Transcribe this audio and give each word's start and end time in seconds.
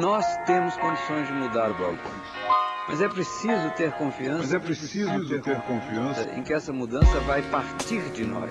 Nós 0.00 0.26
temos 0.38 0.76
condições 0.78 1.28
de 1.28 1.32
mudar 1.34 1.70
o 1.70 1.74
país. 1.76 2.00
Mas 2.88 3.00
é 3.00 3.08
preciso 3.08 3.70
ter 3.76 3.92
confiança. 3.92 4.38
Mas 4.38 4.52
é 4.52 4.58
preciso 4.58 5.28
ter, 5.28 5.40
ter 5.40 5.60
confiança 5.62 6.28
em 6.34 6.42
que 6.42 6.52
essa 6.52 6.72
mudança 6.72 7.20
vai 7.20 7.40
partir 7.42 8.02
de 8.10 8.24
nós. 8.24 8.50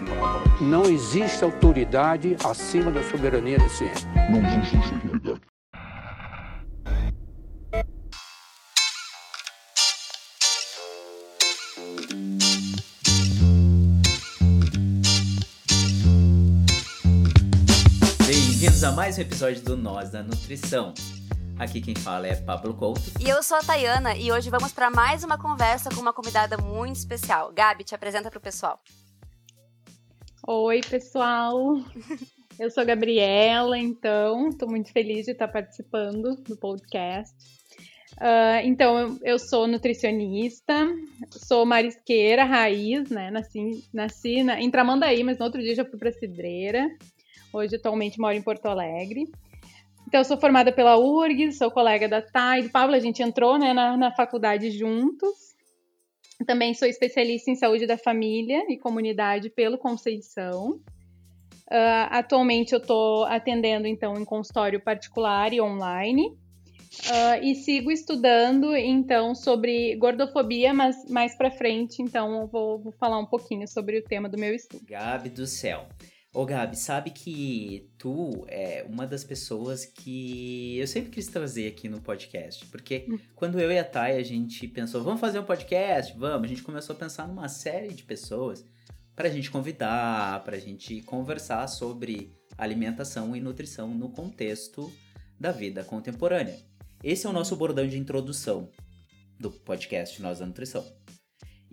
Não 0.61 0.85
existe 0.85 1.43
autoridade 1.43 2.37
acima 2.45 2.89
da 2.91 3.03
soberania 3.03 3.57
da 3.57 3.67
ciência. 3.67 4.07
Não 4.31 4.39
existe 4.39 4.93
autoridade. 4.93 5.41
Bem-vindos 18.25 18.83
a 18.85 18.93
mais 18.93 19.17
um 19.17 19.21
episódio 19.21 19.61
do 19.61 19.75
Nós 19.75 20.09
da 20.09 20.23
Nutrição. 20.23 20.93
Aqui 21.63 21.79
quem 21.79 21.95
fala 21.95 22.27
é 22.27 22.35
Pablo 22.35 22.73
Couto. 22.73 23.01
E 23.21 23.29
eu 23.29 23.41
sou 23.41 23.55
a 23.55 23.61
Tayana 23.61 24.17
e 24.17 24.33
hoje 24.33 24.49
vamos 24.49 24.73
para 24.73 24.89
mais 24.89 25.23
uma 25.23 25.37
conversa 25.37 25.89
com 25.89 26.01
uma 26.01 26.11
convidada 26.11 26.57
muito 26.57 26.97
especial. 26.97 27.53
Gabi, 27.53 27.85
te 27.85 27.95
apresenta 27.95 28.29
para 28.29 28.37
o 28.37 28.41
pessoal. 28.41 28.81
Oi, 30.45 30.81
pessoal. 30.81 31.77
Eu 32.59 32.69
sou 32.69 32.81
a 32.81 32.85
Gabriela, 32.85 33.79
então 33.79 34.49
estou 34.49 34.69
muito 34.69 34.91
feliz 34.91 35.23
de 35.25 35.31
estar 35.31 35.47
participando 35.47 36.35
do 36.35 36.57
podcast. 36.57 37.33
Uh, 38.17 38.59
então, 38.65 39.17
eu, 39.23 39.39
sou 39.39 39.65
nutricionista, 39.65 40.93
sou 41.31 41.65
marisqueira 41.65 42.43
raiz, 42.43 43.09
né? 43.09 43.31
Nasci, 43.31 43.85
nasci 43.93 44.43
na, 44.43 44.61
em 44.61 44.69
Tramandaí, 44.69 45.23
mas 45.23 45.37
no 45.37 45.45
outro 45.45 45.61
dia 45.61 45.75
já 45.75 45.85
fui 45.85 45.97
para 45.97 46.11
Cidreira. 46.11 46.89
Hoje, 47.53 47.77
atualmente, 47.77 48.19
moro 48.19 48.35
em 48.35 48.41
Porto 48.41 48.65
Alegre. 48.65 49.31
Então, 50.13 50.21
eu 50.21 50.25
sou 50.25 50.37
formada 50.37 50.71
pela 50.71 50.95
URGS, 50.95 51.57
sou 51.57 51.71
colega 51.71 52.07
da 52.07 52.21
Thay, 52.21 52.61
do 52.61 52.69
Pablo, 52.69 52.95
a 52.95 52.99
gente 52.99 53.23
entrou 53.23 53.57
né, 53.57 53.73
na, 53.73 53.97
na 53.97 54.11
faculdade 54.11 54.69
juntos. 54.69 55.55
Também 56.45 56.75
sou 56.75 56.87
especialista 56.87 57.49
em 57.49 57.55
saúde 57.55 57.87
da 57.87 57.97
família 57.97 58.63
e 58.69 58.77
comunidade 58.77 59.49
pelo 59.49 59.75
Conceição. 59.75 60.73
Uh, 61.67 62.05
atualmente 62.11 62.73
eu 62.73 62.77
estou 62.77 63.23
atendendo 63.23 63.87
então 63.87 64.13
em 64.13 64.23
consultório 64.23 64.79
particular 64.79 65.51
e 65.51 65.59
online. 65.59 66.27
Uh, 66.27 67.41
e 67.41 67.55
sigo 67.55 67.89
estudando 67.89 68.75
então 68.75 69.33
sobre 69.33 69.95
gordofobia, 69.95 70.75
mas 70.75 71.09
mais 71.09 71.35
para 71.35 71.49
frente, 71.49 72.03
então 72.03 72.41
eu 72.41 72.45
vou, 72.45 72.77
vou, 72.77 72.91
falar 72.91 73.17
um 73.17 73.25
pouquinho 73.25 73.67
sobre 73.67 73.97
o 73.97 74.03
tema 74.03 74.29
do 74.29 74.37
meu 74.37 74.53
estudo. 74.53 74.85
Gabi 74.85 75.29
do 75.29 75.47
céu. 75.47 75.87
Ô 76.35 76.47
Gabi, 76.47 76.75
sabe 76.75 77.11
que 77.11 77.91
tu 77.95 78.43
é 78.47 78.83
uma 78.89 79.05
das 79.05 79.23
pessoas 79.23 79.85
que 79.85 80.79
eu 80.79 80.87
sempre 80.87 81.11
quis 81.11 81.27
trazer 81.27 81.67
aqui 81.67 81.87
no 81.87 82.01
podcast. 82.01 82.65
Porque 82.65 83.05
hum. 83.07 83.19
quando 83.35 83.59
eu 83.59 83.71
e 83.71 83.77
a 83.77 83.83
Thay 83.83 84.17
a 84.17 84.23
gente 84.23 84.67
pensou, 84.67 85.03
vamos 85.03 85.21
fazer 85.21 85.37
um 85.37 85.43
podcast? 85.43 86.17
Vamos. 86.17 86.45
A 86.45 86.47
gente 86.47 86.63
começou 86.63 86.95
a 86.95 86.97
pensar 86.97 87.27
numa 87.27 87.47
série 87.47 87.93
de 87.93 88.01
pessoas 88.01 88.65
pra 89.15 89.29
gente 89.29 89.51
convidar, 89.51 90.43
pra 90.43 90.57
gente 90.57 91.03
conversar 91.03 91.67
sobre 91.67 92.35
alimentação 92.57 93.35
e 93.35 93.39
nutrição 93.39 93.93
no 93.93 94.09
contexto 94.09 94.91
da 95.39 95.51
vida 95.51 95.83
contemporânea. 95.83 96.57
Esse 97.03 97.27
é 97.27 97.29
o 97.29 97.33
nosso 97.33 97.55
bordão 97.55 97.87
de 97.87 97.99
introdução 97.99 98.71
do 99.39 99.51
podcast 99.51 100.19
Nós 100.19 100.39
da 100.39 100.47
Nutrição. 100.47 100.83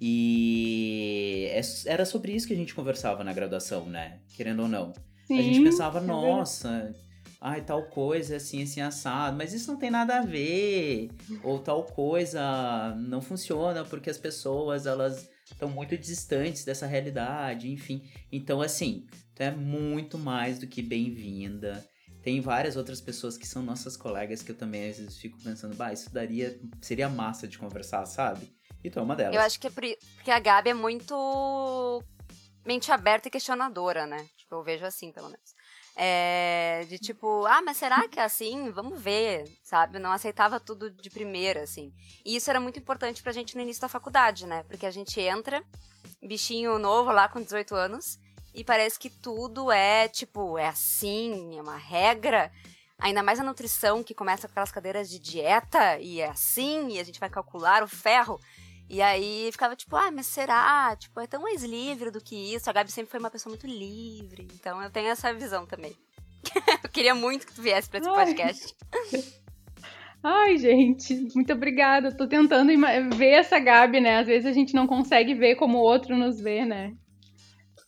E 0.00 1.48
é 1.50 1.60
era 1.86 2.06
sobre 2.06 2.32
isso 2.32 2.46
que 2.46 2.54
a 2.54 2.56
gente 2.56 2.74
conversava 2.74 3.22
na 3.22 3.34
graduação, 3.34 3.86
né? 3.86 4.20
Querendo 4.34 4.62
ou 4.62 4.68
não. 4.68 4.94
Sim, 5.26 5.38
a 5.38 5.42
gente 5.42 5.60
pensava, 5.60 5.98
é 5.98 6.02
nossa, 6.02 6.94
ai, 7.40 7.62
tal 7.62 7.84
coisa 7.88 8.36
assim, 8.36 8.62
assim, 8.62 8.80
assado, 8.80 9.36
mas 9.36 9.52
isso 9.52 9.70
não 9.70 9.78
tem 9.78 9.90
nada 9.90 10.18
a 10.18 10.22
ver. 10.22 11.10
Ou 11.42 11.58
tal 11.58 11.84
coisa 11.84 12.94
não 12.96 13.20
funciona 13.20 13.84
porque 13.84 14.08
as 14.08 14.18
pessoas, 14.18 14.86
elas 14.86 15.28
estão 15.44 15.68
muito 15.68 15.96
distantes 15.98 16.64
dessa 16.64 16.86
realidade, 16.86 17.70
enfim. 17.70 18.02
Então, 18.32 18.62
assim, 18.62 19.06
tu 19.34 19.42
é 19.42 19.50
muito 19.50 20.18
mais 20.18 20.58
do 20.58 20.66
que 20.66 20.80
bem-vinda. 20.80 21.84
Tem 22.22 22.40
várias 22.40 22.76
outras 22.76 23.00
pessoas 23.00 23.36
que 23.36 23.46
são 23.46 23.62
nossas 23.62 23.96
colegas 23.96 24.42
que 24.42 24.52
eu 24.52 24.56
também 24.56 24.88
às 24.88 24.98
vezes 24.98 25.16
fico 25.16 25.38
pensando, 25.42 25.74
bah, 25.74 25.92
isso 25.92 26.12
daria, 26.12 26.58
seria 26.80 27.08
massa 27.08 27.48
de 27.48 27.58
conversar, 27.58 28.04
sabe? 28.04 28.46
E 28.82 28.90
tu 28.90 28.98
é 28.98 29.02
uma 29.02 29.16
delas. 29.16 29.34
Eu 29.34 29.40
acho 29.42 29.60
que 29.60 29.66
é 29.66 29.70
porque 29.70 30.30
a 30.30 30.38
Gabi 30.38 30.70
é 30.70 30.74
muito 30.74 32.02
mente 32.64 32.92
aberta 32.92 33.28
e 33.28 33.30
questionadora, 33.30 34.06
né? 34.06 34.26
Tipo, 34.36 34.56
eu 34.56 34.62
vejo 34.62 34.84
assim, 34.84 35.12
pelo 35.12 35.28
menos. 35.28 35.54
É, 35.96 36.86
de 36.88 36.98
tipo, 36.98 37.44
ah, 37.46 37.60
mas 37.60 37.76
será 37.76 38.08
que 38.08 38.18
é 38.18 38.24
assim? 38.24 38.70
Vamos 38.70 39.00
ver, 39.00 39.44
sabe? 39.62 39.96
Eu 39.96 40.00
não 40.00 40.12
aceitava 40.12 40.58
tudo 40.58 40.90
de 40.90 41.10
primeira, 41.10 41.62
assim. 41.62 41.92
E 42.24 42.36
isso 42.36 42.48
era 42.48 42.60
muito 42.60 42.78
importante 42.78 43.22
pra 43.22 43.32
gente 43.32 43.54
no 43.54 43.62
início 43.62 43.82
da 43.82 43.88
faculdade, 43.88 44.46
né? 44.46 44.62
Porque 44.64 44.86
a 44.86 44.90
gente 44.90 45.20
entra, 45.20 45.62
bichinho 46.22 46.78
novo 46.78 47.10
lá 47.10 47.28
com 47.28 47.42
18 47.42 47.74
anos, 47.74 48.18
e 48.54 48.64
parece 48.64 48.98
que 48.98 49.10
tudo 49.10 49.70
é, 49.70 50.08
tipo, 50.08 50.56
é 50.56 50.68
assim, 50.68 51.58
é 51.58 51.62
uma 51.62 51.76
regra. 51.76 52.50
Ainda 52.98 53.22
mais 53.22 53.40
a 53.40 53.44
nutrição, 53.44 54.02
que 54.02 54.14
começa 54.14 54.46
com 54.46 54.52
aquelas 54.52 54.72
cadeiras 54.72 55.08
de 55.08 55.18
dieta, 55.18 55.98
e 55.98 56.20
é 56.20 56.28
assim, 56.28 56.92
e 56.92 57.00
a 57.00 57.04
gente 57.04 57.20
vai 57.20 57.30
calcular 57.30 57.82
o 57.82 57.88
ferro. 57.88 58.40
E 58.92 59.00
aí 59.00 59.48
ficava 59.52 59.76
tipo, 59.76 59.94
ah, 59.94 60.10
mas 60.10 60.26
será? 60.26 60.96
Tipo, 60.96 61.20
é 61.20 61.26
tão 61.28 61.40
mais 61.40 61.62
livre 61.62 62.10
do 62.10 62.20
que 62.20 62.34
isso. 62.34 62.68
A 62.68 62.72
Gabi 62.72 62.90
sempre 62.90 63.08
foi 63.08 63.20
uma 63.20 63.30
pessoa 63.30 63.52
muito 63.52 63.64
livre. 63.64 64.48
Então 64.52 64.82
eu 64.82 64.90
tenho 64.90 65.06
essa 65.06 65.32
visão 65.32 65.64
também. 65.64 65.96
eu 66.82 66.90
queria 66.90 67.14
muito 67.14 67.46
que 67.46 67.54
tu 67.54 67.62
viesse 67.62 67.88
pra 67.88 68.00
esse 68.00 68.08
Ai. 68.08 68.26
podcast. 68.26 68.76
Ai, 70.24 70.58
gente, 70.58 71.14
muito 71.36 71.52
obrigada. 71.52 72.10
Tô 72.10 72.26
tentando 72.26 72.68
ver 73.16 73.30
essa 73.30 73.60
Gabi, 73.60 74.00
né? 74.00 74.18
Às 74.18 74.26
vezes 74.26 74.44
a 74.44 74.52
gente 74.52 74.74
não 74.74 74.88
consegue 74.88 75.34
ver 75.34 75.54
como 75.54 75.78
o 75.78 75.82
outro 75.82 76.16
nos 76.16 76.40
vê, 76.40 76.64
né? 76.66 76.92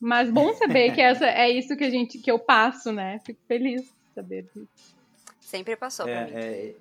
Mas 0.00 0.30
bom 0.30 0.54
saber 0.54 0.94
que 0.94 1.00
essa 1.00 1.26
é 1.26 1.50
isso 1.50 1.76
que 1.76 1.82
a 1.82 1.90
gente 1.90 2.18
que 2.18 2.30
eu 2.30 2.38
passo, 2.38 2.92
né? 2.92 3.18
Fico 3.26 3.40
feliz 3.48 3.82
de 3.82 4.14
saber 4.14 4.44
disso. 4.44 4.68
Sempre 5.40 5.74
passou 5.74 6.08
é, 6.08 6.24
pra 6.24 6.26
mim. 6.26 6.32
É, 6.32 6.74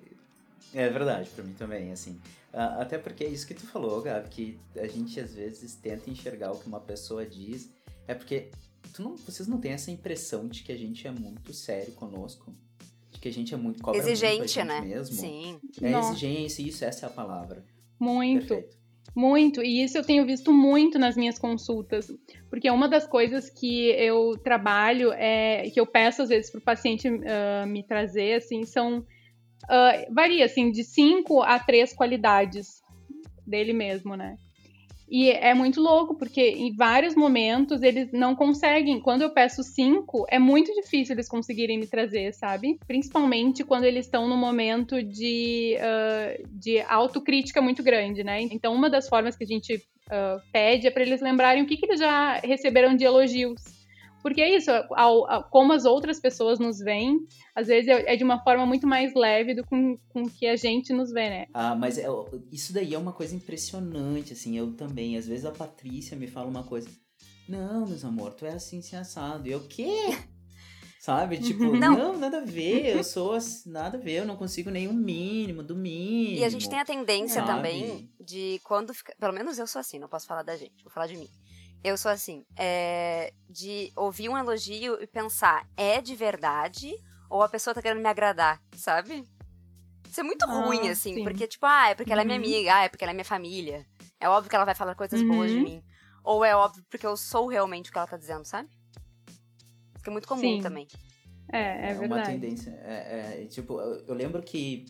é 0.74 0.88
verdade, 0.88 1.28
pra 1.30 1.44
mim 1.44 1.54
também, 1.54 1.92
assim. 1.92 2.20
Até 2.52 2.98
porque 2.98 3.24
é 3.24 3.28
isso 3.28 3.46
que 3.46 3.54
tu 3.54 3.66
falou, 3.66 4.00
Gabi, 4.02 4.28
que 4.28 4.58
a 4.76 4.86
gente 4.86 5.18
às 5.18 5.34
vezes 5.34 5.74
tenta 5.74 6.10
enxergar 6.10 6.52
o 6.52 6.58
que 6.58 6.66
uma 6.66 6.80
pessoa 6.80 7.24
diz. 7.24 7.70
É 8.06 8.14
porque 8.14 8.50
tu 8.92 9.02
não, 9.02 9.16
vocês 9.16 9.48
não 9.48 9.58
têm 9.58 9.72
essa 9.72 9.90
impressão 9.90 10.46
de 10.46 10.62
que 10.62 10.70
a 10.70 10.76
gente 10.76 11.06
é 11.06 11.10
muito 11.10 11.52
sério 11.54 11.92
conosco? 11.92 12.54
De 13.10 13.18
que 13.18 13.28
a 13.28 13.32
gente 13.32 13.54
é 13.54 13.56
muito 13.56 13.82
cobra 13.82 13.98
exigente, 13.98 14.58
muito 14.58 14.68
né? 14.68 14.80
Mesmo? 14.82 15.16
Sim. 15.16 15.60
É 15.80 15.90
Nossa. 15.90 16.10
exigência, 16.10 16.62
isso, 16.62 16.84
essa 16.84 17.06
é 17.06 17.08
a 17.08 17.12
palavra. 17.12 17.64
Muito. 17.98 18.48
Perfeito. 18.48 18.82
Muito, 19.14 19.62
e 19.62 19.82
isso 19.82 19.98
eu 19.98 20.02
tenho 20.02 20.24
visto 20.24 20.52
muito 20.54 20.98
nas 20.98 21.16
minhas 21.16 21.38
consultas, 21.38 22.10
porque 22.48 22.70
uma 22.70 22.88
das 22.88 23.06
coisas 23.06 23.50
que 23.50 23.90
eu 23.90 24.38
trabalho, 24.38 25.12
é 25.12 25.68
que 25.68 25.78
eu 25.78 25.86
peço 25.86 26.22
às 26.22 26.30
vezes 26.30 26.50
para 26.50 26.58
o 26.58 26.62
paciente 26.62 27.08
uh, 27.08 27.66
me 27.66 27.82
trazer, 27.82 28.34
assim, 28.34 28.64
são 28.64 29.04
Uh, 29.64 30.12
varia, 30.14 30.44
assim, 30.44 30.70
de 30.70 30.84
cinco 30.84 31.42
a 31.42 31.58
três 31.58 31.92
qualidades 31.92 32.82
dele 33.46 33.72
mesmo, 33.72 34.16
né? 34.16 34.36
E 35.14 35.30
é 35.30 35.52
muito 35.52 35.78
louco, 35.78 36.16
porque 36.16 36.40
em 36.40 36.74
vários 36.74 37.14
momentos 37.14 37.82
eles 37.82 38.10
não 38.12 38.34
conseguem. 38.34 38.98
Quando 38.98 39.20
eu 39.20 39.28
peço 39.28 39.62
cinco, 39.62 40.24
é 40.30 40.38
muito 40.38 40.72
difícil 40.72 41.14
eles 41.14 41.28
conseguirem 41.28 41.78
me 41.78 41.86
trazer, 41.86 42.32
sabe? 42.32 42.78
Principalmente 42.86 43.62
quando 43.62 43.84
eles 43.84 44.06
estão 44.06 44.26
no 44.26 44.38
momento 44.38 45.02
de, 45.02 45.76
uh, 45.76 46.48
de 46.58 46.80
autocrítica 46.80 47.60
muito 47.60 47.82
grande, 47.82 48.24
né? 48.24 48.40
Então, 48.40 48.74
uma 48.74 48.88
das 48.88 49.06
formas 49.06 49.36
que 49.36 49.44
a 49.44 49.46
gente 49.46 49.74
uh, 49.74 50.40
pede 50.50 50.86
é 50.86 50.90
para 50.90 51.02
eles 51.02 51.20
lembrarem 51.20 51.62
o 51.62 51.66
que, 51.66 51.76
que 51.76 51.84
eles 51.84 52.00
já 52.00 52.38
receberam 52.38 52.96
de 52.96 53.04
elogios 53.04 53.81
porque 54.22 54.40
é 54.40 54.56
isso, 54.56 54.70
ao, 54.70 55.30
ao, 55.30 55.44
como 55.50 55.72
as 55.72 55.84
outras 55.84 56.20
pessoas 56.20 56.58
nos 56.58 56.78
veem, 56.78 57.26
às 57.54 57.66
vezes 57.66 57.88
é, 57.88 58.14
é 58.14 58.16
de 58.16 58.24
uma 58.24 58.42
forma 58.42 58.64
muito 58.64 58.86
mais 58.86 59.12
leve 59.14 59.54
do 59.54 59.66
com, 59.66 59.98
com 60.08 60.28
que 60.28 60.46
a 60.46 60.56
gente 60.56 60.92
nos 60.92 61.10
vê, 61.10 61.28
né? 61.28 61.46
Ah, 61.52 61.74
mas 61.74 61.98
é, 61.98 62.06
isso 62.50 62.72
daí 62.72 62.94
é 62.94 62.98
uma 62.98 63.12
coisa 63.12 63.34
impressionante, 63.34 64.32
assim, 64.32 64.56
eu 64.56 64.72
também. 64.74 65.16
Às 65.16 65.26
vezes 65.26 65.44
a 65.44 65.50
Patrícia 65.50 66.16
me 66.16 66.26
fala 66.26 66.48
uma 66.48 66.62
coisa. 66.62 66.88
Não, 67.48 67.86
meus 67.86 68.04
amor, 68.04 68.32
tu 68.34 68.46
é 68.46 68.52
assim, 68.52 68.78
assim, 68.78 68.96
assado. 68.96 69.48
E 69.48 69.52
eu, 69.52 69.58
o 69.58 69.68
quê? 69.68 69.90
Sabe? 71.02 71.38
Tipo, 71.38 71.76
não. 71.76 71.98
não. 71.98 72.16
nada 72.16 72.38
a 72.38 72.44
ver, 72.44 72.96
eu 72.96 73.02
sou 73.02 73.36
nada 73.66 73.98
a 73.98 74.00
ver, 74.00 74.20
eu 74.20 74.24
não 74.24 74.36
consigo 74.36 74.70
nem 74.70 74.86
o 74.86 74.92
mínimo, 74.92 75.60
do 75.60 75.74
mínimo. 75.74 76.38
E 76.38 76.44
a 76.44 76.48
gente 76.48 76.70
tem 76.70 76.78
a 76.78 76.84
tendência 76.84 77.44
sabe? 77.44 77.48
também 77.48 78.08
de 78.20 78.60
quando 78.62 78.94
fica. 78.94 79.12
Pelo 79.18 79.32
menos 79.32 79.58
eu 79.58 79.66
sou 79.66 79.80
assim, 79.80 79.98
não 79.98 80.08
posso 80.08 80.28
falar 80.28 80.44
da 80.44 80.56
gente, 80.56 80.84
vou 80.84 80.92
falar 80.92 81.08
de 81.08 81.16
mim. 81.16 81.28
Eu 81.84 81.96
sou 81.96 82.10
assim, 82.10 82.44
é, 82.56 83.32
de 83.48 83.92
ouvir 83.96 84.28
um 84.28 84.38
elogio 84.38 85.02
e 85.02 85.06
pensar, 85.06 85.68
é 85.76 86.00
de 86.00 86.14
verdade 86.14 86.94
ou 87.28 87.42
a 87.42 87.48
pessoa 87.48 87.74
tá 87.74 87.82
querendo 87.82 88.00
me 88.00 88.08
agradar, 88.08 88.62
sabe? 88.76 89.24
Isso 90.08 90.20
é 90.20 90.22
muito 90.22 90.44
ah, 90.44 90.64
ruim, 90.64 90.88
assim, 90.90 91.14
sim. 91.14 91.24
porque, 91.24 91.48
tipo, 91.48 91.64
ah, 91.64 91.88
é 91.88 91.94
porque 91.94 92.10
uhum. 92.10 92.12
ela 92.12 92.22
é 92.22 92.24
minha 92.26 92.38
uhum. 92.38 92.44
amiga, 92.44 92.74
ah, 92.74 92.84
é 92.84 92.88
porque 92.88 93.02
ela 93.02 93.12
é 93.12 93.14
minha 93.14 93.24
família. 93.24 93.86
É 94.20 94.28
óbvio 94.28 94.50
que 94.50 94.54
ela 94.54 94.66
vai 94.66 94.74
falar 94.74 94.94
coisas 94.94 95.20
uhum. 95.22 95.28
boas 95.28 95.50
de 95.50 95.56
uhum. 95.56 95.62
mim. 95.62 95.84
Ou 96.22 96.44
é 96.44 96.54
óbvio 96.54 96.84
porque 96.88 97.06
eu 97.06 97.16
sou 97.16 97.48
realmente 97.48 97.88
o 97.88 97.92
que 97.92 97.98
ela 97.98 98.06
tá 98.06 98.18
dizendo, 98.18 98.44
sabe? 98.44 98.68
Isso 99.96 100.06
é 100.06 100.10
muito 100.10 100.28
comum 100.28 100.40
sim. 100.42 100.60
também. 100.60 100.86
É, 101.50 101.90
é, 101.90 101.92
uma 101.94 102.00
verdade. 102.00 102.32
tendência. 102.32 102.70
É, 102.84 103.42
é, 103.42 103.46
tipo, 103.46 103.80
eu, 103.80 104.04
eu 104.06 104.14
lembro 104.14 104.42
que 104.42 104.84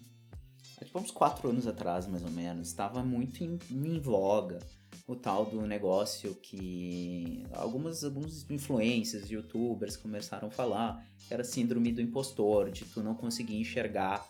há 0.80 0.84
tipo, 0.84 0.98
uns 0.98 1.12
quatro 1.12 1.48
anos 1.48 1.66
atrás, 1.66 2.06
mais 2.06 2.24
ou 2.24 2.30
menos, 2.30 2.68
estava 2.68 3.02
muito 3.04 3.42
em, 3.44 3.58
em 3.70 4.00
voga 4.00 4.58
o 5.06 5.16
tal 5.16 5.46
do 5.46 5.62
negócio 5.66 6.34
que 6.36 7.44
algumas, 7.52 8.04
alguns 8.04 8.48
influencers, 8.50 9.30
youtubers 9.30 9.96
começaram 9.96 10.48
a 10.48 10.50
falar, 10.50 11.04
que 11.26 11.34
era 11.34 11.44
síndrome 11.44 11.92
do 11.92 12.00
impostor, 12.00 12.70
de 12.70 12.84
tu 12.84 13.02
não 13.02 13.14
conseguir 13.14 13.56
enxergar 13.56 14.26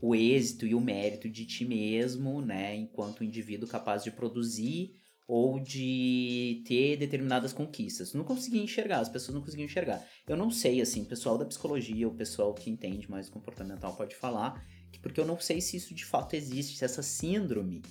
o 0.00 0.14
êxito 0.14 0.66
e 0.66 0.74
o 0.74 0.80
mérito 0.80 1.28
de 1.28 1.46
ti 1.46 1.64
mesmo, 1.64 2.40
né, 2.40 2.74
enquanto 2.76 3.24
indivíduo 3.24 3.68
capaz 3.68 4.02
de 4.02 4.10
produzir 4.10 4.92
ou 5.26 5.58
de 5.58 6.62
ter 6.66 6.96
determinadas 6.96 7.52
conquistas. 7.52 8.12
Não 8.12 8.24
conseguia 8.24 8.62
enxergar, 8.62 9.00
as 9.00 9.08
pessoas 9.08 9.34
não 9.34 9.42
conseguiam 9.42 9.66
enxergar. 9.66 10.06
Eu 10.28 10.36
não 10.36 10.50
sei, 10.50 10.80
assim, 10.80 11.02
o 11.02 11.06
pessoal 11.06 11.38
da 11.38 11.46
psicologia, 11.46 12.06
o 12.06 12.14
pessoal 12.14 12.52
que 12.52 12.70
entende 12.70 13.10
mais 13.10 13.30
comportamental 13.30 13.96
pode 13.96 14.14
falar, 14.14 14.62
porque 15.00 15.20
eu 15.20 15.26
não 15.26 15.38
sei 15.38 15.60
se 15.60 15.76
isso 15.76 15.94
de 15.94 16.04
fato 16.04 16.34
existe, 16.34 16.76
se 16.76 16.84
essa 16.84 17.02
síndrome, 17.02 17.82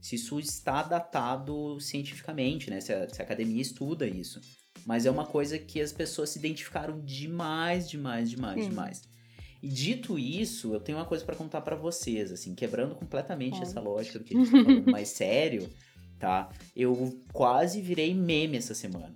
se 0.00 0.16
isso 0.16 0.38
está 0.38 0.82
datado 0.82 1.80
cientificamente, 1.80 2.70
né? 2.70 2.80
Se 2.80 2.92
a, 2.92 3.08
se 3.08 3.20
a 3.20 3.24
academia 3.24 3.60
estuda 3.60 4.06
isso. 4.06 4.40
Mas 4.86 5.06
é 5.06 5.10
uma 5.10 5.26
coisa 5.26 5.58
que 5.58 5.80
as 5.80 5.92
pessoas 5.92 6.30
se 6.30 6.38
identificaram 6.38 7.00
demais, 7.00 7.88
demais, 7.88 8.30
demais, 8.30 8.62
Sim. 8.62 8.70
demais. 8.70 9.02
E 9.62 9.68
dito 9.68 10.18
isso, 10.18 10.72
eu 10.72 10.80
tenho 10.80 10.98
uma 10.98 11.04
coisa 11.04 11.24
para 11.24 11.34
contar 11.34 11.60
para 11.62 11.74
vocês, 11.74 12.30
assim, 12.30 12.54
quebrando 12.54 12.94
completamente 12.94 13.56
Bom. 13.56 13.62
essa 13.62 13.80
lógica 13.80 14.18
do 14.18 14.24
que 14.24 14.36
a 14.36 14.38
gente 14.44 14.52
tá 14.52 14.64
falando 14.64 14.90
mais 14.90 15.08
sério, 15.08 15.68
tá? 16.18 16.48
Eu 16.76 17.20
quase 17.32 17.80
virei 17.80 18.14
meme 18.14 18.56
essa 18.56 18.74
semana. 18.74 19.14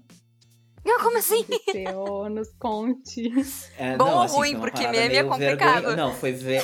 Não, 0.84 0.98
como 1.00 1.16
assim? 1.18 1.42
Aconteceu, 1.42 2.28
nos 2.30 2.48
conte. 2.58 3.30
É, 3.78 3.96
Bom 3.96 4.10
ou 4.10 4.22
assim, 4.22 4.36
ruim, 4.36 4.58
porque 4.58 4.86
meme 4.88 5.14
é 5.14 5.22
complicado. 5.24 5.74
vergonho- 5.74 5.96
Não, 5.96 6.12
foi 6.14 6.32
ve- 6.32 6.60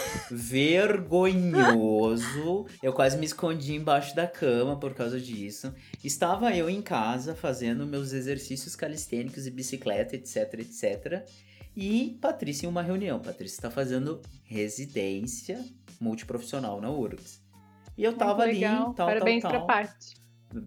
vergonhoso. 1.29 2.67
Eu 2.83 2.93
quase 2.93 3.17
me 3.17 3.27
escondi 3.27 3.75
embaixo 3.75 4.15
da 4.17 4.27
cama 4.27 4.77
por 4.79 4.95
causa 4.95 5.21
disso. 5.21 5.73
Estava 6.03 6.55
eu 6.57 6.69
em 6.69 6.83
casa 6.83 7.35
fazendo 7.35 7.87
meus 7.87 8.13
exercícios 8.13 8.75
calistênicos 8.75 9.47
e 9.47 9.51
bicicleta, 9.51 10.17
etc, 10.17 10.55
etc. 10.55 11.25
E 11.77 12.19
Patrícia 12.21 12.67
em 12.67 12.69
uma 12.69 12.83
reunião. 12.83 13.21
Patrícia 13.21 13.57
está 13.57 13.71
fazendo 13.71 14.21
residência 14.45 15.65
multiprofissional 16.01 16.81
na 16.81 16.91
URGS. 16.91 17.41
E 17.97 18.05
eu 18.05 18.13
tava 18.17 18.37
Muito 18.37 18.51
ali, 18.51 18.55
legal. 18.61 18.95
tal, 18.95 19.07
Parabéns 19.07 19.43
tal, 19.43 19.51
pra 19.51 19.59
tal. 19.61 19.67
Paty. 19.69 20.18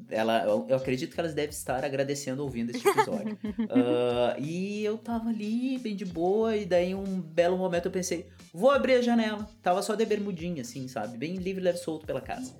Ela, 0.09 0.43
eu, 0.43 0.75
acredito 0.75 1.13
que 1.13 1.19
elas 1.19 1.33
devem 1.33 1.49
estar 1.49 1.83
agradecendo 1.83 2.43
ouvindo 2.43 2.69
este 2.69 2.87
episódio. 2.87 3.37
Ah, 3.69 4.35
e 4.39 4.83
eu 4.83 4.97
tava 4.97 5.29
ali, 5.29 5.77
bem 5.77 5.95
de 5.95 6.05
boa, 6.05 6.55
e 6.55 6.65
daí 6.65 6.93
um 6.93 7.21
belo 7.21 7.57
momento 7.57 7.85
eu 7.85 7.91
pensei, 7.91 8.27
vou 8.53 8.69
abrir 8.69 8.95
a 8.95 9.01
janela. 9.01 9.47
Tava 9.61 9.81
só 9.81 9.95
de 9.95 10.05
bermudinha, 10.05 10.61
assim, 10.61 10.87
sabe? 10.87 11.17
Bem 11.17 11.35
livre, 11.35 11.63
leve, 11.63 11.77
solto 11.77 12.05
pela 12.05 12.21
casa. 12.21 12.53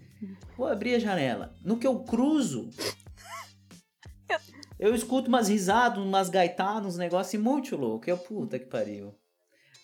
Vou 0.58 0.68
abrir 0.68 0.96
a 0.96 1.00
janela. 1.00 1.54
No 1.64 1.78
que 1.78 1.86
eu 1.86 2.00
cruzo, 2.00 2.70
eu 4.80 4.96
escuto 4.96 5.28
umas 5.28 5.50
risadas, 5.50 6.00
umas 6.00 6.30
gaitadas, 6.30 6.94
uns 6.94 6.98
negócios 6.98 7.42
muito 7.42 7.76
louco. 7.76 8.10
Eu, 8.10 8.18
puta 8.18 8.58
que 8.58 8.66
pariu. 8.66 9.14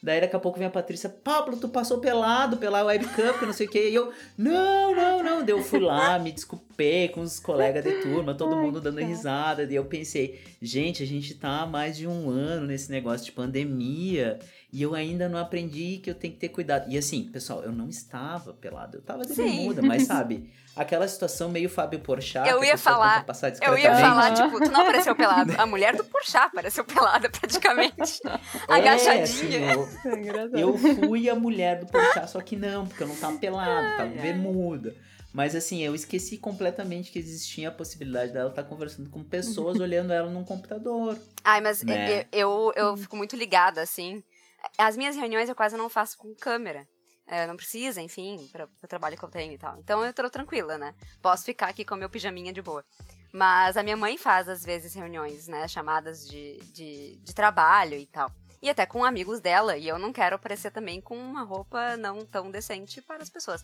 Daí 0.01 0.21
daqui 0.21 0.35
a 0.35 0.39
pouco 0.39 0.59
vem 0.59 0.67
a 0.67 0.71
Patrícia, 0.71 1.09
Pablo, 1.09 1.57
tu 1.57 1.69
passou 1.69 1.99
pelado 1.99 2.57
pela 2.57 2.83
webcam, 2.83 3.37
que 3.37 3.45
não 3.45 3.53
sei 3.53 3.67
o 3.67 3.69
que. 3.69 3.89
E 3.89 3.95
eu, 3.95 4.13
não, 4.37 4.95
não, 4.95 5.23
não. 5.23 5.43
Daí 5.43 5.55
eu 5.55 5.63
fui 5.63 5.79
lá, 5.79 6.17
me 6.19 6.31
desculpei 6.31 6.66
com 7.13 7.21
os 7.21 7.39
colegas 7.39 7.83
de 7.83 7.91
turma, 8.01 8.35
todo 8.35 8.53
Ai, 8.55 8.61
mundo 8.61 8.79
dando 8.79 8.95
cara. 8.99 9.07
risada. 9.07 9.65
Daí 9.65 9.75
eu 9.75 9.85
pensei, 9.85 10.39
gente, 10.61 11.01
a 11.01 11.07
gente 11.07 11.33
tá 11.33 11.61
há 11.61 11.65
mais 11.65 11.97
de 11.97 12.05
um 12.07 12.29
ano 12.29 12.67
nesse 12.67 12.91
negócio 12.91 13.25
de 13.25 13.31
pandemia 13.31 14.39
e 14.71 14.81
eu 14.83 14.93
ainda 14.93 15.27
não 15.27 15.39
aprendi 15.39 15.97
que 16.03 16.09
eu 16.09 16.15
tenho 16.15 16.33
que 16.33 16.39
ter 16.39 16.49
cuidado. 16.49 16.89
E 16.91 16.97
assim, 16.97 17.23
pessoal, 17.23 17.63
eu 17.63 17.71
não 17.71 17.87
estava 17.89 18.53
pelado, 18.53 18.97
eu 18.97 19.01
tava 19.01 19.23
de 19.25 19.33
Sim. 19.33 19.43
bermuda, 19.43 19.81
mas 19.81 20.03
sabe, 20.03 20.51
aquela 20.75 21.07
situação 21.07 21.49
meio 21.49 21.69
Fábio 21.69 21.99
Porchat. 21.99 22.47
Eu 22.47 22.63
ia 22.63 22.77
falar- 22.77 23.25
Eu 23.61 23.77
ia 23.77 23.95
falar, 23.95 24.33
tipo, 24.33 24.59
tu 24.63 24.69
não 24.71 24.81
apareceu 24.81 25.15
pelado. 25.15 25.53
A 25.57 25.65
mulher 25.65 25.95
do 25.95 26.03
Porchat 26.03 26.45
apareceu 26.47 26.83
pelada, 26.85 27.29
praticamente. 27.29 28.19
Agachadinha. 28.67 29.59
É, 29.59 29.71
assim, 29.71 29.87
eu, 30.53 30.59
eu 30.59 30.77
fui 30.77 31.29
a 31.29 31.35
mulher 31.35 31.79
do 31.79 31.87
Porchat, 31.87 32.29
só 32.29 32.41
que 32.41 32.55
não, 32.55 32.85
porque 32.85 33.01
eu 33.03 33.07
não 33.07 33.15
tava 33.15 33.37
pelado, 33.37 33.87
tava 33.97 34.09
Ai, 34.09 34.19
ai. 34.19 34.31
Mas 35.37 35.53
assim, 35.53 35.83
eu 35.83 35.93
esqueci 35.93 36.39
completamente 36.39 37.11
que 37.11 37.19
existia 37.19 37.69
a 37.69 37.71
possibilidade 37.71 38.33
dela 38.33 38.49
estar 38.49 38.63
conversando 38.63 39.07
com 39.11 39.23
pessoas 39.23 39.79
olhando 39.79 40.11
ela 40.11 40.31
num 40.31 40.43
computador. 40.43 41.15
Ai, 41.43 41.61
mas 41.61 41.83
Né? 41.83 42.21
eu, 42.21 42.25
eu, 42.31 42.73
eu 42.75 42.97
fico 42.97 43.15
muito 43.15 43.35
ligada, 43.35 43.79
assim. 43.79 44.23
As 44.79 44.97
minhas 44.97 45.15
reuniões 45.15 45.47
eu 45.47 45.53
quase 45.53 45.77
não 45.77 45.89
faço 45.89 46.17
com 46.17 46.33
câmera. 46.33 46.87
É, 47.27 47.45
não 47.45 47.55
precisa, 47.55 48.01
enfim, 48.01 48.49
para 48.51 48.67
o 48.83 48.87
trabalho 48.87 49.15
que 49.15 49.23
eu 49.23 49.29
tenho 49.29 49.53
e 49.53 49.59
tal. 49.59 49.77
Então 49.77 50.03
eu 50.03 50.11
tô 50.11 50.27
tranquila, 50.27 50.75
né? 50.75 50.95
Posso 51.21 51.45
ficar 51.45 51.67
aqui 51.67 51.85
com 51.85 51.95
meu 51.95 52.09
pijaminha 52.09 52.51
de 52.51 52.63
boa. 52.63 52.83
Mas 53.31 53.77
a 53.77 53.83
minha 53.83 53.95
mãe 53.95 54.17
faz, 54.17 54.49
às 54.49 54.63
vezes, 54.65 54.95
reuniões, 54.95 55.47
né? 55.47 55.67
Chamadas 55.67 56.27
de, 56.27 56.57
de, 56.73 57.17
de 57.17 57.35
trabalho 57.35 57.93
e 57.93 58.07
tal. 58.07 58.31
E 58.59 58.71
até 58.71 58.87
com 58.87 59.05
amigos 59.05 59.39
dela. 59.39 59.77
E 59.77 59.87
eu 59.87 59.99
não 59.99 60.11
quero 60.11 60.35
aparecer 60.35 60.71
também 60.71 60.99
com 60.99 61.15
uma 61.15 61.43
roupa 61.43 61.95
não 61.95 62.25
tão 62.25 62.49
decente 62.49 63.03
para 63.03 63.21
as 63.21 63.29
pessoas. 63.29 63.63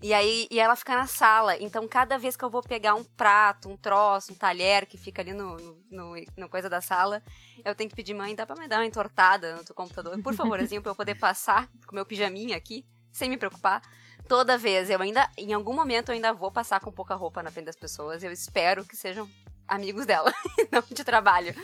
E 0.00 0.14
aí, 0.14 0.46
e 0.50 0.60
ela 0.60 0.76
fica 0.76 0.94
na 0.96 1.06
sala. 1.08 1.56
Então, 1.58 1.86
cada 1.88 2.16
vez 2.18 2.36
que 2.36 2.44
eu 2.44 2.50
vou 2.50 2.62
pegar 2.62 2.94
um 2.94 3.02
prato, 3.02 3.68
um 3.68 3.76
troço, 3.76 4.32
um 4.32 4.36
talher 4.36 4.86
que 4.86 4.96
fica 4.96 5.22
ali 5.22 5.32
no, 5.32 5.56
no, 5.90 6.14
no- 6.36 6.48
coisa 6.48 6.70
da 6.70 6.80
sala, 6.80 7.20
eu 7.64 7.74
tenho 7.74 7.90
que 7.90 7.96
pedir, 7.96 8.14
mãe, 8.14 8.32
dá 8.34 8.46
pra 8.46 8.54
me 8.54 8.68
dar 8.68 8.78
uma 8.78 8.86
entortada 8.86 9.56
no 9.56 9.64
teu 9.64 9.74
computador? 9.74 10.20
Por 10.22 10.34
favorzinho, 10.34 10.80
pra 10.80 10.92
eu 10.92 10.96
poder 10.96 11.16
passar 11.16 11.68
com 11.86 11.96
meu 11.96 12.06
pijaminha 12.06 12.56
aqui, 12.56 12.86
sem 13.12 13.28
me 13.28 13.36
preocupar. 13.36 13.82
Toda 14.28 14.56
vez, 14.56 14.88
eu 14.88 15.00
ainda, 15.02 15.28
em 15.36 15.52
algum 15.52 15.72
momento, 15.74 16.10
eu 16.10 16.14
ainda 16.14 16.32
vou 16.32 16.52
passar 16.52 16.78
com 16.80 16.92
pouca 16.92 17.14
roupa 17.16 17.42
na 17.42 17.50
frente 17.50 17.66
das 17.66 17.76
pessoas. 17.76 18.22
Eu 18.22 18.30
espero 18.30 18.84
que 18.84 18.94
sejam 18.96 19.28
amigos 19.66 20.06
dela, 20.06 20.32
não 20.70 20.82
de 20.88 21.02
trabalho. 21.02 21.54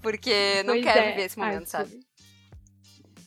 Porque 0.00 0.62
não 0.64 0.74
Pois 0.74 0.84
quero 0.84 0.98
é, 1.00 1.10
viver 1.10 1.22
esse 1.26 1.38
momento, 1.38 1.56
Arthur. 1.56 1.66
sabe? 1.68 2.05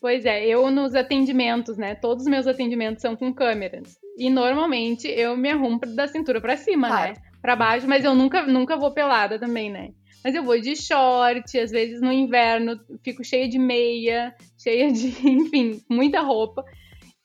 Pois 0.02 0.26
é, 0.26 0.46
eu 0.46 0.70
nos 0.72 0.96
atendimentos, 0.96 1.78
né? 1.78 1.94
Todos 1.96 2.24
os 2.24 2.30
meus 2.30 2.48
atendimentos 2.48 3.02
são 3.02 3.16
com 3.16 3.34
câmeras. 3.34 3.98
E 4.18 4.30
normalmente 4.30 5.08
eu 5.08 5.36
me 5.36 5.50
arrumo 5.50 5.80
da 5.80 6.08
cintura 6.08 6.40
pra 6.40 6.56
cima, 6.56 6.88
Claro. 6.88 7.14
né? 7.14 7.22
Pra 7.42 7.56
baixo, 7.56 7.88
mas 7.88 8.04
eu 8.04 8.14
nunca, 8.16 8.44
nunca 8.46 8.78
vou 8.78 8.92
pelada 8.92 9.38
também, 9.40 9.70
né? 9.70 9.90
Mas 10.24 10.36
eu 10.36 10.44
vou 10.44 10.60
de 10.60 10.76
short, 10.76 11.58
às 11.58 11.72
vezes 11.72 12.02
no 12.02 12.12
inverno 12.12 12.78
fico 13.04 13.24
cheia 13.24 13.48
de 13.48 13.58
meia, 13.58 14.36
cheia 14.62 14.92
de, 14.92 15.08
enfim, 15.28 15.82
muita 15.90 16.20
roupa. 16.22 16.64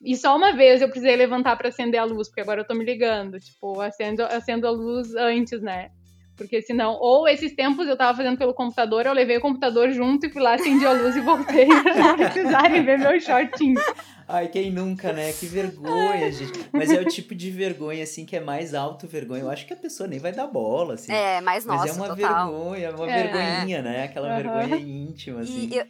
E 0.00 0.16
só 0.16 0.36
uma 0.36 0.52
vez 0.52 0.82
eu 0.82 0.88
precisei 0.88 1.16
levantar 1.16 1.56
pra 1.56 1.68
acender 1.68 1.98
a 1.98 2.04
luz, 2.04 2.28
porque 2.28 2.40
agora 2.42 2.60
eu 2.60 2.66
tô 2.66 2.74
me 2.74 2.84
ligando. 2.84 3.40
Tipo, 3.40 3.80
acendo, 3.80 4.22
acendo 4.22 4.66
a 4.66 4.70
luz 4.70 5.14
antes, 5.16 5.60
né? 5.62 5.90
Porque 6.36 6.60
senão, 6.62 6.94
ou 7.00 7.28
esses 7.28 7.54
tempos 7.54 7.86
eu 7.86 7.96
tava 7.96 8.16
fazendo 8.16 8.36
pelo 8.36 8.52
computador, 8.54 9.06
eu 9.06 9.12
levei 9.12 9.36
o 9.36 9.40
computador 9.40 9.90
junto 9.90 10.26
e 10.26 10.30
fui 10.30 10.42
lá, 10.42 10.54
acendi 10.54 10.84
a 10.84 10.92
luz 10.92 11.14
e 11.14 11.20
voltei 11.20 11.66
pra 11.82 11.94
não 11.94 12.16
precisarem 12.16 12.84
ver 12.84 12.98
meu 12.98 13.20
shortinho. 13.20 13.80
Ai, 14.26 14.48
quem 14.48 14.72
nunca, 14.72 15.12
né? 15.12 15.32
Que 15.34 15.46
vergonha, 15.46 16.32
gente. 16.32 16.52
Mas 16.72 16.92
é 16.92 17.00
o 17.00 17.04
tipo 17.04 17.34
de 17.34 17.50
vergonha, 17.50 18.02
assim, 18.02 18.24
que 18.24 18.34
é 18.34 18.40
mais 18.40 18.74
alto 18.74 19.06
vergonha. 19.06 19.42
Eu 19.42 19.50
acho 19.50 19.66
que 19.66 19.72
a 19.74 19.76
pessoa 19.76 20.08
nem 20.08 20.18
vai 20.18 20.32
dar 20.32 20.46
bola, 20.46 20.94
assim. 20.94 21.12
É, 21.12 21.40
mais 21.40 21.64
Mas 21.64 21.84
nossa, 21.84 21.88
é 21.88 21.92
uma 21.92 22.08
total. 22.08 22.50
vergonha, 22.50 22.90
uma 22.90 23.06
É. 23.06 23.22
vergonhinha, 23.22 23.82
né? 23.82 24.04
Aquela 24.04 24.28
Aham. 24.28 24.36
vergonha 24.36 24.76
íntima, 24.76 25.40
assim. 25.42 25.68
E 25.70 25.76
eu, 25.76 25.84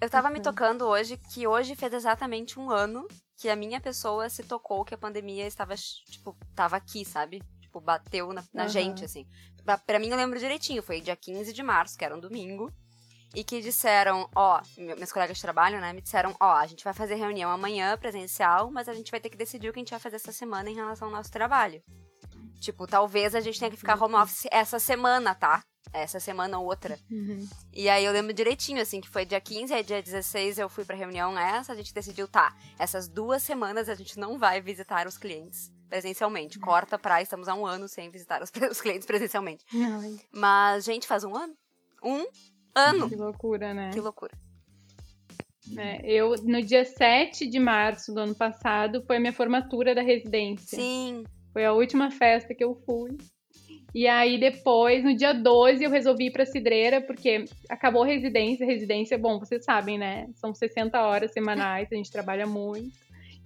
eu 0.00 0.10
tava 0.10 0.28
me 0.28 0.40
tocando 0.40 0.86
hoje 0.86 1.16
que 1.32 1.46
hoje 1.46 1.76
fez 1.76 1.92
exatamente 1.92 2.58
um 2.58 2.70
ano 2.70 3.06
que 3.36 3.48
a 3.48 3.54
minha 3.54 3.80
pessoa 3.80 4.28
se 4.28 4.42
tocou 4.42 4.84
que 4.84 4.94
a 4.94 4.98
pandemia 4.98 5.46
estava, 5.46 5.74
tipo, 5.76 6.36
tava 6.56 6.76
aqui, 6.76 7.04
sabe? 7.04 7.40
Tipo, 7.60 7.80
bateu 7.80 8.32
na, 8.32 8.42
na 8.52 8.62
Aham. 8.64 8.68
gente, 8.68 9.04
assim. 9.04 9.24
Pra, 9.68 9.76
pra 9.76 9.98
mim, 9.98 10.08
eu 10.08 10.16
lembro 10.16 10.38
direitinho, 10.38 10.82
foi 10.82 10.98
dia 10.98 11.14
15 11.14 11.52
de 11.52 11.62
março, 11.62 11.98
que 11.98 12.02
era 12.02 12.16
um 12.16 12.20
domingo. 12.20 12.72
E 13.34 13.44
que 13.44 13.60
disseram, 13.60 14.26
ó, 14.34 14.62
me- 14.78 14.94
meus 14.94 15.12
colegas 15.12 15.36
de 15.36 15.42
trabalho, 15.42 15.78
né, 15.78 15.92
me 15.92 16.00
disseram, 16.00 16.34
ó, 16.40 16.52
a 16.54 16.66
gente 16.66 16.82
vai 16.82 16.94
fazer 16.94 17.16
reunião 17.16 17.50
amanhã 17.50 17.94
presencial, 17.98 18.70
mas 18.70 18.88
a 18.88 18.94
gente 18.94 19.10
vai 19.10 19.20
ter 19.20 19.28
que 19.28 19.36
decidir 19.36 19.68
o 19.68 19.72
que 19.74 19.78
a 19.78 19.82
gente 19.82 19.90
vai 19.90 20.00
fazer 20.00 20.16
essa 20.16 20.32
semana 20.32 20.70
em 20.70 20.74
relação 20.74 21.08
ao 21.08 21.12
nosso 21.14 21.30
trabalho. 21.30 21.82
Tipo, 22.62 22.86
talvez 22.86 23.34
a 23.34 23.40
gente 23.40 23.58
tenha 23.58 23.70
que 23.70 23.76
ficar 23.76 24.02
home 24.02 24.14
office 24.14 24.46
essa 24.50 24.78
semana, 24.78 25.34
tá? 25.34 25.62
Essa 25.92 26.18
semana 26.18 26.58
ou 26.58 26.64
outra. 26.64 26.98
E 27.74 27.90
aí 27.90 28.06
eu 28.06 28.12
lembro 28.12 28.32
direitinho, 28.32 28.80
assim, 28.80 29.02
que 29.02 29.08
foi 29.10 29.26
dia 29.26 29.38
15, 29.40 29.74
aí 29.74 29.82
dia 29.84 30.02
16 30.02 30.58
eu 30.58 30.70
fui 30.70 30.86
pra 30.86 30.96
reunião 30.96 31.38
essa, 31.38 31.74
a 31.74 31.76
gente 31.76 31.92
decidiu, 31.92 32.26
tá, 32.26 32.56
essas 32.78 33.06
duas 33.06 33.42
semanas 33.42 33.90
a 33.90 33.94
gente 33.94 34.18
não 34.18 34.38
vai 34.38 34.62
visitar 34.62 35.06
os 35.06 35.18
clientes 35.18 35.70
presencialmente. 35.88 36.58
Corta 36.58 36.98
pra, 36.98 37.22
estamos 37.22 37.48
há 37.48 37.54
um 37.54 37.66
ano 37.66 37.88
sem 37.88 38.10
visitar 38.10 38.42
os, 38.42 38.50
os 38.70 38.80
clientes 38.80 39.06
presencialmente. 39.06 39.64
Ai, 39.74 40.16
Mas, 40.32 40.84
gente, 40.84 41.06
faz 41.06 41.24
um 41.24 41.36
ano? 41.36 41.54
Um 42.02 42.26
ano! 42.74 43.08
que 43.08 43.16
loucura, 43.16 43.74
né? 43.74 43.90
Que 43.92 44.00
loucura. 44.00 44.32
É, 45.76 46.00
eu, 46.10 46.34
no 46.44 46.62
dia 46.62 46.84
7 46.84 47.46
de 47.46 47.58
março 47.58 48.14
do 48.14 48.20
ano 48.20 48.34
passado, 48.34 49.02
foi 49.06 49.16
a 49.16 49.20
minha 49.20 49.32
formatura 49.32 49.94
da 49.94 50.02
residência. 50.02 50.78
Sim, 50.78 51.24
Foi 51.52 51.64
a 51.64 51.72
última 51.72 52.10
festa 52.10 52.54
que 52.54 52.64
eu 52.64 52.74
fui. 52.86 53.18
E 53.94 54.06
aí 54.06 54.38
depois, 54.38 55.02
no 55.02 55.14
dia 55.14 55.32
12, 55.32 55.82
eu 55.82 55.90
resolvi 55.90 56.26
ir 56.26 56.30
pra 56.30 56.44
Cidreira, 56.44 57.00
porque 57.00 57.44
acabou 57.68 58.02
a 58.02 58.06
residência. 58.06 58.66
Residência, 58.66 59.18
bom, 59.18 59.38
vocês 59.38 59.64
sabem, 59.64 59.98
né? 59.98 60.28
São 60.34 60.54
60 60.54 61.00
horas 61.00 61.32
semanais, 61.32 61.88
a 61.90 61.94
gente 61.94 62.10
trabalha 62.10 62.46
muito. 62.46 62.96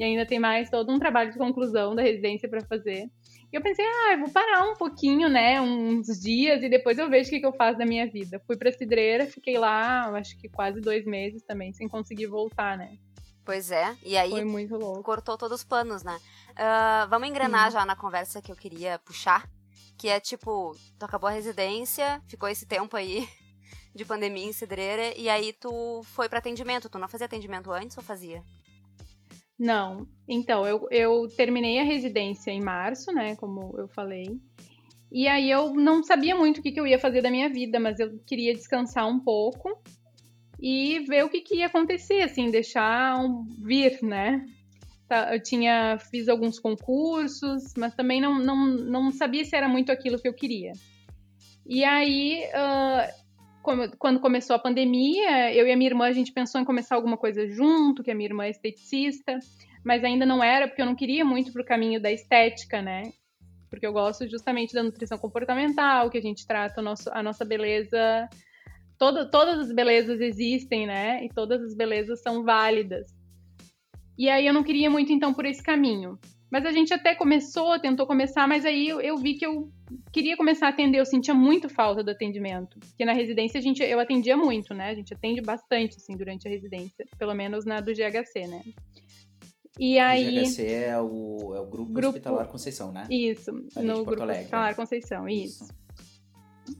E 0.03 0.05
ainda 0.05 0.27
tem 0.27 0.41
mais 0.41 0.69
todo 0.69 0.91
um 0.91 0.99
trabalho 0.99 1.31
de 1.31 1.39
conclusão 1.39 1.95
da 1.95 2.03
residência 2.03 2.49
para 2.49 2.61
fazer. 2.63 3.09
E 3.53 3.57
eu 3.57 3.63
pensei, 3.63 3.85
ah, 3.85 4.15
eu 4.15 4.19
vou 4.19 4.31
parar 4.31 4.69
um 4.69 4.75
pouquinho, 4.75 5.29
né? 5.29 5.61
Uns 5.61 6.09
dias 6.21 6.61
e 6.61 6.69
depois 6.69 6.99
eu 6.99 7.09
vejo 7.09 7.29
o 7.29 7.31
que, 7.31 7.39
que 7.39 7.47
eu 7.47 7.53
faço 7.53 7.79
da 7.79 7.87
minha 7.87 8.05
vida. 8.11 8.43
Fui 8.45 8.57
pra 8.57 8.73
Cidreira, 8.73 9.27
fiquei 9.27 9.57
lá, 9.57 10.09
acho 10.17 10.37
que 10.39 10.49
quase 10.49 10.81
dois 10.81 11.05
meses 11.07 11.45
também, 11.45 11.73
sem 11.73 11.87
conseguir 11.87 12.27
voltar, 12.27 12.77
né? 12.77 12.99
Pois 13.45 13.71
é. 13.71 13.97
E 14.05 14.17
aí. 14.17 14.31
Foi 14.31 14.45
muito 14.45 14.75
louco. 14.75 15.05
Cortou 15.05 15.39
todos 15.39 15.61
os 15.61 15.65
planos, 15.65 16.03
né? 16.03 16.19
Uh, 16.51 17.09
vamos 17.09 17.29
engrenar 17.29 17.71
Sim. 17.71 17.79
já 17.79 17.87
na 17.87 17.95
conversa 17.95 18.43
que 18.43 18.51
eu 18.51 18.57
queria 18.57 18.99
puxar. 19.05 19.49
Que 19.97 20.09
é 20.09 20.19
tipo, 20.19 20.75
tu 20.99 21.05
acabou 21.05 21.29
a 21.29 21.33
residência, 21.33 22.21
ficou 22.27 22.49
esse 22.49 22.67
tempo 22.67 22.97
aí 22.97 23.29
de 23.95 24.05
pandemia 24.05 24.47
em 24.47 24.53
Cidreira, 24.53 25.17
e 25.17 25.29
aí 25.29 25.53
tu 25.53 26.03
foi 26.07 26.29
para 26.29 26.41
atendimento. 26.41 26.89
Tu 26.89 26.99
não 26.99 27.07
fazia 27.07 27.27
atendimento 27.27 27.71
antes 27.71 27.97
ou 27.97 28.03
fazia? 28.03 28.43
Não. 29.62 30.09
Então, 30.28 30.66
eu, 30.66 30.88
eu 30.90 31.28
terminei 31.37 31.78
a 31.78 31.85
residência 31.85 32.50
em 32.50 32.61
março, 32.61 33.12
né? 33.12 33.37
Como 33.37 33.73
eu 33.78 33.87
falei. 33.87 34.40
E 35.11 35.28
aí 35.28 35.49
eu 35.49 35.73
não 35.73 36.02
sabia 36.02 36.35
muito 36.35 36.59
o 36.59 36.62
que, 36.62 36.73
que 36.73 36.81
eu 36.81 36.87
ia 36.87 36.99
fazer 36.99 37.23
da 37.23 37.31
minha 37.31 37.49
vida, 37.49 37.78
mas 37.78 38.00
eu 38.00 38.19
queria 38.26 38.52
descansar 38.52 39.07
um 39.07 39.21
pouco 39.21 39.81
e 40.61 41.04
ver 41.07 41.25
o 41.25 41.28
que, 41.28 41.42
que 41.42 41.59
ia 41.59 41.66
acontecer, 41.66 42.23
assim, 42.23 42.50
deixar 42.50 43.16
um, 43.21 43.45
vir, 43.64 44.02
né? 44.02 44.45
Tá, 45.09 45.33
eu 45.33 45.40
tinha, 45.40 45.97
fiz 46.11 46.28
alguns 46.28 46.59
concursos, 46.59 47.73
mas 47.76 47.95
também 47.95 48.21
não, 48.21 48.40
não, 48.40 48.66
não 48.66 49.12
sabia 49.12 49.45
se 49.45 49.54
era 49.54 49.69
muito 49.69 49.92
aquilo 49.92 50.19
que 50.19 50.26
eu 50.26 50.35
queria. 50.35 50.73
E 51.64 51.85
aí, 51.85 52.42
quando 53.62 54.21
começou 54.21 54.57
a 54.57 54.59
pandemia, 54.59 55.54
eu 55.54 55.66
e 55.66 55.73
a 55.73 55.76
minha 55.76 55.90
irmã, 55.90 56.07
a 56.07 56.12
gente 56.12 56.33
pensou 56.33 56.61
em 56.61 56.64
começar 56.64 56.97
alguma 56.97 57.16
coisa 57.16 57.47
junto, 57.49 58.02
que 58.02 58.11
a 58.11 58.14
minha 58.14 58.28
irmã 58.28 58.45
é 58.45 58.50
esteticista, 58.50 59.38
mas 59.85 60.02
ainda 60.02 60.26
não 60.26 60.42
era, 60.42 60.66
porque 60.66 60.83
eu 60.83 60.87
não 60.87 60.95
queria 60.95 61.25
muito 61.25 61.52
pro 61.52 61.64
caminho 61.64 62.00
da 62.00 62.11
estética, 62.11 62.83
né? 62.83 63.12
Porque 63.71 63.87
eu 63.87 63.92
gosto 63.92 64.28
justamente 64.28 64.75
da 64.75 64.83
nutrição 64.83 65.16
comportamental, 65.16 66.11
que 66.11 66.19
a 66.19 66.23
gente 66.23 66.47
trata 66.47 66.83
nosso, 66.83 67.09
a 67.12 67.23
nossa 67.23 67.45
beleza. 67.45 68.28
Toda, 68.99 69.31
todas 69.31 69.59
as 69.59 69.73
belezas 69.73 70.21
existem, 70.21 70.87
né? 70.87 71.25
E 71.25 71.28
todas 71.28 71.62
as 71.62 71.75
belezas 71.75 72.21
são 72.21 72.45
válidas. 72.45 73.14
E 74.19 74.28
aí 74.28 74.47
eu 74.47 74.52
não 74.52 74.62
queria 74.62 74.90
muito, 74.90 75.12
então, 75.12 75.33
por 75.33 75.47
esse 75.47 75.62
caminho. 75.62 76.19
Mas 76.53 76.67
a 76.67 76.71
gente 76.71 76.93
até 76.93 77.15
começou, 77.15 77.81
tentou 77.81 78.07
começar, 78.07 78.47
mas 78.47 78.67
aí 78.67 78.87
eu, 78.87 79.01
eu, 79.01 79.17
vi 79.17 79.33
que 79.37 79.47
eu 79.47 79.73
queria 80.13 80.37
começar 80.37 80.67
a 80.67 80.69
atender, 80.69 80.99
eu 80.99 81.07
sentia 81.07 81.33
muito 81.33 81.67
falta 81.67 82.05
do 82.05 82.11
atendimento. 82.11 82.79
Porque 82.79 83.07
na 83.07 83.15
residência 83.15 83.57
a 83.57 83.63
gente, 83.63 83.83
eu 83.83 83.99
atendia 83.99 84.37
muito, 84.37 84.75
né? 84.75 84.91
A 84.91 84.95
gente 84.95 85.15
atende 85.15 85.41
bastante, 85.41 85.97
assim, 85.97 86.15
durante 86.15 86.47
a 86.47 86.51
residência. 86.51 87.07
Pelo 87.19 87.33
menos 87.33 87.65
na 87.65 87.81
do 87.81 87.95
GHC, 87.95 88.47
né? 88.47 88.61
E 89.79 89.99
aí... 89.99 90.41
O 90.41 90.43
GHC 90.43 90.63
é 90.67 91.01
o, 91.01 91.55
é 91.55 91.61
o 91.61 91.67
Grupo, 91.67 91.91
grupo 91.91 92.09
Hospitalar 92.09 92.47
Conceição, 92.47 92.93
né? 92.93 93.07
Isso, 93.09 93.51
Ali 93.75 93.87
no 93.87 94.05
Grupo 94.05 94.21
Alegre. 94.21 94.43
Hospitalar 94.43 94.77
Conceição, 94.77 95.27
isso. 95.27 95.65
isso. 95.65 95.75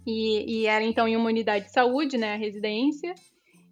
E, 0.07 0.61
e 0.61 0.67
era 0.67 0.85
então 0.85 1.09
em 1.09 1.17
uma 1.17 1.31
unidade 1.31 1.65
de 1.65 1.73
saúde, 1.73 2.19
né, 2.19 2.35
a 2.35 2.37
residência. 2.37 3.15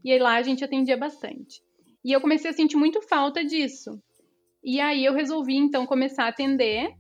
E 0.03 0.11
aí 0.11 0.19
lá 0.19 0.37
a 0.37 0.43
gente 0.43 0.65
atendia 0.65 0.97
bastante. 0.97 1.61
E 2.03 2.11
eu 2.11 2.23
comecei 2.23 2.51
a 2.51 2.55
sentir 2.55 2.79
muito 2.79 3.03
falta 3.03 3.45
disso. 3.45 4.01
E 4.63 4.81
aí 4.81 5.05
eu 5.05 5.15
resolvi 5.15 5.57
então 5.57 5.87
começar 5.87 6.25
a 6.25 6.29
atender. 6.29 6.93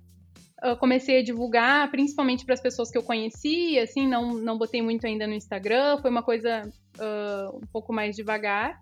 Eu 0.62 0.76
comecei 0.76 1.20
a 1.20 1.22
divulgar, 1.22 1.90
principalmente 1.90 2.44
para 2.44 2.54
as 2.54 2.60
pessoas 2.60 2.90
que 2.90 2.98
eu 2.98 3.02
conhecia, 3.02 3.82
assim, 3.82 4.06
não, 4.06 4.34
não 4.34 4.58
botei 4.58 4.82
muito 4.82 5.06
ainda 5.06 5.26
no 5.26 5.32
Instagram, 5.32 5.98
foi 6.02 6.10
uma 6.10 6.22
coisa 6.22 6.62
uh, 6.98 7.56
um 7.56 7.66
pouco 7.72 7.94
mais 7.94 8.14
devagar. 8.14 8.78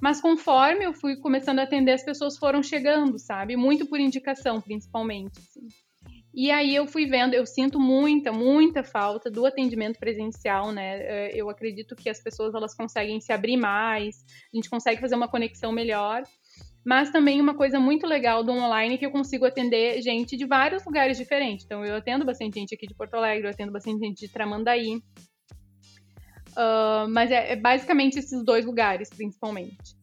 Mas 0.00 0.20
conforme 0.20 0.84
eu 0.84 0.92
fui 0.92 1.16
começando 1.16 1.58
a 1.58 1.64
atender, 1.64 1.92
as 1.92 2.04
pessoas 2.04 2.36
foram 2.38 2.62
chegando, 2.62 3.18
sabe? 3.18 3.56
Muito 3.56 3.86
por 3.86 4.00
indicação, 4.00 4.60
principalmente. 4.60 5.38
Assim. 5.38 5.68
E 6.34 6.50
aí 6.50 6.74
eu 6.74 6.86
fui 6.86 7.04
vendo, 7.06 7.34
eu 7.34 7.44
sinto 7.44 7.78
muita, 7.78 8.32
muita 8.32 8.82
falta 8.82 9.30
do 9.30 9.44
atendimento 9.44 9.98
presencial, 9.98 10.72
né? 10.72 11.30
Eu 11.32 11.50
acredito 11.50 11.94
que 11.94 12.08
as 12.08 12.22
pessoas 12.22 12.54
elas 12.54 12.74
conseguem 12.74 13.20
se 13.20 13.32
abrir 13.32 13.58
mais, 13.58 14.24
a 14.52 14.56
gente 14.56 14.70
consegue 14.70 15.00
fazer 15.00 15.14
uma 15.14 15.28
conexão 15.28 15.70
melhor. 15.70 16.22
Mas 16.84 17.10
também 17.10 17.40
uma 17.40 17.54
coisa 17.54 17.78
muito 17.78 18.06
legal 18.06 18.42
do 18.42 18.52
online 18.52 18.94
é 18.94 18.98
que 18.98 19.06
eu 19.06 19.10
consigo 19.10 19.44
atender 19.44 20.02
gente 20.02 20.36
de 20.36 20.44
vários 20.44 20.84
lugares 20.84 21.16
diferentes. 21.16 21.64
Então, 21.64 21.84
eu 21.84 21.96
atendo 21.96 22.24
bastante 22.24 22.58
gente 22.58 22.74
aqui 22.74 22.86
de 22.86 22.94
Porto 22.94 23.14
Alegre, 23.14 23.46
eu 23.46 23.50
atendo 23.50 23.72
bastante 23.72 24.00
gente 24.00 24.26
de 24.26 24.32
Tramandaí. 24.32 24.96
Uh, 26.56 27.08
mas 27.08 27.30
é, 27.30 27.52
é, 27.52 27.56
basicamente 27.56 28.18
esses 28.18 28.44
dois 28.44 28.66
lugares, 28.66 29.08
principalmente. 29.08 29.96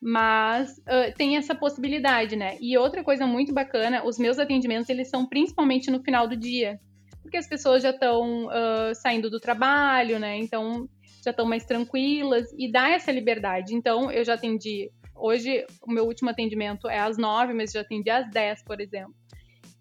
Mas 0.00 0.70
uh, 0.78 1.14
tem 1.16 1.36
essa 1.36 1.54
possibilidade, 1.54 2.36
né? 2.36 2.56
E 2.60 2.76
outra 2.76 3.04
coisa 3.04 3.26
muito 3.26 3.52
bacana, 3.52 4.04
os 4.04 4.18
meus 4.18 4.38
atendimentos, 4.38 4.88
eles 4.88 5.08
são 5.08 5.26
principalmente 5.26 5.90
no 5.90 6.02
final 6.02 6.26
do 6.26 6.36
dia. 6.36 6.80
Porque 7.22 7.36
as 7.36 7.46
pessoas 7.46 7.82
já 7.82 7.90
estão 7.90 8.46
uh, 8.46 8.94
saindo 8.94 9.30
do 9.30 9.38
trabalho, 9.38 10.18
né? 10.18 10.38
Então, 10.38 10.88
já 11.22 11.30
estão 11.30 11.46
mais 11.46 11.64
tranquilas 11.64 12.46
e 12.58 12.70
dá 12.70 12.90
essa 12.90 13.12
liberdade. 13.12 13.74
Então, 13.74 14.10
eu 14.10 14.24
já 14.24 14.34
atendi 14.34 14.90
Hoje, 15.14 15.64
o 15.82 15.92
meu 15.92 16.04
último 16.04 16.30
atendimento 16.30 16.88
é 16.88 16.98
às 16.98 17.16
nove, 17.16 17.52
mas 17.54 17.72
já 17.72 17.80
atendi 17.80 18.10
às 18.10 18.30
dez, 18.30 18.62
por 18.62 18.80
exemplo. 18.80 19.14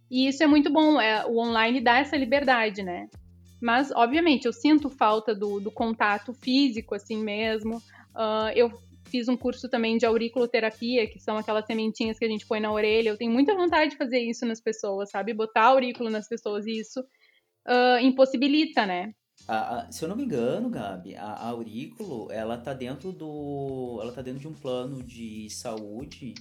E 0.10 0.28
isso 0.28 0.44
é 0.44 0.48
muito 0.48 0.72
bom, 0.72 1.02
é, 1.02 1.26
o 1.26 1.38
online 1.38 1.82
dá 1.82 1.98
essa 1.98 2.16
liberdade, 2.16 2.84
né? 2.84 3.08
Mas, 3.60 3.92
obviamente, 3.92 4.46
eu 4.46 4.54
sinto 4.54 4.90
falta 4.90 5.34
do, 5.34 5.60
do 5.60 5.72
contato 5.72 6.34
físico, 6.34 6.94
assim 6.94 7.18
mesmo. 7.18 7.78
Uh, 8.14 8.52
eu 8.54 8.70
fiz 9.06 9.28
um 9.28 9.38
curso 9.38 9.70
também 9.70 9.98
de 9.98 10.06
auriculoterapia, 10.06 11.08
que 11.08 11.20
são 11.20 11.38
aquelas 11.38 11.66
sementinhas 11.66 12.20
que 12.20 12.26
a 12.26 12.28
gente 12.28 12.46
põe 12.46 12.60
na 12.60 12.72
orelha. 12.72 13.10
Eu 13.10 13.18
tenho 13.18 13.32
muita 13.32 13.56
vontade 13.56 13.92
de 13.92 13.98
fazer 13.98 14.20
isso 14.20 14.46
nas 14.46 14.60
pessoas, 14.60 15.10
sabe? 15.10 15.34
Botar 15.34 15.66
aurículo 15.66 16.10
nas 16.10 16.28
pessoas 16.28 16.66
e 16.68 16.80
isso 16.80 17.00
uh, 17.00 18.00
impossibilita, 18.02 18.86
né? 18.86 19.14
A, 19.48 19.80
a, 19.80 19.92
se 19.92 20.04
eu 20.04 20.10
não 20.10 20.16
me 20.16 20.24
engano, 20.24 20.70
Gabi, 20.70 21.16
a, 21.16 21.26
a 21.26 21.50
Aurículo, 21.50 22.32
ela 22.32 22.58
tá 22.58 22.74
dentro 22.74 23.12
do. 23.12 24.00
Ela 24.02 24.12
tá 24.12 24.22
dentro 24.22 24.40
de 24.40 24.48
um 24.48 24.54
plano 24.54 25.04
de 25.04 25.50
saúde 25.50 26.34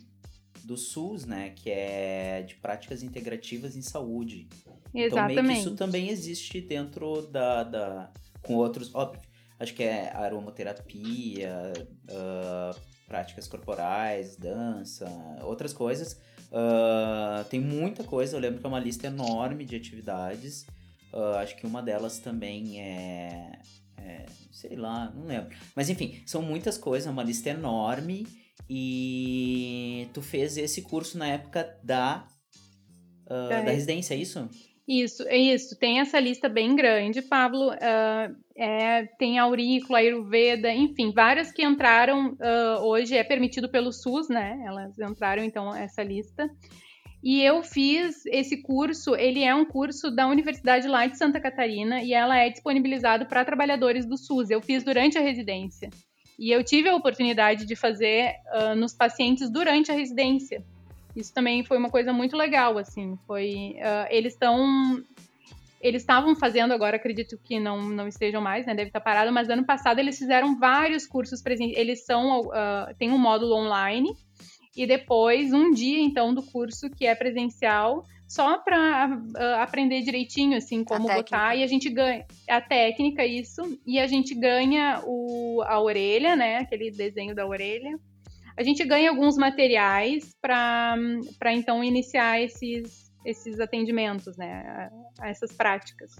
do 0.65 0.77
SUS, 0.77 1.25
né? 1.25 1.51
Que 1.51 1.71
é 1.71 2.43
de 2.43 2.55
práticas 2.57 3.03
integrativas 3.03 3.77
em 3.77 3.83
saúde. 3.83 4.49
Exatamente. 4.95 5.33
Então, 5.33 5.43
meio 5.43 5.47
que 5.47 5.53
isso 5.61 5.77
também 5.77 6.09
existe 6.09 6.61
dentro 6.61 7.23
da. 7.27 7.65
da 7.65 8.11
com 8.43 8.55
outros. 8.55 8.95
Óbvio, 8.95 9.21
acho 9.59 9.75
que 9.75 9.83
é 9.83 10.13
aromaterapia, 10.15 11.73
uh, 12.09 12.81
práticas 13.09 13.49
corporais, 13.49 14.37
dança, 14.37 15.09
outras 15.43 15.73
coisas. 15.73 16.21
Uh, 16.53 17.45
tem 17.49 17.61
muita 17.61 18.05
coisa, 18.05 18.37
eu 18.37 18.41
lembro 18.41 18.61
que 18.61 18.67
é 18.67 18.69
uma 18.69 18.81
lista 18.81 19.07
enorme 19.07 19.65
de 19.65 19.75
atividades. 19.75 20.67
Uh, 21.13 21.37
acho 21.39 21.57
que 21.57 21.67
uma 21.67 21.83
delas 21.83 22.19
também 22.19 22.81
é, 22.81 23.59
é, 23.99 24.27
Sei 24.51 24.77
lá, 24.77 25.11
não 25.15 25.27
lembro. 25.27 25.55
Mas 25.75 25.89
enfim, 25.89 26.23
são 26.27 26.43
muitas 26.43 26.77
coisas, 26.79 27.11
uma 27.11 27.23
lista 27.23 27.51
enorme. 27.51 28.27
E 28.69 30.09
tu 30.15 30.23
fez 30.23 30.57
esse 30.57 30.83
curso 30.83 31.19
na 31.19 31.27
época 31.27 31.79
da, 31.83 32.27
uh, 33.27 33.49
da, 33.49 33.63
da 33.63 33.71
residência, 33.71 34.15
é 34.15 34.19
isso? 34.19 34.49
Isso, 34.87 35.23
é 35.25 35.37
isso. 35.37 35.79
Tem 35.79 36.01
essa 36.01 36.19
lista 36.19 36.49
bem 36.49 36.75
grande, 36.75 37.23
Pablo. 37.23 37.71
Uh, 37.71 38.37
é, 38.57 39.07
tem 39.19 39.39
aurícula, 39.39 39.99
Ayurveda, 39.99 40.73
enfim, 40.73 41.13
várias 41.13 41.53
que 41.53 41.65
entraram 41.65 42.33
uh, 42.33 42.83
hoje, 42.83 43.17
é 43.17 43.25
permitido 43.25 43.69
pelo 43.69 43.93
SUS, 43.93 44.29
né? 44.29 44.63
Elas 44.67 44.99
entraram, 44.99 45.43
então, 45.45 45.75
essa 45.75 46.03
lista. 46.03 46.49
E 47.23 47.41
eu 47.41 47.63
fiz 47.63 48.27
esse 48.27 48.57
curso, 48.63 49.15
ele 49.15 49.45
é 49.45 49.55
um 49.55 49.65
curso 49.65 50.11
da 50.11 50.27
Universidade 50.27 50.89
lá 50.89 51.07
de 51.07 51.17
Santa 51.17 51.41
Catarina 51.41 52.03
e 52.03 52.13
ela 52.13 52.37
é 52.37 52.51
disponibilizado 52.51 53.27
para 53.27 53.45
trabalhadores 53.45 54.05
do 54.05 54.19
SUS. 54.19 54.51
Eu 54.51 54.61
fiz 54.61 54.83
durante 54.83 55.17
a 55.17 55.21
residência. 55.21 55.89
E 56.37 56.51
eu 56.51 56.65
tive 56.65 56.89
a 56.89 56.97
oportunidade 56.97 57.65
de 57.65 57.77
fazer 57.77 58.35
uh, 58.53 58.75
nos 58.75 58.93
pacientes 58.93 59.49
durante 59.49 59.93
a 59.93 59.95
residência. 59.95 60.65
Isso 61.15 61.33
também 61.33 61.63
foi 61.63 61.79
uma 61.79 61.91
coisa 61.91 62.13
muito 62.13 62.37
legal, 62.37 62.77
assim. 62.77 63.17
Foi, 63.25 63.77
uh, 63.77 64.09
eles 64.11 64.33
estão 64.33 65.01
eles 65.81 66.03
estavam 66.03 66.37
fazendo 66.37 66.73
agora, 66.73 66.97
acredito 66.97 67.37
que 67.43 67.59
não, 67.59 67.83
não 67.83 68.07
estejam 68.07 68.41
mais, 68.41 68.65
né? 68.65 68.75
Deve 68.75 68.89
estar 68.89 69.01
parado, 69.01 69.33
mas 69.33 69.51
ano 69.51 69.65
passado 69.65 69.99
eles 69.99 70.17
fizeram 70.17 70.57
vários 70.57 71.07
cursos 71.07 71.43
presentes. 71.43 71.77
Eles 71.77 72.05
são, 72.05 72.41
uh, 72.41 72.95
tem 72.99 73.11
um 73.11 73.19
módulo 73.19 73.57
online 73.57 74.17
e 74.77 74.87
depois 74.87 75.53
um 75.53 75.71
dia 75.71 76.01
então 76.01 76.35
do 76.35 76.43
curso 76.43 76.89
que 76.91 77.07
é 77.07 77.15
presencial 77.15 78.05
só 78.27 78.59
para 78.59 79.09
uh, 79.09 79.37
ah, 79.37 79.63
aprender 79.63 80.01
direitinho 80.01 80.57
assim 80.57 80.83
como 80.83 81.07
botar 81.07 81.55
e 81.55 81.63
a 81.63 81.67
gente 81.67 81.91
ganha 81.91 82.25
a 82.49 82.61
técnica 82.61 83.27
isso 83.27 83.79
e 83.87 83.99
a 83.99 84.07
gente 84.07 84.35
ganha 84.35 85.03
o, 85.05 85.63
a 85.67 85.79
orelha 85.81 86.35
né 86.35 86.59
aquele 86.59 86.91
desenho 86.91 87.35
da 87.35 87.47
orelha. 87.47 87.99
A 88.55 88.63
gente 88.63 88.85
ganha 88.85 89.09
alguns 89.09 89.37
materiais 89.37 90.35
para 90.41 90.97
para 91.39 91.53
então 91.53 91.85
iniciar 91.85 92.41
esses 92.41 93.11
esses 93.25 93.61
atendimentos 93.61 94.37
né 94.37 94.91
a, 95.21 95.25
a 95.27 95.29
essas 95.29 95.53
práticas 95.53 96.17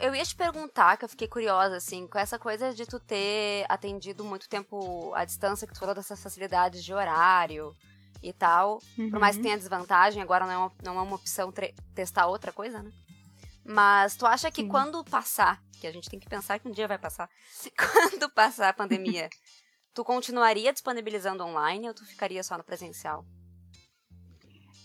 eu 0.00 0.14
ia 0.14 0.24
te 0.24 0.34
perguntar, 0.34 0.96
que 0.96 1.04
eu 1.04 1.08
fiquei 1.08 1.28
curiosa, 1.28 1.76
assim, 1.76 2.06
com 2.06 2.18
essa 2.18 2.38
coisa 2.38 2.72
de 2.72 2.86
tu 2.86 2.98
ter 2.98 3.66
atendido 3.68 4.24
muito 4.24 4.48
tempo 4.48 5.12
à 5.14 5.24
distância, 5.24 5.66
que 5.66 5.74
tu 5.74 5.80
falou 5.80 5.94
dessas 5.94 6.22
facilidades 6.22 6.82
de 6.82 6.94
horário 6.94 7.74
e 8.22 8.32
tal. 8.32 8.80
Uhum. 8.96 9.10
Por 9.10 9.18
mais 9.18 9.36
que 9.36 9.42
tenha 9.42 9.58
desvantagem, 9.58 10.22
agora 10.22 10.46
não 10.46 10.52
é 10.52 10.56
uma, 10.56 10.72
não 10.82 10.98
é 10.98 11.02
uma 11.02 11.16
opção 11.16 11.52
testar 11.94 12.26
outra 12.26 12.52
coisa, 12.52 12.82
né? 12.82 12.90
Mas 13.64 14.16
tu 14.16 14.26
acha 14.26 14.50
que 14.50 14.62
Sim. 14.62 14.68
quando 14.68 15.04
passar, 15.04 15.62
que 15.80 15.86
a 15.86 15.92
gente 15.92 16.08
tem 16.08 16.20
que 16.20 16.28
pensar 16.28 16.58
que 16.58 16.68
um 16.68 16.72
dia 16.72 16.88
vai 16.88 16.98
passar, 16.98 17.28
quando 17.76 18.30
passar 18.30 18.68
a 18.70 18.74
pandemia, 18.74 19.28
tu 19.92 20.04
continuaria 20.04 20.72
disponibilizando 20.72 21.44
online 21.44 21.88
ou 21.88 21.94
tu 21.94 22.04
ficaria 22.06 22.42
só 22.42 22.56
no 22.56 22.64
presencial? 22.64 23.24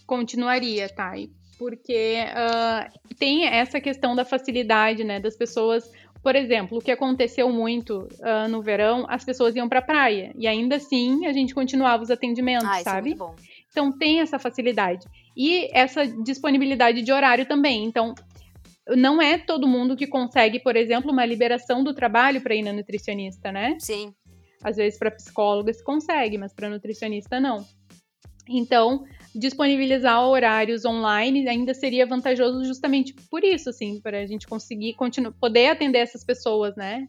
Continuaria, 0.05 0.93
tá? 0.93 1.11
Porque 1.59 2.15
ah, 2.33 2.89
tem 3.19 3.45
essa 3.45 3.81
questão 3.81 4.15
da 4.15 4.23
facilidade, 4.25 5.03
né? 5.03 5.19
Das 5.19 5.35
pessoas. 5.35 5.91
Por 6.23 6.35
exemplo, 6.35 6.77
o 6.77 6.81
que 6.81 6.91
aconteceu 6.91 7.49
muito 7.49 8.07
ah, 8.23 8.47
no 8.47 8.61
verão, 8.61 9.05
as 9.09 9.23
pessoas 9.23 9.55
iam 9.55 9.69
pra 9.69 9.81
praia. 9.81 10.33
E 10.37 10.47
ainda 10.47 10.77
assim 10.77 11.25
a 11.27 11.33
gente 11.33 11.53
continuava 11.53 12.01
os 12.01 12.09
atendimentos, 12.09 12.67
Ah, 12.67 12.79
é 12.79 12.83
sabe? 12.83 13.09
muito 13.09 13.19
bom. 13.19 13.35
Então 13.69 13.91
tem 13.91 14.21
essa 14.21 14.39
facilidade. 14.39 15.05
E 15.35 15.69
essa 15.77 16.07
disponibilidade 16.07 17.01
de 17.01 17.11
horário 17.11 17.45
também. 17.45 17.85
Então, 17.85 18.13
não 18.97 19.21
é 19.21 19.37
todo 19.37 19.67
mundo 19.67 19.95
que 19.95 20.07
consegue, 20.07 20.59
por 20.59 20.75
exemplo, 20.75 21.11
uma 21.11 21.25
liberação 21.25 21.83
do 21.83 21.93
trabalho 21.93 22.41
para 22.41 22.55
ir 22.55 22.63
na 22.63 22.73
nutricionista, 22.73 23.51
né? 23.51 23.77
Sim. 23.79 24.13
Às 24.63 24.75
vezes 24.77 24.97
para 24.97 25.11
psicóloga 25.11 25.71
se 25.73 25.83
consegue, 25.83 26.37
mas 26.37 26.53
para 26.53 26.69
nutricionista 26.69 27.39
não. 27.39 27.65
Então, 28.49 29.03
disponibilizar 29.35 30.27
horários 30.27 30.83
online 30.83 31.47
ainda 31.47 31.73
seria 31.73 32.05
vantajoso 32.05 32.65
justamente 32.65 33.13
por 33.29 33.43
isso, 33.43 33.69
assim, 33.69 34.01
para 34.01 34.19
a 34.19 34.25
gente 34.25 34.47
conseguir 34.47 34.95
continuar, 34.95 35.31
poder 35.39 35.67
atender 35.67 35.99
essas 35.99 36.23
pessoas, 36.25 36.75
né? 36.75 37.07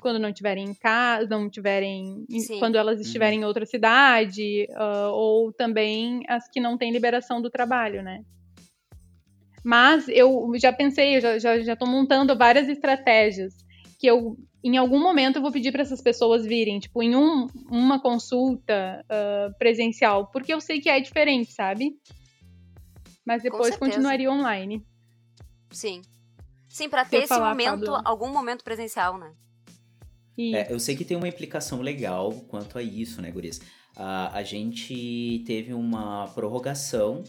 Quando 0.00 0.18
não 0.18 0.28
estiverem 0.30 0.64
em 0.64 0.74
casa, 0.74 1.28
não 1.28 1.50
tiverem, 1.50 2.24
em- 2.30 2.40
Sim. 2.40 2.58
quando 2.58 2.76
elas 2.76 3.00
estiverem 3.00 3.40
em 3.40 3.44
outra 3.44 3.66
cidade, 3.66 4.66
ah, 4.74 5.10
ou 5.12 5.52
também 5.52 6.22
as 6.28 6.48
que 6.48 6.60
não 6.60 6.78
têm 6.78 6.92
liberação 6.92 7.42
do 7.42 7.50
trabalho, 7.50 8.02
né? 8.02 8.22
Mas 9.62 10.08
eu 10.08 10.52
já 10.54 10.72
pensei, 10.72 11.16
eu 11.16 11.20
já, 11.20 11.38
já, 11.38 11.60
já 11.60 11.76
tô 11.76 11.84
montando 11.84 12.34
várias 12.36 12.68
estratégias 12.68 13.54
que 14.00 14.06
eu, 14.06 14.38
em 14.64 14.78
algum 14.78 14.98
momento, 14.98 15.36
eu 15.36 15.42
vou 15.42 15.52
pedir 15.52 15.70
para 15.70 15.82
essas 15.82 16.00
pessoas 16.00 16.46
virem, 16.46 16.80
tipo, 16.80 17.02
em 17.02 17.14
um, 17.14 17.46
uma 17.70 18.00
consulta 18.00 19.04
ah, 19.06 19.50
presencial, 19.58 20.28
porque 20.28 20.54
eu 20.54 20.60
sei 20.60 20.80
que 20.80 20.88
é 20.88 20.98
diferente, 20.98 21.52
sabe? 21.52 21.94
Mas 23.26 23.42
depois 23.42 23.76
continuaria 23.76 24.32
online. 24.32 24.82
Sim. 25.70 26.00
Sim, 26.66 26.88
pra 26.88 27.04
Se 27.04 27.10
ter 27.10 27.24
esse 27.24 27.38
momento, 27.38 27.84
Pablo. 27.84 28.02
algum 28.02 28.32
momento 28.32 28.64
presencial, 28.64 29.18
né? 29.18 29.34
É, 30.38 30.72
eu 30.72 30.80
sei 30.80 30.96
que 30.96 31.04
tem 31.04 31.18
uma 31.18 31.28
implicação 31.28 31.82
legal 31.82 32.32
quanto 32.48 32.78
a 32.78 32.82
isso, 32.82 33.20
né, 33.20 33.30
Gurias? 33.30 33.60
A, 33.94 34.38
a 34.38 34.42
gente 34.42 35.44
teve 35.46 35.74
uma 35.74 36.26
prorrogação 36.28 37.22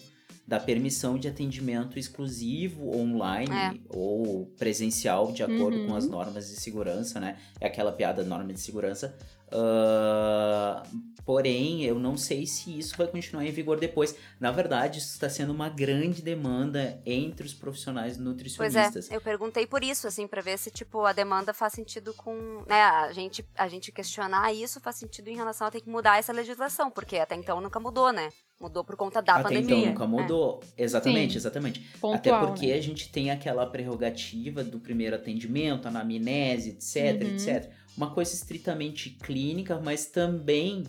da 0.52 0.60
permissão 0.60 1.18
de 1.18 1.30
atendimento 1.30 1.98
exclusivo 1.98 2.94
online 2.94 3.56
É. 3.56 3.80
ou 3.88 4.48
presencial, 4.58 5.32
de 5.32 5.42
acordo 5.44 5.78
Uhum. 5.78 5.88
com 5.88 5.96
as 5.96 6.06
normas 6.10 6.50
de 6.50 6.58
segurança, 6.60 7.22
né? 7.22 7.38
É 7.58 7.68
aquela 7.68 7.94
piada 7.94 8.22
norma 8.22 8.52
de 8.54 8.60
segurança. 8.60 9.18
Ah, 9.54 10.84
porém, 11.26 11.84
eu 11.86 11.98
não 11.98 12.18
sei 12.18 12.46
se 12.46 12.78
isso 12.78 12.98
vai 12.98 13.08
continuar 13.08 13.46
em 13.46 13.52
vigor 13.52 13.80
depois. 13.80 14.14
Na 14.42 14.52
verdade, 14.52 15.00
isso 15.00 15.14
está 15.14 15.30
sendo 15.30 15.52
uma 15.54 15.70
grande 15.70 16.22
demanda 16.22 17.02
entre 17.06 17.46
os 17.46 17.54
profissionais 17.54 18.16
Pois 18.18 18.26
nutricionistas. 18.26 19.10
é, 19.10 19.16
eu 19.16 19.22
perguntei 19.22 19.66
por 19.66 19.82
isso, 19.84 20.06
assim, 20.06 20.28
pra 20.28 20.42
ver 20.42 20.58
se, 20.58 20.70
tipo, 20.70 21.06
a 21.06 21.14
demanda 21.14 21.54
faz 21.54 21.72
sentido 21.74 22.14
com, 22.14 22.64
né, 22.68 22.82
a 22.82 23.14
gente, 23.14 23.46
a 23.56 23.70
gente 23.70 23.90
questionar 23.92 24.52
isso 24.54 24.82
faz 24.82 24.98
sentido 24.98 25.30
em 25.30 25.36
relação 25.38 25.66
a 25.68 25.72
ter 25.72 25.80
que 25.80 25.90
mudar 25.90 26.18
essa 26.20 26.34
legislação, 26.34 26.92
porque 26.92 27.18
até 27.18 27.36
então 27.36 27.62
nunca 27.62 27.80
mudou, 27.80 28.12
né? 28.12 28.30
Mudou 28.62 28.84
por 28.84 28.96
conta 28.96 29.22
da 29.22 29.34
Até 29.36 29.44
pandemia. 29.44 29.76
então 29.78 29.86
nunca 29.92 30.04
É. 30.04 30.08
mudou. 30.08 30.60
Exatamente, 30.78 31.32
Sim. 31.34 31.38
exatamente. 31.38 31.80
pontual, 32.00 32.14
Até 32.16 32.48
porque 32.48 32.68
né? 32.68 32.74
a 32.74 32.82
gente 32.82 33.10
tem 33.12 33.32
aquela 33.32 33.66
prerrogativa 33.66 34.64
do 34.64 34.80
primeiro 34.80 35.16
atendimento, 35.16 35.88
anamnese, 35.88 36.70
etc, 36.72 37.22
Uhum. 37.24 37.34
etc. 37.36 37.72
Uma 37.98 38.12
coisa 38.14 38.34
estritamente 38.34 39.10
clínica, 39.10 39.80
mas 39.84 40.06
também 40.06 40.84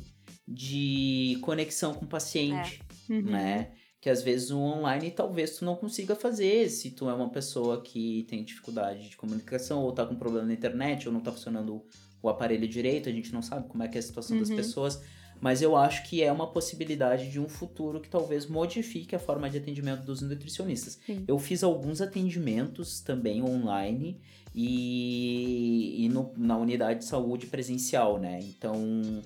de 0.46 1.38
conexão 1.42 1.94
com 1.94 2.04
o 2.04 2.08
paciente, 2.08 2.80
Uhum. 3.08 3.22
né? 3.22 3.70
Que 4.00 4.11
às 4.11 4.22
vezes 4.22 4.50
o 4.50 4.58
online 4.58 5.11
talvez 5.12 5.56
tu 5.58 5.64
não 5.64 5.76
consiga 5.76 6.16
fazer 6.16 6.68
se 6.68 6.90
tu 6.90 7.08
é 7.08 7.14
uma 7.14 7.30
pessoa 7.30 7.80
que 7.80 8.26
tem 8.28 8.42
dificuldade 8.44 9.08
de 9.08 9.16
comunicação 9.16 9.82
ou 9.82 9.92
tá 9.92 10.04
com 10.04 10.16
problema 10.16 10.46
na 10.46 10.52
internet 10.52 11.06
ou 11.06 11.14
não 11.14 11.20
tá 11.20 11.30
funcionando 11.30 11.85
o 12.20 12.28
aparelho 12.28 12.66
direito, 12.68 13.08
a 13.08 13.12
gente 13.12 13.32
não 13.32 13.42
sabe 13.42 13.68
como 13.68 13.82
é 13.82 13.88
que 13.88 13.96
é 13.96 14.00
a 14.00 14.02
situação 14.02 14.38
das 14.38 14.50
Uhum. 14.50 14.56
pessoas, 14.56 15.00
mas 15.42 15.61
eu 15.61 15.76
acho 15.76 16.09
que 16.09 16.22
é 16.22 16.31
uma 16.31 16.46
possibilidade 16.46 17.28
de 17.28 17.40
um 17.40 17.48
futuro 17.48 18.00
que 18.00 18.09
talvez 18.09 18.46
modifique 18.46 19.16
a 19.16 19.18
forma 19.18 19.50
de 19.50 19.59
atendimento 19.59 20.05
dos 20.05 20.22
nutricionistas. 20.22 21.00
Sim. 21.05 21.24
Eu 21.26 21.37
fiz 21.37 21.64
alguns 21.64 22.00
atendimentos 22.00 23.00
também 23.00 23.42
online 23.42 24.20
e, 24.55 26.05
e 26.05 26.09
no- 26.09 26.33
na 26.37 26.57
unidade 26.57 27.00
de 27.00 27.07
saúde 27.07 27.46
presencial, 27.48 28.20
né? 28.20 28.38
Então, 28.40 29.20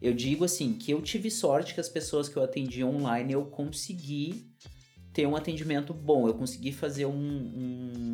eu 0.00 0.12
digo 0.12 0.44
assim, 0.44 0.74
que 0.74 0.90
eu 0.90 1.00
tive 1.00 1.30
sorte 1.30 1.72
que 1.72 1.80
as 1.80 1.88
pessoas 1.88 2.28
que 2.28 2.36
eu 2.36 2.42
atendi 2.42 2.84
online, 2.84 3.32
eu 3.32 3.46
consegui 3.46 4.44
ter 5.12 5.26
um 5.26 5.34
atendimento 5.36 5.94
bom. 5.94 6.26
Eu 6.28 6.34
consegui 6.34 6.70
fazer 6.72 7.06
um... 7.06 7.12
um- 7.14 8.11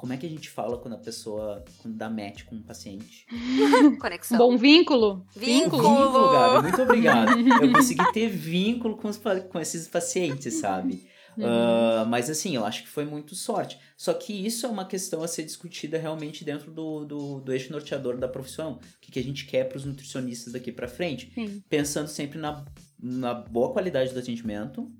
Como 0.00 0.14
é 0.14 0.16
que 0.16 0.24
a 0.24 0.28
gente 0.30 0.48
fala 0.48 0.78
quando 0.78 0.94
a 0.94 0.98
pessoa 0.98 1.62
quando 1.82 1.94
dá 1.94 2.08
match 2.08 2.44
com 2.44 2.56
um 2.56 2.62
paciente? 2.62 3.26
Conexão. 4.00 4.38
Bom 4.38 4.56
vínculo. 4.56 5.26
Vínculo. 5.36 5.82
Vínculo, 5.82 6.32
Gabi, 6.32 6.62
muito 6.62 6.80
obrigado. 6.80 7.38
Eu 7.38 7.70
consegui 7.70 8.10
ter 8.10 8.28
vínculo 8.30 8.96
com, 8.96 9.08
os 9.08 9.18
com 9.18 9.60
esses 9.60 9.86
pacientes, 9.86 10.54
sabe? 10.54 11.06
Uhum. 11.36 11.44
Ah, 11.46 12.06
mas 12.08 12.30
assim, 12.30 12.56
eu 12.56 12.64
acho 12.64 12.84
que 12.84 12.88
foi 12.88 13.04
muito 13.04 13.34
sorte. 13.34 13.78
Só 13.94 14.14
que 14.14 14.32
isso 14.32 14.64
é 14.64 14.70
uma 14.70 14.86
questão 14.86 15.22
a 15.22 15.28
ser 15.28 15.42
discutida 15.42 15.98
realmente 15.98 16.46
dentro 16.46 16.70
do, 16.70 17.04
do, 17.04 17.40
do 17.40 17.52
eixo 17.52 17.70
norteador 17.70 18.16
da 18.16 18.26
profissão. 18.26 18.80
O 18.96 19.00
que, 19.02 19.12
que 19.12 19.18
a 19.18 19.22
gente 19.22 19.44
quer 19.44 19.64
para 19.64 19.76
os 19.76 19.84
nutricionistas 19.84 20.54
daqui 20.54 20.72
para 20.72 20.88
frente. 20.88 21.30
Sim. 21.34 21.62
Pensando 21.68 22.08
sempre 22.08 22.38
na, 22.38 22.64
na 22.98 23.34
boa 23.34 23.70
qualidade 23.70 24.14
do 24.14 24.18
atendimento, 24.18 24.90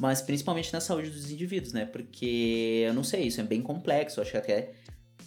mas 0.00 0.22
principalmente 0.22 0.72
na 0.72 0.80
saúde 0.80 1.10
dos 1.10 1.30
indivíduos, 1.30 1.72
né? 1.74 1.84
Porque 1.84 2.84
eu 2.86 2.94
não 2.94 3.04
sei, 3.04 3.24
isso 3.26 3.40
é 3.40 3.44
bem 3.44 3.60
complexo. 3.62 4.20
Acho 4.20 4.30
que 4.32 4.36
até 4.38 4.72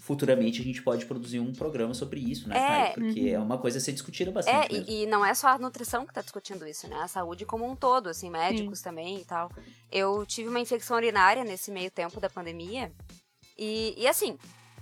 futuramente 0.01 0.59
a 0.59 0.63
gente 0.65 0.81
pode 0.81 1.05
produzir 1.05 1.39
um 1.39 1.53
programa 1.53 1.93
sobre 1.93 2.19
isso, 2.19 2.49
né, 2.49 2.57
É. 2.57 2.67
Thay? 2.67 2.93
Porque 2.95 3.21
Uhum. 3.21 3.27
é 3.35 3.39
uma 3.39 3.57
coisa 3.57 3.77
a 3.77 3.81
ser 3.81 3.93
discutida 3.93 4.31
É, 4.31 4.33
bastante. 4.33 4.73
mesmo. 4.73 4.89
e, 4.89 5.03
e 5.03 5.05
não 5.05 5.23
é 5.25 5.33
só 5.33 5.47
a 5.49 5.57
nutrição 5.57 6.05
que 6.05 6.13
tá 6.13 6.21
discutindo 6.21 6.67
isso, 6.67 6.87
né? 6.89 6.97
A 6.97 7.07
saúde 7.07 7.45
como 7.45 7.69
um 7.69 7.75
todo, 7.75 8.09
assim, 8.09 8.29
médicos 8.29 8.81
também 8.81 9.19
e 9.21 9.25
tal. 9.25 9.49
Eu 9.91 10.25
tive 10.25 10.49
uma 10.49 10.59
infecção 10.59 10.97
urinária 10.97 11.43
nesse 11.45 11.71
meio 11.71 11.89
tempo 11.89 12.19
da 12.19 12.29
pandemia. 12.29 12.91
E, 13.57 13.93
e 13.95 14.05
assim, 14.07 14.37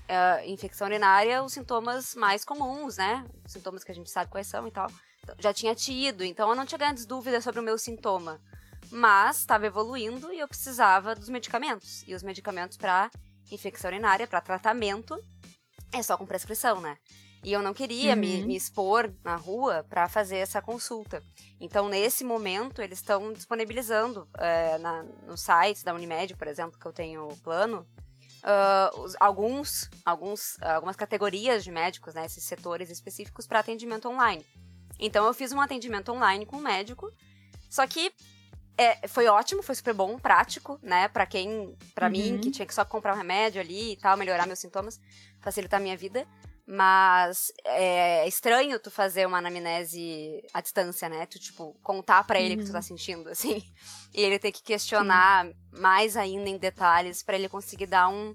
é, 0.08 0.50
infecção 0.50 0.88
urinária, 0.88 1.44
os 1.44 1.54
sintomas 1.54 2.16
mais 2.16 2.44
comuns, 2.44 2.98
né? 2.98 3.24
Os 3.46 3.52
sintomas 3.52 3.84
que 3.84 3.92
a 3.92 3.96
gente 3.96 4.10
sabe 4.10 4.32
quais 4.32 4.48
são 4.48 4.66
e 4.68 4.72
tal. 4.72 4.90
Então, 5.22 5.36
já 5.38 5.54
tinha 5.54 5.76
tido, 5.76 6.24
então 6.24 6.50
eu 6.50 6.56
não 6.56 6.66
tinha 6.66 6.80
grandes 6.80 7.06
dúvidas 7.06 7.44
sobre 7.44 7.60
o 7.60 7.64
meu 7.64 7.78
sintoma. 7.78 8.42
Mas 8.92 9.38
estava 9.40 9.66
evoluindo 9.66 10.32
e 10.34 10.40
eu 10.40 10.48
precisava 10.48 11.16
dos 11.16 11.30
medicamentos. 11.30 12.04
E 12.08 12.14
os 12.14 12.22
medicamentos 12.24 12.78
para 12.78 13.10
infecção 13.52 13.90
urinária, 13.90 14.28
para 14.28 14.42
tratamento, 14.42 15.18
é 15.94 16.02
só 16.04 16.18
com 16.18 16.26
prescrição, 16.26 16.80
né? 16.82 16.98
E 17.44 17.52
eu 17.52 17.62
não 17.62 17.74
queria 17.74 18.16
me, 18.16 18.42
Uhum. 18.42 18.48
me 18.48 18.56
expor 18.56 19.12
na 19.24 19.36
rua 19.36 19.84
para 19.90 20.08
fazer 20.08 20.38
essa 20.38 20.62
consulta. 20.62 21.24
Então, 21.60 21.90
nesse 21.90 22.24
momento, 22.24 22.82
eles 22.82 23.00
estão 23.00 23.34
disponibilizando 23.34 24.28
é, 24.38 24.78
na, 24.78 25.04
no 25.26 25.36
site 25.38 25.84
da 25.84 25.94
Unimed, 25.94 26.36
por 26.36 26.48
exemplo, 26.48 26.78
que 26.80 26.86
eu 26.86 26.94
tenho 26.94 27.28
plano, 27.44 27.88
ah, 28.44 28.92
os- 28.98 29.16
alguns, 29.20 29.90
alguns, 30.06 30.62
algumas 30.62 30.96
categorias 30.96 31.64
de 31.64 31.72
médicos, 31.72 32.14
né, 32.14 32.26
esses 32.26 32.44
setores 32.44 32.90
específicos 32.92 33.48
para 33.48 33.60
atendimento 33.60 34.08
online. 34.08 34.46
Então, 35.00 35.26
eu 35.26 35.34
fiz 35.34 35.52
um 35.52 35.60
atendimento 35.60 36.12
online 36.12 36.46
com 36.46 36.58
um 36.58 36.62
médico, 36.62 37.12
só 37.72 37.88
que 37.88 38.14
é, 38.82 39.08
foi 39.08 39.28
ótimo, 39.28 39.62
foi 39.64 39.76
super 39.76 39.94
bom, 39.94 40.18
prático, 40.18 40.80
né, 40.82 41.08
para 41.08 41.26
quem, 41.26 41.76
para 41.94 42.10
mim, 42.10 42.34
Uhum. 42.34 42.40
que 42.40 42.52
tinha 42.52 42.66
que 42.66 42.74
só 42.74 42.84
comprar 42.86 43.14
um 43.14 43.18
remédio 43.18 43.62
ali 43.62 43.94
e 43.94 43.98
tal, 43.98 44.18
melhorar 44.18 44.46
meus 44.48 44.60
sintomas, 44.60 45.00
facilitar 45.40 45.80
a 45.80 45.84
minha 45.84 45.98
vida. 45.98 46.28
Mas 46.68 47.52
é 47.66 48.26
estranho 48.28 48.80
tu 48.80 48.90
fazer 48.90 49.26
uma 49.26 49.40
anamnese 49.40 50.42
à 50.54 50.62
distância, 50.62 51.10
né? 51.10 51.26
Tu, 51.26 51.38
tipo, 51.40 51.76
contar 51.84 52.24
pra 52.24 52.40
ele 52.40 52.54
o 52.54 52.58
que 52.58 52.64
tu 52.64 52.68
Uhum. 52.68 52.74
tá 52.74 52.82
sentindo, 52.82 53.28
assim. 53.32 53.62
E 54.14 54.22
ele 54.22 54.40
ter 54.40 54.52
que 54.52 54.64
questionar 54.64 55.48
mais 55.72 56.16
ainda 56.16 56.48
em 56.50 56.58
detalhes 56.58 57.24
pra 57.24 57.36
ele 57.36 57.50
conseguir 57.50 57.88
dar 57.88 58.08
um, 58.08 58.34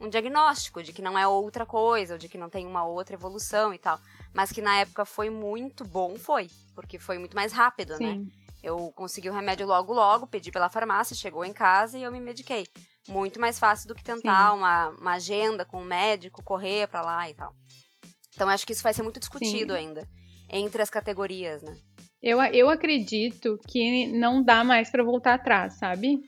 um 0.00 0.08
diagnóstico 0.08 0.82
de 0.82 0.92
que 0.92 1.00
não 1.00 1.18
é 1.18 1.26
outra 1.26 1.64
coisa, 1.64 2.14
ou 2.14 2.18
de 2.18 2.28
que 2.28 2.36
não 2.36 2.50
tem 2.50 2.66
uma 2.66 2.84
outra 2.84 3.14
evolução 3.14 3.72
e 3.72 3.78
tal. 3.78 3.98
Mas 4.34 4.52
que 4.52 4.60
na 4.60 4.80
época 4.80 5.04
foi 5.06 5.30
muito 5.30 5.82
bom, 5.84 6.16
foi. 6.18 6.50
Porque 6.74 6.98
foi 6.98 7.16
muito 7.18 7.34
mais 7.36 7.52
rápido, 7.52 7.98
né? 7.98 8.18
Eu 8.68 8.92
consegui 8.94 9.30
o 9.30 9.32
remédio 9.32 9.66
logo, 9.66 9.92
logo, 9.92 10.26
pedi 10.26 10.50
pela 10.50 10.68
farmácia, 10.68 11.16
chegou 11.16 11.44
em 11.44 11.52
casa 11.52 11.98
e 11.98 12.02
eu 12.02 12.12
me 12.12 12.20
mediquei. 12.20 12.66
muito 13.08 13.40
mais 13.40 13.58
fácil 13.58 13.88
do 13.88 13.94
que 13.94 14.04
tentar 14.04 14.52
uma, 14.52 14.88
uma 14.90 15.14
agenda 15.14 15.64
com 15.64 15.78
o 15.78 15.80
um 15.80 15.84
médico, 15.84 16.42
correr 16.42 16.86
para 16.88 17.02
lá 17.02 17.28
e 17.28 17.34
tal. 17.34 17.54
Então 18.34 18.48
acho 18.48 18.66
que 18.66 18.72
isso 18.72 18.82
vai 18.82 18.92
ser 18.92 19.02
muito 19.02 19.18
discutido 19.18 19.72
Sim. 19.72 19.78
ainda 19.78 20.08
entre 20.50 20.82
as 20.82 20.90
categorias, 20.90 21.62
né? 21.62 21.76
Eu, 22.22 22.42
eu 22.42 22.68
acredito 22.68 23.58
que 23.66 24.06
não 24.08 24.42
dá 24.42 24.64
mais 24.64 24.90
para 24.90 25.04
voltar 25.04 25.34
atrás, 25.34 25.74
sabe? 25.74 26.20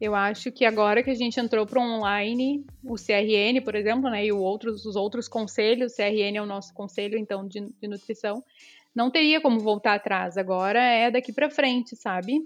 Eu 0.00 0.14
acho 0.14 0.52
que 0.52 0.64
agora 0.64 1.02
que 1.02 1.10
a 1.10 1.14
gente 1.14 1.40
entrou 1.40 1.66
para 1.66 1.80
online, 1.80 2.64
o 2.84 2.94
CRN, 2.94 3.60
por 3.64 3.74
exemplo, 3.74 4.08
né, 4.08 4.24
e 4.24 4.32
outros, 4.32 4.86
os 4.86 4.94
outros 4.94 5.26
conselhos, 5.26 5.92
o 5.92 5.96
CRN 5.96 6.36
é 6.36 6.42
o 6.42 6.46
nosso 6.46 6.72
conselho, 6.72 7.18
então, 7.18 7.46
de, 7.46 7.60
de 7.60 7.88
nutrição, 7.88 8.42
não 8.98 9.12
teria 9.12 9.40
como 9.40 9.60
voltar 9.60 9.94
atrás. 9.94 10.36
Agora 10.36 10.82
é 10.82 11.08
daqui 11.08 11.32
para 11.32 11.48
frente, 11.48 11.94
sabe? 11.94 12.40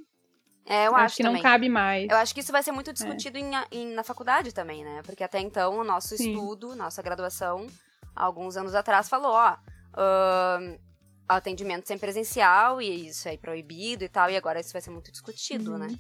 É, 0.66 0.86
eu 0.86 0.94
acho, 0.94 1.04
acho 1.04 1.16
que 1.16 1.22
também. 1.22 1.42
não 1.42 1.42
cabe 1.42 1.68
mais. 1.70 2.08
Eu 2.10 2.16
acho 2.18 2.34
que 2.34 2.40
isso 2.40 2.52
vai 2.52 2.62
ser 2.62 2.72
muito 2.72 2.90
é. 2.90 2.92
discutido 2.92 3.38
é. 3.38 3.40
em, 3.40 3.50
em, 3.72 3.94
na 3.94 4.04
faculdade 4.04 4.52
também, 4.52 4.84
né? 4.84 5.00
Porque 5.02 5.24
até 5.24 5.40
então 5.40 5.78
o 5.78 5.84
nosso 5.84 6.14
Sim. 6.14 6.30
estudo, 6.30 6.76
nossa 6.76 7.00
graduação, 7.00 7.66
alguns 8.14 8.58
anos 8.58 8.74
atrás, 8.74 9.08
falou, 9.08 9.32
ó, 9.32 9.54
uh, 9.54 10.78
atendimento 11.26 11.88
sem 11.88 11.96
presencial 11.98 12.82
e 12.82 13.08
isso 13.08 13.28
é 13.28 13.36
proibido 13.38 14.04
e 14.04 14.08
tal, 14.08 14.30
e 14.30 14.36
agora 14.36 14.60
isso 14.60 14.72
vai 14.72 14.82
ser 14.82 14.90
muito 14.90 15.10
discutido, 15.10 15.78
né? 15.78 15.86
uhum. 15.86 15.92
né? 15.92 15.98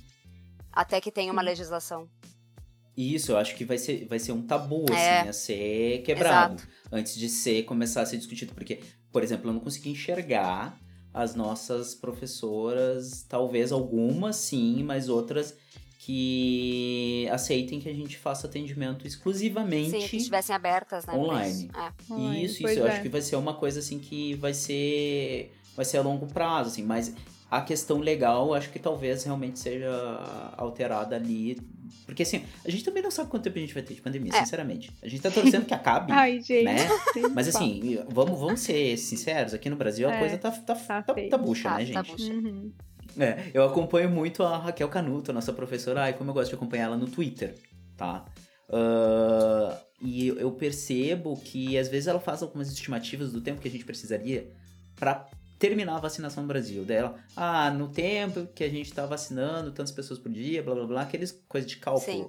Até 0.70 1.00
que 1.00 1.10
tenha 1.10 1.32
uma 1.32 1.42
legislação. 1.42 2.08
Isso, 2.94 3.32
eu 3.32 3.38
acho 3.38 3.56
que 3.56 3.64
vai 3.64 3.78
ser, 3.78 4.06
vai 4.06 4.18
ser 4.18 4.32
um 4.32 4.46
tabu, 4.46 4.84
é. 4.90 5.20
assim, 5.20 5.28
a 5.28 5.32
ser 5.32 6.02
quebrado. 6.02 6.56
Exato. 6.56 6.72
Antes 6.92 7.14
de 7.14 7.28
ser, 7.28 7.62
começar 7.64 8.02
a 8.02 8.06
ser 8.06 8.18
discutido. 8.18 8.54
Porque, 8.54 8.80
por 9.12 9.22
exemplo, 9.22 9.48
eu 9.48 9.52
não 9.52 9.60
consegui 9.60 9.90
enxergar 9.90 10.78
as 11.12 11.34
nossas 11.34 11.94
professoras, 11.94 13.24
talvez 13.28 13.70
algumas 13.70 14.36
sim, 14.36 14.82
mas 14.82 15.08
outras 15.08 15.56
que 15.98 17.28
aceitem 17.30 17.78
que 17.78 17.88
a 17.88 17.94
gente 17.94 18.18
faça 18.18 18.48
atendimento 18.48 19.06
exclusivamente 19.06 19.90
Sim, 19.90 20.08
que 20.08 20.16
estivessem 20.16 20.54
abertas, 20.56 21.06
né? 21.06 21.14
Online. 21.14 21.70
É. 21.76 22.42
Isso, 22.42 22.66
isso, 22.66 22.80
eu 22.80 22.86
acho 22.86 22.96
é. 22.96 23.02
que 23.02 23.08
vai 23.08 23.20
ser 23.20 23.36
uma 23.36 23.54
coisa 23.54 23.78
assim 23.78 24.00
que 24.00 24.34
vai 24.34 24.52
ser 24.52 25.52
vai 25.76 25.84
ser 25.84 25.98
a 25.98 26.02
longo 26.02 26.26
prazo, 26.26 26.70
assim, 26.70 26.82
mas 26.82 27.14
a 27.48 27.60
questão 27.60 27.98
legal, 27.98 28.52
acho 28.52 28.70
que 28.70 28.78
talvez 28.78 29.24
realmente 29.24 29.58
seja 29.58 29.90
alterada 30.56 31.14
ali. 31.14 31.58
Porque 32.12 32.24
assim, 32.24 32.44
a 32.62 32.70
gente 32.70 32.84
também 32.84 33.02
não 33.02 33.10
sabe 33.10 33.30
quanto 33.30 33.42
tempo 33.42 33.56
a 33.56 33.60
gente 33.60 33.72
vai 33.72 33.82
ter 33.82 33.94
de 33.94 34.02
pandemia, 34.02 34.32
é. 34.34 34.40
sinceramente. 34.40 34.92
A 35.02 35.08
gente 35.08 35.22
tá 35.22 35.30
torcendo 35.30 35.64
que 35.64 35.72
acabe. 35.72 36.12
Ai, 36.12 36.42
gente. 36.42 36.64
Né? 36.64 36.76
Mas 37.34 37.48
assim, 37.48 37.98
vamos, 38.06 38.38
vamos 38.38 38.60
ser 38.60 38.98
sinceros, 38.98 39.54
aqui 39.54 39.70
no 39.70 39.76
Brasil 39.76 40.06
a 40.06 40.12
é, 40.12 40.18
coisa 40.18 40.36
tá, 40.36 40.50
tá, 40.50 40.74
tá, 40.74 41.02
tá, 41.02 41.14
tá 41.14 41.38
bucha, 41.38 41.70
tá, 41.70 41.78
né, 41.78 41.78
tá 41.78 41.84
gente? 41.84 41.94
Tá 41.94 42.02
bucha. 42.02 42.32
Uhum. 42.32 42.70
É, 43.18 43.50
eu 43.54 43.64
acompanho 43.64 44.10
muito 44.10 44.42
a 44.42 44.58
Raquel 44.58 44.88
Canuto, 44.90 45.30
a 45.30 45.34
nossa 45.34 45.54
professora, 45.54 46.02
ai, 46.02 46.12
como 46.12 46.30
eu 46.30 46.34
gosto 46.34 46.50
de 46.50 46.54
acompanhar 46.54 46.84
ela 46.84 46.96
no 46.96 47.06
Twitter, 47.06 47.54
tá? 47.96 48.26
Uh, 48.68 49.74
e 50.02 50.28
eu 50.28 50.52
percebo 50.52 51.36
que 51.38 51.78
às 51.78 51.88
vezes 51.88 52.08
ela 52.08 52.20
faz 52.20 52.42
algumas 52.42 52.68
estimativas 52.70 53.32
do 53.32 53.40
tempo 53.40 53.60
que 53.60 53.68
a 53.68 53.70
gente 53.70 53.84
precisaria 53.84 54.50
para 54.96 55.26
terminar 55.62 55.94
a 55.94 56.00
vacinação 56.00 56.42
no 56.42 56.48
Brasil. 56.48 56.84
Dela, 56.84 57.14
ah, 57.36 57.70
no 57.70 57.86
tempo 57.86 58.48
que 58.52 58.64
a 58.64 58.68
gente 58.68 58.92
tá 58.92 59.06
vacinando 59.06 59.70
tantas 59.70 59.92
pessoas 59.92 60.18
por 60.18 60.32
dia, 60.32 60.60
blá 60.60 60.74
blá 60.74 60.86
blá, 60.86 61.02
aqueles 61.02 61.30
coisas 61.48 61.70
de 61.70 61.76
cálculo. 61.76 62.04
Sim. 62.04 62.28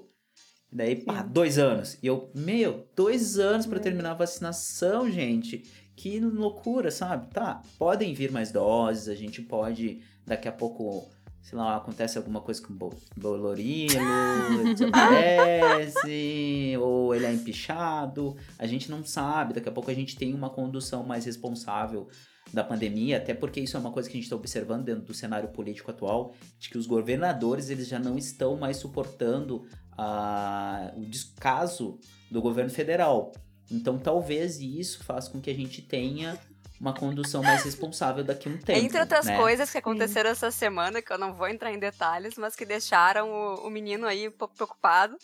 Daí, 0.71 1.03
pá, 1.03 1.23
dois 1.23 1.57
anos. 1.57 1.97
E 2.03 2.05
eu, 2.05 2.29
meu, 2.35 2.87
dois 2.95 3.39
anos 3.39 3.65
para 3.65 3.79
terminar 3.79 4.11
a 4.11 4.15
vacinação, 4.15 5.09
gente. 5.09 5.63
Que 5.95 6.19
loucura, 6.19 6.91
sabe? 6.91 7.27
Tá, 7.31 7.63
podem 7.79 8.13
vir 8.13 8.31
mais 8.31 8.51
doses, 8.51 9.09
a 9.09 9.15
gente 9.15 9.41
pode, 9.41 10.01
daqui 10.23 10.47
a 10.47 10.51
pouco, 10.51 11.09
sei 11.41 11.57
lá, 11.57 11.77
acontece 11.77 12.19
alguma 12.19 12.41
coisa 12.41 12.61
com 12.61 12.73
o 12.73 12.91
Bolorino, 13.17 13.93
desaparece, 14.73 16.75
ou 16.79 17.15
ele 17.15 17.25
é 17.25 17.33
empichado. 17.33 18.35
A 18.59 18.67
gente 18.67 18.91
não 18.91 19.03
sabe, 19.03 19.55
daqui 19.55 19.69
a 19.69 19.71
pouco 19.71 19.89
a 19.89 19.95
gente 19.95 20.15
tem 20.15 20.35
uma 20.35 20.51
condução 20.51 21.03
mais 21.03 21.25
responsável 21.25 22.07
da 22.53 22.63
pandemia, 22.63 23.17
até 23.17 23.33
porque 23.33 23.59
isso 23.59 23.75
é 23.75 23.79
uma 23.79 23.91
coisa 23.91 24.07
que 24.07 24.13
a 24.13 24.17
gente 24.17 24.25
está 24.25 24.35
observando 24.35 24.83
dentro 24.85 25.01
do 25.01 25.13
cenário 25.13 25.49
político 25.49 25.89
atual, 25.89 26.35
de 26.59 26.69
que 26.69 26.77
os 26.77 26.85
governadores 26.85 27.69
eles 27.69 27.87
já 27.87 27.97
não 27.97 28.15
estão 28.15 28.55
mais 28.55 28.77
suportando 28.77 29.67
a, 29.97 30.93
o 30.95 31.01
descaso 31.01 31.99
do 32.29 32.41
governo 32.41 32.69
federal. 32.69 33.31
Então 33.71 33.97
talvez 33.97 34.59
isso 34.59 35.03
faça 35.03 35.31
com 35.31 35.41
que 35.41 35.49
a 35.49 35.53
gente 35.53 35.81
tenha 35.81 36.39
uma 36.79 36.93
condução 36.93 37.41
mais 37.41 37.63
responsável 37.63 38.23
daqui 38.23 38.49
a 38.49 38.51
um 38.51 38.57
tempo. 38.57 38.79
Entre 38.79 38.99
outras 38.99 39.25
né? 39.25 39.37
coisas 39.37 39.71
que 39.71 39.77
aconteceram 39.77 40.29
essa 40.29 40.51
semana, 40.51 41.01
que 41.01 41.11
eu 41.11 41.17
não 41.17 41.33
vou 41.33 41.47
entrar 41.47 41.71
em 41.71 41.79
detalhes, 41.79 42.35
mas 42.37 42.55
que 42.55 42.65
deixaram 42.65 43.31
o, 43.31 43.67
o 43.67 43.69
menino 43.69 44.05
aí 44.05 44.27
um 44.27 44.31
pouco 44.31 44.53
preocupado. 44.53 45.17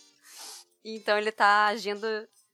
Então 0.84 1.18
ele 1.18 1.32
tá 1.32 1.68
agindo 1.68 2.08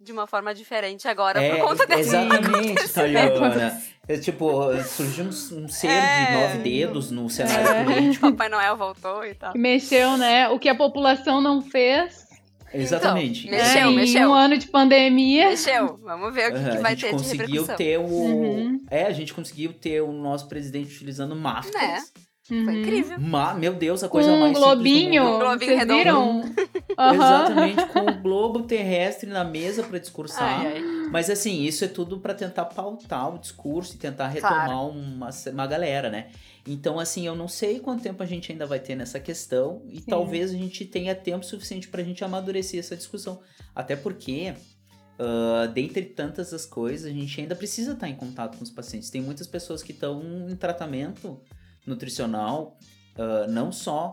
de 0.06 0.12
uma 0.12 0.28
forma 0.28 0.54
diferente 0.54 1.08
agora 1.08 1.41
é, 1.41 1.56
por 1.56 1.70
conta 1.70 1.88
desse 1.88 2.15
Exatamente, 2.15 2.88
Taliana. 2.94 3.82
É, 4.08 4.18
tipo, 4.18 4.48
surgiu 4.84 5.26
um, 5.26 5.30
um 5.30 5.68
ser 5.68 5.88
é, 5.88 6.26
de 6.26 6.32
nove 6.34 6.58
dedos 6.60 7.10
no 7.10 7.28
cenário 7.30 7.68
é. 7.68 7.84
político. 7.84 8.30
Papai 8.32 8.50
Noel 8.50 8.78
voltou 8.78 9.26
e 9.26 9.34
tal. 9.34 9.54
Mexeu, 9.56 10.15
né? 10.15 10.48
O 10.50 10.60
que 10.60 10.70
a 10.70 10.76
população 10.76 11.41
não 11.41 11.62
fez. 11.62 12.24
Exatamente. 12.72 13.48
Então, 13.48 13.58
mexeu, 13.58 13.89
é, 13.89 13.91
mexeu. 13.91 14.22
Em 14.22 14.26
um 14.28 14.34
ano 14.34 14.58
de 14.58 14.68
pandemia. 14.68 15.50
Mexeu. 15.50 16.00
Vamos 16.04 16.34
ver 16.34 16.52
o 16.52 16.56
que, 16.56 16.70
que 16.72 16.78
vai 16.78 16.96
ter 16.96 17.15
de 17.15 17.24
repercussão. 17.24 17.76
Ter 17.76 17.98
o... 17.98 18.04
Uhum. 18.04 18.86
É, 18.91 19.06
a 19.06 19.12
gente 19.12 19.34
conseguiu 19.34 19.74
ter 19.74 20.02
o 20.02 20.12
nosso 20.12 20.48
presidente 20.48 20.94
utilizando 20.94 21.36
máscaras. 21.36 22.12
É. 22.15 22.26
Uhum. 22.49 22.63
Foi 22.63 22.81
incrível. 22.81 23.19
Ma 23.19 23.53
meu 23.55 23.73
Deus, 23.73 24.03
a 24.03 24.10
coisa 24.10 24.29
um 24.29 24.39
mais 24.39 24.58
globinho, 24.58 25.23
um 25.23 25.39
globinho 25.39 25.77
redondo. 25.77 25.97
Viram? 25.97 26.41
Uhum. 26.41 27.13
Exatamente, 27.13 27.86
com 27.88 27.99
o 28.01 28.21
globo 28.21 28.63
terrestre 28.63 29.29
na 29.29 29.43
mesa 29.43 29.81
para 29.81 29.97
discursar. 29.97 30.62
Ai, 30.62 30.73
ai. 30.77 30.81
Mas 31.12 31.29
assim, 31.29 31.63
isso 31.63 31.84
é 31.84 31.88
tudo 31.88 32.19
para 32.19 32.34
tentar 32.34 32.65
pautar 32.65 33.34
o 33.34 33.39
discurso 33.39 33.95
e 33.95 33.97
tentar 33.97 34.27
retomar 34.27 34.65
claro. 34.65 34.89
uma, 34.89 35.29
uma 35.51 35.67
galera, 35.67 36.10
né? 36.10 36.27
Então, 36.67 36.99
assim, 36.99 37.27
eu 37.27 37.36
não 37.36 37.47
sei 37.47 37.79
quanto 37.79 38.01
tempo 38.01 38.21
a 38.23 38.25
gente 38.25 38.51
ainda 38.51 38.65
vai 38.65 38.79
ter 38.79 38.95
nessa 38.95 39.19
questão 39.19 39.84
e 39.88 39.97
Sim. 39.97 40.05
talvez 40.08 40.49
a 40.51 40.58
gente 40.58 40.84
tenha 40.86 41.13
tempo 41.13 41.45
suficiente 41.45 41.88
para 41.88 42.01
a 42.01 42.03
gente 42.03 42.23
amadurecer 42.23 42.79
essa 42.79 42.95
discussão. 42.95 43.39
Até 43.75 43.95
porque, 43.95 44.53
uh, 45.19 45.71
dentre 45.71 46.03
tantas 46.05 46.53
as 46.53 46.65
coisas, 46.65 47.05
a 47.05 47.13
gente 47.13 47.39
ainda 47.39 47.55
precisa 47.55 47.93
estar 47.93 48.10
em 48.10 48.15
contato 48.15 48.58
com 48.58 48.63
os 48.63 48.71
pacientes. 48.71 49.12
Tem 49.12 49.21
muitas 49.21 49.45
pessoas 49.45 49.84
que 49.84 49.91
estão 49.91 50.49
em 50.49 50.55
tratamento 50.55 51.39
nutricional, 51.86 52.78
uh, 53.17 53.50
não 53.50 53.71
só 53.71 54.12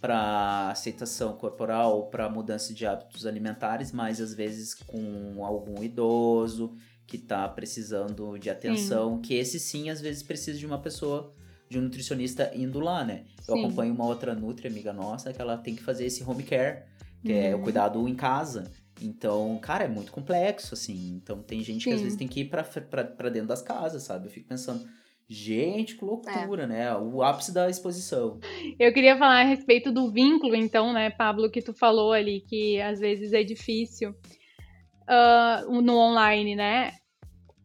para 0.00 0.70
aceitação 0.70 1.34
corporal 1.34 2.08
para 2.10 2.28
mudança 2.28 2.74
de 2.74 2.84
hábitos 2.84 3.24
alimentares, 3.24 3.90
mas 3.90 4.20
às 4.20 4.34
vezes 4.34 4.74
com 4.74 5.42
algum 5.44 5.82
idoso 5.82 6.76
que 7.06 7.16
está 7.16 7.48
precisando 7.48 8.38
de 8.38 8.50
atenção, 8.50 9.16
sim. 9.16 9.22
que 9.22 9.34
esse 9.34 9.58
sim 9.58 9.88
às 9.88 10.00
vezes 10.00 10.22
precisa 10.22 10.58
de 10.58 10.66
uma 10.66 10.78
pessoa, 10.78 11.32
de 11.68 11.78
um 11.78 11.82
nutricionista 11.82 12.50
indo 12.54 12.80
lá, 12.80 13.04
né? 13.04 13.24
Eu 13.48 13.54
sim. 13.54 13.64
acompanho 13.64 13.94
uma 13.94 14.06
outra 14.06 14.34
nutri 14.34 14.68
amiga 14.68 14.92
nossa 14.92 15.32
que 15.32 15.40
ela 15.40 15.56
tem 15.56 15.74
que 15.74 15.82
fazer 15.82 16.06
esse 16.06 16.22
home 16.22 16.42
care, 16.42 16.84
que 17.22 17.32
uhum. 17.32 17.38
é 17.38 17.54
o 17.54 17.58
uhum. 17.58 17.62
cuidado 17.64 18.08
em 18.08 18.14
casa. 18.14 18.70
Então, 19.00 19.58
cara, 19.60 19.84
é 19.84 19.88
muito 19.88 20.12
complexo, 20.12 20.74
assim. 20.74 21.14
Então, 21.16 21.42
tem 21.42 21.62
gente 21.62 21.84
sim. 21.84 21.90
que 21.90 21.96
às 21.96 22.02
vezes 22.02 22.16
tem 22.16 22.28
que 22.28 22.40
ir 22.40 22.50
para 22.50 23.28
dentro 23.28 23.48
das 23.48 23.60
casas, 23.60 24.02
sabe? 24.02 24.26
Eu 24.26 24.30
fico 24.30 24.48
pensando, 24.48 24.86
Gente, 25.28 25.96
que 25.96 26.04
loucura, 26.04 26.64
é. 26.64 26.66
né? 26.66 26.96
O 26.96 27.22
ápice 27.22 27.52
da 27.52 27.68
exposição. 27.68 28.38
Eu 28.78 28.92
queria 28.92 29.16
falar 29.16 29.40
a 29.40 29.44
respeito 29.44 29.90
do 29.90 30.10
vínculo, 30.10 30.54
então, 30.54 30.92
né, 30.92 31.10
Pablo, 31.10 31.50
que 31.50 31.62
tu 31.62 31.72
falou 31.72 32.12
ali, 32.12 32.40
que 32.40 32.80
às 32.80 33.00
vezes 33.00 33.32
é 33.32 33.42
difícil 33.42 34.10
uh, 34.10 35.80
no 35.80 35.96
online, 35.96 36.54
né? 36.54 36.92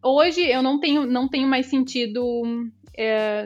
Hoje 0.04 0.42
eu 0.42 0.62
não 0.62 0.80
tenho, 0.80 1.06
não 1.06 1.28
tenho 1.28 1.48
mais 1.48 1.66
sentido. 1.66 2.22
É, 2.98 3.46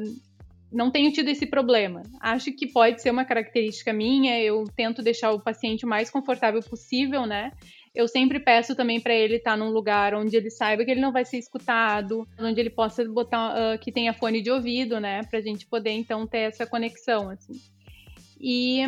não 0.71 0.91
tenho 0.91 1.11
tido 1.11 1.29
esse 1.29 1.45
problema. 1.45 2.01
Acho 2.19 2.51
que 2.51 2.67
pode 2.67 3.01
ser 3.01 3.11
uma 3.11 3.25
característica 3.25 3.93
minha. 3.93 4.39
Eu 4.39 4.65
tento 4.75 5.01
deixar 5.01 5.31
o 5.31 5.39
paciente 5.39 5.85
o 5.85 5.89
mais 5.89 6.09
confortável 6.09 6.61
possível, 6.61 7.25
né? 7.25 7.51
Eu 7.93 8.07
sempre 8.07 8.39
peço 8.39 8.75
também 8.75 8.99
para 8.99 9.13
ele 9.13 9.35
estar 9.35 9.51
tá 9.51 9.57
num 9.57 9.69
lugar 9.69 10.15
onde 10.15 10.35
ele 10.35 10.49
saiba 10.49 10.83
que 10.83 10.91
ele 10.91 11.01
não 11.01 11.11
vai 11.11 11.25
ser 11.25 11.37
escutado, 11.37 12.27
onde 12.39 12.59
ele 12.59 12.69
possa 12.69 13.03
botar 13.05 13.53
uh, 13.53 13.79
que 13.79 13.91
tenha 13.91 14.13
fone 14.13 14.41
de 14.41 14.49
ouvido, 14.49 14.99
né, 14.99 15.21
para 15.23 15.39
a 15.39 15.41
gente 15.41 15.65
poder 15.67 15.91
então 15.91 16.25
ter 16.25 16.39
essa 16.39 16.65
conexão, 16.65 17.29
assim. 17.29 17.53
E 18.39 18.81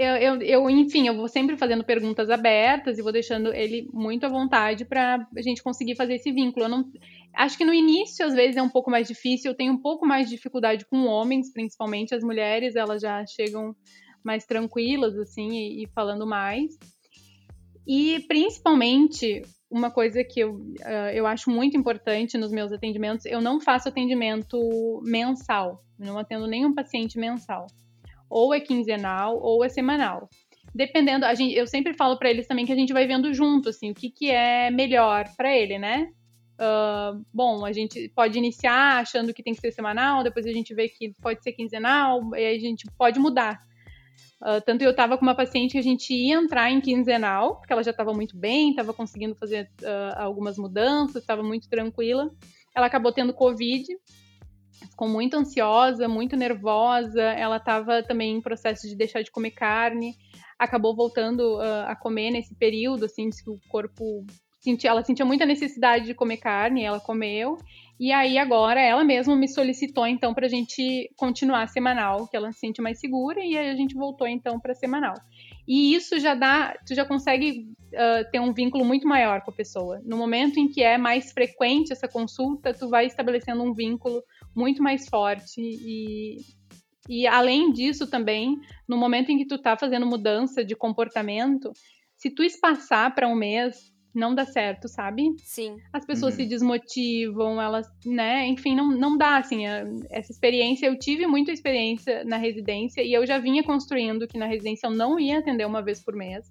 eu, 0.00 0.16
eu, 0.16 0.42
eu, 0.42 0.70
enfim, 0.70 1.06
eu 1.06 1.14
vou 1.14 1.28
sempre 1.28 1.58
fazendo 1.58 1.84
perguntas 1.84 2.30
abertas 2.30 2.98
e 2.98 3.02
vou 3.02 3.12
deixando 3.12 3.52
ele 3.52 3.86
muito 3.92 4.24
à 4.24 4.30
vontade 4.30 4.86
para 4.86 5.28
a 5.36 5.42
gente 5.42 5.62
conseguir 5.62 5.94
fazer 5.94 6.14
esse 6.14 6.32
vínculo. 6.32 6.64
Eu 6.64 6.70
não, 6.70 6.90
acho 7.34 7.58
que 7.58 7.66
no 7.66 7.74
início, 7.74 8.24
às 8.24 8.34
vezes, 8.34 8.56
é 8.56 8.62
um 8.62 8.68
pouco 8.70 8.90
mais 8.90 9.06
difícil. 9.06 9.50
Eu 9.50 9.56
tenho 9.56 9.74
um 9.74 9.80
pouco 9.80 10.06
mais 10.06 10.28
de 10.28 10.36
dificuldade 10.36 10.86
com 10.86 11.04
homens, 11.04 11.52
principalmente 11.52 12.14
as 12.14 12.24
mulheres, 12.24 12.76
elas 12.76 13.02
já 13.02 13.26
chegam 13.26 13.76
mais 14.24 14.46
tranquilas, 14.46 15.18
assim, 15.18 15.50
e, 15.50 15.84
e 15.84 15.86
falando 15.88 16.26
mais. 16.26 16.78
E 17.92 18.20
principalmente, 18.28 19.42
uma 19.68 19.90
coisa 19.90 20.22
que 20.22 20.38
eu, 20.38 20.54
uh, 20.54 21.10
eu 21.12 21.26
acho 21.26 21.50
muito 21.50 21.76
importante 21.76 22.38
nos 22.38 22.52
meus 22.52 22.70
atendimentos, 22.70 23.26
eu 23.26 23.40
não 23.40 23.60
faço 23.60 23.88
atendimento 23.88 25.02
mensal, 25.02 25.82
não 25.98 26.16
atendo 26.16 26.46
nenhum 26.46 26.72
paciente 26.72 27.18
mensal. 27.18 27.66
Ou 28.30 28.54
é 28.54 28.60
quinzenal 28.60 29.36
ou 29.42 29.64
é 29.64 29.68
semanal. 29.68 30.28
dependendo, 30.72 31.26
a 31.26 31.34
gente, 31.34 31.52
eu 31.56 31.66
sempre 31.66 31.92
falo 31.92 32.16
para 32.16 32.30
eles 32.30 32.46
também 32.46 32.64
que 32.64 32.72
a 32.72 32.76
gente 32.76 32.92
vai 32.92 33.08
vendo 33.08 33.34
junto, 33.34 33.70
assim, 33.70 33.90
o 33.90 33.94
que, 33.94 34.08
que 34.08 34.30
é 34.30 34.70
melhor 34.70 35.24
para 35.36 35.52
ele, 35.52 35.76
né? 35.76 36.12
Uh, 36.60 37.20
bom, 37.34 37.64
a 37.66 37.72
gente 37.72 38.08
pode 38.14 38.38
iniciar 38.38 39.00
achando 39.00 39.34
que 39.34 39.42
tem 39.42 39.52
que 39.52 39.60
ser 39.60 39.72
semanal, 39.72 40.22
depois 40.22 40.46
a 40.46 40.52
gente 40.52 40.72
vê 40.72 40.88
que 40.88 41.12
pode 41.20 41.42
ser 41.42 41.54
quinzenal, 41.54 42.20
e 42.36 42.46
a 42.46 42.56
gente 42.56 42.86
pode 42.96 43.18
mudar. 43.18 43.60
Uh, 44.40 44.60
tanto 44.64 44.82
eu 44.82 44.90
estava 44.90 45.18
com 45.18 45.22
uma 45.22 45.34
paciente 45.34 45.72
que 45.72 45.78
a 45.78 45.82
gente 45.82 46.14
ia 46.14 46.36
entrar 46.36 46.70
em 46.70 46.80
quinzenal, 46.80 47.56
porque 47.56 47.72
ela 47.72 47.82
já 47.82 47.90
estava 47.90 48.14
muito 48.14 48.36
bem, 48.36 48.70
estava 48.70 48.94
conseguindo 48.94 49.34
fazer 49.34 49.70
uh, 49.82 50.18
algumas 50.18 50.56
mudanças, 50.56 51.16
estava 51.16 51.42
muito 51.42 51.68
tranquila. 51.68 52.30
Ela 52.74 52.86
acabou 52.86 53.12
tendo 53.12 53.34
Covid, 53.34 53.84
ficou 54.90 55.08
muito 55.08 55.36
ansiosa, 55.36 56.08
muito 56.08 56.36
nervosa. 56.36 57.20
Ela 57.20 57.58
estava 57.58 58.02
também 58.02 58.36
em 58.36 58.40
processo 58.40 58.88
de 58.88 58.96
deixar 58.96 59.22
de 59.22 59.30
comer 59.30 59.50
carne, 59.50 60.14
acabou 60.58 60.96
voltando 60.96 61.58
uh, 61.58 61.86
a 61.86 61.94
comer 61.94 62.30
nesse 62.30 62.54
período, 62.54 63.04
assim, 63.04 63.28
que 63.28 63.50
o 63.50 63.58
corpo 63.68 64.24
sentia, 64.60 64.90
ela 64.90 65.04
sentia 65.04 65.24
muita 65.24 65.44
necessidade 65.44 66.06
de 66.06 66.14
comer 66.14 66.36
carne, 66.38 66.84
ela 66.84 67.00
comeu. 67.00 67.56
E 68.00 68.12
aí 68.12 68.38
agora 68.38 68.80
ela 68.80 69.04
mesma 69.04 69.36
me 69.36 69.46
solicitou 69.46 70.06
então 70.06 70.32
para 70.32 70.46
a 70.46 70.48
gente 70.48 71.12
continuar 71.18 71.68
semanal, 71.68 72.26
que 72.26 72.34
ela 72.34 72.50
se 72.50 72.60
sente 72.60 72.80
mais 72.80 72.98
segura, 72.98 73.44
e 73.44 73.58
aí 73.58 73.68
a 73.68 73.74
gente 73.74 73.94
voltou 73.94 74.26
então 74.26 74.58
para 74.58 74.74
semanal. 74.74 75.12
E 75.68 75.94
isso 75.94 76.18
já 76.18 76.34
dá, 76.34 76.74
tu 76.86 76.94
já 76.94 77.04
consegue 77.04 77.70
uh, 77.92 78.30
ter 78.32 78.40
um 78.40 78.54
vínculo 78.54 78.86
muito 78.86 79.06
maior 79.06 79.42
com 79.42 79.50
a 79.50 79.54
pessoa. 79.54 80.00
No 80.02 80.16
momento 80.16 80.58
em 80.58 80.66
que 80.66 80.82
é 80.82 80.96
mais 80.96 81.30
frequente 81.30 81.92
essa 81.92 82.08
consulta, 82.08 82.72
tu 82.72 82.88
vai 82.88 83.04
estabelecendo 83.04 83.62
um 83.62 83.74
vínculo 83.74 84.22
muito 84.56 84.82
mais 84.82 85.06
forte 85.06 85.60
e 85.60 86.38
e 87.08 87.26
além 87.26 87.72
disso 87.72 88.06
também, 88.06 88.56
no 88.88 88.96
momento 88.96 89.30
em 89.30 89.38
que 89.38 89.44
tu 89.44 89.58
tá 89.58 89.76
fazendo 89.76 90.06
mudança 90.06 90.64
de 90.64 90.76
comportamento, 90.76 91.72
se 92.16 92.30
tu 92.30 92.42
espaçar 92.44 93.12
para 93.14 93.26
um 93.26 93.34
mês, 93.34 93.92
não 94.14 94.34
dá 94.34 94.44
certo, 94.44 94.88
sabe? 94.88 95.34
Sim. 95.38 95.76
As 95.92 96.04
pessoas 96.04 96.34
uhum. 96.34 96.40
se 96.40 96.46
desmotivam, 96.46 97.60
elas, 97.60 97.86
né? 98.04 98.46
Enfim, 98.48 98.74
não, 98.74 98.88
não 98.88 99.16
dá, 99.16 99.38
assim, 99.38 99.66
essa 100.10 100.32
experiência, 100.32 100.86
eu 100.86 100.98
tive 100.98 101.26
muita 101.26 101.52
experiência 101.52 102.24
na 102.24 102.36
residência 102.36 103.02
e 103.02 103.12
eu 103.12 103.26
já 103.26 103.38
vinha 103.38 103.62
construindo 103.62 104.26
que 104.26 104.38
na 104.38 104.46
residência 104.46 104.86
eu 104.86 104.90
não 104.90 105.18
ia 105.18 105.38
atender 105.38 105.66
uma 105.66 105.82
vez 105.82 106.02
por 106.02 106.14
mês. 106.14 106.50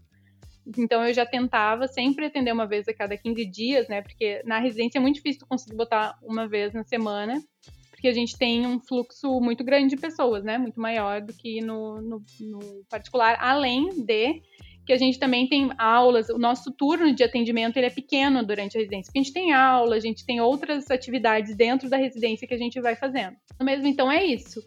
Então 0.78 1.04
eu 1.04 1.14
já 1.14 1.26
tentava 1.26 1.88
sempre 1.88 2.26
atender 2.26 2.52
uma 2.52 2.68
vez 2.68 2.88
a 2.88 2.94
cada 2.94 3.18
15 3.18 3.46
dias, 3.46 3.88
né? 3.88 4.02
Porque 4.02 4.42
na 4.46 4.60
residência 4.60 5.00
é 5.00 5.02
muito 5.02 5.16
difícil 5.16 5.46
conseguir 5.48 5.76
botar 5.76 6.18
uma 6.22 6.48
vez 6.48 6.74
na 6.74 6.84
semana, 6.84 7.42
porque 7.90 8.08
a 8.08 8.14
gente 8.14 8.38
tem 8.38 8.66
um 8.66 8.80
fluxo 8.80 9.40
muito 9.42 9.64
grande 9.64 9.96
de 9.96 10.02
pessoas, 10.02 10.44
né? 10.44 10.58
Muito 10.58 10.80
maior 10.80 11.22
do 11.22 11.34
que 11.34 11.62
no, 11.62 12.02
no, 12.02 12.24
no 12.40 12.86
particular, 12.90 13.38
além 13.42 13.90
de 14.06 14.42
que 14.90 14.94
a 14.94 14.98
gente 14.98 15.20
também 15.20 15.48
tem 15.48 15.72
aulas, 15.78 16.30
o 16.30 16.40
nosso 16.40 16.72
turno 16.72 17.14
de 17.14 17.24
atendimento 17.24 17.78
ele 17.78 17.86
é 17.86 17.92
pequeno 17.92 18.44
durante 18.44 18.76
a 18.76 18.80
residência, 18.80 19.06
porque 19.06 19.20
a 19.20 19.22
gente 19.22 19.34
tem 19.34 19.54
aula, 19.54 19.96
a 19.96 20.00
gente 20.00 20.26
tem 20.26 20.42
outras 20.42 20.90
atividades 20.90 21.56
dentro 21.56 21.88
da 21.88 21.96
residência 21.96 22.48
que 22.48 22.56
a 22.56 22.58
gente 22.58 22.82
vai 22.82 22.96
fazendo. 22.96 23.38
Mesmo 23.62 23.86
então 23.86 24.12
é 24.12 24.26
isso. 24.26 24.60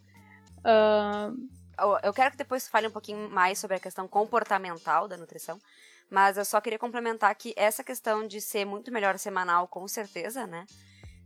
Uh... 0.60 1.50
Eu 2.04 2.12
quero 2.12 2.30
que 2.30 2.36
depois 2.36 2.68
fale 2.68 2.86
um 2.86 2.92
pouquinho 2.92 3.28
mais 3.28 3.58
sobre 3.58 3.76
a 3.76 3.80
questão 3.80 4.06
comportamental 4.06 5.08
da 5.08 5.16
nutrição, 5.16 5.58
mas 6.08 6.36
eu 6.36 6.44
só 6.44 6.60
queria 6.60 6.78
complementar 6.78 7.34
que 7.34 7.52
essa 7.56 7.82
questão 7.82 8.24
de 8.24 8.40
ser 8.40 8.64
muito 8.64 8.92
melhor 8.92 9.18
semanal, 9.18 9.66
com 9.66 9.88
certeza, 9.88 10.46
né? 10.46 10.64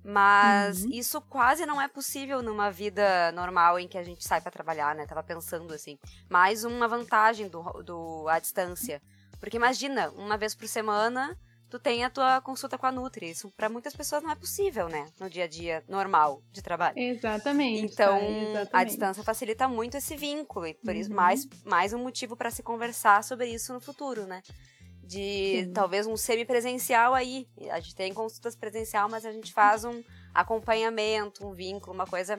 Mas 0.08 0.84
uhum. 0.84 0.90
isso 0.92 1.20
quase 1.22 1.66
não 1.66 1.82
é 1.82 1.88
possível 1.88 2.40
numa 2.40 2.70
vida 2.70 3.32
normal 3.32 3.76
em 3.76 3.88
que 3.88 3.98
a 3.98 4.04
gente 4.04 4.22
sai 4.22 4.40
para 4.40 4.52
trabalhar, 4.52 4.94
né? 4.94 5.04
Tava 5.04 5.20
pensando 5.20 5.74
assim. 5.74 5.98
Mais 6.30 6.62
uma 6.62 6.86
vantagem 6.86 7.48
do, 7.48 7.60
do 7.82 8.28
à 8.28 8.38
distância. 8.38 9.02
Porque 9.40 9.56
imagina, 9.56 10.10
uma 10.10 10.36
vez 10.36 10.54
por 10.54 10.68
semana, 10.68 11.36
tu 11.68 11.80
tem 11.80 12.04
a 12.04 12.10
tua 12.10 12.40
consulta 12.40 12.78
com 12.78 12.86
a 12.86 12.92
Nutri. 12.92 13.30
Isso 13.30 13.50
para 13.56 13.68
muitas 13.68 13.96
pessoas 13.96 14.22
não 14.22 14.30
é 14.30 14.36
possível, 14.36 14.88
né? 14.88 15.08
No 15.18 15.28
dia 15.28 15.42
a 15.42 15.48
dia 15.48 15.82
normal 15.88 16.40
de 16.52 16.62
trabalho. 16.62 16.96
Exatamente. 16.96 17.92
Então, 17.92 18.16
exatamente. 18.18 18.70
a 18.72 18.84
distância 18.84 19.24
facilita 19.24 19.66
muito 19.66 19.96
esse 19.96 20.14
vínculo. 20.14 20.68
E 20.68 20.74
por 20.74 20.94
uhum. 20.94 21.00
isso, 21.00 21.12
mais, 21.12 21.48
mais 21.64 21.92
um 21.92 21.98
motivo 21.98 22.36
para 22.36 22.52
se 22.52 22.62
conversar 22.62 23.24
sobre 23.24 23.48
isso 23.48 23.72
no 23.72 23.80
futuro, 23.80 24.24
né? 24.24 24.40
De 25.06 25.64
Sim. 25.64 25.72
talvez 25.72 26.06
um 26.06 26.16
semipresencial 26.16 27.14
aí. 27.14 27.46
A 27.70 27.80
gente 27.80 27.94
tem 27.94 28.12
consultas 28.12 28.56
presencial, 28.56 29.08
mas 29.08 29.24
a 29.24 29.32
gente 29.32 29.52
faz 29.52 29.84
um 29.84 30.02
acompanhamento, 30.34 31.46
um 31.46 31.54
vínculo, 31.54 31.94
uma 31.94 32.06
coisa 32.06 32.38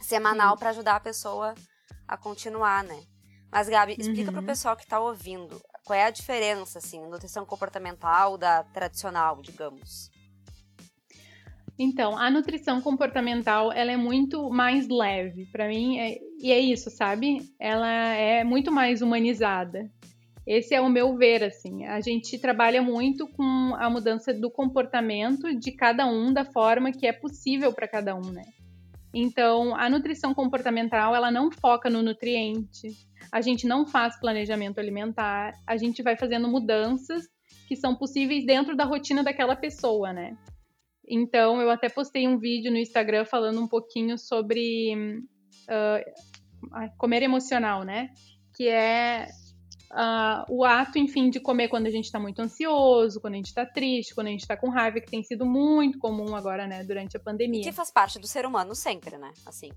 semanal 0.00 0.56
para 0.56 0.70
ajudar 0.70 0.96
a 0.96 1.00
pessoa 1.00 1.54
a 2.08 2.16
continuar, 2.16 2.82
né? 2.84 3.00
Mas, 3.50 3.68
Gabi, 3.68 3.96
explica 3.98 4.30
uhum. 4.30 4.32
para 4.32 4.42
o 4.42 4.46
pessoal 4.46 4.76
que 4.76 4.84
está 4.84 4.98
ouvindo 4.98 5.60
qual 5.84 5.98
é 5.98 6.04
a 6.04 6.10
diferença, 6.10 6.78
assim, 6.78 7.00
nutrição 7.06 7.44
comportamental 7.44 8.38
da 8.38 8.62
tradicional, 8.64 9.42
digamos. 9.42 10.10
Então, 11.78 12.16
a 12.16 12.30
nutrição 12.30 12.80
comportamental, 12.80 13.72
ela 13.72 13.92
é 13.92 13.96
muito 13.96 14.48
mais 14.50 14.88
leve. 14.88 15.46
Para 15.46 15.68
mim, 15.68 15.98
é, 15.98 16.18
e 16.38 16.50
é 16.50 16.58
isso, 16.58 16.90
sabe? 16.90 17.42
Ela 17.58 17.90
é 17.90 18.44
muito 18.44 18.70
mais 18.70 19.02
humanizada. 19.02 19.90
Esse 20.46 20.74
é 20.74 20.80
o 20.80 20.88
meu 20.88 21.16
ver, 21.16 21.44
assim. 21.44 21.84
A 21.86 22.00
gente 22.00 22.38
trabalha 22.38 22.82
muito 22.82 23.28
com 23.28 23.74
a 23.76 23.88
mudança 23.88 24.34
do 24.34 24.50
comportamento 24.50 25.54
de 25.54 25.70
cada 25.70 26.06
um 26.06 26.32
da 26.32 26.44
forma 26.44 26.90
que 26.90 27.06
é 27.06 27.12
possível 27.12 27.72
para 27.72 27.86
cada 27.86 28.14
um, 28.16 28.32
né? 28.32 28.42
Então, 29.14 29.76
a 29.76 29.88
nutrição 29.88 30.34
comportamental, 30.34 31.14
ela 31.14 31.30
não 31.30 31.50
foca 31.50 31.88
no 31.88 32.02
nutriente. 32.02 32.88
A 33.30 33.40
gente 33.40 33.66
não 33.66 33.86
faz 33.86 34.18
planejamento 34.18 34.78
alimentar. 34.78 35.52
A 35.66 35.76
gente 35.76 36.02
vai 36.02 36.16
fazendo 36.16 36.48
mudanças 36.48 37.28
que 37.68 37.76
são 37.76 37.94
possíveis 37.94 38.44
dentro 38.44 38.74
da 38.74 38.84
rotina 38.84 39.22
daquela 39.22 39.54
pessoa, 39.54 40.12
né? 40.12 40.36
Então, 41.06 41.60
eu 41.60 41.70
até 41.70 41.88
postei 41.88 42.26
um 42.26 42.38
vídeo 42.38 42.70
no 42.70 42.78
Instagram 42.78 43.24
falando 43.24 43.60
um 43.60 43.68
pouquinho 43.68 44.16
sobre 44.16 44.94
uh, 45.68 46.88
comer 46.96 47.22
emocional, 47.22 47.84
né? 47.84 48.08
Que 48.56 48.68
é 48.68 49.28
Uh, 49.92 50.44
o 50.48 50.64
ato, 50.64 50.98
enfim, 50.98 51.28
de 51.28 51.38
comer 51.38 51.68
quando 51.68 51.86
a 51.86 51.90
gente 51.90 52.06
está 52.06 52.18
muito 52.18 52.40
ansioso, 52.40 53.20
quando 53.20 53.34
a 53.34 53.36
gente 53.36 53.48
está 53.48 53.66
triste, 53.66 54.14
quando 54.14 54.28
a 54.28 54.30
gente 54.30 54.40
está 54.40 54.56
com 54.56 54.70
raiva, 54.70 55.00
que 55.00 55.10
tem 55.10 55.22
sido 55.22 55.44
muito 55.44 55.98
comum 55.98 56.34
agora, 56.34 56.66
né, 56.66 56.82
durante 56.82 57.14
a 57.14 57.20
pandemia. 57.20 57.60
E 57.60 57.64
que 57.64 57.72
faz 57.72 57.90
parte 57.90 58.18
do 58.18 58.26
ser 58.26 58.46
humano 58.46 58.74
sempre, 58.74 59.18
né? 59.18 59.30
Assim. 59.44 59.70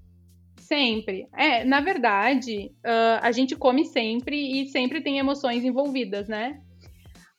Sempre. 0.57 1.27
É, 1.33 1.65
na 1.65 1.81
verdade, 1.81 2.71
uh, 2.77 3.19
a 3.21 3.31
gente 3.33 3.57
come 3.57 3.83
sempre 3.83 4.61
e 4.61 4.69
sempre 4.69 5.01
tem 5.01 5.19
emoções 5.19 5.65
envolvidas, 5.65 6.29
né? 6.29 6.61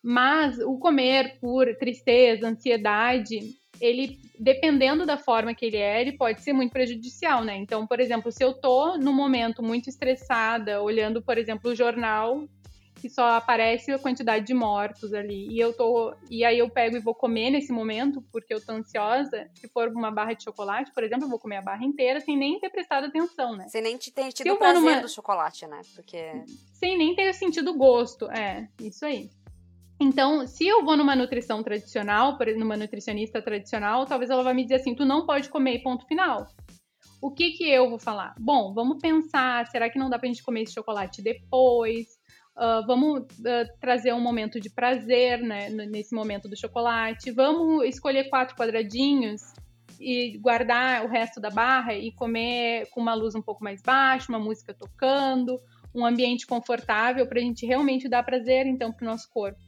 Mas 0.03 0.59
o 0.59 0.79
comer 0.79 1.39
por 1.41 1.75
tristeza, 1.77 2.47
ansiedade, 2.47 3.41
ele, 3.81 4.19
dependendo 4.39 5.07
da 5.07 5.17
forma 5.17 5.55
que 5.55 5.65
ele 5.65 5.79
é, 5.79 6.01
ele 6.01 6.13
pode 6.13 6.43
ser 6.43 6.53
muito 6.53 6.73
prejudicial, 6.73 7.43
né? 7.43 7.57
Então, 7.57 7.87
por 7.87 8.01
exemplo, 8.01 8.31
se 8.31 8.45
eu 8.45 8.53
tô 8.53 8.99
num 8.99 9.15
momento 9.15 9.63
muito 9.63 9.89
estressada, 9.89 10.83
olhando, 10.83 11.23
por 11.23 11.39
exemplo, 11.39 11.71
o 11.71 11.75
jornal 11.75 12.47
que 13.07 13.09
só 13.09 13.37
aparece 13.37 13.93
a 13.93 13.99
quantidade 13.99 14.45
de 14.45 14.53
mortos 14.53 15.15
ali. 15.15 15.49
E 15.49 15.61
eu 15.61 15.73
tô. 15.73 16.13
E 16.29 16.45
aí 16.45 16.59
eu 16.59 16.69
pego 16.69 16.97
e 16.97 17.01
vou 17.01 17.15
comer 17.15 17.51
nesse 17.51 17.73
momento, 17.73 18.21
porque 18.33 18.53
eu 18.53 18.65
tô 18.65 18.73
ansiosa. 18.73 19.49
Se 19.55 19.69
for 19.69 19.89
uma 19.89 20.11
barra 20.11 20.33
de 20.33 20.43
chocolate, 20.43 20.93
por 20.93 21.05
exemplo, 21.05 21.27
eu 21.27 21.29
vou 21.29 21.39
comer 21.39 21.59
a 21.59 21.63
barra 21.63 21.85
inteira 21.85 22.21
sem 22.21 22.37
nem 22.37 22.59
ter 22.59 22.69
prestado 22.69 23.07
atenção, 23.07 23.55
né? 23.57 23.69
Sem 23.69 23.81
nem 23.81 23.97
ter 23.97 24.33
tido 24.33 24.53
o 24.53 24.59
prazer 24.59 24.81
numa... 24.81 25.01
do 25.01 25.09
chocolate, 25.09 25.67
né? 25.69 25.81
Porque. 25.95 26.43
Sem 26.73 26.99
nem 26.99 27.15
ter 27.15 27.33
sentido 27.33 27.73
gosto. 27.75 28.29
É, 28.31 28.69
isso 28.81 29.07
aí. 29.07 29.31
Então, 30.01 30.47
se 30.47 30.67
eu 30.67 30.85
vou 30.85 30.97
numa 30.97 31.15
nutrição 31.15 31.63
tradicional, 31.63 32.37
numa 32.59 32.77
nutricionista 32.77 33.41
tradicional, 33.41 34.05
talvez 34.05 34.31
ela 34.31 34.43
vai 34.43 34.53
me 34.53 34.65
dizer 34.65 34.77
assim: 34.77 34.97
tu 34.97 35.05
não 35.05 35.25
pode 35.25 35.49
comer, 35.49 35.83
ponto 35.83 36.07
final. 36.07 36.49
O 37.23 37.31
que 37.31 37.53
que 37.53 37.69
eu 37.69 37.89
vou 37.89 37.99
falar? 37.99 38.35
Bom, 38.39 38.75
vamos 38.75 38.99
pensar, 39.01 39.67
será 39.69 39.89
que 39.89 39.99
não 39.99 40.11
dá 40.11 40.19
pra 40.19 40.29
gente 40.29 40.43
comer 40.43 40.63
esse 40.63 40.75
chocolate 40.75 41.23
depois? 41.23 42.16
Uh, 42.57 42.87
vamos 42.87 43.21
uh, 43.21 43.79
trazer 43.79 44.15
um 44.15 44.21
momento 44.21 44.59
de 44.59 44.71
prazer 44.71 45.43
né, 45.43 45.69
nesse 45.69 46.15
momento 46.15 46.49
do 46.49 46.59
chocolate. 46.59 47.31
Vamos 47.31 47.85
escolher 47.87 48.31
quatro 48.31 48.57
quadradinhos 48.57 49.43
e 50.01 50.39
guardar 50.39 51.05
o 51.05 51.09
resto 51.09 51.39
da 51.39 51.51
barra 51.51 51.95
e 51.95 52.13
comer 52.13 52.89
com 52.91 53.01
uma 53.01 53.15
luz 53.15 53.35
um 53.35 53.43
pouco 53.43 53.63
mais 53.63 53.83
baixa, 53.83 54.27
uma 54.31 54.39
música 54.39 54.73
tocando, 54.73 55.61
um 55.95 56.05
ambiente 56.05 56.47
confortável 56.47 57.27
para 57.27 57.39
a 57.39 57.43
gente 57.43 57.67
realmente 57.67 58.09
dar 58.09 58.23
prazer 58.23 58.67
então 58.67 58.91
para 58.91 59.05
o 59.05 59.11
nosso 59.11 59.29
corpo. 59.31 59.59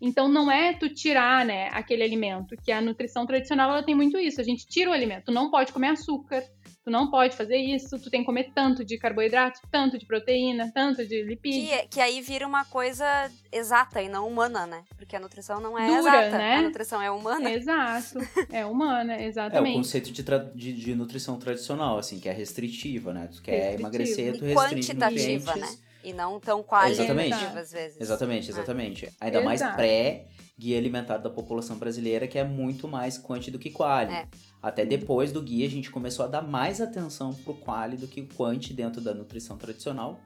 Então 0.00 0.28
não 0.28 0.50
é 0.50 0.74
tu 0.74 0.88
tirar, 0.88 1.44
né, 1.44 1.68
aquele 1.72 2.04
alimento, 2.04 2.56
que 2.56 2.70
a 2.70 2.80
nutrição 2.80 3.26
tradicional 3.26 3.70
ela 3.70 3.82
tem 3.82 3.94
muito 3.94 4.16
isso. 4.16 4.40
A 4.40 4.44
gente 4.44 4.66
tira 4.66 4.90
o 4.90 4.92
alimento, 4.92 5.32
não 5.32 5.50
pode 5.50 5.72
comer 5.72 5.88
açúcar, 5.88 6.42
tu 6.88 6.90
não 6.90 7.10
pode 7.10 7.36
fazer 7.36 7.58
isso, 7.58 7.98
tu 7.98 8.10
tem 8.10 8.20
que 8.20 8.26
comer 8.26 8.50
tanto 8.54 8.82
de 8.82 8.96
carboidrato, 8.96 9.60
tanto 9.70 9.98
de 9.98 10.06
proteína, 10.06 10.72
tanto 10.72 11.06
de 11.06 11.22
lipídio. 11.22 11.68
Que, 11.68 11.88
que 11.88 12.00
aí 12.00 12.22
vira 12.22 12.46
uma 12.46 12.64
coisa 12.64 13.04
exata 13.52 14.00
e 14.00 14.08
não 14.08 14.26
humana, 14.26 14.66
né? 14.66 14.84
Porque 14.96 15.14
a 15.14 15.20
nutrição 15.20 15.60
não 15.60 15.78
é 15.78 15.86
Dura, 15.86 15.98
exata, 15.98 16.38
né? 16.38 16.54
a 16.56 16.62
nutrição 16.62 17.02
é 17.02 17.10
humana. 17.10 17.52
Exato, 17.52 18.18
é 18.50 18.64
humana, 18.64 19.22
exatamente. 19.22 19.58
É 19.68 19.70
o 19.70 19.74
conceito 19.74 20.12
de, 20.12 20.22
de, 20.54 20.72
de, 20.72 20.94
nutrição 20.94 21.38
tradicional, 21.38 21.98
assim, 21.98 22.18
que 22.18 22.28
é 22.28 22.32
restritiva, 22.32 23.12
né? 23.12 23.28
Tu 23.30 23.42
quer 23.42 23.52
restritiva. 23.52 23.82
emagrecer, 23.82 24.38
tu 24.38 24.44
e 24.46 24.54
restringe 24.54 24.94
quantitativa, 24.94 25.56
né? 25.56 25.68
E 26.02 26.12
não 26.14 26.40
tão 26.40 26.62
qualitativa 26.62 27.20
Exatamente. 27.22 27.58
às 27.58 27.72
vezes. 27.72 28.00
Exatamente, 28.00 28.50
exatamente. 28.50 29.12
Ainda 29.20 29.42
mais 29.42 29.60
Exato. 29.60 29.76
pré-guia 29.76 30.78
alimentar 30.78 31.18
da 31.18 31.28
população 31.28 31.76
brasileira, 31.76 32.26
que 32.26 32.38
é 32.38 32.44
muito 32.44 32.88
mais 32.88 33.18
quanti 33.18 33.50
do 33.50 33.58
que 33.58 33.68
quali. 33.68 34.14
É. 34.14 34.26
Até 34.62 34.84
depois 34.84 35.30
do 35.32 35.40
guia, 35.42 35.66
a 35.66 35.70
gente 35.70 35.90
começou 35.90 36.24
a 36.24 36.28
dar 36.28 36.42
mais 36.42 36.80
atenção 36.80 37.32
pro 37.32 37.54
quali 37.54 37.96
do 37.96 38.08
que 38.08 38.20
o 38.22 38.28
quanti 38.34 38.72
dentro 38.74 39.00
da 39.00 39.14
nutrição 39.14 39.56
tradicional 39.56 40.18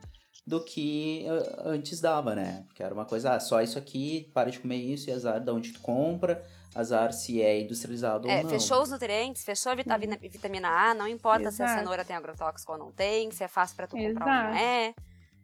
do 0.47 0.65
que 0.65 1.25
antes 1.65 2.01
dava, 2.01 2.35
né? 2.35 2.65
Porque 2.67 2.83
era 2.83 2.93
uma 2.93 3.05
coisa, 3.05 3.35
ah, 3.35 3.41
só 3.41 3.61
isso 3.63 3.79
aqui, 3.79 4.31
para 4.35 4.51
de 4.51 4.59
comer 4.59 4.77
isso 4.77 5.09
e 5.09 5.13
azar 5.13 5.39
de 5.39 5.51
onde 5.51 5.73
tu 5.73 5.81
compra, 5.81 6.43
azar 6.75 7.13
se 7.13 7.41
é 7.41 7.61
industrializado 7.61 8.29
É, 8.29 8.39
ou 8.39 8.43
não. 8.45 8.51
fechou 8.51 8.83
os 8.83 8.91
nutrientes, 8.91 9.45
fechou 9.45 9.71
a 9.71 9.75
vitamina, 9.77 10.17
vitamina 10.17 10.69
A, 10.69 10.95
não 10.95 11.07
importa 11.07 11.51
se 11.53 11.63
a 11.63 11.67
Exato. 11.67 11.81
cenoura 11.81 12.05
tem 12.05 12.17
agrotóxico 12.17 12.73
ou 12.73 12.79
não 12.79 12.91
tem, 12.91 13.31
se 13.31 13.45
é 13.45 13.49
fácil 13.49 13.77
pra 13.77 13.87
tu 13.87 13.97
comprar 13.97 14.27
ou 14.27 14.33
Exato. 14.33 14.49
não 14.49 14.55
é. 14.59 14.95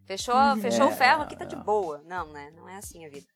Fechou, 0.04 0.34
Uhum. 0.34 0.56
fechou 0.56 0.86
o 0.86 0.90
É, 0.90 0.96
ferro 0.96 1.22
aqui, 1.22 1.36
tá 1.36 1.44
de 1.44 1.54
é. 1.54 1.58
boa. 1.58 2.02
Não, 2.06 2.32
né? 2.32 2.50
Não 2.56 2.68
é 2.68 2.78
assim 2.78 3.04
a 3.04 3.08
vida. 3.10 3.26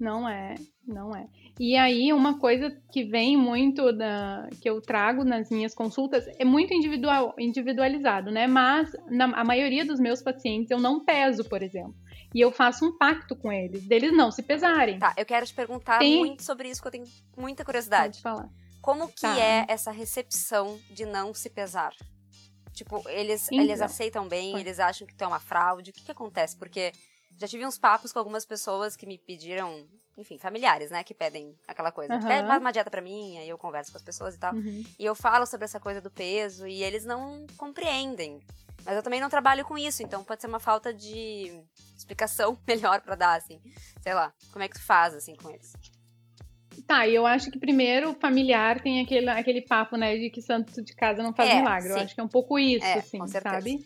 Não 0.00 0.28
é, 0.28 0.54
não 0.86 1.14
é. 1.14 1.26
E 1.58 1.76
aí, 1.76 2.12
uma 2.12 2.38
coisa 2.38 2.70
que 2.92 3.04
vem 3.04 3.36
muito 3.36 3.92
da 3.92 4.48
que 4.60 4.70
eu 4.70 4.80
trago 4.80 5.24
nas 5.24 5.50
minhas 5.50 5.74
consultas 5.74 6.24
é 6.38 6.44
muito 6.44 6.72
individual, 6.72 7.34
individualizado, 7.38 8.30
né? 8.30 8.46
Mas 8.46 8.90
na 9.10 9.24
a 9.36 9.44
maioria 9.44 9.84
dos 9.84 9.98
meus 9.98 10.22
pacientes 10.22 10.70
eu 10.70 10.78
não 10.78 11.04
peso, 11.04 11.44
por 11.44 11.62
exemplo. 11.62 11.94
E 12.34 12.40
eu 12.40 12.52
faço 12.52 12.84
um 12.86 12.96
pacto 12.96 13.34
com 13.34 13.50
eles, 13.50 13.82
deles 13.84 14.12
não 14.16 14.30
se 14.30 14.42
pesarem. 14.42 14.98
Tá, 14.98 15.14
eu 15.16 15.26
quero 15.26 15.44
te 15.46 15.54
perguntar 15.54 15.98
Tem- 15.98 16.18
muito 16.18 16.44
sobre 16.44 16.68
isso, 16.68 16.80
que 16.80 16.86
eu 16.88 16.92
tenho 16.92 17.04
muita 17.36 17.64
curiosidade. 17.64 18.20
Pode 18.20 18.36
falar. 18.36 18.48
Como 18.80 19.08
que 19.08 19.22
Tá. 19.22 19.36
é 19.40 19.64
essa 19.68 19.90
recepção 19.90 20.78
de 20.90 21.04
não 21.04 21.34
se 21.34 21.50
pesar? 21.50 21.92
Tipo, 22.72 23.02
eles, 23.08 23.50
Então, 23.50 23.64
eles 23.64 23.80
aceitam 23.80 24.28
bem, 24.28 24.52
pode. 24.52 24.62
eles 24.62 24.78
acham 24.78 25.06
que 25.06 25.14
tu 25.14 25.24
é 25.24 25.26
uma 25.26 25.40
fraude. 25.40 25.90
O 25.90 25.92
que 25.92 26.04
que 26.04 26.12
acontece? 26.12 26.56
Porque 26.56 26.92
já 27.38 27.46
tive 27.46 27.64
uns 27.64 27.78
papos 27.78 28.12
com 28.12 28.18
algumas 28.18 28.44
pessoas 28.44 28.96
que 28.96 29.06
me 29.06 29.16
pediram, 29.16 29.86
enfim, 30.16 30.38
familiares, 30.38 30.90
né? 30.90 31.04
Que 31.04 31.14
pedem 31.14 31.54
aquela 31.66 31.92
coisa. 31.92 32.14
Aham. 32.14 32.26
Pede 32.26 32.46
faz 32.48 32.60
uma 32.60 32.72
dieta 32.72 32.90
pra 32.90 33.00
mim, 33.00 33.38
aí 33.38 33.48
eu 33.48 33.56
converso 33.56 33.92
com 33.92 33.96
as 33.98 34.02
pessoas 34.02 34.34
e 34.34 34.38
tal. 34.38 34.54
Uhum. 34.54 34.84
E 34.98 35.04
eu 35.04 35.14
falo 35.14 35.46
sobre 35.46 35.64
essa 35.64 35.78
coisa 35.78 36.00
do 36.00 36.10
peso 36.10 36.66
e 36.66 36.82
eles 36.82 37.04
não 37.04 37.46
compreendem. 37.56 38.40
Mas 38.84 38.96
eu 38.96 39.02
também 39.02 39.20
não 39.20 39.28
trabalho 39.28 39.64
com 39.64 39.76
isso, 39.78 40.02
então 40.02 40.24
pode 40.24 40.40
ser 40.40 40.48
uma 40.48 40.60
falta 40.60 40.92
de 40.92 41.62
explicação 41.96 42.58
melhor 42.66 43.00
pra 43.02 43.14
dar, 43.14 43.36
assim. 43.36 43.60
Sei 44.02 44.12
lá, 44.14 44.32
como 44.52 44.64
é 44.64 44.68
que 44.68 44.74
tu 44.74 44.82
faz, 44.82 45.14
assim, 45.14 45.36
com 45.36 45.50
eles? 45.50 45.72
Tá, 46.86 47.06
e 47.06 47.14
eu 47.14 47.26
acho 47.26 47.50
que 47.50 47.58
primeiro 47.58 48.10
o 48.12 48.14
familiar 48.14 48.80
tem 48.80 49.00
aquele, 49.02 49.28
aquele 49.28 49.60
papo, 49.62 49.96
né, 49.96 50.16
de 50.16 50.30
que 50.30 50.40
santo 50.40 50.82
de 50.82 50.94
casa 50.94 51.22
não 51.22 51.34
faz 51.34 51.50
É, 51.50 51.56
milagre. 51.56 51.90
Eu 51.90 51.94
sim. 51.96 52.00
acho 52.00 52.14
que 52.14 52.20
é 52.20 52.24
um 52.24 52.28
pouco 52.28 52.58
isso, 52.58 52.84
É, 52.86 52.94
assim, 52.94 53.18
sabe? 53.26 53.84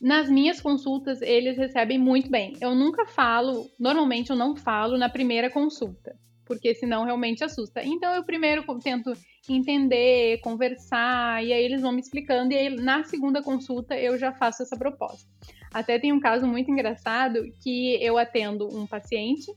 Nas 0.00 0.28
minhas 0.28 0.60
consultas, 0.60 1.22
eles 1.22 1.56
recebem 1.56 1.98
muito 1.98 2.30
bem. 2.30 2.54
Eu 2.60 2.74
nunca 2.74 3.06
falo, 3.06 3.70
normalmente 3.78 4.30
eu 4.30 4.36
não 4.36 4.56
falo 4.56 4.98
na 4.98 5.08
primeira 5.08 5.50
consulta, 5.50 6.16
porque 6.44 6.74
senão 6.74 7.04
realmente 7.04 7.42
assusta. 7.42 7.82
Então 7.82 8.14
eu 8.14 8.24
primeiro 8.24 8.64
tento 8.82 9.12
entender, 9.48 10.40
conversar, 10.40 11.44
e 11.44 11.52
aí 11.52 11.64
eles 11.64 11.82
vão 11.82 11.92
me 11.92 12.00
explicando, 12.00 12.52
e 12.52 12.56
aí 12.56 12.76
na 12.76 13.04
segunda 13.04 13.42
consulta 13.42 13.96
eu 13.96 14.18
já 14.18 14.32
faço 14.32 14.62
essa 14.62 14.76
proposta. 14.76 15.28
Até 15.72 15.98
tem 15.98 16.12
um 16.12 16.20
caso 16.20 16.46
muito 16.46 16.70
engraçado 16.70 17.42
que 17.62 18.02
eu 18.02 18.16
atendo 18.16 18.66
um 18.74 18.86
paciente 18.86 19.52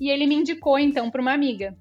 e 0.00 0.08
ele 0.10 0.26
me 0.26 0.34
indicou 0.34 0.78
então 0.78 1.10
para 1.10 1.20
uma 1.20 1.32
amiga. 1.32 1.76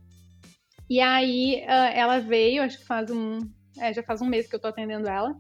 E 0.90 1.00
aí 1.00 1.64
ah, 1.68 1.90
ela 1.92 2.20
veio, 2.20 2.64
acho 2.64 2.80
que 2.80 2.86
faz 2.86 3.10
um. 3.12 3.40
É, 3.80 3.94
já 3.94 4.02
faz 4.02 4.22
um 4.22 4.26
mês 4.26 4.48
que 4.48 4.56
eu 4.56 4.60
tô 4.60 4.68
atendendo 4.68 5.08
ela. 5.08 5.36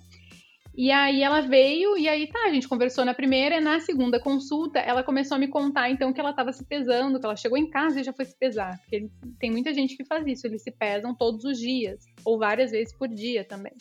E 0.77 0.91
aí 0.91 1.23
ela 1.23 1.41
veio, 1.41 1.97
e 1.97 2.07
aí 2.07 2.27
tá, 2.27 2.45
a 2.45 2.53
gente 2.53 2.67
conversou 2.67 3.03
na 3.03 3.11
primeira, 3.11 3.57
e 3.57 3.59
na 3.59 3.79
segunda 3.79 4.19
consulta, 4.19 4.77
ela 4.77 5.01
começou 5.01 5.33
a 5.33 5.39
me 5.39 5.47
contar, 5.47 5.89
então, 5.89 6.13
que 6.13 6.19
ela 6.19 6.31
tava 6.31 6.53
se 6.53 6.63
pesando, 6.63 7.19
que 7.19 7.25
ela 7.25 7.35
chegou 7.35 7.57
em 7.57 7.67
casa 7.67 7.99
e 7.99 8.03
já 8.03 8.13
foi 8.13 8.25
se 8.25 8.37
pesar. 8.37 8.77
Porque 8.81 9.09
tem 9.39 9.49
muita 9.49 9.73
gente 9.73 9.97
que 9.97 10.05
faz 10.05 10.27
isso, 10.27 10.45
eles 10.45 10.61
se 10.61 10.69
pesam 10.69 11.15
todos 11.15 11.43
os 11.45 11.57
dias, 11.57 12.05
ou 12.23 12.37
várias 12.37 12.69
vezes 12.69 12.95
por 12.95 13.07
dia 13.07 13.43
também. 13.43 13.73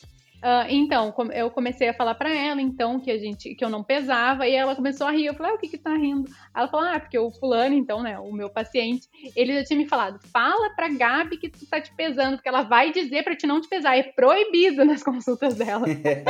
Ah, 0.48 0.64
então, 0.70 1.12
eu 1.34 1.50
comecei 1.50 1.88
a 1.88 1.92
falar 1.92 2.14
pra 2.14 2.32
ela, 2.32 2.62
então, 2.62 3.00
que 3.00 3.10
a 3.10 3.18
gente, 3.18 3.52
que 3.56 3.64
eu 3.64 3.68
não 3.68 3.82
pesava, 3.82 4.46
e 4.46 4.54
ela 4.54 4.76
começou 4.76 5.08
a 5.08 5.10
rir. 5.10 5.26
Eu 5.26 5.34
falei, 5.34 5.50
ah, 5.50 5.54
o 5.56 5.58
que 5.58 5.66
que 5.66 5.76
tá 5.76 5.92
rindo? 5.96 6.30
Ela 6.54 6.68
falou, 6.68 6.86
ah, 6.86 7.00
porque 7.00 7.18
o 7.18 7.32
fulano, 7.32 7.74
então, 7.74 8.00
né, 8.00 8.16
o 8.16 8.30
meu 8.32 8.48
paciente, 8.48 9.08
ele 9.34 9.54
já 9.54 9.64
tinha 9.64 9.76
me 9.76 9.88
falado, 9.88 10.20
fala 10.32 10.70
pra 10.76 10.88
Gabi 10.88 11.36
que 11.36 11.48
tu 11.48 11.66
tá 11.68 11.80
te 11.80 11.92
pesando, 11.96 12.36
porque 12.36 12.48
ela 12.48 12.62
vai 12.62 12.92
dizer 12.92 13.24
pra 13.24 13.34
te 13.34 13.44
não 13.44 13.60
te 13.60 13.68
pesar. 13.68 13.98
É 13.98 14.04
proibido 14.04 14.84
nas 14.84 15.02
consultas 15.02 15.56
dela. 15.56 15.84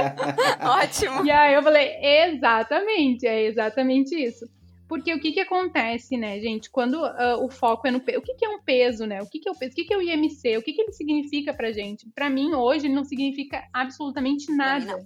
Ótimo! 0.64 1.26
E 1.26 1.30
aí 1.30 1.52
eu 1.52 1.62
falei, 1.62 1.96
exatamente, 2.02 3.26
é 3.26 3.42
exatamente 3.42 4.14
isso. 4.14 4.46
Porque 4.88 5.12
o 5.12 5.20
que 5.20 5.32
que 5.32 5.40
acontece, 5.40 6.16
né, 6.16 6.38
gente, 6.40 6.70
quando 6.70 7.04
ah, 7.04 7.38
o 7.40 7.50
foco 7.50 7.88
é 7.88 7.90
no 7.90 8.00
peso, 8.00 8.18
o 8.18 8.22
que 8.22 8.34
que 8.34 8.44
é 8.44 8.48
um 8.48 8.62
peso, 8.62 9.04
né, 9.04 9.20
o 9.20 9.26
que 9.26 9.40
que 9.40 9.48
é 9.48 9.52
o 9.52 9.58
peso, 9.58 9.72
o 9.72 9.74
que 9.74 9.84
que 9.84 9.94
é 9.94 9.96
o 9.96 10.02
IMC, 10.02 10.56
o 10.56 10.62
que 10.62 10.72
que 10.72 10.82
ele 10.82 10.92
significa 10.92 11.52
pra 11.52 11.72
gente? 11.72 12.08
Pra 12.14 12.30
mim, 12.30 12.54
hoje, 12.54 12.86
ele 12.86 12.94
não 12.94 13.04
significa 13.04 13.66
absolutamente 13.72 14.52
nada 14.52 14.84
não. 14.84 14.98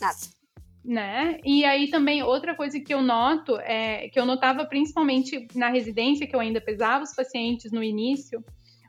Nada. 0.00 0.38
né? 0.84 1.38
E 1.44 1.64
aí 1.66 1.90
também 1.90 2.22
outra 2.22 2.54
coisa 2.54 2.80
que 2.80 2.94
eu 2.94 3.02
noto 3.02 3.58
é 3.58 4.08
que 4.08 4.18
eu 4.18 4.24
notava 4.24 4.64
principalmente 4.64 5.46
na 5.54 5.68
residência 5.68 6.26
que 6.26 6.34
eu 6.34 6.40
ainda 6.40 6.60
pesava 6.60 7.04
os 7.04 7.14
pacientes 7.14 7.70
no 7.70 7.82
início, 7.82 8.42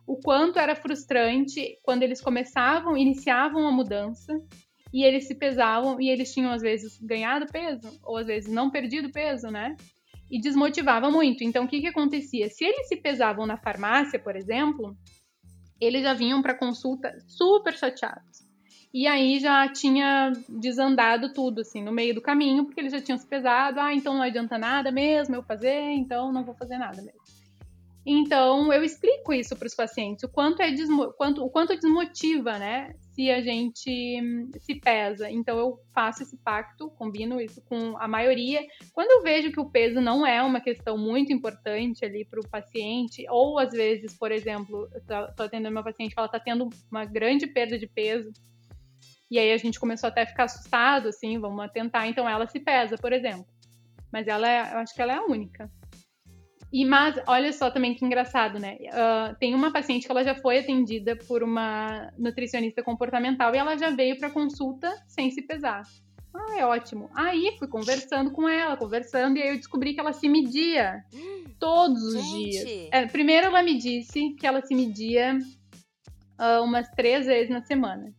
o 0.08 0.16
quanto 0.18 0.58
era 0.58 0.76
frustrante 0.76 1.78
quando 1.84 2.04
eles 2.04 2.22
começavam, 2.22 2.98
iniciavam 2.98 3.68
a 3.68 3.72
mudança 3.72 4.34
e 4.94 5.04
eles 5.04 5.28
se 5.28 5.36
pesavam 5.36 6.00
e 6.00 6.10
eles 6.10 6.34
tinham 6.34 6.52
às 6.52 6.62
vezes 6.62 6.98
ganhado 7.00 7.46
peso 7.52 8.00
ou 8.02 8.18
às 8.18 8.28
vezes 8.28 8.52
não 8.52 8.72
perdido 8.72 9.12
peso, 9.12 9.50
né? 9.52 9.76
E 10.30 10.40
desmotivava 10.40 11.10
muito. 11.10 11.44
Então 11.44 11.66
o 11.66 11.68
que 11.68 11.82
que 11.82 11.88
acontecia? 11.88 12.50
Se 12.50 12.64
eles 12.64 12.88
se 12.88 12.98
pesavam 12.98 13.46
na 13.46 13.58
farmácia, 13.58 14.20
por 14.20 14.36
exemplo, 14.36 14.96
eles 15.80 16.04
já 16.04 16.14
vinham 16.14 16.42
para 16.42 16.58
consulta 16.58 17.18
super 17.28 17.76
chateados. 17.76 18.48
E 18.94 19.06
aí 19.06 19.40
já 19.40 19.72
tinha 19.72 20.32
desandado 20.48 21.32
tudo, 21.32 21.62
assim, 21.62 21.84
no 21.84 21.92
meio 21.92 22.16
do 22.16 22.22
caminho, 22.22 22.66
porque 22.66 22.80
eles 22.80 22.92
já 22.92 23.00
tinham 23.00 23.20
se 23.20 23.28
pesado. 23.28 23.80
Ah, 23.80 23.94
então 23.94 24.16
não 24.16 24.24
adianta 24.24 24.58
nada 24.58 24.92
mesmo 24.92 25.36
eu 25.36 25.44
fazer, 25.44 25.92
então 25.92 26.32
não 26.32 26.44
vou 26.44 26.56
fazer 26.56 26.78
nada 26.78 27.02
mesmo. 27.02 27.19
Então 28.12 28.74
eu 28.74 28.84
explico 28.84 29.32
isso 29.32 29.56
para 29.56 29.68
os 29.68 29.76
pacientes, 29.76 30.24
o 30.24 30.28
quanto 30.28 30.64
é 30.64 30.72
desmo 30.72 31.14
quanto, 31.14 31.46
o 31.46 31.50
quanto 31.52 31.76
desmotiva, 31.76 32.58
né? 32.58 32.96
Se 33.14 33.30
a 33.30 33.40
gente 33.40 34.20
se 34.60 34.74
pesa. 34.82 35.30
Então 35.30 35.60
eu 35.60 35.80
faço 35.94 36.24
esse 36.24 36.36
pacto, 36.38 36.90
combino 36.90 37.40
isso 37.40 37.62
com 37.62 37.96
a 38.00 38.08
maioria. 38.08 38.66
Quando 38.94 39.12
eu 39.12 39.22
vejo 39.22 39.52
que 39.52 39.60
o 39.60 39.70
peso 39.70 40.02
não 40.02 40.26
é 40.26 40.42
uma 40.42 40.60
questão 40.60 40.98
muito 40.98 41.32
importante 41.32 42.04
ali 42.04 42.26
para 42.26 42.40
o 42.40 42.50
paciente, 42.50 43.24
ou 43.30 43.60
às 43.60 43.70
vezes, 43.70 44.18
por 44.18 44.32
exemplo, 44.32 44.90
tô 45.38 45.44
atendendo 45.44 45.70
uma 45.70 45.84
paciente 45.84 46.16
que 46.16 46.20
ela 46.20 46.26
está 46.26 46.40
tendo 46.40 46.68
uma 46.90 47.06
grande 47.06 47.46
perda 47.46 47.78
de 47.78 47.86
peso, 47.86 48.34
e 49.30 49.38
aí 49.38 49.52
a 49.52 49.58
gente 49.58 49.80
começou 49.80 50.08
até 50.08 50.24
a 50.24 50.26
ficar 50.26 50.46
assustado, 50.46 51.10
assim, 51.10 51.38
vamos 51.38 51.70
tentar. 51.72 52.08
Então 52.08 52.28
ela 52.28 52.48
se 52.48 52.60
pesa, 52.60 52.98
por 52.98 53.14
exemplo. 53.14 53.46
Mas 54.12 54.28
ela 54.28 54.50
é, 54.50 54.74
eu 54.74 54.78
acho 54.80 54.96
que 54.96 55.02
ela 55.04 55.14
é 55.14 55.18
a 55.18 55.26
única. 55.26 55.70
E 56.72 56.86
mas, 56.86 57.20
olha 57.26 57.52
só 57.52 57.72
também 57.72 57.96
que 57.96 58.06
engraçado, 58.06 58.60
né? 58.60 58.78
Ah, 58.92 59.36
tem 59.40 59.56
uma 59.56 59.74
paciente 59.74 60.06
que 60.06 60.12
ela 60.12 60.24
já 60.24 60.36
foi 60.36 60.60
atendida 60.60 61.16
por 61.16 61.42
uma 61.42 62.12
nutricionista 62.18 62.84
comportamental 62.84 63.54
e 63.54 63.58
ela 63.58 63.76
já 63.76 63.90
veio 63.90 64.18
para 64.20 64.30
consulta 64.30 64.96
sem 65.08 65.32
se 65.32 65.42
pesar. 65.42 65.82
Ah, 66.34 66.60
é 66.60 66.66
ótimo. 66.66 67.10
Aí 67.16 67.56
fui 67.58 67.68
conversando 67.68 68.32
com 68.32 68.48
ela, 68.48 68.78
conversando, 68.78 69.38
e 69.38 69.42
aí 69.42 69.50
eu 69.50 69.58
descobri 69.58 69.96
que 69.96 70.00
ela 70.00 70.14
se 70.14 70.30
media 70.30 71.04
todos 71.60 72.04
os 72.04 72.24
Gente! 72.24 72.66
dias. 72.66 72.90
É, 72.92 73.08
primeiro 73.08 73.48
ela 73.48 73.64
me 73.64 73.76
disse 73.76 74.36
que 74.36 74.46
ela 74.46 74.62
se 74.62 74.76
media 74.76 75.40
ah, 76.38 76.62
umas 76.62 76.88
três 76.90 77.26
vezes 77.26 77.50
na 77.50 77.62
semana. 77.64 78.14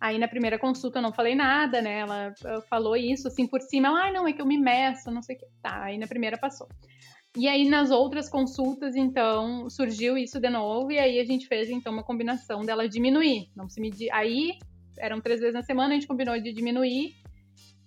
Aí 0.00 0.18
na 0.18 0.28
primeira 0.28 0.58
consulta 0.58 0.98
eu 0.98 1.02
não 1.02 1.12
falei 1.12 1.34
nada, 1.34 1.82
né? 1.82 2.00
Ela 2.00 2.34
ah, 2.44 2.60
falou 2.70 2.96
isso 2.96 3.28
assim 3.28 3.46
por 3.46 3.60
cima. 3.60 3.88
Ela, 3.88 4.06
ah, 4.06 4.12
não, 4.12 4.26
é 4.26 4.32
que 4.32 4.40
eu 4.40 4.46
me 4.46 4.58
meço, 4.58 5.10
não 5.10 5.22
sei 5.22 5.36
o 5.36 5.38
que. 5.38 5.46
Tá, 5.62 5.82
aí 5.84 5.98
na 5.98 6.06
primeira 6.06 6.38
passou. 6.38 6.68
E 7.36 7.46
aí 7.48 7.68
nas 7.68 7.90
outras 7.90 8.28
consultas, 8.30 8.96
então, 8.96 9.68
surgiu 9.68 10.16
isso 10.16 10.40
de 10.40 10.48
novo, 10.48 10.90
e 10.90 10.98
aí 10.98 11.20
a 11.20 11.24
gente 11.24 11.46
fez 11.46 11.68
então 11.68 11.92
uma 11.92 12.02
combinação 12.02 12.62
dela 12.62 12.88
diminuir. 12.88 13.50
Não 13.54 13.68
se 13.68 13.80
medir. 13.80 14.10
Aí 14.12 14.58
eram 14.98 15.20
três 15.20 15.40
vezes 15.40 15.54
na 15.54 15.62
semana, 15.62 15.90
a 15.90 15.94
gente 15.94 16.06
combinou 16.06 16.40
de 16.40 16.52
diminuir. 16.52 17.14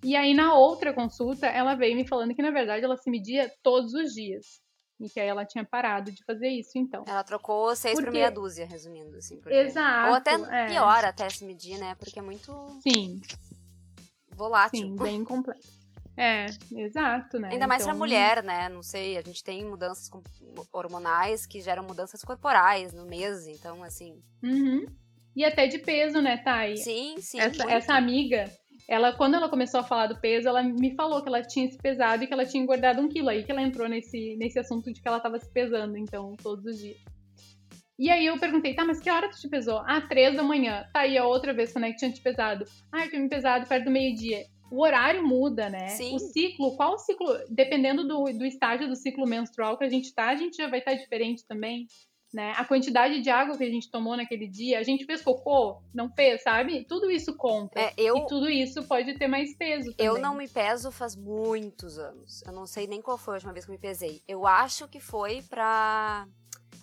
E 0.04 0.16
aí 0.16 0.34
na 0.36 0.54
outra 0.54 0.94
consulta, 0.94 1.48
ela 1.48 1.74
veio 1.76 1.96
me 1.96 2.08
falando 2.08 2.34
que 2.36 2.42
na 2.44 2.52
verdade 2.52 2.86
ela 2.86 2.96
se 2.96 3.10
media 3.10 3.52
todos 3.64 3.94
os 3.94 4.14
dias. 4.14 4.62
E 5.00 5.10
que 5.10 5.20
aí 5.20 5.28
ela 5.28 5.46
tinha 5.46 5.66
parado 5.66 6.12
de 6.12 6.24
fazer 6.26 6.50
isso, 6.50 6.78
então. 6.78 7.04
Ela 7.08 7.24
trocou 7.24 7.74
seis 7.76 7.98
Por 8.00 8.12
meia 8.12 8.30
dúzia, 8.30 8.66
resumindo, 8.66 9.16
assim. 9.18 9.38
porque- 9.40 9.56
Exato. 9.58 10.10
Ou 10.10 10.16
até 10.16 10.34
é. 10.34 10.68
pior 10.68 11.06
até 11.06 11.28
se 11.30 11.44
medir, 11.46 11.78
né? 11.80 11.96
Porque 11.96 12.20
é 12.20 12.22
muito 12.22 12.54
Sim, 12.84 13.22
volátil. 14.36 14.80
sim, 14.82 14.96
bem 14.98 15.24
complexo. 15.26 15.79
É, 16.22 16.48
exato, 16.76 17.40
né? 17.40 17.48
Ainda 17.50 17.66
mais 17.66 17.82
pra 17.82 17.94
Então, 17.94 17.98
mulher, 17.98 18.44
né? 18.44 18.68
Não 18.68 18.84
sei, 18.84 19.18
a 19.18 19.22
gente 19.22 19.42
tem 19.42 19.64
mudanças 19.64 20.10
hormonais 20.70 21.46
que 21.46 21.62
geram 21.62 21.82
mudanças 21.82 22.22
corporais 22.24 22.94
no 22.94 23.06
mês, 23.06 23.48
então, 23.48 23.82
assim. 23.82 24.22
Uhum. 24.44 24.86
E 25.34 25.46
até 25.46 25.66
de 25.68 25.80
peso, 25.80 26.22
né, 26.22 26.36
Thay? 26.36 26.76
Sim, 26.76 27.16
sim. 27.22 27.40
essa, 27.40 27.72
essa 27.72 27.94
amiga, 27.94 28.52
ela, 28.86 29.14
quando 29.14 29.36
ela 29.36 29.48
começou 29.48 29.80
a 29.80 29.84
falar 29.84 30.08
do 30.08 30.20
peso, 30.20 30.50
ela 30.50 30.62
me 30.62 30.94
falou 30.94 31.22
que 31.22 31.30
ela 31.30 31.42
tinha 31.42 31.72
se 31.72 31.78
pesado 31.78 32.22
e 32.22 32.28
que 32.28 32.34
ela 32.34 32.46
tinha 32.46 32.62
engordado 32.62 33.00
um 33.00 33.08
quilo. 33.08 33.30
Aí 33.30 33.46
que 33.46 33.52
ela 33.54 33.62
entrou 33.62 33.88
nesse, 33.88 34.36
nesse 34.36 34.60
assunto 34.60 34.92
de 34.92 35.02
que 35.02 35.08
ela 35.08 35.18
estava 35.18 35.40
se 35.40 35.50
pesando, 35.50 35.98
então, 35.98 36.36
todos 36.36 36.66
os 36.66 36.78
dias. 36.78 36.98
E 37.98 38.10
aí 38.10 38.26
eu 38.26 38.38
perguntei, 38.38 38.74
tá, 38.74 38.84
mas 38.84 39.00
que 39.00 39.10
hora 39.10 39.30
tu 39.30 39.40
te 39.40 39.48
pesou? 39.48 39.80
Ah, 39.86 40.02
três 40.02 40.36
da 40.36 40.44
manhã. 40.44 40.86
Tá, 40.92 41.08
e 41.08 41.18
a 41.18 41.26
outra 41.26 41.54
vez, 41.54 41.72
quando 41.72 41.86
é 41.86 41.92
que 41.92 41.98
tinha 41.98 42.12
te 42.12 42.22
pesado? 42.22 42.66
Ah, 42.92 43.06
eu 43.06 43.10
tinha 43.10 43.22
me 43.22 43.30
pesado 43.30 43.66
perto 43.66 43.86
do 43.86 43.92
meio-dia. 43.92 44.46
O 44.72 44.82
horário 44.82 45.26
muda, 45.26 45.70
né? 45.70 45.88
Sim. 45.90 46.16
O 46.16 46.20
ciclo, 46.20 46.76
qual 46.76 46.94
o 46.94 46.98
ciclo? 46.98 47.28
Dependendo 47.50 48.08
do, 48.08 48.26
do 48.26 48.46
estágio 48.46 48.88
do 48.88 48.96
ciclo 48.96 49.28
menstrual 49.28 49.78
que 49.78 49.84
a 49.84 49.90
gente 49.90 50.14
tá, 50.14 50.30
a 50.30 50.36
gente 50.36 50.58
já 50.58 50.68
vai 50.68 50.80
estar 50.80 50.94
diferente 50.94 51.46
também. 51.48 51.88
Né? 52.32 52.54
A 52.56 52.64
quantidade 52.64 53.22
de 53.22 53.30
água 53.32 53.58
que 53.58 53.64
a 53.64 53.70
gente 53.70 53.90
tomou 53.90 54.16
naquele 54.16 54.48
dia, 54.48 54.78
a 54.78 54.84
gente 54.84 55.04
fez 55.04 55.20
cocô, 55.20 55.82
não 55.92 56.12
fez, 56.14 56.44
sabe? 56.44 56.86
Tudo 56.86 57.10
isso 57.10 57.36
conta. 57.36 57.80
É, 57.80 57.92
eu, 57.98 58.18
E 58.18 58.28
tudo 58.28 58.48
isso 58.48 58.84
pode 58.84 59.18
ter 59.18 59.28
mais 59.28 59.58
peso 59.58 59.92
também. 59.96 60.06
eu 60.06 60.22
não 60.22 60.36
me 60.36 60.48
peso 60.48 60.92
faz 60.92 61.16
muitos 61.16 61.98
anos. 61.98 62.44
Eu 62.46 62.52
não 62.52 62.68
sei 62.68 62.86
nem 62.86 63.02
qual 63.02 63.18
foi 63.18 63.34
a 63.34 63.38
última 63.38 63.52
vez 63.52 63.66
que 63.66 63.72
eu 63.72 63.74
me 63.74 63.82
pesei. 63.82 64.22
Eu 64.28 64.46
acho 64.46 64.88
que 64.88 65.00
foi 65.00 65.42
pra 65.50 66.28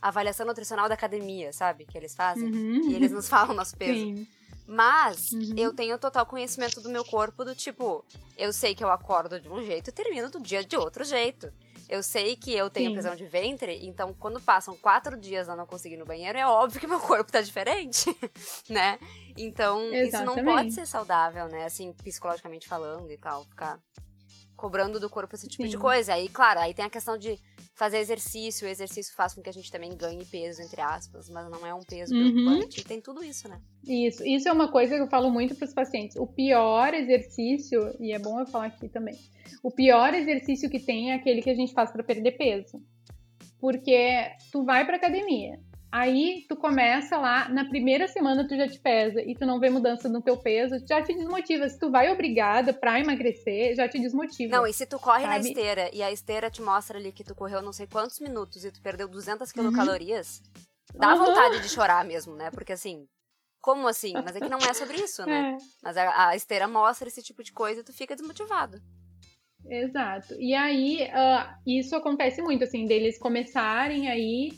avaliação 0.03 0.45
nutricional 0.47 0.89
da 0.89 0.95
academia, 0.95 1.53
sabe? 1.53 1.87
Que 1.87 1.97
eles 1.97 2.14
fazem. 2.14 2.51
Uhum. 2.51 2.91
E 2.91 2.95
eles 2.95 3.12
nos 3.12 3.28
falam 3.28 3.55
nosso 3.55 3.76
peso. 3.78 4.01
Sim. 4.01 4.26
Mas 4.67 5.33
Uhum. 5.33 5.55
eu 5.57 5.73
tenho 5.73 5.99
total 5.99 6.27
conhecimento 6.27 6.81
do 6.81 6.89
meu 6.89 7.05
corpo, 7.05 7.45
do 7.45 7.55
tipo, 7.55 8.05
eu 8.37 8.53
sei 8.53 8.75
que 8.75 8.83
eu 8.83 8.91
acordo 8.91 9.41
de 9.41 9.49
um 9.49 9.62
jeito 9.64 9.91
e 9.91 9.93
termino 9.93 10.31
do 10.31 10.41
dia 10.41 10.64
de 10.64 10.77
outro 10.77 11.05
jeito. 11.05 11.53
Eu 11.89 12.03
sei 12.03 12.35
que 12.35 12.53
eu 12.53 12.69
tenho 12.69 12.89
Sim. 12.91 12.95
prisão 12.95 13.14
de 13.14 13.25
ventre, 13.27 13.87
então 13.87 14.12
quando 14.12 14.41
passam 14.41 14.77
quatro 14.77 15.17
dias 15.17 15.47
eu 15.47 15.55
não 15.55 15.67
consigo 15.67 15.95
ir 15.95 15.99
no 15.99 16.05
banheiro, 16.05 16.37
é 16.37 16.45
óbvio 16.47 16.81
que 16.81 16.87
meu 16.87 16.99
corpo 17.01 17.31
tá 17.31 17.41
diferente, 17.41 18.07
né? 18.69 18.99
Então, 19.37 19.81
isso 19.93 19.95
não 20.25 20.35
Exatamente. 20.35 20.45
pode 20.45 20.73
ser 20.73 20.87
saudável, 20.87 21.47
né? 21.49 21.64
Assim, 21.64 21.93
psicologicamente 21.93 22.67
falando 22.67 23.11
e 23.12 23.17
tal, 23.19 23.45
ficar 23.45 23.79
cobrando 24.57 24.98
do 24.98 25.11
corpo 25.11 25.34
esse 25.34 25.46
tipo 25.48 25.64
de 25.64 25.72
Sim. 25.72 25.78
coisa. 25.78 26.14
Aí, 26.14 26.28
claro, 26.28 26.61
aí 26.61 26.72
tem 26.74 26.84
a 26.84 26.90
questão 26.90 27.16
de 27.18 27.38
fazer 27.74 27.98
exercício, 27.98 28.66
o 28.66 28.70
exercício 28.70 29.14
faz 29.14 29.34
com 29.34 29.42
que 29.42 29.50
a 29.50 29.52
gente 29.52 29.70
também 29.70 29.94
ganhe 29.94 30.24
peso, 30.24 30.62
entre 30.62 30.80
aspas, 30.80 31.28
mas 31.28 31.48
não 31.50 31.66
é 31.66 31.74
um 31.74 31.80
peso 31.84 32.14
Uhum. 32.14 32.32
preocupante. 32.32 32.84
Tem 32.84 33.00
tudo 33.00 33.22
isso, 33.22 33.48
né? 33.48 33.61
Isso, 33.86 34.24
isso 34.26 34.48
é 34.48 34.52
uma 34.52 34.72
coisa 34.72 34.96
que 34.96 35.02
eu 35.02 35.09
falo 35.09 35.30
muito 35.30 35.54
para 35.54 35.66
os 35.66 35.74
pacientes. 35.74 36.16
O 36.16 36.26
pior 36.26 36.94
exercício, 36.94 37.94
e 38.00 38.12
é 38.12 38.18
bom 38.18 38.40
eu 38.40 38.46
falar 38.46 38.66
aqui 38.66 38.88
também, 38.88 39.16
o 39.62 39.70
pior 39.70 40.14
exercício 40.14 40.70
que 40.70 40.80
tem 40.80 41.12
é 41.12 41.14
aquele 41.16 41.42
que 41.42 41.50
a 41.50 41.54
gente 41.54 41.74
faz 41.74 41.90
para 41.92 42.02
perder 42.02 42.32
peso. 42.32 42.82
Porque 43.61 44.30
tu 44.52 44.64
vai 44.64 44.84
para 44.84 44.96
academia, 44.96 45.59
aí 45.91 46.45
tu 46.49 46.57
começa 46.57 47.16
lá, 47.16 47.49
na 47.49 47.64
primeira 47.64 48.07
semana 48.09 48.47
tu 48.47 48.57
já 48.57 48.68
te 48.68 48.78
pesa 48.78 49.20
e 49.22 49.34
tu 49.34 49.47
não 49.47 49.59
vê 49.61 49.70
mudança 49.70 50.09
no 50.09 50.20
teu 50.22 50.37
peso, 50.37 50.84
já 50.87 51.03
te 51.03 51.14
desmotiva. 51.14 51.68
Se 51.68 51.78
tu 51.78 51.91
vai 51.91 52.11
obrigada 52.12 52.72
para 52.72 53.01
emagrecer, 53.01 53.74
já 53.74 53.89
te 53.89 53.99
desmotiva. 53.99 54.57
Não, 54.57 54.66
e 54.66 54.72
se 54.72 54.87
tu 54.87 54.99
corre 54.99 55.26
na 55.26 55.37
Sabe? 55.37 55.49
esteira 55.49 55.91
e 55.93 56.03
a 56.03 56.12
esteira 56.12 56.51
te 56.51 56.61
mostra 56.62 56.99
ali 56.99 57.12
que 57.12 57.24
tu 57.24 57.34
correu 57.34 57.62
não 57.62 57.72
sei 57.72 57.87
quantos 57.87 58.18
minutos 58.20 58.64
e 58.64 58.70
tu 58.70 58.80
perdeu 58.82 59.09
200 59.09 59.49
Uhum. 59.51 59.55
quilocalorias, 59.55 60.43
dá 60.95 61.12
Uhum. 61.14 61.24
vontade 61.26 61.61
de 61.61 61.68
chorar 61.68 62.05
mesmo, 62.05 62.34
né? 62.34 62.51
Porque 62.51 62.72
assim, 62.72 63.07
como 63.61 63.89
assim? 63.89 64.12
Mas 64.14 64.37
é 64.37 64.41
que 64.41 64.49
não 64.49 64.59
é 64.59 64.72
sobre 64.74 64.97
isso, 64.99 65.24
né? 65.26 65.57
É. 65.62 65.66
Mas 65.82 65.97
a, 65.97 66.28
a 66.28 66.37
esteira 66.37 66.66
mostra 66.68 67.09
esse 67.09 67.22
tipo 67.22 67.43
de 67.43 67.53
coisa 67.53 67.80
e 67.80 67.84
tu 67.84 67.93
fica 67.93 68.14
desmotivado. 68.16 68.80
Exato. 69.68 70.34
E 70.39 70.55
aí, 70.55 71.09
ah, 71.12 71.59
isso 71.66 71.97
acontece 71.97 72.41
muito, 72.41 72.62
assim, 72.64 72.87
deles 72.87 73.18
começarem 73.18 74.09
aí 74.09 74.53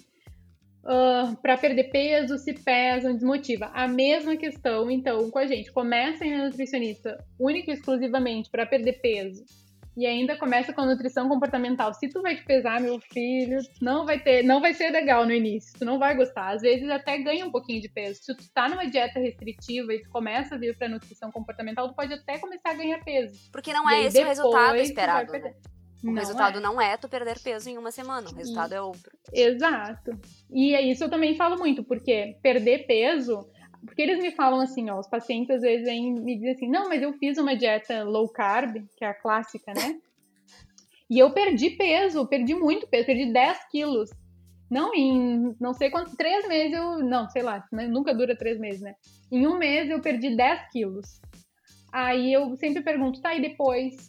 para 1.43 1.57
perder 1.57 1.91
peso, 1.91 2.39
se 2.39 2.53
pesam, 2.53 3.15
desmotiva. 3.15 3.71
A 3.75 3.87
mesma 3.87 4.37
questão, 4.37 4.91
então, 4.91 5.31
com 5.31 5.39
a 5.39 5.47
gente. 5.47 5.73
Comecem 5.73 6.37
na 6.37 6.45
nutricionista 6.45 7.25
única 7.39 7.71
e 7.71 7.75
exclusivamente 7.75 8.51
para 8.51 8.67
perder 8.67 9.01
peso. 9.01 9.45
E 9.97 10.07
ainda 10.07 10.37
começa 10.37 10.73
com 10.73 10.83
a 10.83 10.87
nutrição 10.87 11.29
comportamental. 11.29 11.93
Se 11.93 12.09
tu 12.09 12.23
vai 12.23 12.37
te 12.37 12.45
pesar, 12.45 12.81
meu 12.81 13.01
filho, 13.01 13.59
não 13.83 14.07
vai 14.07 14.21
ter, 14.21 14.45
não 14.45 14.61
vai 14.61 14.73
ser 14.73 14.91
legal 14.91 15.27
no 15.27 15.33
início. 15.33 15.77
Tu 15.77 15.85
não 15.85 15.99
vai 15.99 16.15
gostar. 16.15 16.51
Às 16.51 16.63
vezes 16.63 16.89
até 16.89 17.19
ganha 17.19 17.45
um 17.45 17.51
pouquinho 17.51 17.83
de 17.83 17.89
peso. 17.89 18.23
Se 18.23 18.33
tu 18.33 18.45
tá 18.55 18.69
numa 18.69 18.87
dieta 18.87 19.19
restritiva 19.19 19.93
e 19.93 20.01
tu 20.01 20.09
começa 20.11 20.55
a 20.55 20.59
vir 20.59 20.79
para 20.79 20.89
nutrição 20.89 21.33
comportamental, 21.33 21.89
tu 21.89 21.97
pode 21.97 22.15
até 22.15 22.39
começar 22.39 22.71
a 22.71 22.75
ganhar 22.75 23.03
peso. 23.03 23.51
Porque 23.51 23.73
não 23.73 23.91
é 23.91 24.05
esse 24.05 24.23
o 24.23 24.25
resultado 24.25 24.77
esperado, 24.77 25.33
né? 25.33 25.53
O 26.03 26.07
Não 26.07 26.15
resultado 26.15 26.59
é. 26.59 26.61
não 26.61 26.81
é 26.81 26.97
tu 26.97 27.09
perder 27.09 27.41
peso 27.41 27.69
em 27.69 27.77
uma 27.77 27.91
semana, 27.91 28.29
o 28.31 28.35
resultado 28.35 28.73
é 28.73 28.81
outro. 28.81 29.11
Exato. 29.33 30.13
E 30.51 30.75
é 30.75 30.83
isso 30.83 31.05
eu 31.05 31.11
também 31.11 31.35
falo 31.35 31.59
muito, 31.59 31.83
porque 31.83 32.37
perder 32.43 32.87
peso. 32.87 33.49
Porque 33.85 34.03
eles 34.03 34.19
me 34.19 34.33
falam 34.33 34.61
assim, 34.61 34.91
ó, 34.91 34.99
os 34.99 35.09
pacientes 35.09 35.57
às 35.57 35.63
vezes 35.63 35.85
vêm 35.85 36.13
me 36.13 36.35
dizem 36.35 36.53
assim, 36.53 36.69
não, 36.69 36.89
mas 36.89 37.01
eu 37.03 37.13
fiz 37.15 37.39
uma 37.39 37.57
dieta 37.57 38.03
low 38.05 38.29
carb, 38.29 38.77
que 38.97 39.05
é 39.05 39.09
a 39.09 39.15
clássica, 39.15 39.73
né? 39.75 39.99
E 41.11 41.19
eu 41.19 41.31
perdi 41.31 41.71
peso, 41.71 42.27
perdi 42.27 42.55
muito 42.55 42.87
peso, 42.87 43.07
perdi 43.07 43.33
10 43.33 43.59
quilos. 43.71 44.11
Não, 44.71 44.95
em 44.95 45.57
não 45.59 45.73
sei 45.73 45.91
quantos, 45.91 46.15
três 46.15 46.47
meses 46.47 46.77
eu. 46.77 46.99
Não, 46.99 47.29
sei 47.31 47.43
lá, 47.43 47.67
né, 47.73 47.87
nunca 47.87 48.15
dura 48.15 48.37
três 48.37 48.59
meses, 48.61 48.83
né? 48.83 48.95
Em 49.33 49.47
um 49.47 49.57
mês 49.57 49.89
eu 49.89 50.03
perdi 50.03 50.37
10 50.37 50.71
quilos. 50.71 51.21
Aí 51.91 52.31
eu 52.31 52.55
sempre 52.57 52.83
pergunto, 52.83 53.23
tá, 53.23 53.35
e 53.35 53.41
depois? 53.41 54.08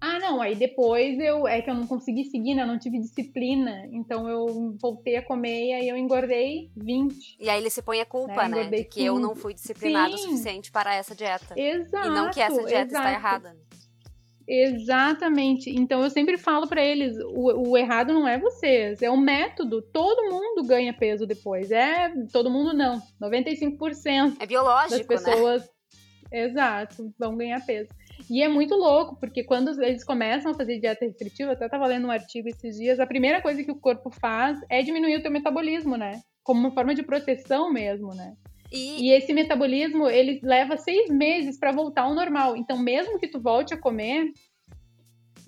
Ah, 0.00 0.18
não, 0.18 0.40
aí 0.40 0.54
depois 0.54 1.18
eu. 1.20 1.46
É 1.46 1.60
que 1.60 1.68
eu 1.68 1.74
não 1.74 1.86
consegui 1.86 2.24
seguir, 2.24 2.54
né? 2.54 2.62
Eu 2.62 2.66
não 2.66 2.78
tive 2.78 2.98
disciplina. 2.98 3.86
Então 3.92 4.26
eu 4.28 4.74
voltei 4.80 5.16
a 5.16 5.22
comer 5.22 5.66
e 5.68 5.72
aí 5.74 5.88
eu 5.88 5.96
engordei 5.96 6.70
20. 6.74 7.36
E 7.38 7.50
aí 7.50 7.58
ele 7.60 7.68
se 7.68 7.82
põe 7.82 8.00
a 8.00 8.06
culpa, 8.06 8.48
Né, 8.48 8.64
né? 8.64 8.70
De 8.78 8.84
que 8.84 9.04
eu 9.04 9.18
não 9.18 9.30
15. 9.30 9.40
fui 9.42 9.52
disciplinado 9.54 10.14
o 10.14 10.18
suficiente 10.18 10.72
para 10.72 10.94
essa 10.94 11.14
dieta. 11.14 11.54
Exato. 11.54 12.08
e 12.08 12.10
não 12.10 12.30
que 12.30 12.40
essa 12.40 12.62
dieta 12.64 12.86
está 12.86 13.00
exato. 13.00 13.08
errada. 13.14 13.56
Exatamente. 14.48 15.70
Então 15.70 16.02
eu 16.02 16.10
sempre 16.10 16.36
falo 16.36 16.66
pra 16.66 16.82
eles, 16.84 17.16
o, 17.18 17.70
o 17.70 17.76
errado 17.78 18.12
não 18.12 18.26
é 18.26 18.38
vocês, 18.38 19.00
é 19.00 19.08
o 19.10 19.16
método. 19.16 19.80
Todo 19.80 20.28
mundo 20.30 20.66
ganha 20.66 20.92
peso 20.92 21.26
depois. 21.26 21.70
É, 21.70 22.12
todo 22.32 22.50
mundo 22.50 22.72
não. 22.72 23.00
95% 23.22 24.34
É 24.34 24.38
das 24.40 24.48
biológico, 24.48 24.96
né? 24.96 25.04
pessoas, 25.20 25.70
exato, 26.32 27.12
vão 27.18 27.36
ganhar 27.36 27.64
peso. 27.64 27.90
E 28.28 28.42
é 28.42 28.48
muito 28.48 28.74
louco, 28.74 29.16
porque 29.18 29.44
quando 29.44 29.70
eles 29.82 30.04
começam 30.04 30.52
a 30.52 30.54
fazer 30.54 30.78
dieta 30.78 31.04
restritiva, 31.04 31.50
eu 31.50 31.54
até 31.54 31.68
tava 31.68 31.86
lendo 31.86 32.06
um 32.06 32.10
artigo 32.10 32.48
esses 32.48 32.76
dias, 32.76 33.00
a 33.00 33.06
primeira 33.06 33.40
coisa 33.40 33.62
que 33.62 33.70
o 33.70 33.78
corpo 33.78 34.10
faz 34.10 34.58
é 34.68 34.82
diminuir 34.82 35.16
o 35.16 35.22
teu 35.22 35.30
metabolismo, 35.30 35.96
né? 35.96 36.20
Como 36.42 36.60
uma 36.60 36.72
forma 36.72 36.94
de 36.94 37.02
proteção 37.02 37.72
mesmo, 37.72 38.14
né? 38.14 38.34
E, 38.72 39.08
E 39.08 39.12
esse 39.12 39.32
metabolismo, 39.32 40.08
ele 40.08 40.40
leva 40.42 40.76
seis 40.76 41.10
meses 41.10 41.58
para 41.58 41.72
voltar 41.72 42.02
ao 42.02 42.14
normal. 42.14 42.56
Então, 42.56 42.78
mesmo 42.78 43.18
que 43.18 43.26
tu 43.28 43.40
volte 43.40 43.74
a 43.74 43.80
comer, 43.80 44.32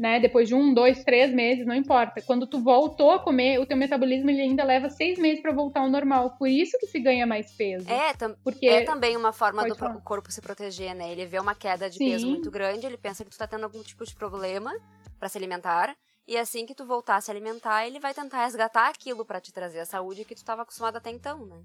né, 0.02 0.18
depois 0.18 0.48
de 0.48 0.54
um, 0.56 0.74
dois, 0.74 1.04
três 1.04 1.32
meses, 1.32 1.64
não 1.64 1.76
importa. 1.76 2.20
Quando 2.20 2.44
tu 2.44 2.58
voltou 2.60 3.12
a 3.12 3.20
comer, 3.20 3.60
o 3.60 3.64
teu 3.64 3.76
metabolismo 3.76 4.28
ele 4.30 4.42
ainda 4.42 4.64
leva 4.64 4.90
seis 4.90 5.16
meses 5.16 5.40
para 5.40 5.52
voltar 5.52 5.78
ao 5.80 5.88
normal. 5.88 6.36
Por 6.36 6.48
isso 6.48 6.76
que 6.80 6.88
se 6.88 6.98
ganha 6.98 7.24
mais 7.24 7.52
peso. 7.52 7.88
é, 7.88 8.12
tam- 8.12 8.34
porque 8.42 8.66
é 8.66 8.80
também 8.82 9.16
uma 9.16 9.32
forma 9.32 9.64
do 9.64 9.76
falar. 9.76 10.00
corpo 10.00 10.32
se 10.32 10.40
proteger, 10.42 10.92
né? 10.92 11.12
Ele 11.12 11.24
vê 11.24 11.38
uma 11.38 11.54
queda 11.54 11.88
de 11.88 11.98
Sim. 11.98 12.10
peso 12.10 12.26
muito 12.26 12.50
grande, 12.50 12.84
ele 12.84 12.96
pensa 12.98 13.24
que 13.24 13.30
tu 13.30 13.38
tá 13.38 13.46
tendo 13.46 13.62
algum 13.62 13.80
tipo 13.84 14.04
de 14.04 14.12
problema 14.12 14.72
para 15.20 15.28
se 15.28 15.38
alimentar. 15.38 15.96
E 16.26 16.36
assim 16.36 16.66
que 16.66 16.74
tu 16.74 16.84
voltar 16.84 17.16
a 17.16 17.20
se 17.20 17.30
alimentar, 17.30 17.86
ele 17.86 18.00
vai 18.00 18.12
tentar 18.12 18.44
resgatar 18.44 18.88
aquilo 18.88 19.24
para 19.24 19.40
te 19.40 19.52
trazer 19.52 19.78
a 19.78 19.86
saúde 19.86 20.24
que 20.24 20.34
tu 20.34 20.38
estava 20.38 20.62
acostumado 20.62 20.96
até 20.96 21.10
então, 21.10 21.46
né? 21.46 21.62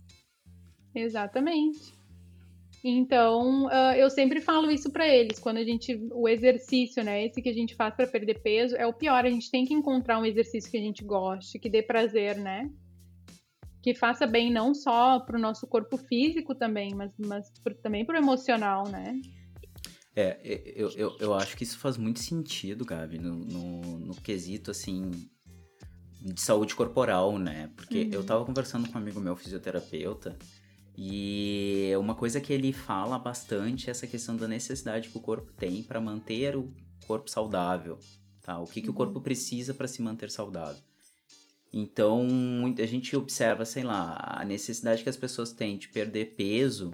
Exatamente. 0.94 1.97
Então, 2.84 3.68
ah, 3.70 3.98
eu 3.98 4.10
sempre 4.10 4.40
falo 4.40 4.70
isso 4.72 4.92
para 4.92 5.08
eles, 5.08 5.40
quando 5.40 5.58
a 5.58 5.64
gente 5.64 6.00
o 6.12 6.28
exercício, 6.28 7.04
né, 7.04 7.26
esse 7.26 7.42
que 7.42 7.50
a 7.50 7.54
gente 7.54 7.76
faz 7.76 7.94
para 7.96 8.08
perder 8.08 8.40
peso, 8.42 8.76
é 8.76 8.86
o 8.86 8.94
pior, 8.94 9.26
a 9.26 9.30
gente 9.30 9.50
tem 9.52 9.66
que 9.66 9.74
encontrar 9.74 10.20
um 10.20 10.26
exercício 10.26 10.70
que 10.70 10.78
a 10.78 10.82
gente 10.82 11.04
goste, 11.04 11.60
que 11.60 11.70
dê 11.70 11.82
prazer, 11.82 12.38
né? 12.38 12.70
Que 13.82 13.94
faça 13.94 14.28
bem 14.28 14.52
não 14.52 14.74
só 14.74 15.20
pro 15.20 15.40
nosso 15.40 15.66
corpo 15.68 15.98
físico 15.98 16.54
também, 16.54 16.94
mas, 16.94 17.12
mas 17.18 17.50
pro- 17.64 17.76
também 17.76 18.06
pro 18.06 18.18
emocional, 18.18 18.88
né? 18.88 19.20
É, 20.16 20.40
eu, 20.76 20.90
eu, 20.92 21.18
eu 21.20 21.34
acho 21.34 21.56
que 21.56 21.64
isso 21.64 21.78
faz 21.78 21.96
muito 21.98 22.20
sentido, 22.20 22.84
Gabi, 22.84 23.20
no, 23.20 23.36
no, 23.36 23.82
no 24.00 24.16
quesito, 24.16 24.72
assim, 24.72 25.12
de 26.22 26.42
saúde 26.42 26.76
corporal, 26.76 27.38
né? 27.38 27.70
Porque 27.76 28.00
Uhum. 28.00 28.10
eu 28.12 28.24
tava 28.26 28.44
conversando 28.44 28.90
com 28.90 28.98
um 28.98 29.02
amigo 29.02 29.20
meu, 29.20 29.36
fisioterapeuta, 29.36 30.36
e 30.98 31.92
uma 32.00 32.16
coisa 32.16 32.42
que 32.42 32.52
ele 32.52 32.74
fala 32.74 33.20
bastante 33.20 33.88
é 33.88 33.92
essa 33.92 34.08
questão 34.08 34.36
da 34.36 34.48
necessidade 34.48 35.10
que 35.10 35.18
o 35.18 35.22
corpo 35.22 35.52
tem 35.54 35.84
para 35.84 36.02
manter 36.02 36.56
o 36.56 36.74
corpo 37.06 37.30
saudável, 37.30 38.00
tá? 38.42 38.60
O 38.60 38.66
que, 38.66 38.82
que 38.82 38.90
o 38.90 38.94
corpo 38.94 39.22
precisa 39.22 39.74
para 39.76 39.88
se 39.88 40.02
manter 40.02 40.32
saudável. 40.32 40.82
Então, 41.72 42.24
muita- 42.26 42.82
a 42.82 42.88
gente 42.88 43.16
observa, 43.16 43.64
sei 43.64 43.84
lá, 43.84 44.18
a 44.40 44.44
necessidade 44.44 45.04
que 45.04 45.10
as 45.10 45.18
pessoas 45.18 45.52
têm 45.52 45.78
de 45.78 45.88
perder 45.90 46.34
peso, 46.36 46.92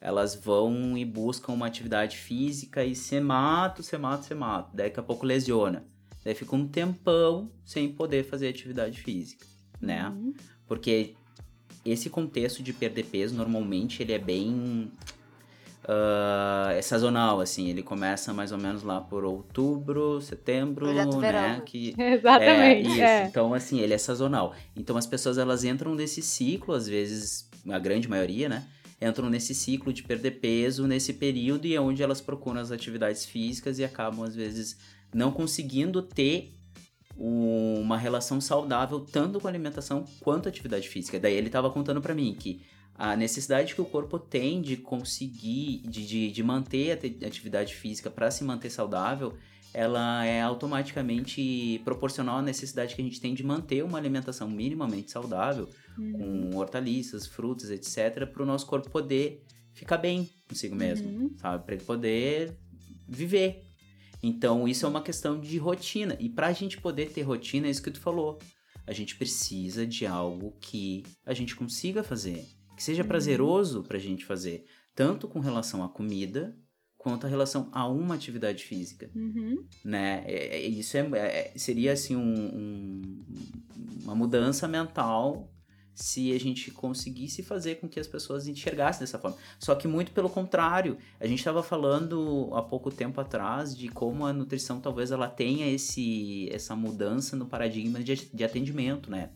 elas 0.00 0.34
vão 0.34 0.98
e 0.98 1.04
buscam 1.04 1.52
uma 1.52 1.66
atividade 1.66 2.18
física 2.18 2.84
e 2.84 2.94
se 2.94 3.18
mata, 3.20 3.82
se 3.82 3.96
mata, 3.96 4.22
se 4.24 4.34
mata. 4.34 4.76
Daqui 4.76 5.00
a 5.00 5.02
pouco 5.02 5.24
lesiona. 5.24 5.86
Daí 6.22 6.34
fica 6.34 6.54
um 6.54 6.68
tempão 6.68 7.50
sem 7.64 7.90
poder 7.92 8.24
fazer 8.24 8.48
atividade 8.48 9.00
física, 9.00 9.46
né? 9.80 10.08
Uhum. 10.08 10.34
Porque 10.66 11.14
esse 11.84 12.08
contexto 12.08 12.62
de 12.62 12.72
perder 12.72 13.04
peso, 13.04 13.34
normalmente, 13.34 14.02
ele 14.02 14.12
é 14.12 14.18
bem... 14.18 14.90
Uh, 15.84 16.70
é 16.70 16.80
sazonal, 16.80 17.40
assim, 17.40 17.68
ele 17.68 17.82
começa 17.82 18.32
mais 18.32 18.52
ou 18.52 18.56
menos 18.56 18.82
lá 18.82 19.02
por 19.02 19.22
outubro, 19.22 20.18
setembro, 20.22 20.86
Projeto 20.86 21.18
né? 21.18 21.32
verão. 21.32 21.60
Que, 21.60 21.94
Exatamente. 22.00 22.88
é, 22.88 22.92
isso. 22.92 23.02
é. 23.02 23.26
Então, 23.26 23.52
assim, 23.52 23.80
ele 23.80 23.92
é 23.92 23.98
sazonal. 23.98 24.54
Então, 24.74 24.96
as 24.96 25.06
pessoas, 25.06 25.36
elas 25.36 25.62
entram 25.62 25.94
nesse 25.94 26.22
ciclo, 26.22 26.74
às 26.74 26.86
vezes, 26.86 27.50
a 27.68 27.78
grande 27.78 28.08
maioria, 28.08 28.48
né? 28.48 28.66
Entram 29.00 29.28
nesse 29.28 29.54
ciclo 29.54 29.92
de 29.92 30.02
perder 30.02 30.40
peso 30.40 30.86
nesse 30.86 31.12
período 31.12 31.66
e 31.66 31.74
é 31.74 31.80
onde 31.80 32.02
elas 32.02 32.20
procuram 32.20 32.60
as 32.60 32.72
atividades 32.72 33.26
físicas 33.26 33.78
e 33.78 33.84
acabam, 33.84 34.24
às 34.24 34.34
vezes, 34.34 34.78
não 35.12 35.30
conseguindo 35.30 36.00
ter 36.00 36.54
uma 37.16 37.96
relação 37.96 38.40
saudável 38.40 39.00
tanto 39.00 39.40
com 39.40 39.46
a 39.46 39.50
alimentação 39.50 40.04
quanto 40.20 40.46
a 40.46 40.48
atividade 40.48 40.88
física. 40.88 41.18
Daí 41.20 41.34
ele 41.34 41.46
estava 41.46 41.70
contando 41.70 42.00
para 42.00 42.14
mim 42.14 42.34
que 42.38 42.62
a 42.96 43.16
necessidade 43.16 43.74
que 43.74 43.80
o 43.80 43.84
corpo 43.84 44.18
tem 44.18 44.60
de 44.60 44.76
conseguir, 44.76 45.82
de, 45.88 46.06
de, 46.06 46.30
de 46.30 46.42
manter 46.42 46.92
a 46.92 47.26
atividade 47.26 47.74
física 47.74 48.10
para 48.10 48.30
se 48.30 48.44
manter 48.44 48.70
saudável, 48.70 49.34
ela 49.72 50.24
é 50.24 50.40
automaticamente 50.40 51.80
proporcional 51.84 52.38
à 52.38 52.42
necessidade 52.42 52.94
que 52.94 53.02
a 53.02 53.04
gente 53.04 53.20
tem 53.20 53.34
de 53.34 53.42
manter 53.44 53.82
uma 53.84 53.98
alimentação 53.98 54.48
minimamente 54.48 55.10
saudável, 55.10 55.68
Uhum. 55.96 56.50
com 56.50 56.56
hortaliças, 56.58 57.24
frutas, 57.24 57.70
etc., 57.70 58.26
para 58.26 58.42
o 58.42 58.46
nosso 58.46 58.66
corpo 58.66 58.90
poder 58.90 59.44
ficar 59.72 59.96
bem 59.96 60.28
consigo 60.48 60.74
mesmo, 60.74 61.08
Uhum. 61.08 61.30
sabe? 61.36 61.64
Para 61.64 61.74
ele 61.76 61.84
poder 61.84 62.56
viver. 63.08 63.62
Então, 64.26 64.66
isso 64.66 64.86
é 64.86 64.88
uma 64.88 65.02
questão 65.02 65.38
de 65.38 65.58
rotina. 65.58 66.16
E 66.18 66.28
para 66.28 66.46
a 66.46 66.52
gente 66.52 66.80
poder 66.80 67.10
ter 67.12 67.22
rotina, 67.22 67.66
é 67.66 67.70
isso 67.70 67.82
que 67.82 67.90
tu 67.90 68.00
falou. 68.00 68.38
A 68.86 68.92
gente 68.92 69.16
precisa 69.16 69.86
de 69.86 70.06
algo 70.06 70.56
que 70.60 71.02
a 71.26 71.34
gente 71.34 71.54
consiga 71.54 72.02
fazer, 72.02 72.44
que 72.76 72.82
seja 72.82 73.02
Uhum. 73.02 73.08
prazeroso 73.08 73.82
para 73.82 73.96
a 73.96 74.00
gente 74.00 74.24
fazer, 74.24 74.64
tanto 74.94 75.28
com 75.28 75.40
relação 75.40 75.82
à 75.84 75.88
comida, 75.88 76.56
quanto 76.96 77.26
a 77.26 77.28
relação 77.28 77.68
a 77.72 77.86
uma 77.86 78.14
atividade 78.14 78.64
física 78.64 79.10
Uhum. 79.14 79.62
né? 79.84 80.24
É- 80.26 80.56
é- 80.56 80.66
isso 80.66 80.96
é, 80.96 81.00
é- 81.18 81.52
seria 81.56 81.92
assim 81.92 82.16
um- 82.16 82.46
um- 82.56 83.24
uma 84.04 84.14
mudança 84.14 84.66
mental 84.66 85.52
se 85.94 86.32
a 86.32 86.40
gente 86.40 86.70
conseguisse 86.70 87.42
fazer 87.42 87.76
com 87.76 87.88
que 87.88 88.00
as 88.00 88.06
pessoas 88.06 88.48
enxergassem 88.48 89.00
dessa 89.00 89.18
forma. 89.18 89.36
Só 89.58 89.74
que 89.74 89.86
muito 89.86 90.10
pelo 90.12 90.28
contrário, 90.28 90.98
a 91.20 91.26
gente 91.26 91.38
estava 91.38 91.62
falando 91.62 92.50
há 92.52 92.62
pouco 92.62 92.90
tempo 92.90 93.20
atrás 93.20 93.76
de 93.76 93.88
como 93.88 94.26
a 94.26 94.32
nutrição 94.32 94.80
talvez 94.80 95.10
ela 95.10 95.28
tenha 95.28 95.70
esse 95.70 96.48
essa 96.50 96.74
mudança 96.74 97.36
no 97.36 97.46
paradigma 97.46 98.02
de, 98.02 98.14
de 98.14 98.44
atendimento, 98.44 99.10
né? 99.10 99.30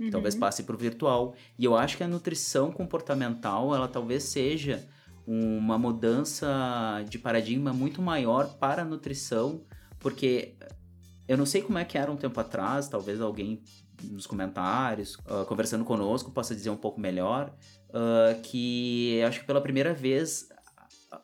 Uhum. 0.00 0.10
talvez 0.10 0.34
passe 0.34 0.62
para 0.62 0.74
o 0.74 0.78
virtual. 0.78 1.34
E 1.58 1.64
eu 1.64 1.76
acho 1.76 1.96
que 1.96 2.02
a 2.02 2.08
nutrição 2.08 2.72
comportamental, 2.72 3.74
ela 3.74 3.86
talvez 3.86 4.24
seja 4.24 4.88
uma 5.26 5.78
mudança 5.78 7.04
de 7.08 7.18
paradigma 7.18 7.72
muito 7.72 8.02
maior 8.02 8.48
para 8.58 8.82
a 8.82 8.84
nutrição, 8.84 9.62
porque 10.00 10.56
eu 11.28 11.36
não 11.36 11.46
sei 11.46 11.62
como 11.62 11.78
é 11.78 11.84
que 11.84 11.96
era 11.96 12.10
um 12.10 12.16
tempo 12.16 12.40
atrás, 12.40 12.88
talvez 12.88 13.20
alguém 13.20 13.62
nos 14.04 14.26
comentários, 14.26 15.16
ah, 15.26 15.44
conversando 15.46 15.84
conosco, 15.84 16.30
possa 16.30 16.54
dizer 16.54 16.70
um 16.70 16.76
pouco 16.76 17.00
melhor, 17.00 17.54
ah, 17.92 18.34
que 18.42 19.22
acho 19.26 19.40
que 19.40 19.46
pela 19.46 19.60
primeira 19.60 19.92
vez 19.94 20.48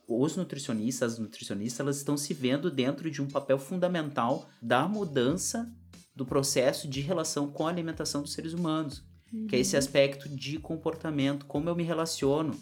os 0.06 0.36
nutricionistas, 0.36 1.14
as 1.14 1.18
nutricionistas, 1.18 1.80
elas 1.80 1.96
estão 1.96 2.16
se 2.16 2.34
vendo 2.34 2.70
dentro 2.70 3.10
de 3.10 3.22
um 3.22 3.26
papel 3.28 3.58
fundamental 3.58 4.48
da 4.60 4.86
mudança 4.86 5.70
do 6.14 6.26
processo 6.26 6.88
de 6.88 7.00
relação 7.00 7.48
com 7.48 7.66
a 7.66 7.70
alimentação 7.70 8.22
dos 8.22 8.32
seres 8.32 8.52
humanos, 8.52 9.04
que 9.48 9.54
é 9.56 9.58
esse 9.58 9.74
Uhum. 9.76 9.78
aspecto 9.78 10.28
de 10.28 10.58
comportamento, 10.58 11.46
como 11.46 11.68
eu 11.68 11.76
me 11.76 11.84
relaciono, 11.84 12.58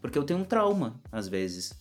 porque 0.00 0.18
eu 0.18 0.24
tenho 0.24 0.40
um 0.40 0.44
trauma 0.44 1.00
às 1.12 1.28
vezes, 1.28 1.72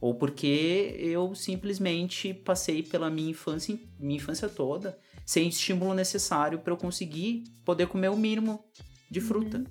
ou 0.00 0.14
porque 0.14 0.96
eu 0.98 1.34
simplesmente 1.34 2.32
passei 2.34 2.82
pela 2.82 3.10
minha 3.10 3.30
infância, 3.30 3.78
minha 3.98 4.16
infância 4.16 4.48
toda 4.48 4.98
sem 5.24 5.48
estímulo 5.48 5.94
necessário 5.94 6.58
para 6.58 6.72
eu 6.72 6.76
conseguir 6.76 7.44
poder 7.64 7.86
comer 7.86 8.10
o 8.10 8.16
mínimo 8.16 8.64
de 9.10 9.20
fruta, 9.20 9.58
Uhum. 9.58 9.64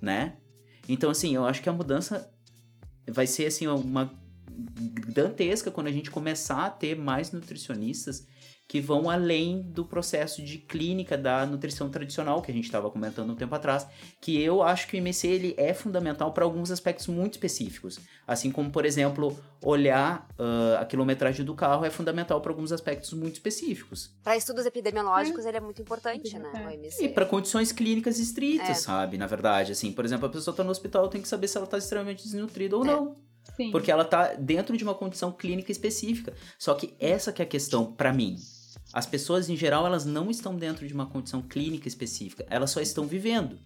né? 0.00 0.36
Então 0.88 1.10
assim, 1.10 1.34
eu 1.34 1.44
acho 1.44 1.62
que 1.62 1.68
a 1.68 1.72
mudança 1.72 2.30
vai 3.06 3.26
ser 3.26 3.46
assim 3.46 3.66
uma 3.66 4.12
dantesca 5.14 5.70
quando 5.70 5.86
a 5.86 5.92
gente 5.92 6.10
começar 6.10 6.66
a 6.66 6.70
ter 6.70 6.96
mais 6.96 7.30
nutricionistas 7.32 8.26
que 8.68 8.82
vão 8.82 9.08
além 9.08 9.62
do 9.62 9.82
processo 9.82 10.42
de 10.42 10.58
clínica 10.58 11.16
da 11.16 11.46
nutrição 11.46 11.88
tradicional 11.88 12.42
que 12.42 12.50
a 12.50 12.54
gente 12.54 12.66
estava 12.66 12.90
comentando 12.90 13.30
um 13.32 13.34
tempo 13.34 13.54
atrás, 13.54 13.86
que 14.20 14.40
eu 14.40 14.62
acho 14.62 14.86
que 14.86 14.94
o 14.94 14.98
IMC 14.98 15.26
ele 15.26 15.54
é 15.56 15.72
fundamental 15.72 16.32
para 16.34 16.44
alguns 16.44 16.70
aspectos 16.70 17.06
muito 17.06 17.32
específicos, 17.32 17.98
assim 18.26 18.52
como 18.52 18.70
por 18.70 18.84
exemplo 18.84 19.34
olhar 19.64 20.28
ah, 20.38 20.78
a 20.82 20.84
quilometragem 20.84 21.46
do 21.46 21.54
carro 21.54 21.82
é 21.84 21.88
fundamental 21.90 22.42
para 22.42 22.52
alguns 22.52 22.70
aspectos 22.70 23.12
muito 23.14 23.34
específicos 23.36 24.14
Para 24.22 24.36
estudos 24.36 24.66
epidemiológicos, 24.66 25.46
ele 25.46 25.56
é 25.56 25.60
muito 25.60 25.80
importante, 25.80 26.38
né? 26.38 26.50
É. 26.54 26.66
O 26.66 26.70
MC. 26.70 27.04
e 27.06 27.08
para 27.08 27.24
condições 27.24 27.72
clínicas 27.72 28.18
estritas, 28.18 28.68
É. 28.68 28.74
sabe? 28.74 29.16
Na 29.16 29.26
verdade, 29.26 29.72
assim, 29.72 29.90
por 29.92 30.04
exemplo, 30.04 30.26
a 30.26 30.30
pessoa 30.30 30.52
está 30.52 30.62
no 30.62 30.70
hospital 30.70 31.08
tem 31.08 31.22
que 31.22 31.28
saber 31.28 31.48
se 31.48 31.56
ela 31.56 31.64
está 31.64 31.78
extremamente 31.78 32.22
desnutrida 32.22 32.76
ou 32.76 32.84
É. 32.84 32.86
não. 32.86 33.16
Sim. 33.56 33.70
Porque 33.70 33.90
ela 33.90 34.04
tá 34.04 34.34
dentro 34.34 34.76
de 34.76 34.84
uma 34.84 34.94
condição 34.94 35.32
clínica 35.32 35.72
específica. 35.72 36.34
Só 36.58 36.74
que 36.74 36.94
essa 37.00 37.32
que 37.32 37.40
é 37.40 37.46
a 37.46 37.48
questão 37.48 37.90
pra 37.92 38.12
mim. 38.12 38.36
As 38.92 39.06
pessoas 39.06 39.48
em 39.48 39.56
geral, 39.56 39.86
elas 39.86 40.04
não 40.04 40.30
estão 40.30 40.56
dentro 40.56 40.86
de 40.86 40.94
uma 40.94 41.06
condição 41.06 41.42
clínica 41.42 41.88
específica, 41.88 42.46
elas 42.48 42.70
só 42.70 42.80
estão 42.80 43.06
vivendo. 43.06 43.58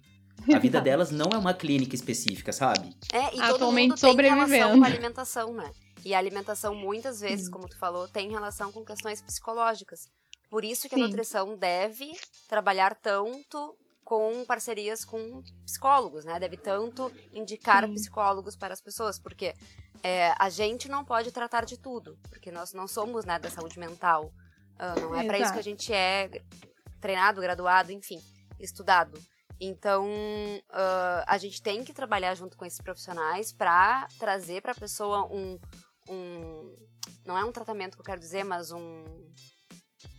A 0.53 0.59
vida 0.59 0.79
delas 0.81 1.11
não 1.11 1.29
é 1.33 1.37
uma 1.37 1.53
clínica 1.53 1.95
específica, 1.95 2.51
sabe? 2.51 2.95
É, 3.11 3.35
e 3.35 3.41
Atualmente 3.41 3.99
todo 3.99 4.09
mundo 4.09 4.17
tem 4.17 4.29
relação 4.29 4.49
sobrevivendo. 4.49 4.77
com 4.79 4.83
a 4.83 4.87
alimentação, 4.87 5.53
né? 5.53 5.71
E 6.05 6.13
a 6.13 6.17
alimentação, 6.17 6.75
muitas 6.75 7.21
vezes, 7.21 7.47
como 7.47 7.67
tu 7.67 7.77
falou, 7.77 8.07
tem 8.07 8.29
relação 8.29 8.71
com 8.71 8.83
questões 8.83 9.21
psicológicas. 9.21 10.07
Por 10.49 10.65
isso 10.65 10.89
que 10.89 10.95
Sim. 10.95 11.03
a 11.03 11.07
nutrição 11.07 11.57
deve 11.57 12.11
trabalhar 12.49 12.93
tanto 12.95 13.75
com 14.03 14.43
parcerias 14.45 15.05
com 15.05 15.41
psicólogos, 15.65 16.25
né? 16.25 16.37
Deve 16.39 16.57
tanto 16.57 17.11
indicar 17.31 17.85
Sim. 17.87 17.93
psicólogos 17.93 18.55
para 18.55 18.73
as 18.73 18.81
pessoas, 18.81 19.17
porque 19.17 19.55
é, 20.03 20.33
a 20.37 20.49
gente 20.49 20.89
não 20.89 21.05
pode 21.05 21.31
tratar 21.31 21.63
de 21.65 21.77
tudo, 21.77 22.19
porque 22.29 22.51
nós 22.51 22.73
não 22.73 22.87
somos 22.87 23.23
né, 23.23 23.39
da 23.39 23.49
saúde 23.49 23.79
mental. 23.79 24.31
Ah, 24.77 24.95
não 24.99 25.15
é 25.15 25.25
para 25.25 25.39
isso 25.39 25.53
que 25.53 25.59
a 25.59 25.63
gente 25.63 25.93
é 25.93 26.29
treinado, 26.99 27.41
graduado, 27.41 27.91
enfim, 27.91 28.21
estudado. 28.59 29.19
Então, 29.59 30.07
ah, 30.69 31.23
a 31.27 31.37
gente 31.37 31.61
tem 31.61 31.83
que 31.83 31.93
trabalhar 31.93 32.35
junto 32.35 32.57
com 32.57 32.65
esses 32.65 32.81
profissionais 32.81 33.51
para 33.51 34.07
trazer 34.19 34.61
para 34.61 34.71
a 34.71 34.75
pessoa 34.75 35.25
um, 35.31 35.59
um. 36.09 36.75
Não 37.25 37.37
é 37.37 37.43
um 37.45 37.51
tratamento 37.51 37.95
que 37.95 38.01
eu 38.01 38.05
quero 38.05 38.19
dizer, 38.19 38.43
mas 38.43 38.71
um. 38.71 39.05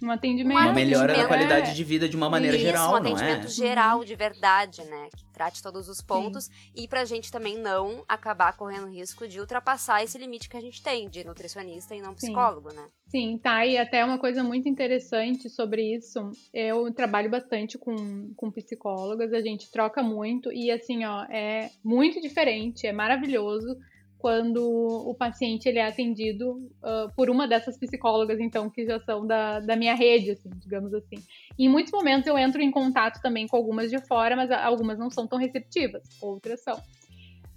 Um 0.03 0.11
atendimento. 0.11 0.59
Uma 0.59 0.71
Um 0.71 0.75
melhora 0.75 1.07
da 1.07 1.13
atendimento, 1.13 1.29
qualidade 1.29 1.71
é. 1.71 1.75
de 1.75 1.85
vida 1.85 2.09
de 2.09 2.17
uma 2.17 2.29
maneira 2.29 2.57
Isso, 2.57 2.67
geral, 2.67 2.89
um 2.89 2.91
não 2.91 2.97
é? 2.97 3.01
atendimento 3.13 3.49
geral 3.49 4.05
de 4.05 4.15
verdade, 4.15 4.85
né? 4.85 5.09
Que 5.17 5.25
trate 5.33 5.63
todos 5.63 5.89
os 5.89 6.01
pontos. 6.01 6.51
E 6.75 6.87
pra 6.87 7.05
gente 7.05 7.31
também 7.31 7.59
não 7.59 8.05
acabar 8.09 8.57
correndo 8.57 8.89
risco 8.89 9.27
de 9.27 9.41
ultrapassar 9.41 10.03
esse 10.03 10.19
limite 10.19 10.49
que 10.49 10.57
a 10.57 10.61
gente 10.61 10.83
tem 10.83 11.09
de 11.09 11.25
nutricionista 11.25 11.95
e 11.95 12.01
não 12.01 12.11
Sim. 12.11 12.17
psicólogo, 12.17 12.73
né? 12.73 12.87
Sim, 13.09 13.39
tá. 13.39 13.65
E 13.65 13.79
até 13.79 14.05
uma 14.05 14.19
coisa 14.19 14.43
muito 14.43 14.69
interessante 14.69 15.49
sobre 15.49 15.95
isso. 15.95 16.31
Eu 16.53 16.93
trabalho 16.93 17.31
bastante 17.31 17.79
com, 17.79 18.33
com 18.35 18.51
psicólogas, 18.51 19.33
a 19.33 19.41
gente 19.41 19.71
troca 19.71 20.03
muito 20.03 20.53
e 20.53 20.71
assim, 20.71 21.05
ó, 21.05 21.25
é 21.25 21.71
muito 21.83 22.21
diferente, 22.21 22.87
é 22.87 22.93
maravilhoso 22.93 23.77
quando 24.25 24.67
o 24.67 25.15
paciente 25.15 25.69
ele 25.69 25.79
é 25.79 25.87
atendido 25.87 26.67
ah, 26.83 27.09
por 27.15 27.29
uma 27.29 27.47
dessas 27.47 27.77
psicólogas, 27.77 28.41
então, 28.41 28.71
que 28.71 28.87
já 28.87 28.99
são 29.01 29.27
da, 29.27 29.61
da 29.61 29.77
minha 29.77 29.95
rede, 29.95 30.31
assim, 30.31 30.49
digamos 30.57 30.95
assim. 30.95 31.17
Em 31.59 31.69
muitos 31.69 31.93
momentos 31.93 32.27
eu 32.27 32.39
entro 32.39 32.63
em 32.63 32.71
contato 32.71 33.21
também 33.21 33.47
com 33.47 33.55
algumas 33.55 33.91
de 33.91 33.99
fora, 34.07 34.35
mas 34.35 34.51
algumas 34.51 34.99
não 34.99 35.11
são 35.11 35.27
tão 35.27 35.39
receptivas, 35.39 36.05
outras 36.23 36.63
são. 36.63 36.81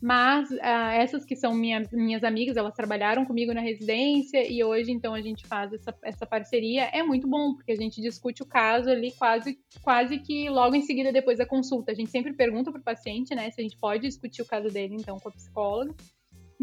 Mas 0.02 0.50
ah, 0.62 0.94
essas 0.94 1.24
que 1.24 1.38
são 1.38 1.54
minha- 1.54 1.88
minhas 1.90 2.22
amigas, 2.22 2.58
elas 2.58 2.76
trabalharam 2.76 3.24
comigo 3.24 3.54
na 3.54 3.62
residência 3.62 4.46
e 4.46 4.62
hoje, 4.62 4.92
então, 4.92 5.14
a 5.14 5.22
gente 5.22 5.48
faz 5.48 5.72
essa, 5.72 5.96
essa 6.04 6.26
parceria. 6.26 6.84
É 6.92 7.02
muito 7.02 7.30
bom, 7.30 7.56
porque 7.56 7.72
a 7.72 7.78
gente 7.78 8.02
discute 8.02 8.44
o 8.44 8.46
caso 8.46 8.90
ali 8.90 9.14
quase, 9.14 9.58
quase 9.82 10.20
que 10.20 10.50
logo 10.50 10.76
em 10.76 10.82
seguida, 10.82 11.14
depois 11.14 11.38
da 11.38 11.46
consulta. 11.46 11.94
A 11.94 11.96
gente 11.96 12.12
sempre 12.12 12.34
pergunta 12.34 12.74
para 12.74 12.82
o 12.82 12.84
paciente, 12.84 13.34
né, 13.34 13.50
se 13.52 13.62
a 13.62 13.64
gente 13.64 13.78
pode 13.78 14.06
discutir 14.06 14.42
o 14.42 14.46
caso 14.46 14.68
dele, 14.68 14.96
então, 14.96 15.18
com 15.18 15.30
a 15.30 15.32
psicóloga. 15.32 15.96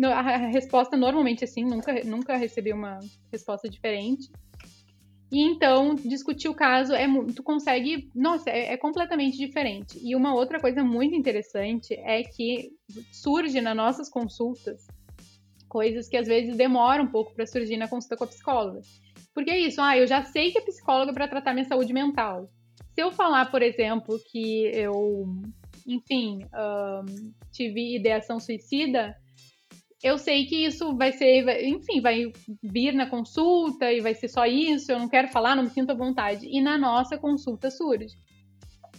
A 0.03 0.37
resposta 0.49 0.97
normalmente 0.97 1.45
é 1.45 1.47
sim, 1.47 1.65
nunca, 1.65 1.93
nunca 2.05 2.37
recebi 2.37 2.73
uma 2.73 2.99
resposta 3.31 3.69
diferente. 3.69 4.31
E 5.31 5.41
então, 5.41 5.95
discutir 5.95 6.49
o 6.49 6.55
caso 6.55 6.95
é 6.95 7.07
tu 7.35 7.43
consegue, 7.43 8.11
nossa, 8.15 8.51
é, 8.51 8.73
é 8.73 8.77
completamente 8.77 9.37
diferente. 9.37 9.99
E 10.03 10.15
uma 10.15 10.35
outra 10.35 10.61
coisa 10.61 10.85
muito 10.85 11.15
interessante 11.15 11.95
é 11.95 12.23
que 12.23 12.73
surge 13.13 13.61
nas 13.61 13.77
nossas 13.77 14.09
consultas 14.09 14.87
coisas 15.75 16.09
que 16.09 16.17
às 16.17 16.29
vezes 16.29 16.57
demoram 16.57 17.03
um 17.03 17.09
pouco 17.09 17.35
para 17.35 17.45
surgir 17.45 17.77
na 17.77 17.89
consulta 17.89 18.17
com 18.17 18.23
a 18.23 18.29
psicóloga. 18.29 18.81
Porque 19.35 19.51
é 19.51 19.59
isso, 19.59 19.81
ah, 19.81 19.99
eu 19.99 20.07
já 20.07 20.23
sei 20.23 20.53
que 20.53 20.59
é 20.59 20.61
psicóloga 20.61 21.13
para 21.13 21.27
tratar 21.27 21.53
minha 21.53 21.67
saúde 21.67 21.93
mental. 21.93 22.49
Se 22.95 23.03
eu 23.03 23.11
falar, 23.11 23.51
por 23.51 23.61
exemplo, 23.61 24.21
que 24.31 24.67
eu, 24.73 25.27
enfim, 25.85 26.47
tive 27.51 27.97
ideação 27.97 28.39
suicida, 28.39 29.17
eu 30.05 30.19
sei 30.19 30.45
que 30.45 30.67
isso 30.67 30.95
vai 30.95 31.13
ser, 31.13 31.65
enfim, 31.65 32.03
vai 32.03 32.31
vir 32.63 32.93
na 32.93 33.09
consulta 33.09 33.91
e 33.91 34.03
vai 34.03 34.15
ser 34.15 34.29
só 34.29 34.45
isso, 34.45 34.93
eu 34.93 34.99
não 34.99 35.09
quero 35.09 35.29
falar, 35.29 35.57
não 35.57 35.63
me 35.63 35.71
sinto 35.71 35.93
à 35.93 35.95
vontade. 35.95 36.47
E 36.47 36.61
na 36.61 36.77
nossa 36.77 37.17
consulta 37.17 37.71
surge. 37.71 38.15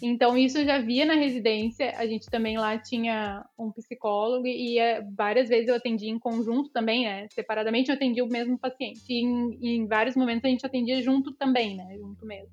Então, 0.01 0.36
isso 0.36 0.58
eu 0.58 0.66
já 0.66 0.80
via 0.80 1.06
na 1.06 1.14
residência. 1.14 1.93
A 1.95 2.08
gente 2.08 2.26
também 2.26 2.58
lá 2.58 2.80
tinha 2.80 3.45
um 3.58 3.72
psicólogo 3.72 4.47
e 4.47 4.78
várias 5.16 5.47
vezes 5.47 5.68
eu 5.68 5.76
atendi 5.76 6.10
em 6.10 6.18
conjunto 6.18 6.72
também, 6.72 7.06
né? 7.06 7.28
Separadamente 7.32 7.89
eu 7.89 7.95
atendi 7.95 8.24
o 8.24 8.28
mesmo 8.28 8.58
paciente. 8.58 9.01
E 9.08 9.24
em, 9.24 9.60
em 9.62 9.88
vários 9.88 10.16
momentos 10.16 10.43
a 10.43 10.49
gente 10.49 10.66
atendia 10.66 11.03
junto 11.03 11.32
também, 11.34 11.78
né? 11.78 11.97
Junto 11.99 12.26
mesmo. 12.26 12.49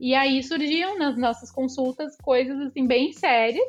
E 0.00 0.14
aí 0.14 0.42
surgiam 0.42 0.98
nas 0.98 1.18
nossas 1.18 1.52
consultas 1.52 2.16
coisas 2.16 2.58
assim 2.60 2.86
bem 2.86 3.12
sérias 3.12 3.68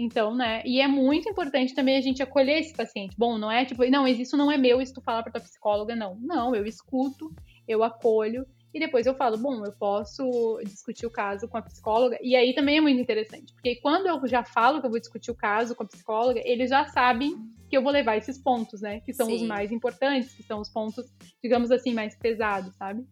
então, 0.00 0.34
né? 0.34 0.62
E 0.64 0.80
é 0.80 0.88
muito 0.88 1.28
importante 1.28 1.74
também 1.74 1.96
a 1.96 2.00
gente 2.00 2.22
acolher 2.22 2.60
esse 2.60 2.74
paciente. 2.74 3.14
Bom, 3.16 3.38
não 3.38 3.50
é 3.50 3.64
tipo, 3.64 3.84
não, 3.90 4.06
isso 4.06 4.36
não 4.36 4.50
é 4.50 4.56
meu, 4.56 4.80
isso 4.80 4.94
tu 4.94 5.00
fala 5.00 5.22
pra 5.22 5.32
tua 5.32 5.40
psicóloga, 5.40 5.94
não. 5.94 6.16
Não, 6.20 6.54
eu 6.54 6.66
escuto, 6.66 7.34
eu 7.68 7.82
acolho 7.82 8.46
e 8.72 8.78
depois 8.78 9.04
eu 9.04 9.14
falo, 9.14 9.36
bom, 9.36 9.64
eu 9.64 9.72
posso 9.72 10.60
discutir 10.64 11.04
o 11.04 11.10
caso 11.10 11.48
com 11.48 11.56
a 11.56 11.62
psicóloga. 11.62 12.18
E 12.22 12.36
aí 12.36 12.54
também 12.54 12.78
é 12.78 12.80
muito 12.80 13.00
interessante, 13.00 13.52
porque 13.52 13.76
quando 13.76 14.06
eu 14.06 14.26
já 14.26 14.44
falo 14.44 14.80
que 14.80 14.86
eu 14.86 14.90
vou 14.90 15.00
discutir 15.00 15.30
o 15.30 15.34
caso 15.34 15.74
com 15.74 15.82
a 15.82 15.86
psicóloga, 15.86 16.40
eles 16.44 16.70
já 16.70 16.86
sabem 16.86 17.36
que 17.68 17.76
eu 17.76 17.82
vou 17.82 17.92
levar 17.92 18.16
esses 18.16 18.38
pontos, 18.38 18.80
né? 18.80 19.00
Que 19.00 19.12
são 19.12 19.26
Sim. 19.26 19.36
os 19.36 19.42
mais 19.42 19.72
importantes, 19.72 20.34
que 20.34 20.42
são 20.42 20.60
os 20.60 20.68
pontos, 20.68 21.06
digamos 21.42 21.70
assim, 21.70 21.92
mais 21.92 22.16
pesados, 22.16 22.74
sabe? 22.76 23.04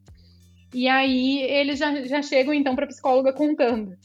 E 0.72 0.86
aí 0.86 1.40
eles 1.42 1.78
já, 1.78 2.02
já 2.04 2.22
chegam 2.22 2.52
então 2.54 2.74
para 2.74 2.84
a 2.84 2.88
psicóloga 2.88 3.32
contando. 3.32 3.96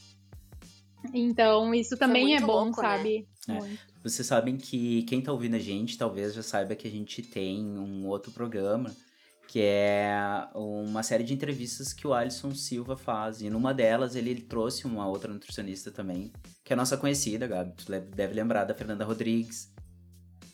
Então, 1.12 1.74
isso 1.74 1.96
também 1.96 2.34
é 2.36 2.40
bom, 2.40 2.64
louco, 2.64 2.80
né? 2.80 2.88
sabe? 2.88 3.28
Né? 3.46 3.58
É. 3.58 3.94
Vocês 4.02 4.26
sabem 4.26 4.56
que 4.56 5.02
quem 5.04 5.20
tá 5.20 5.32
ouvindo 5.32 5.56
a 5.56 5.58
gente 5.58 5.96
talvez 5.96 6.34
já 6.34 6.42
saiba 6.42 6.74
que 6.74 6.86
a 6.86 6.90
gente 6.90 7.22
tem 7.22 7.62
um 7.64 8.06
outro 8.06 8.32
programa 8.32 8.94
que 9.46 9.60
é 9.60 10.16
uma 10.54 11.02
série 11.02 11.22
de 11.22 11.32
entrevistas 11.32 11.92
que 11.92 12.06
o 12.06 12.14
Alisson 12.14 12.54
Silva 12.54 12.96
faz. 12.96 13.40
E 13.40 13.50
numa 13.50 13.72
delas 13.72 14.16
ele 14.16 14.34
trouxe 14.40 14.86
uma 14.86 15.06
outra 15.06 15.32
nutricionista 15.32 15.90
também, 15.90 16.32
que 16.64 16.72
é 16.72 16.74
a 16.74 16.76
nossa 16.76 16.96
conhecida, 16.96 17.46
Gabi. 17.46 17.72
Tu 17.76 17.84
deve 18.14 18.34
lembrar 18.34 18.64
da 18.64 18.74
Fernanda 18.74 19.04
Rodrigues, 19.04 19.72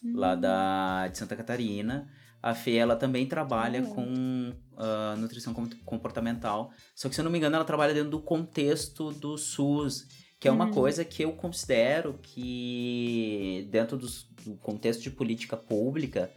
hum. 0.05 0.13
lá 0.17 0.35
da, 0.35 1.09
de 1.09 1.17
Santa 1.17 1.37
Catarina. 1.37 2.09
A 2.43 2.55
Fê, 2.55 2.77
ela 2.77 2.97
também 2.97 3.27
trabalha 3.27 3.83
hum. 3.83 3.95
com 3.95 4.53
uh, 4.77 5.17
nutrição 5.19 5.55
comportamental. 5.85 6.71
Só 6.95 7.09
que, 7.09 7.15
se 7.15 7.21
eu 7.21 7.25
não 7.25 7.31
me 7.31 7.39
engano, 7.39 7.57
ela 7.57 7.65
trabalha 7.65 7.95
dentro 7.95 8.11
do 8.11 8.21
contexto 8.21 9.13
do 9.13 9.37
SUS. 9.37 10.09
Que 10.41 10.49
é 10.49 10.51
uma 10.51 10.65
uhum. 10.67 10.73
coisa 10.73 11.05
que 11.05 11.23
eu 11.23 11.33
considero 11.33 12.19
que, 12.23 13.69
dentro 13.71 13.99
do, 13.99 14.09
do 14.43 14.57
contexto 14.57 15.03
de 15.03 15.11
política 15.11 15.55
pública, 15.55 16.31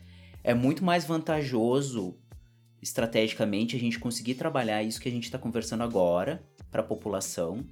é 0.43 0.53
muito 0.53 0.83
mais 0.83 1.05
vantajoso 1.05 2.15
estrategicamente 2.81 3.77
a 3.77 3.79
gente 3.79 3.97
conseguir 3.97 4.35
trabalhar 4.35 4.83
isso 4.83 4.99
que 4.99 5.07
a 5.07 5.11
gente 5.11 5.23
está 5.23 5.39
conversando 5.39 5.83
agora 5.83 6.43
para 6.69 6.81
a 6.81 6.85
população, 6.85 7.63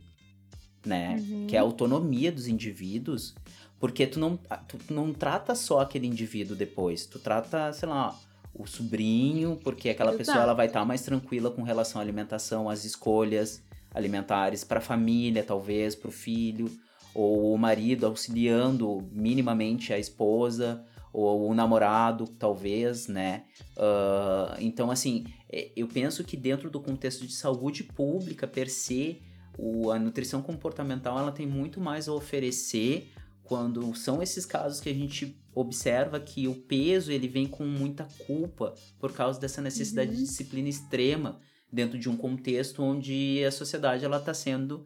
né? 0.86 1.18
Uhum. 1.20 1.48
Que 1.48 1.58
é 1.58 1.60
a 1.60 1.64
autonomia 1.64 2.32
dos 2.32 2.48
indivíduos, 2.48 3.36
porque 3.78 4.08
tu 4.08 4.20
não, 4.20 4.38
tu 4.38 4.78
não 4.90 5.14
trata 5.14 5.54
só 5.54 5.82
aquele 5.82 6.08
indivíduo 6.08 6.56
depois, 6.56 7.06
tu 7.06 7.20
trata, 7.20 7.74
sei 7.74 7.90
lá, 7.90 8.18
o 8.54 8.66
sobrinho, 8.66 9.60
porque 9.64 9.90
aquela 9.90 10.12
Exato. 10.12 10.26
pessoa 10.26 10.44
ela 10.44 10.54
vai 10.54 10.68
estar 10.68 10.80
tá 10.80 10.86
mais 10.86 11.02
tranquila 11.02 11.52
com 11.52 11.62
relação 11.62 12.00
à 12.00 12.04
alimentação, 12.04 12.70
às 12.70 12.86
escolhas, 12.86 13.62
alimentares 13.94 14.64
para 14.64 14.80
a 14.80 14.82
família, 14.82 15.44
talvez, 15.44 15.96
para 15.96 16.10
o 16.10 16.12
filho, 16.12 16.72
ou 17.14 17.54
o 17.54 17.58
marido 17.58 18.06
auxiliando 18.06 19.08
minimamente 19.12 19.94
a 19.94 20.00
esposa, 20.00 20.86
ou 21.14 21.50
o 21.50 21.54
namorado, 21.54 22.26
talvez, 22.26 23.08
né? 23.08 23.44
Uh, 23.76 24.56
então, 24.60 24.90
assim, 24.90 25.26
é, 25.50 25.72
eu 25.76 25.88
penso 25.88 26.24
que 26.24 26.38
dentro 26.38 26.70
do 26.70 26.80
contexto 26.80 27.28
de 27.28 27.34
saúde 27.34 27.84
pública, 27.84 28.48
per 28.48 28.70
se, 28.70 29.22
o, 29.58 29.92
a 29.92 30.00
nutrição 30.00 30.42
comportamental 30.42 31.20
ela 31.20 31.32
tem 31.32 31.46
muito 31.46 31.82
mais 31.82 32.08
a 32.08 32.14
oferecer 32.14 33.12
quando 33.44 33.94
são 33.96 34.24
esses 34.24 34.46
casos 34.46 34.80
que 34.80 34.90
a 34.90 34.94
gente 34.94 35.38
observa 35.54 36.20
que 36.20 36.48
o 36.48 36.56
peso 36.56 37.12
ele 37.12 37.28
vem 37.28 37.46
com 37.46 37.66
muita 37.66 38.08
culpa 38.26 38.74
por 38.98 39.12
causa 39.12 39.40
dessa 39.40 39.62
necessidade 39.62 40.12
uhum. 40.12 40.16
de 40.16 40.24
disciplina 40.24 40.70
extrema 40.70 41.42
dentro 41.72 41.98
de 41.98 42.10
um 42.10 42.18
contexto 42.18 42.84
onde 42.84 43.44
a 43.46 43.52
sociedade 43.52 44.04
ela 44.04 44.18
está 44.18 44.34
sendo 44.34 44.86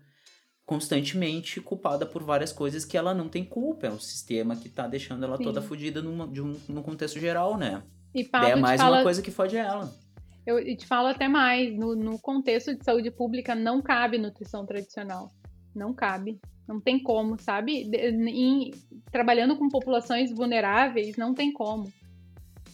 constantemente 0.65 1.61
culpada 1.61 2.05
por 2.05 2.23
várias 2.23 2.51
coisas 2.51 2.83
que 2.83 2.97
ela 2.97 3.13
não 3.13 3.29
tem 3.29 3.43
culpa. 3.43 3.87
É 3.87 3.91
um 3.91 3.99
sistema 3.99 4.55
que 4.55 4.67
está 4.67 4.87
deixando 4.87 5.23
ela 5.23 5.37
Sim. 5.37 5.43
toda 5.43 5.61
fodida 5.61 6.01
num, 6.01 6.31
de 6.31 6.41
um, 6.41 6.59
num 6.67 6.81
contexto 6.81 7.19
geral, 7.19 7.57
né? 7.57 7.83
E 8.13 8.23
Pablo, 8.23 8.49
é 8.49 8.55
mais 8.55 8.81
fala... 8.81 8.97
uma 8.97 9.03
coisa 9.03 9.21
que 9.21 9.31
fode 9.31 9.55
ela. 9.55 9.93
Eu 10.45 10.63
te 10.77 10.85
falo 10.85 11.07
até 11.07 11.27
mais, 11.27 11.75
no, 11.75 11.95
no 11.95 12.19
contexto 12.19 12.75
de 12.75 12.83
saúde 12.83 13.09
pública 13.09 13.55
não 13.55 13.81
cabe 13.81 14.17
nutrição 14.17 14.65
tradicional. 14.65 15.31
Não 15.75 15.93
cabe. 15.93 16.39
Não 16.67 16.79
tem 16.79 17.01
como, 17.01 17.39
sabe? 17.39 17.83
Em, 17.93 18.71
trabalhando 19.11 19.57
com 19.57 19.69
populações 19.69 20.31
vulneráveis, 20.31 21.15
não 21.17 21.33
tem 21.33 21.51
como. 21.51 21.91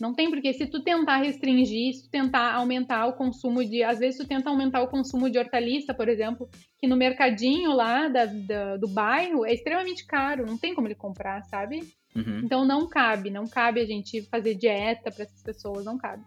Não 0.02 0.16
tem 0.16 0.32
porque 0.32 0.52
se 0.52 0.66
tu 0.66 0.84
tentar 0.84 1.18
restringir, 1.18 1.93
se 1.93 2.04
tu 2.06 2.10
tentar 2.10 2.56
aumentar 2.56 3.06
o 3.06 3.14
consumo 3.14 3.64
de, 3.64 3.84
às 3.84 3.99
vezes 3.99 4.18
tu 4.18 4.28
tenta 4.28 4.49
aumentar 4.49 4.82
o 4.82 4.88
consumo 4.88 5.30
de 5.30 5.38
hortaliça, 5.38 5.93
por 5.93 6.10
exemplo, 6.10 6.49
que 6.80 6.88
no 6.88 6.97
mercadinho 6.97 7.72
lá 7.72 8.08
da, 8.08 8.26
da 8.26 8.78
do 8.78 8.88
bairro 8.88 9.45
é 9.45 9.54
extremamente 9.54 10.08
caro, 10.08 10.43
não 10.43 10.58
tem 10.58 10.74
como 10.74 10.88
ele 10.88 10.95
comprar, 10.95 11.43
sabe? 11.43 11.82
Uhum. 12.16 12.41
Então 12.43 12.66
não 12.66 12.89
cabe, 12.89 13.30
não 13.30 13.47
cabe 13.47 13.80
a 13.80 13.86
gente 13.86 14.24
fazer 14.24 14.56
dieta 14.56 15.12
para 15.12 15.24
essas 15.24 15.43
pessoas, 15.43 15.86
não 15.86 15.99
cabe. 15.99 16.24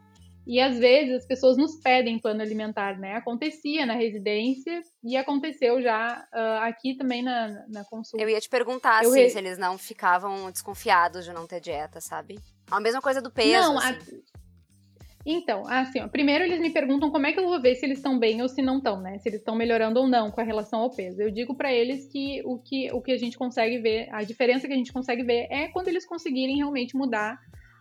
E 0.46 0.60
às 0.60 0.78
vezes 0.78 1.16
as 1.16 1.26
pessoas 1.26 1.56
nos 1.56 1.74
pedem 1.76 2.18
plano 2.18 2.42
alimentar, 2.42 2.96
né? 2.98 3.16
Acontecia 3.16 3.84
na 3.84 3.94
residência 3.94 4.82
e 5.02 5.16
aconteceu 5.16 5.82
já 5.82 6.24
uh, 6.32 6.62
aqui 6.62 6.94
também 6.96 7.22
na, 7.22 7.66
na 7.68 7.84
consulta. 7.84 8.22
Eu 8.22 8.28
ia 8.28 8.40
te 8.40 8.48
perguntar 8.48 9.00
assim, 9.00 9.22
re... 9.22 9.30
se 9.30 9.38
eles 9.38 9.58
não 9.58 9.76
ficavam 9.76 10.50
desconfiados 10.52 11.24
de 11.24 11.32
não 11.32 11.46
ter 11.46 11.60
dieta, 11.60 12.00
sabe? 12.00 12.38
A 12.70 12.80
mesma 12.80 13.00
coisa 13.00 13.20
do 13.20 13.30
peso. 13.30 13.52
Não, 13.52 13.78
assim. 13.78 14.16
a... 14.20 14.34
Então, 15.26 15.66
assim, 15.66 16.00
ó, 16.00 16.08
primeiro 16.08 16.44
eles 16.44 16.60
me 16.60 16.70
perguntam 16.70 17.10
como 17.10 17.26
é 17.26 17.32
que 17.32 17.40
eu 17.40 17.48
vou 17.48 17.60
ver 17.60 17.76
se 17.76 17.86
eles 17.86 17.98
estão 17.98 18.18
bem 18.18 18.42
ou 18.42 18.48
se 18.48 18.60
não 18.60 18.76
estão, 18.76 19.00
né? 19.00 19.18
Se 19.18 19.28
eles 19.28 19.40
estão 19.40 19.56
melhorando 19.56 19.98
ou 19.98 20.06
não 20.06 20.30
com 20.30 20.40
a 20.40 20.44
relação 20.44 20.80
ao 20.80 20.90
peso. 20.90 21.22
Eu 21.22 21.30
digo 21.30 21.54
para 21.54 21.72
eles 21.72 22.06
que 22.06 22.42
o, 22.44 22.58
que 22.58 22.92
o 22.92 23.00
que 23.00 23.12
a 23.12 23.16
gente 23.16 23.38
consegue 23.38 23.78
ver, 23.78 24.08
a 24.12 24.22
diferença 24.22 24.66
que 24.66 24.74
a 24.74 24.76
gente 24.76 24.92
consegue 24.92 25.22
ver 25.22 25.46
é 25.50 25.68
quando 25.68 25.88
eles 25.88 26.04
conseguirem 26.06 26.56
realmente 26.56 26.94
mudar 26.94 27.38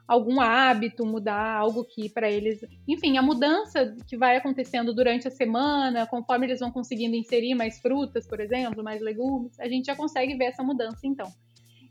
algum 0.08 0.40
hábito, 0.40 1.06
mudar 1.06 1.58
algo 1.58 1.84
que 1.84 2.10
para 2.10 2.30
eles, 2.30 2.60
enfim, 2.88 3.18
a 3.18 3.22
mudança 3.22 3.96
que 4.08 4.18
vai 4.18 4.38
acontecendo 4.38 4.94
durante 4.94 5.28
a 5.28 5.32
semana, 5.32 6.06
conforme 6.08 6.46
eles 6.46 6.60
vão 6.60 6.72
conseguindo 6.72 7.16
inserir 7.16 7.56
mais 7.56 7.80
frutas, 7.80 8.28
por 8.28 8.40
exemplo, 8.40 8.84
mais 8.84 9.02
legumes, 9.02 9.60
a 9.60 9.68
gente 9.68 9.86
já 9.86 9.96
consegue 9.96 10.36
ver 10.36 10.46
essa 10.46 10.64
mudança 10.64 11.00
então. 11.04 11.30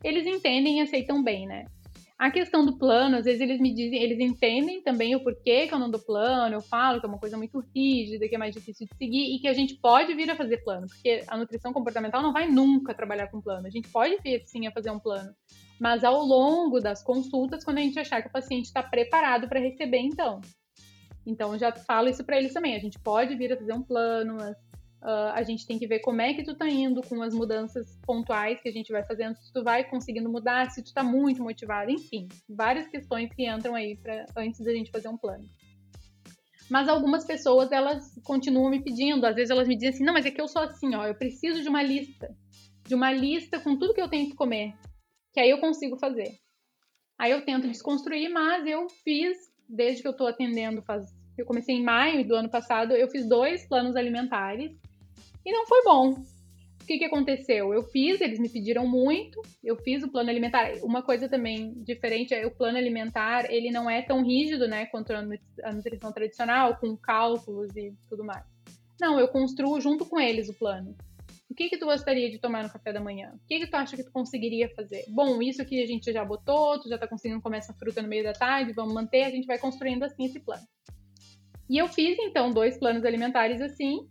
Eles 0.03 0.27
entendem 0.27 0.79
e 0.79 0.83
aceitam 0.83 1.23
bem, 1.23 1.47
né? 1.47 1.67
A 2.23 2.31
questão 2.31 2.65
do 2.65 2.79
plano, 2.79 3.17
às 3.17 3.25
vezes 3.25 3.41
eles 3.41 3.61
me 3.61 3.75
dizem, 3.75 4.01
eles 4.01 4.21
entendem 4.21 4.81
também 4.81 5.17
o 5.17 5.25
porquê 5.25 5.67
que 5.67 5.75
eu 5.75 5.79
não 5.81 5.91
dou 5.91 6.01
plano, 6.01 6.55
eu 6.55 6.61
falo 6.61 7.01
que 7.01 7.07
é 7.07 7.09
uma 7.09 7.19
coisa 7.19 7.37
muito 7.37 7.59
rígida, 7.75 8.29
que 8.29 8.37
é 8.37 8.39
mais 8.39 8.55
difícil 8.55 8.87
de 8.87 8.97
seguir 8.97 9.35
e 9.35 9.41
que 9.41 9.49
a 9.49 9.53
gente 9.53 9.75
pode 9.75 10.15
vir 10.15 10.31
a 10.31 10.37
fazer 10.37 10.59
plano, 10.59 10.87
porque 10.87 11.25
a 11.27 11.37
nutrição 11.37 11.73
comportamental 11.73 12.23
não 12.23 12.33
vai 12.33 12.49
nunca 12.49 12.95
trabalhar 12.95 13.27
com 13.27 13.41
plano. 13.41 13.67
A 13.67 13.71
gente 13.71 13.89
pode 13.89 14.19
vir 14.23 14.41
sim 14.47 14.69
a 14.69 14.71
fazer 14.71 14.93
um 14.93 15.01
plano, 15.01 15.35
mas 15.81 16.05
ao 16.05 16.23
longo 16.25 16.79
das 16.79 17.03
consultas, 17.03 17.65
quando 17.65 17.79
a 17.79 17.81
gente 17.83 17.99
achar 17.99 18.23
que 18.23 18.29
o 18.29 18.33
paciente 18.33 18.67
está 18.67 18.85
preparado 18.85 19.49
para 19.49 19.59
receber, 19.59 19.99
então. 19.99 20.41
Então, 21.27 21.59
já 21.59 21.73
falo 21.73 22.09
isso 22.09 22.23
para 22.23 22.39
eles 22.39 22.53
também. 22.53 22.77
A 22.77 22.81
gente 22.81 23.01
pode 23.01 23.35
vir 23.35 23.53
a 23.53 23.57
fazer 23.57 23.73
um 23.73 23.83
plano, 23.83 24.37
mas 24.37 24.57
Uh, 25.03 25.35
a 25.35 25.43
gente 25.43 25.67
tem 25.67 25.81
que 25.81 25.87
ver 25.87 25.99
como 25.99 26.23
é 26.23 26.33
que 26.33 26.45
tu 26.45 26.55
tá 26.55 26.69
indo 26.69 27.03
com 27.03 27.21
as 27.23 27.35
mudanças 27.35 27.99
pontuais 28.07 28.61
que 28.61 28.69
a 28.69 28.73
gente 28.73 28.93
vai 28.93 29.03
fazendo, 29.03 29.35
se 29.35 29.53
tu 29.53 29.65
vai 29.65 29.83
conseguindo 29.83 30.31
mudar, 30.31 30.71
se 30.71 30.81
tu 30.81 30.95
tá 30.95 31.03
muito 31.03 31.43
motivado, 31.43 31.91
enfim, 31.91 32.29
várias 32.49 32.87
questões 32.87 33.29
que 33.35 33.51
entram 33.51 33.75
aí 33.75 33.97
pra, 33.97 34.27
antes 34.37 34.65
da 34.65 34.73
gente 34.73 34.93
fazer 34.93 35.09
um 35.09 35.17
plano. 35.17 35.45
Mas 36.71 36.89
algumas 36.89 37.25
pessoas, 37.25 37.73
elas 37.73 38.15
continuam 38.23 38.71
me 38.71 38.81
pedindo, 38.81 39.27
às 39.27 39.35
vezes 39.35 39.51
elas 39.51 39.67
me 39.67 39.75
dizem 39.75 39.91
assim, 39.91 40.05
não, 40.05 40.15
mas 40.15 40.25
é 40.25 40.31
que 40.31 40.41
eu 40.41 40.47
sou 40.47 40.63
assim, 40.63 40.95
ó, 40.95 41.05
eu 41.05 41.17
preciso 41.17 41.61
de 41.61 41.69
uma 41.69 41.83
lista, 41.83 42.33
de 42.87 42.95
uma 42.95 43.13
lista 43.13 43.59
com 43.59 43.77
tudo 43.77 43.95
que 43.95 44.01
eu 44.01 44.09
tenho 44.09 44.31
que 44.31 44.37
comer, 44.37 44.73
que 45.33 45.41
aí 45.41 45.51
eu 45.51 45.59
consigo 45.59 45.99
fazer. 45.99 46.31
Aí 47.19 47.33
eu 47.33 47.45
tento 47.45 47.67
desconstruir, 47.67 48.29
mas 48.31 48.65
eu 48.69 48.89
fiz, 49.03 49.37
desde 49.69 50.01
que 50.01 50.09
eu 50.09 50.17
tô 50.17 50.29
atendendo, 50.29 50.81
faz, 50.83 51.05
eu 51.37 51.45
comecei 51.45 51.75
em 51.75 51.83
maio 51.83 52.27
do 52.27 52.37
ano 52.37 52.49
passado, 52.49 52.93
eu 52.93 53.09
fiz 53.09 53.29
dois 53.29 53.67
planos 53.67 53.97
alimentares, 53.97 54.71
e 55.45 55.53
não 55.53 55.67
foi 55.67 55.83
bom. 55.85 56.11
O 56.83 56.85
que, 56.85 56.99
que 56.99 57.05
aconteceu? 57.05 57.73
Eu 57.73 57.85
fiz, 57.85 58.21
eles 58.21 58.41
me 58.41 58.49
pediram 58.49 58.87
muito, 58.87 59.41
eu 59.63 59.77
fiz 59.77 60.03
o 60.03 60.11
plano 60.11 60.31
alimentar. 60.31 60.73
Uma 60.83 61.01
coisa 61.01 61.29
também 61.29 61.75
diferente 61.85 62.35
é 62.35 62.45
o 62.45 62.51
plano 62.51 62.77
alimentar, 62.77 63.51
ele 63.53 63.71
não 63.71 63.89
é 63.89 64.03
tão 64.03 64.25
rígido, 64.25 64.67
né, 64.67 64.87
quanto 64.87 65.13
a 65.13 65.23
nutrição 65.73 66.13
tradicional, 66.13 66.77
com 66.77 66.97
cálculos 66.97 67.75
e 67.77 67.95
tudo 68.09 68.25
mais. 68.25 68.45
Não, 69.01 69.19
eu 69.19 69.29
construo 69.29 69.81
junto 69.81 70.05
com 70.05 70.19
eles 70.19 70.49
o 70.49 70.55
plano. 70.55 70.97
O 71.49 71.55
que 71.55 71.69
que 71.69 71.77
tu 71.77 71.85
gostaria 71.85 72.31
de 72.31 72.39
tomar 72.39 72.63
no 72.63 72.71
café 72.71 72.93
da 72.93 73.01
manhã? 73.01 73.33
O 73.35 73.47
que 73.47 73.61
que 73.61 73.67
tu 73.67 73.75
acha 73.75 73.95
que 73.95 74.03
tu 74.03 74.11
conseguiria 74.11 74.69
fazer? 74.71 75.05
Bom, 75.09 75.41
isso 75.43 75.61
aqui 75.61 75.83
a 75.83 75.87
gente 75.87 76.11
já 76.11 76.25
botou, 76.25 76.81
tu 76.81 76.89
já 76.89 76.97
tá 76.97 77.07
conseguindo 77.07 77.43
comer 77.43 77.59
essa 77.59 77.75
fruta 77.75 78.01
no 78.01 78.09
meio 78.09 78.25
da 78.25 78.33
tarde, 78.33 78.73
vamos 78.73 78.95
manter, 78.95 79.25
a 79.25 79.31
gente 79.31 79.47
vai 79.47 79.59
construindo 79.59 80.03
assim 80.03 80.25
esse 80.25 80.41
plano. 80.41 80.67
E 81.69 81.79
eu 81.79 81.89
fiz, 81.89 82.19
então, 82.19 82.51
dois 82.51 82.79
planos 82.79 83.05
alimentares 83.05 83.61
assim, 83.61 84.09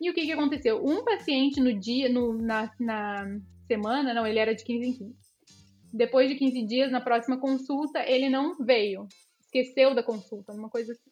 e 0.00 0.10
o 0.10 0.14
que 0.14 0.22
que 0.26 0.32
aconteceu? 0.32 0.82
Um 0.84 1.04
paciente 1.04 1.60
no 1.60 1.72
dia, 1.78 2.08
no, 2.08 2.32
na, 2.34 2.70
na 2.78 3.26
semana, 3.66 4.14
não, 4.14 4.26
ele 4.26 4.38
era 4.38 4.54
de 4.54 4.64
15 4.64 4.86
em 4.88 4.92
15. 4.92 5.14
Depois 5.92 6.28
de 6.28 6.36
15 6.36 6.66
dias, 6.66 6.90
na 6.90 7.00
próxima 7.00 7.38
consulta, 7.38 8.00
ele 8.08 8.28
não 8.28 8.56
veio. 8.58 9.06
Esqueceu 9.42 9.94
da 9.94 10.02
consulta, 10.02 10.52
uma 10.52 10.70
coisa 10.70 10.92
assim. 10.92 11.10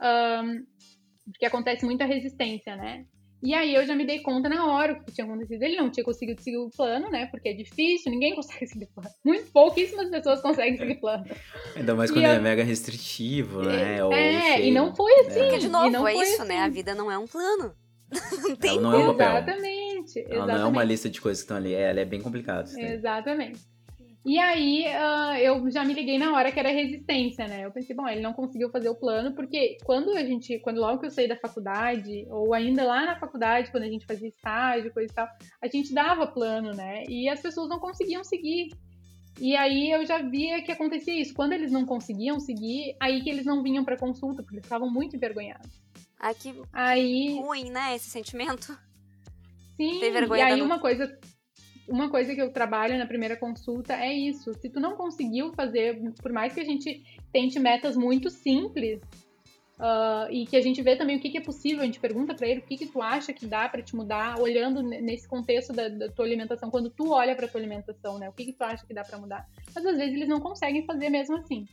Um, 0.00 0.64
porque 1.32 1.46
acontece 1.46 1.84
muita 1.84 2.04
resistência, 2.04 2.76
né? 2.76 3.04
E 3.42 3.52
aí 3.54 3.74
eu 3.74 3.86
já 3.86 3.94
me 3.94 4.06
dei 4.06 4.20
conta 4.22 4.48
na 4.48 4.66
hora 4.66 4.94
o 4.94 5.04
que 5.04 5.12
tinha 5.12 5.26
acontecido. 5.26 5.62
Ele 5.62 5.76
não 5.76 5.90
tinha 5.90 6.04
conseguido 6.04 6.40
seguir 6.42 6.56
o 6.58 6.70
plano, 6.70 7.10
né? 7.10 7.26
Porque 7.26 7.48
é 7.50 7.52
difícil, 7.52 8.10
ninguém 8.10 8.34
consegue 8.34 8.66
seguir 8.66 8.84
o 8.86 8.94
plano. 8.94 9.10
Muito 9.24 9.50
pouquíssimas 9.52 10.10
pessoas 10.10 10.40
conseguem 10.40 10.76
seguir 10.76 10.92
o 10.94 11.00
plano. 11.00 11.24
Ainda 11.74 11.94
mais 11.94 12.10
quando 12.10 12.22
E 12.22 12.24
ele 12.24 12.32
eu- 12.34 12.38
é 12.38 12.40
mega 12.40 12.62
restritivo, 12.64 13.62
né? 13.62 14.02
Ou 14.04 14.12
É, 14.12 14.60
e 14.60 14.70
não 14.70 14.94
foi 14.94 15.12
assim. 15.20 15.40
Porque, 15.40 15.58
de 15.58 15.68
novo, 15.68 15.90
não 15.90 16.06
é 16.08 16.14
isso, 16.14 16.44
né? 16.44 16.58
A 16.58 16.64
assim. 16.64 16.74
vida 16.74 16.94
não 16.94 17.10
é 17.10 17.18
um 17.18 17.26
plano. 17.26 17.74
Não 18.42 18.56
tem 18.56 18.70
Ela 18.72 18.80
não 18.80 18.92
é 18.92 18.98
um 18.98 19.06
papel. 19.16 19.36
Exatamente. 19.36 20.18
Ela 20.20 20.28
não 20.28 20.34
é 20.34 20.44
exatamente. 20.44 20.72
uma 20.72 20.84
lista 20.84 21.10
de 21.10 21.20
coisas 21.20 21.42
que 21.42 21.44
estão 21.44 21.56
ali. 21.56 21.74
É, 21.74 21.90
ela 21.90 22.00
é 22.00 22.04
bem 22.04 22.20
complicada. 22.20 22.68
Exatamente. 22.78 23.60
E 24.28 24.40
aí, 24.40 24.84
ah, 24.88 25.40
eu 25.40 25.70
já 25.70 25.84
me 25.84 25.94
liguei 25.94 26.18
na 26.18 26.34
hora 26.34 26.50
que 26.50 26.58
era 26.58 26.68
resistência, 26.68 27.46
né? 27.46 27.64
Eu 27.64 27.70
pensei, 27.70 27.94
bom, 27.94 28.08
ele 28.08 28.20
não 28.20 28.32
conseguiu 28.32 28.68
fazer 28.70 28.88
o 28.88 28.94
plano, 28.96 29.32
porque 29.36 29.78
quando 29.84 30.10
a 30.10 30.24
gente, 30.24 30.58
quando 30.58 30.80
logo 30.80 30.98
que 30.98 31.06
eu 31.06 31.10
saí 31.12 31.28
da 31.28 31.36
faculdade, 31.36 32.26
ou 32.28 32.52
ainda 32.52 32.82
lá 32.82 33.06
na 33.06 33.20
faculdade, 33.20 33.70
quando 33.70 33.84
a 33.84 33.88
gente 33.88 34.04
fazia 34.04 34.26
estágio, 34.28 34.92
coisa 34.92 35.12
e 35.12 35.14
tal, 35.14 35.28
a 35.62 35.68
gente 35.68 35.94
dava 35.94 36.26
plano, 36.26 36.72
né? 36.72 37.04
E 37.08 37.28
as 37.28 37.40
pessoas 37.40 37.68
não 37.68 37.78
conseguiam 37.78 38.24
seguir. 38.24 38.70
E 39.40 39.54
aí 39.54 39.92
eu 39.92 40.04
já 40.04 40.18
via 40.18 40.60
que 40.60 40.72
acontecia 40.72 41.14
isso. 41.20 41.32
Quando 41.32 41.52
eles 41.52 41.70
não 41.70 41.86
conseguiam 41.86 42.40
seguir, 42.40 42.96
aí 42.98 43.22
que 43.22 43.30
eles 43.30 43.46
não 43.46 43.62
vinham 43.62 43.84
pra 43.84 43.96
consulta, 43.96 44.42
porque 44.42 44.56
eles 44.56 44.66
ficavam 44.66 44.90
muito 44.90 45.14
envergonhados. 45.14 45.80
Ai, 46.18 46.34
que 46.34 46.54
Aí 46.72 47.38
ruim, 47.38 47.70
né? 47.70 47.94
Esse 47.94 48.10
sentimento. 48.10 48.78
Sim, 49.76 50.00
vergonha 50.12 50.40
e 50.48 50.52
aí 50.54 50.62
uma 50.62 50.78
coisa, 50.78 51.18
uma 51.86 52.10
coisa 52.10 52.34
que 52.34 52.40
eu 52.40 52.52
trabalho 52.52 52.98
na 52.98 53.06
primeira 53.06 53.36
consulta 53.36 53.94
é 53.94 54.12
isso. 54.12 54.54
Se 54.54 54.70
tu 54.70 54.80
não 54.80 54.96
conseguiu 54.96 55.52
fazer, 55.54 56.00
por 56.22 56.32
mais 56.32 56.54
que 56.54 56.60
a 56.60 56.64
gente 56.64 57.02
tente 57.30 57.58
metas 57.58 57.94
muito 57.96 58.30
simples, 58.30 59.00
ah, 59.78 60.26
e 60.30 60.46
que 60.46 60.56
a 60.56 60.62
gente 60.62 60.80
vê 60.80 60.96
também 60.96 61.16
o 61.16 61.20
que, 61.20 61.28
que 61.28 61.36
é 61.36 61.42
possível, 61.42 61.82
a 61.82 61.84
gente 61.86 62.00
pergunta 62.00 62.34
pra 62.34 62.48
ele 62.48 62.60
o 62.60 62.62
que, 62.62 62.78
que 62.78 62.86
tu 62.86 63.02
acha 63.02 63.32
que 63.32 63.46
dá 63.46 63.68
pra 63.68 63.82
te 63.82 63.94
mudar, 63.94 64.40
olhando 64.40 64.82
ne- 64.82 65.02
nesse 65.02 65.28
contexto 65.28 65.74
da, 65.74 65.88
da 65.88 66.08
tua 66.10 66.24
alimentação, 66.24 66.70
quando 66.70 66.88
tu 66.88 67.10
olha 67.10 67.36
pra 67.36 67.46
tua 67.46 67.60
alimentação, 67.60 68.18
né? 68.18 68.28
O 68.28 68.32
que, 68.32 68.46
que 68.46 68.52
tu 68.54 68.62
acha 68.62 68.86
que 68.86 68.94
dá 68.94 69.04
pra 69.04 69.18
mudar? 69.18 69.46
Mas 69.74 69.84
às 69.84 69.96
vezes 69.98 70.14
eles 70.14 70.28
não 70.28 70.40
conseguem 70.40 70.86
fazer 70.86 71.10
mesmo 71.10 71.36
assim. 71.36 71.66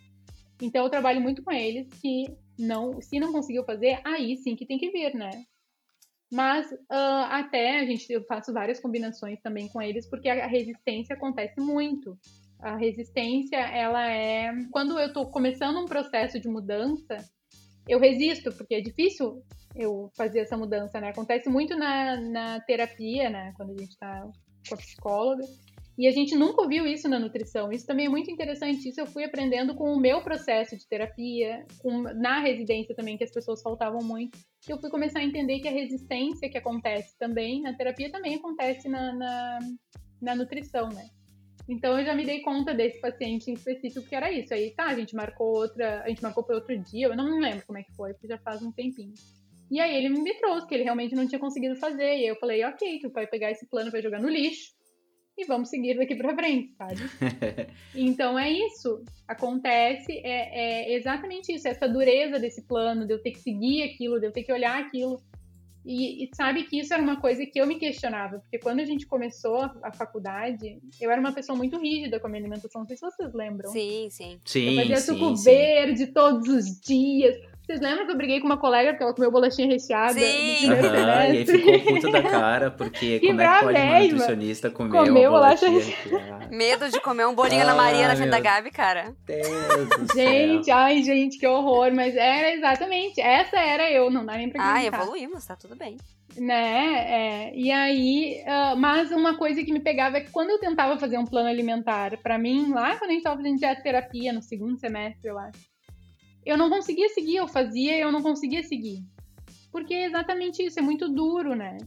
Então 0.62 0.84
eu 0.84 0.90
trabalho 0.90 1.22
muito 1.22 1.44
com 1.44 1.52
eles 1.52 1.88
que 2.02 2.26
não, 2.58 3.02
se 3.02 3.20
não 3.20 3.32
conseguiu 3.32 3.64
fazer, 3.66 4.00
aí 4.04 4.38
sim 4.38 4.56
que 4.56 4.66
tem 4.66 4.78
que 4.78 4.92
vir, 4.92 5.14
né? 5.16 5.32
Mas 6.32 6.68
ah, 6.90 7.40
até 7.40 7.80
a 7.80 7.86
gente, 7.86 8.12
eu 8.12 8.24
faço 8.26 8.52
várias 8.52 8.80
combinações 8.80 9.40
também 9.42 9.68
com 9.68 9.82
eles, 9.82 10.10
porque 10.10 10.30
a 10.30 10.48
resistência 10.48 11.16
acontece 11.16 11.60
muito. 11.62 12.18
A 12.60 12.76
resistência, 12.76 13.58
ela 13.58 14.10
é. 14.10 14.52
Quando 14.72 14.98
eu 14.98 15.12
tô 15.14 15.28
começando 15.28 15.78
um 15.78 15.86
processo 15.86 16.40
de 16.40 16.48
mudança, 16.48 17.18
eu 17.88 18.00
resisto, 18.00 18.52
porque 18.54 18.76
é 18.76 18.82
difícil 18.82 19.44
eu 19.76 20.10
fazer 20.16 20.40
essa 20.40 20.58
mudança, 20.58 21.00
né? 21.00 21.10
Acontece 21.10 21.50
muito 21.50 21.76
na, 21.76 22.20
na 22.20 22.60
terapia, 22.62 23.30
né? 23.30 23.54
Quando 23.56 23.72
a 23.72 23.78
gente 23.78 23.98
tá 23.98 24.28
com 24.68 24.76
a 24.76 24.78
psicóloga. 24.78 25.44
E 25.98 26.08
a 26.08 26.12
gente 26.12 26.36
nunca 26.36 26.62
ouviu 26.62 26.88
isso 26.88 27.08
na 27.08 27.20
nutrição. 27.20 27.72
Isso 27.72 27.86
também 27.86 28.08
é 28.08 28.10
muito 28.10 28.32
interessante. 28.32 28.90
Isso 28.90 29.00
eu 29.00 29.06
fui 29.06 29.24
aprendendo 29.24 29.76
com 29.76 29.94
o 29.94 30.00
meu 30.00 30.22
processo 30.22 30.76
de 30.76 30.88
terapia, 30.88 31.66
com- 31.80 32.02
na 32.02 32.40
residência 32.40 32.96
também, 32.96 33.16
que 33.16 33.24
as 33.24 33.32
pessoas 33.32 33.62
faltavam 33.62 34.02
muito. 34.02 34.38
Eu 34.68 34.80
fui 34.80 34.90
começar 34.90 35.20
a 35.20 35.24
entender 35.24 35.60
que 35.60 35.68
a 35.68 35.72
resistência 35.72 36.50
que 36.50 36.58
acontece 36.58 37.18
também 37.20 37.62
na 37.62 37.74
terapia 37.74 38.12
também 38.12 38.36
acontece 38.36 38.90
na, 38.90 39.14
na, 39.14 39.60
na 40.20 40.36
nutrição, 40.36 40.90
né? 40.90 41.10
Então 41.70 41.98
eu 41.98 42.06
já 42.06 42.16
me 42.16 42.26
dei 42.26 42.42
conta 42.42 42.74
desse 42.74 43.00
paciente 43.00 43.52
em 43.52 43.54
específico 43.54 44.08
que 44.08 44.16
era 44.16 44.32
isso. 44.32 44.52
Aí 44.54 44.72
tá, 44.72 44.88
a 44.88 44.96
gente 44.96 45.16
marcou 45.16 45.54
outra, 45.54 46.02
a 46.02 46.10
gente 46.10 46.24
marcou 46.24 46.44
para 46.44 46.56
outro 46.56 46.76
dia, 46.78 47.08
eu 47.08 47.16
não 47.16 47.40
lembro 47.40 47.66
como 47.68 47.78
é 47.78 47.84
que 47.84 47.94
foi, 47.94 48.14
porque 48.14 48.28
já 48.28 48.38
faz 48.40 48.64
um 48.64 48.72
tempinho. 48.72 49.14
E 49.70 49.80
aí 49.80 49.96
ele 49.96 50.10
me 50.10 50.34
trouxe 50.40 50.68
que 50.68 50.74
ele 50.74 50.84
realmente 50.84 51.16
não 51.16 51.28
tinha 51.28 51.40
conseguido 51.40 51.76
fazer. 51.76 52.04
E 52.04 52.24
aí 52.24 52.28
eu 52.28 52.36
falei, 52.36 52.64
ok, 52.66 53.00
tu 53.00 53.10
vai 53.12 53.28
pegar 53.28 53.52
esse 53.52 53.68
plano, 53.68 53.92
vai 53.92 54.02
jogar 54.02 54.20
no 54.20 54.28
lixo 54.28 54.74
e 55.38 55.46
vamos 55.46 55.70
seguir 55.70 55.98
daqui 55.98 56.16
pra 56.16 56.36
frente, 56.36 56.74
sabe? 56.78 57.02
então 57.96 58.38
é 58.38 58.52
isso. 58.52 59.04
Acontece, 59.28 60.12
é, 60.24 60.92
é 60.92 60.96
exatamente 60.96 61.54
isso, 61.54 61.68
essa 61.68 61.88
dureza 61.88 62.40
desse 62.40 62.62
plano, 62.64 63.06
de 63.06 63.14
eu 63.14 63.22
ter 63.22 63.32
que 63.32 63.40
seguir 63.40 63.84
aquilo, 63.84 64.20
de 64.20 64.28
eu 64.28 64.32
ter 64.32 64.44
que 64.44 64.54
olhar 64.54 64.80
aquilo. 64.80 65.22
E, 65.86 66.24
e 66.24 66.30
sabe 66.34 66.64
que 66.64 66.80
isso 66.80 66.94
era 66.94 67.04
uma 67.04 67.20
coisa 67.20 67.46
que 67.46 67.60
eu 67.60 67.68
me 67.68 67.76
questionava, 67.76 68.40
porque 68.40 68.58
quando 68.58 68.80
a 68.80 68.86
gente 68.86 69.06
começou 69.06 69.70
a, 69.84 69.92
faculdade, 69.92 70.80
eu 71.00 71.12
era 71.12 71.20
uma 71.20 71.34
pessoa 71.34 71.58
muito 71.58 71.78
rígida 71.78 72.20
com 72.20 72.28
a 72.28 72.30
minha 72.30 72.42
alimentação, 72.42 72.82
não 72.82 72.88
sei 72.88 72.96
se 72.96 73.02
vocês 73.02 73.34
lembram. 73.34 73.70
Sim, 73.70 74.08
sim. 74.10 74.34
Eu 74.34 74.40
Sim, 74.46 74.76
fazia 74.78 74.96
sim, 74.98 75.14
suco 75.14 75.36
sim. 75.36 75.44
verde 75.44 76.08
todos 76.08 76.48
os 76.48 76.80
dias. 76.80 77.36
Vocês 77.66 77.80
lembram 77.80 78.06
que 78.06 78.12
eu 78.12 78.18
briguei 78.18 78.40
com 78.42 78.46
uma 78.46 78.58
colega 78.58 78.90
porque 78.92 79.04
ela 79.04 79.14
comeu 79.14 79.32
bolachinha 79.32 79.68
recheada 79.70 80.14
Sim. 80.20 80.70
Aham, 80.70 81.28
e 81.34 81.38
aí 81.38 81.46
ficou 81.46 81.80
puta 81.80 82.10
da 82.12 82.22
cara, 82.22 82.70
porque 82.72 83.20
Que 83.22 83.28
como 83.28 83.40
é 83.42 83.46
que 83.48 83.52
pode 83.54 83.64
uma 83.64 83.72
bravéima. 83.72 84.04
nutricionista 84.14 84.70
comer 84.70 84.92
Comeu 85.00 85.30
uma 85.32 85.40
bolacha 85.40 85.70
bolachinha? 85.70 85.96
recheada? 86.04 86.48
Medo 86.52 86.90
de 86.90 87.00
comer 87.00 87.26
um 87.26 87.34
bolinho 87.34 87.66
na 87.66 87.74
Maria 87.74 88.08
na 88.08 88.16
frente 88.18 88.32
da 88.32 88.40
Gabi, 88.42 88.70
cara. 88.70 89.16
Gente, 90.14 90.70
ai, 90.72 91.02
gente, 91.04 91.38
que 91.38 91.48
horror. 91.48 91.92
Mas 91.94 92.16
era 92.16 92.54
exatamente, 92.54 93.20
essa 93.22 93.58
era 93.58 93.90
eu, 93.92 94.10
não 94.10 94.26
dá 94.26 94.34
nem 94.34 94.50
pra 94.50 94.62
Ah, 94.62 94.72
acreditar. 94.76 94.98
evoluímos, 95.02 95.46
tá 95.46 95.56
tudo 95.56 95.76
bem. 95.76 95.98
né? 96.36 97.50
É, 97.50 97.56
e 97.56 97.72
aí, 97.72 98.44
ah, 98.48 98.76
mas 98.76 99.12
uma 99.12 99.38
coisa 99.38 99.64
que 99.64 99.72
me 99.72 99.80
pegava 99.80 100.18
é 100.18 100.22
que 100.22 100.32
quando 100.32 100.50
eu 100.50 100.60
tentava 100.60 100.98
fazer 100.98 101.18
um 101.18 101.26
plano 101.26 101.48
alimentar, 101.50 102.18
pra 102.18 102.38
mim, 102.38 102.72
lá 102.74 102.96
quando 102.98 103.12
a 103.12 103.14
gente 103.14 103.24
tava 103.24 103.38
fazendo 103.38 103.58
dietoterapia 103.58 104.34
no 104.34 104.42
segundo 104.42 104.78
semestre, 104.80 105.30
eu 105.30 105.38
acho, 105.38 105.60
eu 106.46 106.58
não 106.58 106.70
conseguia 106.70 107.10
seguir, 107.10 107.38
eu 107.38 107.48
fazia 107.48 107.98
eu 107.98 108.12
não 108.12 108.22
conseguia 108.22 108.64
seguir. 108.64 109.04
Porque 109.72 109.94
é 109.94 110.06
exatamente 110.06 110.64
isso, 110.64 110.80
é 110.80 110.82
muito 110.82 111.10
duro, 111.10 111.56
né? 111.56 111.78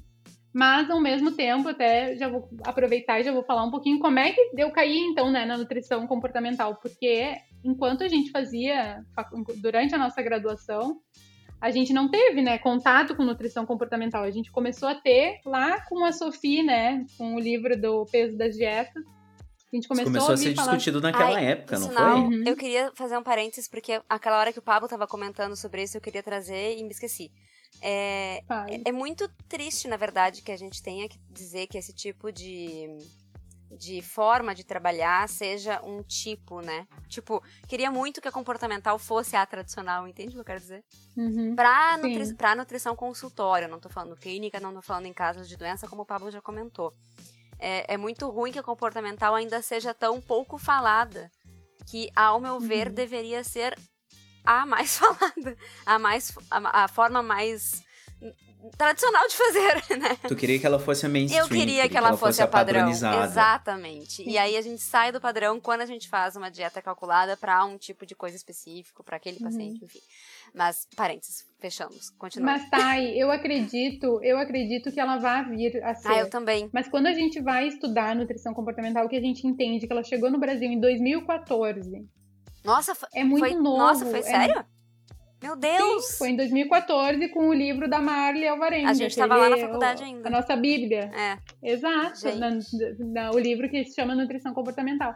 Mas 0.52 0.90
ao 0.90 1.00
mesmo 1.00 1.32
tempo, 1.32 1.68
até 1.68 2.16
já 2.16 2.28
vou 2.28 2.48
aproveitar 2.64 3.20
e 3.20 3.24
já 3.24 3.30
vou 3.30 3.42
falar 3.42 3.62
um 3.62 3.70
pouquinho 3.70 3.98
como 3.98 4.18
é 4.18 4.32
que 4.32 4.40
eu 4.57 4.70
caí 4.70 4.98
então 4.98 5.30
né, 5.30 5.44
na 5.44 5.59
nutrição 5.59 6.07
comportamental, 6.07 6.76
porque 6.76 7.36
enquanto 7.62 8.02
a 8.02 8.09
gente 8.09 8.30
fazia 8.30 9.04
durante 9.61 9.94
a 9.94 9.98
nossa 9.98 10.22
graduação, 10.22 10.98
a 11.61 11.70
gente 11.70 11.92
não 11.92 12.09
teve, 12.09 12.40
né, 12.42 12.59
contato 12.59 13.14
com 13.14 13.22
nutrição 13.22 13.66
comportamental. 13.66 14.22
A 14.22 14.30
gente 14.30 14.50
começou 14.50 14.88
a 14.88 14.94
ter 14.94 15.40
lá 15.44 15.80
com 15.86 16.04
a 16.04 16.12
Sophie, 16.12 16.62
né, 16.62 17.04
com 17.18 17.34
o 17.34 17.40
livro 17.40 17.78
do 17.80 18.07
peso 18.07 18.36
das 18.36 18.54
dietas. 18.54 19.04
A 19.73 19.77
gente 19.77 19.83
Isso 19.83 19.89
começou, 19.89 20.12
começou 20.12 20.35
a 20.35 20.37
ser 20.37 20.45
ouvir 20.45 20.57
falar 20.57 20.77
discutido 20.77 21.01
naquela 21.01 21.37
Ai, 21.37 21.47
época, 21.47 21.79
não 21.79 21.89
Sinal, 21.89 22.27
foi? 22.27 22.37
Uhum. 22.37 22.45
eu 22.47 22.57
queria 22.57 22.93
fazer 22.95 23.19
um 23.19 23.23
parênteses, 23.23 23.69
porque 23.69 24.01
aquela 24.09 24.39
hora 24.39 24.53
que 24.53 24.59
o 24.61 24.62
Pablo 24.62 24.89
tava 24.89 25.07
comentando 25.09 25.57
sobre 25.57 25.83
isso, 25.83 25.97
eu 25.97 26.01
queria 26.01 26.23
trazer 26.23 26.77
e 26.79 26.85
me 26.85 26.91
esqueci. 26.91 27.33
É, 27.83 28.43
Fale. 28.47 28.83
é 28.85 28.93
muito 28.93 29.29
triste, 29.49 29.89
na 29.89 29.97
verdade, 29.97 30.43
que 30.43 30.53
a 30.53 30.57
gente 30.57 30.83
tenha 30.83 31.09
que 31.09 31.19
dizer 31.29 31.67
que 31.67 31.77
esse 31.77 31.93
tipo 31.93 32.31
de, 32.31 32.87
de 33.77 34.01
forma 34.01 34.55
de 34.55 34.64
trabalhar 34.64 35.29
seja 35.29 35.83
um 35.83 36.03
tipo, 36.03 36.61
né? 36.61 36.87
Tipo, 37.09 37.43
queria 37.69 37.91
muito 37.91 38.21
que 38.21 38.29
a 38.29 38.33
comportamental 38.33 38.99
fosse 38.99 39.37
a 39.37 39.45
tradicional, 39.45 40.07
entende 40.07 40.31
o 40.31 40.33
que 40.35 40.41
eu 40.41 40.45
quero 40.45 40.61
dizer? 40.61 40.85
Uhum. 41.17 41.55
Pra, 41.55 41.99
nutri 41.99 42.35
pra 42.35 42.55
nutrição 42.55 42.95
consultória, 42.95 43.69
não 43.69 43.81
tô 43.81 43.89
falando 43.89 44.17
clínica, 44.17 44.61
não 44.61 44.73
tô 44.73 44.81
falando 44.81 45.07
em 45.07 45.12
casos 45.12 45.49
de 45.49 45.57
doença, 45.57 45.89
como 45.89 46.03
o 46.03 46.07
Pablo 46.07 46.31
já 46.31 46.41
comentou. 46.41 46.95
É, 47.59 47.94
é 47.94 47.96
muito 47.96 48.28
ruim 48.28 48.52
que 48.52 48.59
a 48.59 48.62
comportamental 48.62 49.34
ainda 49.34 49.62
seja 49.62 49.94
tão 49.94 50.20
pouco 50.20 50.59
falada, 50.59 51.30
que, 51.86 52.11
ao 52.14 52.40
meu 52.40 52.59
ver, 52.61 52.88
Uhum. 52.88 52.94
deveria 52.94 53.42
ser 53.44 53.78
a 54.44 54.66
mais 54.66 54.96
falada, 54.98 55.57
a, 55.84 55.98
mais, 55.98 56.32
a, 56.50 56.84
a 56.84 56.88
forma 56.88 57.22
mais 57.22 57.82
tradicional 58.76 59.26
de 59.28 59.34
fazer, 59.36 59.74
né? 59.98 60.16
Tu 60.28 60.34
queria 60.36 60.59
que 60.59 60.66
ela 60.66 60.78
fosse 60.78 61.07
a 61.07 61.09
mainstream. 61.09 61.44
Eu 61.44 61.48
queria 61.48 61.88
que 61.88 61.96
ela, 61.96 62.16
fosse 62.16 62.42
a 62.42 62.46
padrão. 62.46 62.90
Exatamente. 62.90 64.22
E 64.28 64.36
aí 64.38 64.57
a 64.57 64.62
gente 64.62 64.82
sai 64.82 65.12
do 65.12 65.20
padrão 65.20 65.61
quando 65.61 65.82
a 65.82 65.86
gente 65.86 66.09
faz 66.09 66.36
uma 66.36 66.50
dieta 66.50 66.82
calculada 66.82 67.36
para 67.36 67.64
um 67.64 67.78
tipo 67.78 68.04
de 68.04 68.14
coisa 68.14 68.36
específico, 68.36 69.04
para 69.04 69.16
aquele 69.16 69.38
paciente, 69.38 69.84
enfim. 69.84 70.00
Mas, 70.57 70.88
parênteses, 70.96 71.44
fechamos. 71.61 72.09
Continua. 72.18 72.52
Mas 72.52 72.70
Thay, 72.70 73.20
eu 73.20 73.30
acredito, 73.30 74.18
eu 74.22 74.38
acredito 74.38 74.90
que 74.90 74.98
ela 74.98 75.18
vai 75.18 75.44
vir 75.50 75.84
a 75.84 75.94
ser. 75.94 76.09
Ah, 76.09 76.18
eu 76.20 76.30
também. 76.30 76.70
Mas 76.72 76.88
quando 76.88 77.07
a 77.09 77.12
gente 77.12 77.40
vai 77.42 77.66
estudar 77.68 78.16
nutrição 78.16 78.54
comportamental, 78.54 79.07
que 79.07 79.16
a 79.16 79.20
gente 79.20 79.46
entende 79.46 79.86
que 79.86 79.92
ela 79.92 80.02
chegou 80.02 80.30
no 80.30 80.38
Brasil 80.38 80.70
em 80.70 80.80
2014. 80.80 82.09
Nossa, 82.64 82.94
foi, 82.94 83.09
É 83.14 83.22
muito 83.22 83.40
foi- 83.46 83.54
novo. 83.54 83.76
Nossa, 83.78 84.07
foi 84.07 84.20
é- 84.20 84.22
sério? 84.22 84.64
Meu 85.42 85.54
Deus! 85.54 86.07
Sim, 86.07 86.16
foi 86.16 86.28
em 86.30 86.36
2014 86.36 87.28
com 87.28 87.48
o 87.48 87.52
livro 87.52 87.86
da 87.88 88.00
Marley 88.00 88.48
Alvarenga. 88.48 88.88
A 88.90 88.94
gente 88.94 89.12
que 89.14 89.20
tava 89.20 89.36
lá 89.36 89.50
na 89.50 89.57
ele- 89.59 89.66
faculdade 89.66 90.02
o- 90.02 90.07
ainda. 90.07 90.26
A 90.26 90.30
nossa 90.30 90.57
bíblia. 90.57 91.11
É, 91.14 91.38
Exato, 91.62 92.34
na- 92.38 92.59
na- 93.12 93.30
o 93.32 93.38
livro 93.38 93.68
que 93.68 93.84
se 93.84 93.94
chama 93.94 94.14
Nutrição 94.14 94.54
Comportamental. 94.54 95.14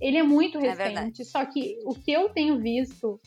Ele 0.00 0.16
é 0.16 0.22
muito 0.22 0.56
É 0.58 0.62
recente, 0.62 0.78
verdade. 0.78 1.24
só 1.26 1.44
que 1.44 1.76
o 1.84 1.94
que 1.94 2.10
eu 2.10 2.30
tenho 2.30 2.58
visto 2.58 3.20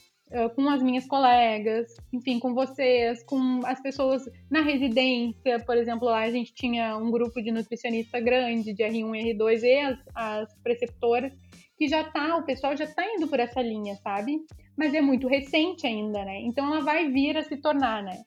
com 0.56 0.70
as 0.70 0.82
minhas 0.82 1.06
colegas, 1.06 1.96
enfim, 2.12 2.40
com 2.40 2.54
vocês, 2.54 3.22
com 3.24 3.62
as 3.66 3.82
pessoas 3.82 4.24
na 4.50 4.62
residência, 4.62 5.60
por 5.66 5.78
exemplo, 5.78 6.08
lá 6.08 6.22
a 6.22 6.32
gente 6.32 6.54
tinha 6.54 6.96
um 6.98 7.12
grupo 7.12 7.42
de 7.42 7.52
nutricionista 7.52 8.20
grande, 8.20 8.74
de 8.74 8.84
R1 8.84 9.16
e 9.16 9.34
R2, 9.34 9.64
e 9.64 9.80
as, 9.80 10.00
as 10.16 10.54
preceptoras, 10.64 11.34
que 11.78 11.88
já 11.88 12.04
tá, 12.04 12.38
o 12.38 12.46
pessoal 12.46 12.78
já 12.78 12.88
tá 12.88 13.04
indo 13.06 13.28
por 13.28 13.40
essa 13.40 13.62
linha, 13.62 13.96
sabe? 13.96 14.38
Mas 14.78 14.94
é 14.94 15.02
muito 15.02 15.28
recente 15.28 15.86
ainda, 15.86 16.24
né? 16.24 16.40
Então 16.42 16.66
ela 16.66 16.84
vai 16.84 17.10
vir 17.10 17.38
a 17.38 17.44
se 17.44 17.58
tornar, 17.58 18.02
né? 18.02 18.22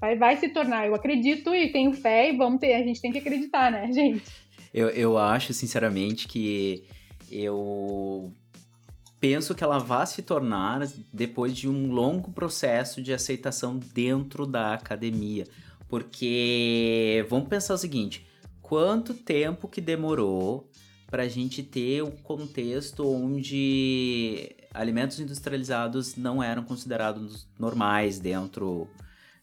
Vai, 0.00 0.16
vai 0.16 0.36
se 0.36 0.48
tornar, 0.50 0.86
eu 0.86 0.94
acredito 0.94 1.54
e 1.54 1.72
tenho 1.72 1.92
fé 1.92 2.30
e 2.30 2.36
vamos 2.36 2.60
ter, 2.60 2.74
a 2.74 2.82
gente 2.82 3.00
tem 3.00 3.10
que 3.12 3.18
acreditar, 3.18 3.70
né, 3.70 3.90
gente? 3.92 4.24
Eu, 4.72 4.88
eu 4.90 5.18
acho, 5.18 5.52
sinceramente, 5.52 6.28
que 6.28 6.84
eu 7.30 8.32
penso 9.20 9.54
que 9.54 9.62
ela 9.62 9.78
vai 9.78 10.06
se 10.06 10.22
tornar 10.22 10.88
depois 11.12 11.54
de 11.54 11.68
um 11.68 11.92
longo 11.92 12.32
processo 12.32 13.02
de 13.02 13.12
aceitação 13.12 13.78
dentro 13.78 14.46
da 14.46 14.72
academia. 14.72 15.46
Porque 15.88 17.26
vamos 17.28 17.48
pensar 17.48 17.74
o 17.74 17.78
seguinte: 17.78 18.26
quanto 18.62 19.12
tempo 19.12 19.68
que 19.68 19.80
demorou 19.80 20.68
para 21.08 21.24
a 21.24 21.28
gente 21.28 21.62
ter 21.62 22.02
um 22.02 22.12
contexto 22.12 23.06
onde 23.06 24.54
alimentos 24.72 25.18
industrializados 25.18 26.14
não 26.16 26.40
eram 26.40 26.62
considerados 26.62 27.48
normais 27.58 28.20
dentro 28.20 28.88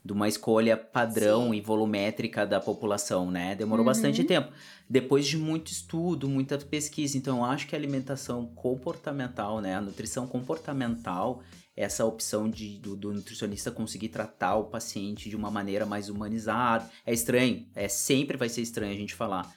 de 0.07 0.13
uma 0.13 0.27
escolha 0.27 0.77
padrão 0.77 1.53
e 1.53 1.59
volumétrica 1.61 2.47
da 2.47 2.59
população, 2.61 3.29
né? 3.29 3.53
Demorou 3.55 3.83
Uhum. 3.83 3.91
bastante 3.91 4.23
tempo. 4.23 4.51
Depois 4.89 5.27
de 5.27 5.37
muito 5.37 5.69
estudo, 5.71 6.29
muita 6.29 6.57
pesquisa. 6.57 7.17
Então, 7.17 7.39
eu 7.39 7.43
acho 7.45 7.67
que 7.67 7.75
a 7.75 7.77
alimentação 7.77 8.45
comportamental, 8.55 9.59
né? 9.59 9.75
A 9.75 9.81
nutrição 9.81 10.25
comportamental, 10.25 11.43
essa 11.75 12.05
opção 12.05 12.49
de, 12.49 12.79
do, 12.79 12.95
do 12.95 13.13
nutricionista 13.13 13.69
conseguir 13.69 14.07
tratar 14.09 14.55
o 14.55 14.63
paciente 14.65 15.29
de 15.29 15.35
uma 15.35 15.51
maneira 15.51 15.85
mais 15.85 16.09
humanizada. 16.09 16.89
É 17.05 17.13
estranho, 17.13 17.67
é 17.75 17.87
sempre 17.89 18.37
vai 18.37 18.49
ser 18.49 18.61
estranho 18.61 18.93
a 18.93 18.97
gente 18.97 19.13
falar 19.13 19.53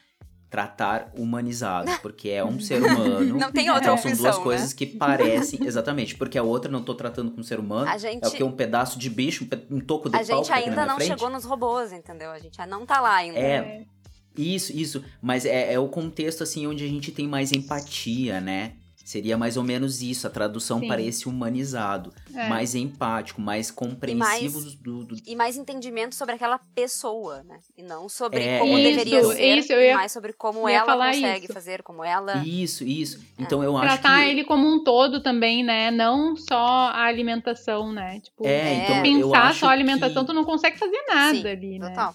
tratar 0.50 1.12
humanizado, 1.16 1.88
porque 2.02 2.28
é 2.28 2.44
um 2.44 2.58
ser 2.58 2.82
humano. 2.82 3.38
Não 3.38 3.52
tem 3.52 3.70
outra 3.70 3.84
então, 3.84 3.96
são 3.96 4.10
opção, 4.10 4.24
duas 4.24 4.36
né? 4.38 4.42
coisas 4.42 4.72
que 4.72 4.84
parecem, 4.84 5.60
exatamente, 5.64 6.16
porque 6.16 6.36
a 6.36 6.42
outra 6.42 6.70
não 6.70 6.82
tô 6.82 6.92
tratando 6.92 7.30
com 7.30 7.40
um 7.40 7.44
ser 7.44 7.60
humano, 7.60 7.88
A 7.88 7.96
gente- 7.96 8.24
é 8.24 8.28
o 8.28 8.30
que 8.32 8.42
um 8.42 8.50
pedaço 8.50 8.98
de 8.98 9.08
bicho, 9.08 9.46
um 9.70 9.78
toco 9.78 10.10
de 10.10 10.16
a 10.16 10.18
pau 10.18 10.26
gente 10.38 10.52
aqui 10.52 10.64
na 10.66 10.70
ainda 10.70 10.86
não 10.86 10.96
frente. 10.96 11.08
chegou 11.08 11.30
nos 11.30 11.44
robôs, 11.44 11.92
entendeu? 11.92 12.32
A 12.32 12.38
gente 12.40 12.58
não 12.66 12.84
tá 12.84 13.00
lá 13.00 13.14
ainda. 13.14 13.38
É, 13.38 13.84
isso, 14.36 14.76
isso. 14.76 15.04
Mas 15.22 15.44
é, 15.44 15.72
é 15.72 15.78
o 15.78 15.88
contexto, 15.88 16.42
assim, 16.42 16.66
onde 16.66 16.84
a 16.84 16.88
gente 16.88 17.12
tem 17.12 17.28
mais 17.28 17.52
empatia, 17.52 18.40
né? 18.40 18.72
Seria 19.10 19.36
mais 19.36 19.56
ou 19.56 19.64
menos 19.64 20.00
isso. 20.02 20.24
A 20.28 20.30
tradução 20.30 20.78
Sim. 20.78 20.86
parece 20.86 21.28
humanizado. 21.28 22.12
É. 22.32 22.48
Mais 22.48 22.76
empático, 22.76 23.40
mais 23.40 23.68
compreensivo 23.68 24.60
mais- 24.60 24.74
do, 24.76 25.04
do- 25.04 25.16
E 25.26 25.34
mais 25.34 25.56
entendimento 25.56 26.14
sobre 26.14 26.36
aquela 26.36 26.60
pessoa, 26.76 27.42
né? 27.42 27.58
E 27.76 27.82
não 27.82 28.08
sobre 28.08 28.40
É, 28.40 28.60
como 28.60 28.78
isso, 28.78 28.88
deveria 28.88 29.24
ser, 29.24 29.58
isso, 29.58 29.72
eu 29.72 29.80
e 29.80 29.86
ia- 29.88 29.96
mais 29.96 30.12
sobre 30.12 30.32
como 30.32 30.68
ela 30.68 30.86
falar 30.86 31.12
consegue 31.12 31.44
isso. 31.46 31.52
fazer, 31.52 31.82
como 31.82 32.04
ela... 32.04 32.36
Isso, 32.46 32.84
isso. 32.84 33.18
Então 33.36 33.64
eu 33.64 33.76
acho 33.76 34.00
Tratar 34.00 34.22
que... 34.22 34.30
ele 34.30 34.44
como 34.44 34.68
um 34.68 34.84
todo 34.84 35.20
também, 35.20 35.64
né? 35.64 35.90
Não 35.90 36.36
só 36.36 36.56
a 36.56 37.02
alimentação, 37.06 37.92
né? 37.92 38.20
Tipo, 38.20 38.46
É, 38.46 38.84
então 38.84 38.96
eu 39.06 39.28
pensar 39.30 39.42
acho 39.48 39.58
só 39.60 39.66
a 39.66 39.72
alimentação, 39.72 40.22
que- 40.24 40.30
tu 40.30 40.34
não 40.34 40.44
consegue 40.44 40.78
fazer 40.78 41.02
nada 41.08 41.36
Sim, 41.36 41.48
ali, 41.48 41.78
né? 41.80 41.88
Total. 41.88 42.14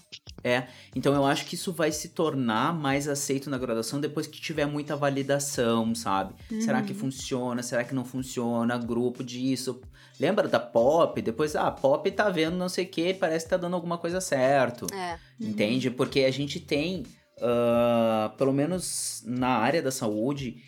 Então 0.94 1.14
eu 1.14 1.24
acho 1.26 1.44
que 1.46 1.54
isso 1.56 1.72
vai 1.72 1.90
se 1.90 2.10
tornar 2.10 2.72
mais 2.72 3.08
aceito 3.08 3.50
na 3.50 3.58
graduação 3.58 4.00
depois 4.00 4.26
que 4.26 4.40
tiver 4.40 4.64
muita 4.66 4.94
validação, 4.94 5.94
sabe? 5.94 6.34
Será 6.60 6.82
que 6.82 6.92
Uhum. 6.92 6.98
funciona? 6.98 7.62
Será 7.62 7.82
que 7.82 7.94
não 7.94 8.04
funciona? 8.04 8.78
Grupo 8.78 9.24
disso. 9.24 9.80
Lembra 10.20 10.46
da 10.48 10.60
Pop? 10.60 11.20
Depois, 11.20 11.56
ah, 11.56 11.66
a 11.66 11.70
Pop 11.70 12.08
tá 12.12 12.30
vendo 12.30 12.56
não 12.56 12.68
sei 12.68 12.84
o 12.84 12.88
que, 12.88 13.12
parece 13.14 13.44
que 13.46 13.50
tá 13.50 13.56
dando 13.56 13.74
alguma 13.74 13.98
coisa 13.98 14.20
certo. 14.20 14.86
É. 14.94 15.18
Entende? 15.40 15.90
Porque 15.90 16.20
a 16.20 16.30
gente 16.30 16.60
tem, 16.60 17.02
ah, 17.42 18.32
pelo 18.38 18.52
menos 18.52 19.22
na 19.26 19.48
área 19.48 19.82
da 19.82 19.90
saúde, 19.90 20.62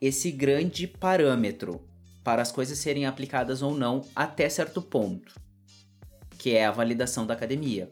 esse 0.00 0.30
grande 0.30 0.86
parâmetro 0.86 1.80
para 2.22 2.40
as 2.40 2.52
coisas 2.52 2.78
serem 2.78 3.04
aplicadas 3.04 3.62
ou 3.62 3.74
não 3.74 4.04
até 4.14 4.48
certo 4.48 4.80
ponto. 4.80 5.34
Que 6.38 6.54
é 6.54 6.66
a 6.66 6.70
validação 6.70 7.26
da 7.26 7.34
academia. 7.34 7.90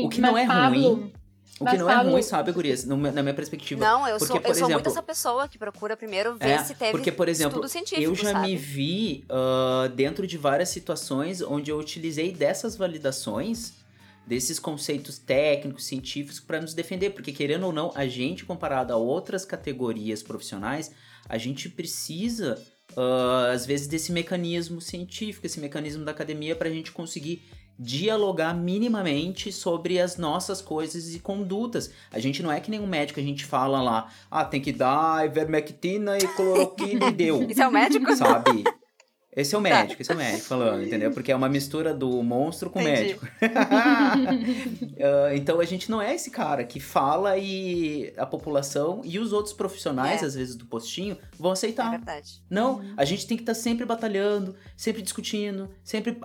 Sim, 0.00 0.06
o 0.06 0.08
que 0.08 0.20
não 0.20 0.36
é 0.38 0.46
Pablo, 0.46 0.94
ruim. 0.94 1.12
O 1.60 1.64
que 1.66 1.76
não 1.76 1.90
é 1.90 1.94
Pablo- 1.96 2.12
ruim, 2.12 2.22
sabe, 2.22 2.52
Gurias? 2.52 2.84
Na 2.84 2.96
minha 3.22 3.34
perspectiva. 3.34 3.84
Não, 3.84 4.06
eu, 4.06 4.16
Porque, 4.18 4.26
sou, 4.32 4.40
por 4.40 4.48
eu 4.48 4.54
sou 4.54 4.62
muito 4.68 4.74
exemplo- 4.80 4.92
essa 4.92 5.02
pessoa 5.02 5.48
que 5.48 5.58
procura 5.58 5.96
primeiro 5.96 6.36
ver 6.36 6.50
É, 6.50 6.58
se 6.62 6.74
teve 6.74 6.92
porque, 6.92 7.10
por 7.10 7.28
exemplo, 7.28 7.54
estudo 7.56 7.68
científico, 7.68 8.02
eu 8.02 8.14
já 8.14 8.30
sabe? 8.32 8.46
me 8.48 8.56
vi 8.56 9.24
ah, 9.28 9.90
dentro 9.94 10.24
de 10.26 10.38
várias 10.38 10.68
situações 10.68 11.42
onde 11.42 11.70
eu 11.72 11.78
utilizei 11.78 12.30
dessas 12.32 12.76
validações, 12.76 13.72
desses 14.24 14.58
conceitos 14.60 15.18
técnicos, 15.18 15.84
científicos, 15.86 16.38
para 16.38 16.60
nos 16.60 16.74
defender. 16.74 17.10
Porque, 17.10 17.32
querendo 17.32 17.64
ou 17.66 17.72
não, 17.72 17.90
a 17.94 18.06
gente, 18.06 18.44
comparado 18.44 18.92
a 18.92 18.96
outras 18.96 19.44
categorias 19.44 20.22
profissionais, 20.22 20.92
a 21.28 21.38
gente 21.38 21.68
precisa, 21.68 22.56
ah, 22.96 23.50
às 23.52 23.66
vezes, 23.66 23.88
desse 23.88 24.12
mecanismo 24.12 24.80
científico, 24.80 25.44
esse 25.44 25.58
mecanismo 25.58 26.04
da 26.04 26.12
academia, 26.12 26.54
para 26.54 26.68
a 26.68 26.72
gente 26.72 26.92
conseguir 26.92 27.42
dialogar 27.78 28.52
minimamente 28.54 29.52
sobre 29.52 30.00
as 30.00 30.16
nossas 30.16 30.60
coisas 30.60 31.14
e 31.14 31.20
condutas. 31.20 31.90
A 32.10 32.18
gente 32.18 32.42
não 32.42 32.50
é 32.50 32.58
que 32.60 32.70
nem 32.70 32.80
um 32.80 32.86
médico, 32.86 33.20
a 33.20 33.22
gente 33.22 33.44
fala 33.44 33.80
lá, 33.80 34.10
ah, 34.30 34.44
tem 34.44 34.60
que 34.60 34.72
dar 34.72 35.24
ivermectina 35.24 36.18
e 36.18 36.26
cloroquina 36.34 37.06
e 37.08 37.12
deu. 37.12 37.42
Isso 37.48 37.62
é 37.62 37.68
o 37.68 37.72
médico? 37.72 38.16
Sabe? 38.16 38.64
Esse 39.36 39.54
é 39.54 39.58
o 39.58 39.60
médico, 39.60 40.02
esse 40.02 40.10
é 40.10 40.14
o 40.14 40.18
médico 40.18 40.48
falando, 40.48 40.82
entendeu? 40.84 41.12
Porque 41.12 41.30
é 41.30 41.36
uma 41.36 41.48
mistura 41.48 41.94
do 41.94 42.20
monstro 42.24 42.68
com 42.70 42.80
o 42.80 42.82
médico. 42.82 43.24
Ah, 45.00 45.34
então 45.34 45.60
a 45.60 45.64
gente 45.64 45.90
não 45.90 46.00
é 46.02 46.14
esse 46.14 46.30
cara 46.30 46.64
que 46.64 46.80
fala 46.80 47.36
e 47.38 48.12
a 48.16 48.26
população 48.26 49.00
e 49.04 49.18
os 49.18 49.32
outros 49.32 49.54
profissionais, 49.54 50.22
É. 50.22 50.26
às 50.26 50.34
vezes 50.34 50.56
do 50.56 50.66
postinho, 50.66 51.16
vão 51.38 51.50
É 51.50 51.52
aceitar. 51.52 51.90
verdade. 51.90 52.42
Não, 52.50 52.82
a 52.96 53.04
gente 53.04 53.26
tem 53.26 53.36
que 53.36 53.42
estar 53.42 53.54
sempre 53.54 53.84
batalhando, 53.84 54.56
sempre 54.76 55.02
discutindo, 55.02 55.70
sempre. 55.84 56.18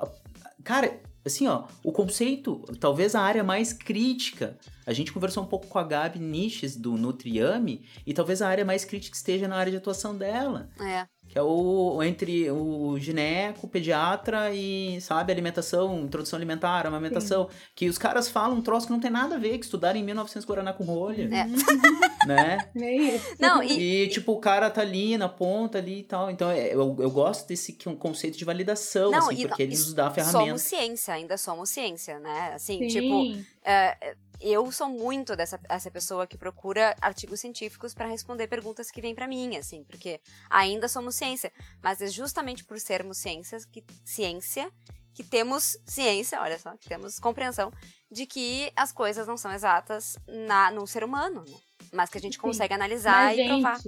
Cara, 0.63 0.99
assim, 1.25 1.47
ó, 1.47 1.65
o 1.83 1.91
conceito, 1.91 2.59
talvez 2.79 3.15
a 3.15 3.21
área 3.21 3.43
mais 3.43 3.73
crítica. 3.73 4.57
A 4.85 4.93
gente 4.93 5.13
conversou 5.13 5.43
um 5.43 5.47
pouco 5.47 5.67
com 5.67 5.79
a 5.79 5.83
Gabi 5.83 6.19
Niches 6.19 6.75
do 6.75 6.97
Nutriame, 6.97 7.85
e 8.05 8.13
talvez 8.13 8.41
a 8.41 8.47
área 8.47 8.65
mais 8.65 8.83
crítica 8.83 9.15
esteja 9.15 9.47
na 9.47 9.55
área 9.55 9.71
de 9.71 9.77
atuação 9.77 10.15
dela. 10.17 10.69
É. 10.79 11.07
Que 11.33 11.39
é 11.39 11.41
o 11.41 12.03
entre 12.03 12.51
o 12.51 12.95
gineco, 12.99 13.65
o 13.65 13.67
pediatra 13.69 14.53
e, 14.53 15.01
sabe, 15.01 15.31
alimentação, 15.33 16.01
introdução 16.01 16.37
alimentar, 16.37 16.85
amamentação. 16.85 17.49
Que 17.73 17.89
os 17.89 17.97
caras 17.97 18.29
falam 18.29 18.57
um 18.57 18.61
troço 18.61 18.85
que 18.85 18.93
não 18.93 18.99
tem 18.99 19.09
nada 19.09 19.33
a 19.33 19.39
ver, 19.39 19.57
que 19.57 19.65
estudaram 19.65 19.99
em 19.99 20.03
1900 20.03 20.45
Guaraná 20.47 20.73
com 20.73 20.83
rolha. 20.83 21.27
É. 21.33 21.47
Né? 22.23 22.57
É 22.77 22.95
isso. 22.95 23.35
Não, 23.37 23.61
e, 23.61 24.03
E, 24.03 24.07
tipo, 24.07 24.31
o 24.31 24.39
cara 24.39 24.69
tá 24.69 24.79
ali 24.79 25.17
na 25.17 25.27
ponta 25.27 25.77
ali 25.79 25.99
e 25.99 26.03
tal. 26.03 26.31
Então, 26.31 26.49
é, 26.49 26.73
eu, 26.73 26.95
eu 26.99 27.11
gosto 27.11 27.45
desse 27.49 27.73
que- 27.73 27.89
um 27.89 27.97
conceito 27.97 28.37
de 28.37 28.45
validação, 28.45 29.11
Não, 29.11 29.27
assim, 29.27 29.45
porque 29.45 29.63
não, 29.63 29.67
ele 29.67 29.73
isso- 29.73 29.87
nos 29.87 29.93
dá 29.93 30.07
a 30.07 30.09
somos 30.13 30.31
ferramenta. 30.31 30.57
ciência, 30.59 31.13
ainda 31.15 31.37
somos 31.37 31.69
ciência, 31.69 32.19
né? 32.19 32.53
Assim, 32.55 32.77
Sim. 32.77 32.87
tipo, 32.87 33.43
é, 33.65 34.15
eu 34.41 34.71
sou 34.71 34.89
muito 34.89 35.35
dessa 35.35 35.59
essa 35.69 35.89
pessoa 35.89 36.27
que 36.27 36.37
procura 36.37 36.95
artigos 37.01 37.39
científicos 37.39 37.93
para 37.93 38.07
responder 38.07 38.47
perguntas 38.47 38.91
que 38.91 39.01
vêm 39.01 39.15
para 39.15 39.27
mim, 39.27 39.55
assim, 39.57 39.83
porque 39.83 40.19
ainda 40.49 40.87
somos 40.87 41.15
ciência, 41.15 41.51
mas 41.81 42.01
é 42.01 42.07
justamente 42.07 42.63
por 42.63 42.79
sermos 42.79 43.17
ciências 43.17 43.65
que 43.65 43.83
ciência 44.03 44.71
que 45.13 45.23
temos 45.23 45.77
ciência, 45.85 46.41
olha 46.41 46.57
só, 46.57 46.75
que 46.75 46.89
temos 46.89 47.19
compreensão 47.19 47.71
de 48.11 48.25
que 48.25 48.71
as 48.75 48.91
coisas 48.91 49.27
não 49.27 49.37
são 49.37 49.51
exatas 49.53 50.17
na, 50.27 50.71
no 50.71 50.87
ser 50.87 51.03
humano, 51.03 51.43
né? 51.47 51.57
mas 51.91 52.09
que 52.09 52.17
a 52.17 52.21
gente 52.21 52.35
Sim. 52.35 52.41
consegue 52.41 52.73
analisar 52.73 53.25
Mas, 53.25 53.37
e 53.37 53.45
provar. 53.45 53.79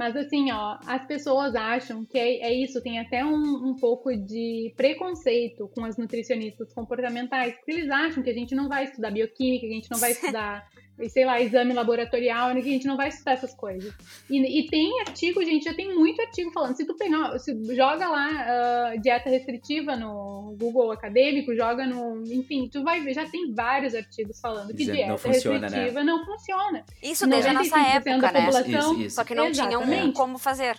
Mas 0.00 0.16
assim, 0.16 0.50
ó, 0.50 0.78
as 0.86 1.04
pessoas 1.04 1.54
acham 1.54 2.06
que 2.06 2.16
é, 2.16 2.36
é 2.38 2.54
isso, 2.54 2.80
tem 2.80 2.98
até 2.98 3.22
um, 3.22 3.68
um 3.68 3.76
pouco 3.76 4.16
de 4.16 4.72
preconceito 4.74 5.70
com 5.74 5.84
as 5.84 5.98
nutricionistas 5.98 6.72
comportamentais, 6.72 7.54
porque 7.56 7.72
eles 7.72 7.90
acham 7.90 8.22
que 8.22 8.30
a 8.30 8.32
gente 8.32 8.54
não 8.54 8.66
vai 8.66 8.84
estudar 8.84 9.10
bioquímica, 9.10 9.66
que 9.66 9.72
a 9.72 9.74
gente 9.74 9.90
não 9.90 9.98
vai 9.98 10.12
estudar, 10.16 10.66
sei 11.08 11.24
lá, 11.24 11.40
exame 11.40 11.72
laboratorial, 11.72 12.54
né, 12.54 12.60
que 12.60 12.68
a 12.68 12.72
gente 12.72 12.86
não 12.86 12.96
vai 12.96 13.08
estudar 13.08 13.32
essas 13.32 13.54
coisas. 13.54 13.92
E, 14.28 14.60
e 14.60 14.66
tem 14.68 15.00
artigo, 15.00 15.42
gente, 15.44 15.64
já 15.64 15.74
tem 15.74 15.94
muito 15.94 16.20
artigo 16.20 16.50
falando, 16.52 16.76
se 16.76 16.86
tu 16.86 16.96
pegar, 16.96 17.38
se 17.38 17.54
joga 17.74 18.08
lá 18.08 18.28
ah, 18.28 18.96
dieta 18.96 19.30
restritiva 19.30 19.96
no 19.96 20.56
Google 20.58 20.92
acadêmico, 20.92 21.54
joga 21.54 21.86
no, 21.86 22.22
enfim, 22.26 22.68
tu 22.70 22.82
vai 22.82 23.00
ver, 23.00 23.14
já 23.14 23.28
tem 23.28 23.52
vários 23.52 23.94
artigos 23.94 24.40
falando 24.40 24.74
que 24.74 24.84
dieta 24.84 25.08
não 25.08 25.18
funciona, 25.18 25.58
né? 25.58 25.64
restritiva 25.66 26.04
não 26.04 26.24
funciona. 26.24 26.84
Isso 27.02 27.26
desde 27.26 27.48
a 27.48 27.52
nossa 27.52 27.76
95% 27.76 27.96
época, 27.96 28.18
da 28.18 28.32
né? 28.32 28.44
população 28.44 28.92
Isso, 28.92 29.02
isso. 29.02 29.16
Só 29.16 29.24
que 29.24 29.34
não 29.34 29.50
tinham 29.52 29.82
Exatamente. 29.82 30.12
como 30.14 30.38
fazer. 30.38 30.76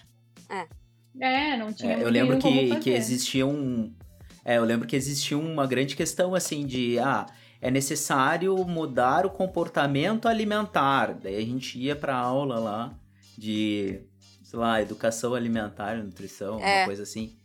É, 1.19 1.57
não 1.57 1.73
tinha 1.73 1.93
É, 1.93 2.03
eu 2.03 2.09
lembro 2.09 2.39
como 2.39 2.59
que, 2.59 2.67
fazer. 2.69 2.81
que 2.81 2.89
existia 2.91 3.45
um. 3.45 3.93
É, 4.43 4.57
eu 4.57 4.63
lembro 4.63 4.87
que 4.87 4.95
existia 4.95 5.37
uma 5.37 5.67
grande 5.67 5.95
questão 5.95 6.33
assim 6.33 6.65
de, 6.65 6.97
ah, 6.99 7.27
é 7.61 7.69
necessário 7.69 8.57
mudar 8.65 9.25
o 9.25 9.29
comportamento 9.29 10.27
alimentar. 10.27 11.13
Daí 11.13 11.35
a 11.37 11.41
gente 11.45 11.77
ia 11.79 11.95
pra 11.95 12.15
aula 12.15 12.57
lá 12.59 12.93
de, 13.37 14.01
sei 14.43 14.59
lá, 14.59 14.81
educação 14.81 15.33
alimentar, 15.35 15.97
nutrição, 15.97 16.59
É. 16.59 16.79
uma 16.79 16.85
coisa 16.85 17.03
assim. 17.03 17.35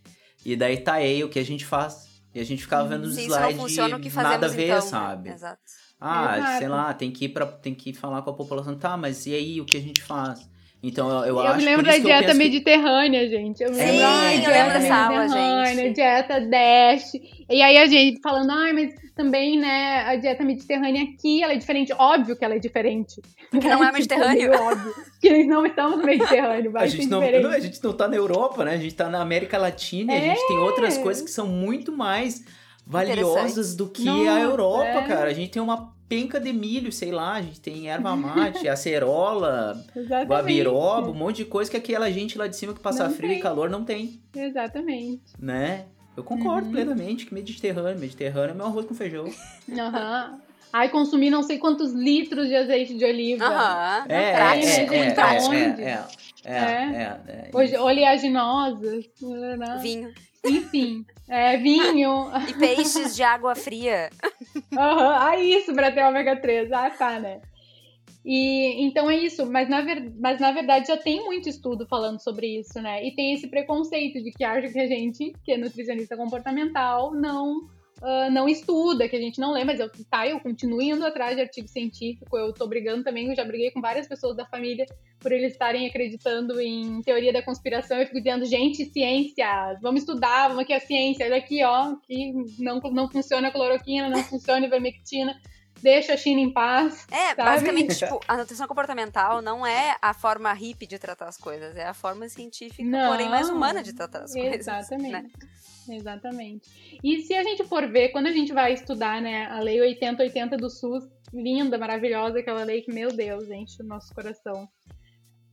E 0.44 0.56
daí 0.56 0.78
tá 0.78 0.94
aí 0.94 1.22
o 1.22 1.28
que 1.28 1.38
a 1.38 1.44
gente 1.44 1.64
faz. 1.66 2.06
E 2.34 2.40
a 2.40 2.44
gente 2.44 2.62
ficava 2.62 2.88
vendo 2.88 3.04
os 3.04 3.16
slides 3.16 3.56
funciona, 3.56 3.98
de 3.98 4.10
fazemos 4.10 4.32
nada 4.32 4.46
a 4.46 4.48
ver, 4.50 4.64
então? 4.64 4.76
né? 4.76 4.80
sabe? 4.82 5.28
Exato. 5.30 5.60
Ah, 5.98 6.38
Exato. 6.38 6.58
sei 6.58 6.68
lá, 6.68 6.94
tem 6.94 7.10
que 7.10 7.24
ir 7.24 7.28
para 7.30 7.46
tem 7.46 7.74
que 7.74 7.92
falar 7.94 8.20
com 8.22 8.30
a 8.30 8.34
população. 8.34 8.76
Tá, 8.76 8.96
mas 8.96 9.24
e 9.26 9.34
aí 9.34 9.60
o 9.60 9.64
que 9.64 9.76
a 9.76 9.80
gente 9.80 10.02
faz? 10.02 10.46
Então 10.88 11.08
eu, 11.10 11.16
eu, 11.26 11.26
Eu, 11.36 11.40
acho 11.40 11.58
me 11.58 11.64
lembro 11.64 11.84
da 11.84 11.96
eu 11.96 12.02
dieta 12.02 12.32
mediterrânea, 12.34 13.28
gente. 13.28 13.62
Eu 13.62 13.70
me 13.70 13.76
Sim, 13.76 13.82
lembro, 13.84 14.06
ai, 14.06 14.36
eu 14.36 14.40
dieta 14.40 14.52
lembro 14.58 14.72
dessa 14.80 14.94
aula, 14.94 15.18
mediterrânea, 15.22 15.74
gente. 15.74 15.94
dieta 15.94 16.40
Dash. 16.40 17.12
E 17.50 17.62
aí 17.62 17.76
a 17.78 17.86
gente 17.86 18.20
falando, 18.22 18.50
ai, 18.50 18.72
mas 18.72 18.94
também, 19.14 19.58
né, 19.58 20.04
a 20.06 20.16
dieta 20.16 20.44
mediterrânea 20.44 21.02
aqui, 21.02 21.42
ela 21.42 21.52
é 21.54 21.56
diferente. 21.56 21.92
Óbvio 21.98 22.36
que 22.36 22.44
ela 22.44 22.54
é 22.54 22.58
diferente. 22.58 23.20
Porque 23.50 23.68
não 23.68 23.82
é 23.82 23.86
Tipo, 23.86 23.92
Mediterrâneo. 23.94 24.52
óbvio. 24.54 24.94
Que 25.20 25.30
nós 25.30 25.46
não 25.46 25.66
estamos 25.66 25.98
no 25.98 26.04
Mediterrâneo, 26.04 26.70
vai 26.70 26.84
A 26.86 26.90
ser 26.90 26.96
gente, 26.98 27.08
não, 27.08 27.20
diferente. 27.20 27.42
não, 27.42 27.50
a 27.50 27.58
gente 27.60 27.82
não 27.82 27.92
tá 27.92 28.06
na 28.08 28.16
Europa, 28.16 28.64
né? 28.64 28.74
A 28.74 28.78
gente 28.78 28.94
tá 28.94 29.08
na 29.08 29.20
América 29.20 29.58
Latina 29.58 30.12
e 30.14 30.16
a 30.16 30.20
gente 30.20 30.46
tem 30.46 30.58
outras 30.58 30.98
coisas 30.98 31.22
que 31.22 31.30
são 31.30 31.46
muito 31.46 31.90
mais 31.90 32.44
valiosas 32.86 33.74
do 33.74 33.88
que 33.88 34.08
a 34.08 34.12
Nossa, 34.12 34.40
Europa, 34.40 34.98
é. 35.00 35.02
cara. 35.06 35.30
A 35.30 35.34
gente 35.34 35.50
tem 35.50 35.60
uma 35.62 35.92
penca 36.08 36.38
de 36.38 36.52
milho, 36.52 36.92
sei 36.92 37.10
lá, 37.10 37.32
a 37.34 37.42
gente 37.42 37.60
tem 37.60 37.88
erva 37.90 38.14
mate, 38.14 38.68
acerola, 38.68 39.84
Exatamente. 39.94 40.28
guabiroba, 40.28 41.10
um 41.10 41.14
monte 41.14 41.38
de 41.38 41.46
coisa 41.46 41.68
que 41.70 41.76
aquela 41.76 42.10
gente 42.12 42.38
lá 42.38 42.46
de 42.46 42.54
cima 42.56 42.72
que 42.72 42.80
passa 42.80 43.08
Não 43.08 43.14
frio 43.14 43.30
e 43.30 43.34
tem. 43.34 43.42
calor 43.42 43.68
não 43.68 43.84
tem, 43.84 44.20
Exatamente. 44.34 45.22
né? 45.38 45.86
Eu 46.16 46.22
concordo 46.24 46.66
Uhum. 46.66 46.72
plenamente 46.72 47.26
que 47.26 47.34
Mediterrâneo, 47.34 47.98
Mediterrâneo 47.98 48.52
é 48.52 48.54
meu 48.54 48.66
arroz 48.66 48.86
com 48.86 48.94
feijão. 48.94 49.26
Aham. 49.70 50.38
Ai, 50.72 50.88
consumi 50.90 51.28
não 51.30 51.42
sei 51.42 51.58
quantos 51.58 51.92
litros 51.92 52.48
de 52.48 52.54
azeite 52.54 52.96
de 52.96 53.04
oliva. 53.04 53.44
Aham. 53.44 54.06
É, 54.08 54.22
é, 54.30 54.32
prático, 54.34 54.66
é, 54.68 54.86
muito 54.86 54.92
é, 54.94 55.10
prático. 55.14 55.52
é, 55.54 55.58
é, 55.64 56.04
é, 56.44 56.54
é, 56.54 57.20
é, 57.28 57.50
Hoje, 57.52 57.76
oleaginosas. 57.76 59.04
né? 59.58 59.78
Vinho. 59.82 60.12
Enfim, 60.44 61.04
é, 61.28 61.56
vinho. 61.56 62.30
E 62.48 62.54
peixes 62.54 63.14
de 63.14 63.22
água 63.22 63.54
fria. 63.54 64.10
Aham, 64.76 65.16
Ah, 65.20 65.38
isso, 65.38 65.72
pra 65.74 65.90
ter 65.92 66.04
ômega 66.04 66.36
3. 66.36 66.70
Ah, 66.72 66.90
tá, 66.90 67.18
né? 67.18 67.40
E 68.24 68.82
então 68.84 69.08
é 69.08 69.16
isso, 69.16 69.46
mas 69.46 69.68
na, 69.68 69.82
ver- 69.82 70.12
mas 70.18 70.40
na 70.40 70.50
verdade 70.50 70.88
já 70.88 70.96
tem 70.96 71.24
muito 71.24 71.48
estudo 71.48 71.86
falando 71.86 72.18
sobre 72.20 72.58
isso, 72.58 72.80
né? 72.82 73.06
E 73.06 73.14
tem 73.14 73.32
esse 73.34 73.46
preconceito 73.46 74.20
de 74.20 74.32
que 74.32 74.42
acha 74.42 74.68
que 74.68 74.80
a 74.80 74.86
gente, 74.88 75.32
que 75.44 75.52
é 75.52 75.56
nutricionista 75.56 76.16
comportamental, 76.16 77.14
não 77.14 77.68
ah, 78.02 78.28
não 78.30 78.48
estuda, 78.48 79.08
que 79.08 79.16
a 79.16 79.20
gente 79.20 79.40
não 79.40 79.52
lê, 79.52 79.64
mas 79.64 79.80
eu, 79.80 79.90
tá, 80.10 80.26
eu 80.26 80.38
continuo 80.40 80.82
indo 80.82 81.04
atrás 81.04 81.34
de 81.34 81.42
artigo 81.42 81.66
científico, 81.68 82.36
eu 82.36 82.52
tô 82.52 82.66
brigando 82.66 83.02
também, 83.02 83.28
eu 83.28 83.34
já 83.34 83.44
briguei 83.44 83.70
com 83.70 83.80
várias 83.80 84.06
pessoas 84.06 84.36
da 84.36 84.44
família 84.44 84.86
por 85.18 85.32
eles 85.32 85.52
estarem 85.52 85.86
acreditando 85.86 86.60
em 86.60 87.00
teoria 87.02 87.32
da 87.32 87.42
conspiração, 87.42 87.98
eu 87.98 88.06
fico 88.06 88.18
dizendo, 88.18 88.44
gente, 88.44 88.84
ciência, 88.84 89.78
vamos 89.80 90.02
estudar, 90.02 90.48
vamos 90.48 90.64
aqui 90.64 90.74
a 90.74 90.80
ciência, 90.80 91.24
olha 91.24 91.36
aqui, 91.36 91.64
ó, 91.64 91.96
que 92.06 92.32
não, 92.58 92.80
não 92.80 93.10
funciona 93.10 93.48
a 93.48 93.50
cloroquina, 93.50 94.10
não 94.10 94.22
funciona 94.22 94.60
a 94.60 94.66
ivermectina, 94.66 95.34
deixa 95.82 96.14
a 96.14 96.16
China 96.16 96.40
em 96.40 96.52
paz. 96.52 97.06
É, 97.10 97.28
Sabe? 97.34 97.44
basicamente, 97.44 97.96
tipo, 97.96 98.20
a 98.28 98.36
nutrição 98.36 98.68
comportamental 98.68 99.40
não 99.40 99.66
é 99.66 99.96
a 100.02 100.12
forma 100.12 100.52
hippie 100.52 100.86
de 100.86 100.98
tratar 100.98 101.28
as 101.28 101.38
coisas, 101.38 101.74
é 101.76 101.86
a 101.86 101.94
forma 101.94 102.28
científica, 102.28 102.88
Não. 102.88 103.10
porém 103.10 103.28
mais 103.28 103.48
humana 103.48 103.82
de 103.82 103.94
tratar 103.94 104.22
as 104.22 104.32
coisas. 104.32 104.54
Exatamente. 104.54 105.12
né? 105.12 105.26
Exatamente. 105.88 106.98
E 107.02 107.22
se 107.22 107.34
a 107.34 107.42
gente 107.42 107.64
for 107.64 107.90
ver, 107.90 108.10
quando 108.10 108.26
a 108.26 108.32
gente 108.32 108.52
vai 108.52 108.72
estudar, 108.72 109.20
né, 109.20 109.46
a 109.46 109.60
lei 109.60 109.80
8080 109.80 110.56
do 110.56 110.70
SUS, 110.70 111.04
linda, 111.32 111.78
maravilhosa, 111.78 112.38
aquela 112.38 112.64
lei 112.64 112.82
que, 112.82 112.92
meu 112.92 113.10
Deus, 113.10 113.50
enche 113.50 113.82
o 113.82 113.86
nosso 113.86 114.14
coração. 114.14 114.68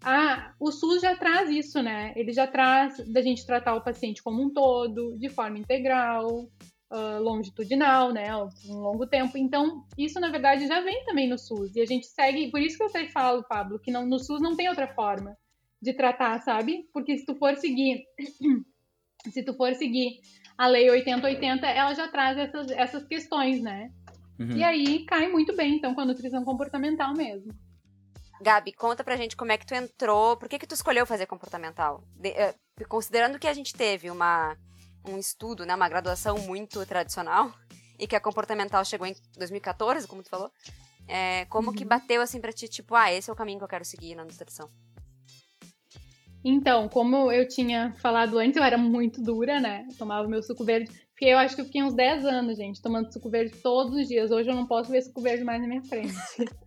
Ah, 0.02 0.54
o 0.60 0.72
SUS 0.72 1.02
já 1.02 1.16
traz 1.16 1.50
isso, 1.50 1.82
né? 1.82 2.14
Ele 2.16 2.34
já 2.34 2.46
traz 2.46 2.98
da 3.08 3.22
gente 3.22 3.46
tratar 3.46 3.76
o 3.76 3.84
paciente 3.84 4.22
como 4.22 4.44
um 4.44 4.50
todo, 4.50 5.18
de 5.18 5.30
forma 5.30 5.58
integral, 5.58 6.50
ah, 6.92 7.20
longitudinal, 7.20 8.12
né? 8.12 8.28
Um 8.68 8.80
longo 8.80 9.08
tempo. 9.08 9.38
Então, 9.38 9.86
isso 9.98 10.20
na 10.20 10.30
verdade 10.30 10.68
já 10.68 10.82
vem 10.82 11.06
também 11.06 11.28
no 11.30 11.40
SUS. 11.40 11.76
E 11.76 11.82
a 11.82 11.86
gente 11.86 12.06
segue. 12.06 12.52
Por 12.52 12.60
isso 12.60 12.78
que 12.78 12.84
eu 12.84 12.88
até 12.88 13.08
falo, 13.08 13.44
Pablo, 13.44 13.80
que 13.80 13.92
não, 13.92 14.06
no 14.06 14.20
SUS 14.20 14.42
não 14.42 14.56
tem 14.56 14.68
outra 14.68 14.88
forma 14.88 15.38
de 15.82 15.94
tratar, 15.94 16.40
sabe? 16.42 16.88
Porque 16.94 17.18
se 17.18 17.26
tu 17.26 17.36
for 17.36 17.56
seguir 17.56 18.04
se 19.32 19.44
tu 19.44 19.54
for 19.54 19.74
seguir 19.76 20.22
a 20.58 20.68
lei 20.68 20.90
8080, 20.90 21.66
ela 21.68 21.94
já 21.94 22.08
traz 22.08 22.38
essas, 22.38 22.70
essas 22.72 23.04
questões, 23.08 23.62
né? 23.62 23.92
Uhum. 24.40 24.58
E 24.58 24.64
aí 24.64 25.06
cai 25.06 25.28
muito 25.28 25.56
bem, 25.56 25.76
então, 25.76 25.94
com 25.96 26.02
a 26.02 26.06
nutrição 26.06 26.44
comportamental 26.44 27.14
mesmo. 27.14 27.54
Gabi, 28.42 28.74
conta 28.74 29.04
pra 29.04 29.16
gente 29.16 29.36
como 29.38 29.52
é 29.52 29.58
que 29.58 29.66
tu 29.66 29.74
entrou, 29.74 30.36
por 30.38 30.50
que 30.50 30.60
que 30.60 30.68
tu 30.68 30.74
escolheu 30.76 31.06
fazer 31.06 31.26
comportamental? 31.28 32.04
De- 32.16 32.30
eh, 32.30 32.54
considerando 32.90 33.40
que 33.40 33.48
a 33.48 33.54
gente 33.54 33.74
teve 33.74 34.10
uma, 34.10 34.58
um 35.08 35.18
estudo, 35.18 35.66
né, 35.66 35.74
uma 35.76 35.88
graduação 35.88 36.38
muito 36.40 36.86
tradicional, 36.86 37.54
e 37.98 38.06
que 38.08 38.16
a 38.16 38.20
comportamental 38.20 38.84
chegou 38.84 39.08
em 39.08 39.16
2014, 39.38 40.08
como 40.08 40.24
tu 40.24 40.30
falou, 40.30 40.52
é, 41.08 41.46
como 41.46 41.70
Uhum. 41.70 41.76
que 41.76 41.86
bateu 41.86 42.22
assim 42.22 42.42
pra 42.42 42.52
ti, 42.52 42.68
tipo, 42.68 42.96
ah, 42.96 43.12
esse 43.14 43.30
é 43.30 43.34
o 43.34 43.36
caminho 43.36 43.60
que 43.60 43.64
eu 43.64 43.70
quero 43.70 43.86
seguir 43.86 44.16
na 44.16 44.24
nutrição? 44.26 44.70
Então, 46.44 46.90
como 46.90 47.32
eu 47.32 47.48
tinha 47.48 47.94
falado 48.02 48.38
antes, 48.38 48.58
eu 48.58 48.64
era 48.64 48.78
muito 48.78 49.22
dura, 49.22 49.60
né? 49.60 49.86
Eu 49.90 49.98
tomava 49.98 50.28
meu 50.28 50.44
suco 50.44 50.64
verde. 50.66 50.92
Porque 51.12 51.26
eu 51.26 51.38
acho 51.38 51.56
que 51.56 51.62
eu 51.62 51.66
fiquei 51.66 51.82
uns 51.84 51.94
10 51.94 52.26
anos, 52.26 52.58
gente, 52.58 52.82
tomando 52.82 53.14
suco 53.14 53.30
verde 53.30 53.54
todos 53.62 53.94
os 53.96 54.08
dias. 54.08 54.30
Hoje 54.32 54.50
eu 54.50 54.56
não 54.56 54.66
posso 54.66 54.92
ver 54.92 55.02
suco 55.04 55.22
verde 55.22 55.44
mais 55.44 55.62
na 55.62 55.68
minha 55.68 55.84
frente. 55.84 56.14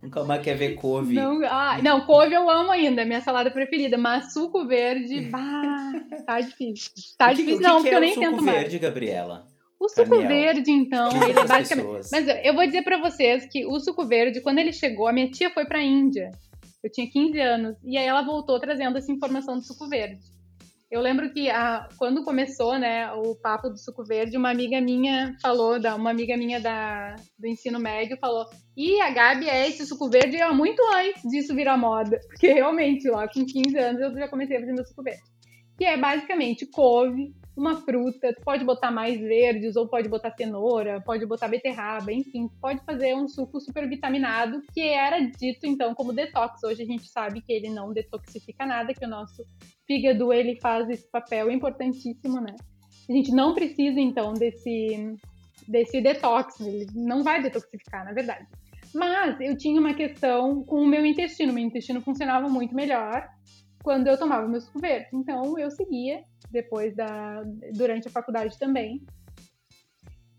Nunca 0.01 0.23
mais 0.23 0.41
quer 0.41 0.55
ver 0.55 0.75
couve. 0.75 1.13
Não, 1.13 1.41
ah, 1.45 1.79
não, 1.83 2.01
couve 2.05 2.33
eu 2.33 2.49
amo 2.49 2.71
ainda, 2.71 3.01
é 3.01 3.05
minha 3.05 3.21
salada 3.21 3.51
preferida. 3.51 3.97
Mas 3.97 4.33
suco 4.33 4.65
verde, 4.65 5.19
bah, 5.29 5.91
tá 6.25 6.39
difícil. 6.39 6.91
Tá 7.17 7.29
que- 7.29 7.35
difícil, 7.35 7.61
não, 7.61 7.83
que 7.83 7.89
porque 7.89 7.89
é 7.89 7.97
eu 7.97 8.01
nem 8.01 8.13
suco 8.13 8.25
tento 8.31 8.43
mais. 8.43 8.57
verde, 8.59 8.79
Gabriela? 8.79 9.45
O 9.79 9.87
suco 9.89 10.09
Daniel, 10.09 10.27
verde, 10.27 10.71
então, 10.71 11.09
ele 11.21 11.31
é 11.39 11.45
basicamente. 11.45 11.85
pessoas. 11.85 12.09
Mas 12.11 12.27
eu 12.43 12.55
vou 12.55 12.65
dizer 12.65 12.81
pra 12.81 12.97
vocês 12.99 13.45
que 13.45 13.63
o 13.67 13.79
suco 13.79 14.07
verde, 14.07 14.41
quando 14.41 14.57
ele 14.57 14.73
chegou, 14.73 15.07
a 15.07 15.13
minha 15.13 15.29
tia 15.29 15.51
foi 15.51 15.65
pra 15.65 15.83
Índia. 15.83 16.31
Eu 16.83 16.91
tinha 16.91 17.09
15 17.09 17.39
anos. 17.39 17.77
E 17.83 17.97
aí 17.97 18.05
ela 18.05 18.21
voltou 18.21 18.59
trazendo 18.59 18.97
essa 18.97 19.11
informação 19.11 19.55
do 19.55 19.63
suco 19.63 19.87
verde. 19.87 20.19
Eu 20.89 21.01
lembro 21.01 21.29
que 21.33 21.49
a, 21.49 21.89
quando 21.97 22.23
começou, 22.23 22.79
né, 22.79 23.11
o 23.11 23.35
papo 23.35 23.69
do 23.69 23.77
suco 23.77 24.05
verde, 24.05 24.37
uma 24.37 24.51
amiga 24.51 24.79
minha 24.79 25.35
falou, 25.41 25.81
da, 25.81 25.95
uma 25.95 26.11
amiga 26.11 26.37
minha 26.37 26.61
da, 26.61 27.13
do 27.37 27.45
ensino 27.45 27.77
médio 27.77 28.17
falou: 28.21 28.45
Ih, 28.75 29.01
a 29.01 29.09
Gabi 29.09 29.49
é 29.49 29.67
esse 29.67 29.85
suco 29.85 30.09
verde 30.09 30.41
há 30.41 30.53
muito 30.53 30.81
antes 30.95 31.23
disso 31.23 31.53
virar 31.53 31.77
moda. 31.77 32.17
Porque 32.29 32.47
realmente, 32.53 33.09
lá 33.09 33.27
com 33.27 33.45
15 33.45 33.77
anos, 33.77 34.01
eu 34.01 34.13
já 34.13 34.29
comecei 34.29 34.55
a 34.55 34.59
fazer 34.61 34.71
meu 34.71 34.85
suco 34.85 35.03
verde. 35.03 35.21
Que 35.77 35.83
é 35.83 35.97
basicamente 35.97 36.65
couve, 36.65 37.33
uma 37.59 37.81
fruta, 37.81 38.33
tu 38.33 38.41
pode 38.41 38.63
botar 38.63 38.91
mais 38.91 39.19
verdes, 39.19 39.75
ou 39.75 39.87
pode 39.87 40.07
botar 40.07 40.31
cenoura, 40.31 41.01
pode 41.01 41.25
botar 41.25 41.47
beterraba, 41.47 42.13
enfim, 42.13 42.47
pode 42.61 42.83
fazer 42.85 43.15
um 43.15 43.27
suco 43.27 43.59
super 43.59 43.87
vitaminado, 43.89 44.61
que 44.73 44.81
era 44.81 45.19
dito 45.19 45.65
então 45.65 45.95
como 45.95 46.13
detox. 46.13 46.63
Hoje 46.63 46.83
a 46.83 46.85
gente 46.85 47.07
sabe 47.09 47.41
que 47.41 47.51
ele 47.51 47.69
não 47.69 47.91
detoxifica 47.91 48.65
nada, 48.65 48.93
que 48.93 49.05
o 49.05 49.09
nosso 49.09 49.43
fígado 49.85 50.31
ele 50.31 50.59
faz 50.61 50.89
esse 50.89 51.09
papel 51.09 51.51
importantíssimo, 51.51 52.39
né? 52.39 52.55
A 53.09 53.13
gente 53.13 53.31
não 53.31 53.53
precisa 53.53 53.99
então 53.99 54.33
desse 54.33 55.15
desse 55.67 55.99
detox, 55.99 56.61
ele 56.61 56.87
não 56.95 57.23
vai 57.23 57.41
detoxificar, 57.41 58.05
na 58.05 58.13
verdade. 58.13 58.45
Mas 58.93 59.39
eu 59.41 59.57
tinha 59.57 59.79
uma 59.79 59.93
questão 59.93 60.63
com 60.63 60.81
o 60.81 60.87
meu 60.87 61.05
intestino, 61.05 61.51
meu 61.51 61.63
intestino 61.63 62.01
funcionava 62.01 62.47
muito 62.47 62.73
melhor 62.73 63.27
quando 63.83 64.07
eu 64.07 64.17
tomava 64.17 64.47
meu 64.47 64.61
suco 64.61 64.79
verde. 64.79 65.07
Então 65.13 65.57
eu 65.57 65.69
seguia 65.71 66.23
depois 66.51 66.95
da 66.95 67.43
durante 67.73 68.07
a 68.07 68.11
faculdade 68.11 68.57
também. 68.57 69.03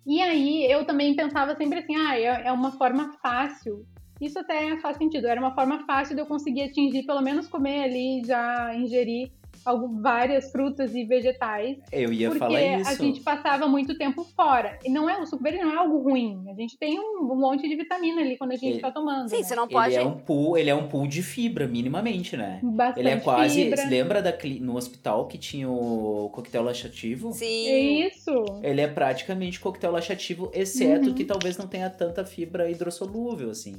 E 0.07 0.23
aí 0.23 0.71
eu 0.71 0.85
também 0.85 1.15
pensava 1.15 1.55
sempre 1.55 1.81
assim, 1.81 1.95
ah, 1.97 2.19
é 2.19 2.49
é 2.49 2.53
uma 2.53 2.73
forma 2.73 3.13
fácil. 3.23 3.87
Isso 4.21 4.39
até 4.39 4.77
faz 4.81 4.97
sentido. 4.97 5.27
Era 5.27 5.41
uma 5.41 5.55
forma 5.55 5.85
fácil 5.87 6.15
de 6.17 6.23
eu 6.23 6.27
conseguir 6.27 6.63
atingir, 6.63 7.05
pelo 7.05 7.21
menos 7.21 7.47
comer 7.47 7.85
ali, 7.85 8.23
já 8.25 8.75
ingerir 8.75 9.31
algo, 9.69 10.01
várias 10.01 10.51
frutas 10.51 10.95
e 10.95 11.05
vegetais 11.05 11.79
Eu 11.93 12.13
ia 12.13 12.29
porque 12.29 12.39
falar 12.39 12.61
isso. 12.63 12.91
a 12.91 12.95
gente 12.95 13.21
passava 13.21 13.67
muito 13.67 13.97
tempo 13.97 14.25
fora. 14.25 14.79
E 14.85 14.91
não 14.91 15.09
é, 15.09 15.21
o 15.21 15.27
suco 15.27 15.43
verde 15.43 15.61
não 15.61 15.73
é 15.73 15.77
algo 15.77 15.99
ruim. 16.03 16.45
A 16.51 16.55
gente 16.55 16.77
tem 16.79 16.99
um, 16.99 17.21
um 17.33 17.37
monte 17.37 17.69
de 17.69 17.77
vitamina 17.77 18.21
ali 18.21 18.37
quando 18.37 18.53
a 18.53 18.57
gente 18.57 18.73
Ele- 18.75 18.81
tá 18.81 18.91
tomando. 18.91 19.29
Sim, 19.29 19.39
né? 19.39 19.43
você 19.43 19.55
não 19.55 19.69
pode... 19.69 19.95
Ele 19.95 20.03
é 20.03 20.07
um 20.07 20.19
pool, 20.19 20.57
ele 20.59 20.71
é 20.71 20.75
um 20.75 20.89
pool 20.89 21.07
de 21.07 21.23
fibra, 21.23 21.67
minimamente, 21.69 22.37
né? 22.37 22.61
Bastante 22.63 23.01
Ele 23.01 23.09
é 23.11 23.17
quase. 23.21 23.63
fibra. 23.63 23.77
Você 23.77 23.89
lembra 23.89 24.23
da, 24.23 24.33
no 24.61 24.77
hospital 24.77 25.27
que 25.27 25.39
tinha 25.39 25.69
o 25.69 26.31
coquetel 26.33 26.63
laxativo? 26.63 27.33
Sim. 27.33 28.03
Isso. 28.07 28.33
Ele 28.63 28.81
é 28.81 28.87
praticamente 28.89 29.61
coquetel 29.61 29.93
laxativo, 29.93 30.51
exceto 30.55 31.09
Uhum. 31.09 31.15
que 31.15 31.25
talvez 31.25 31.57
não 31.59 31.67
tenha 31.67 31.89
tanta 31.91 32.25
fibra 32.25 32.71
hidrossolúvel, 32.71 33.51
assim. 33.51 33.73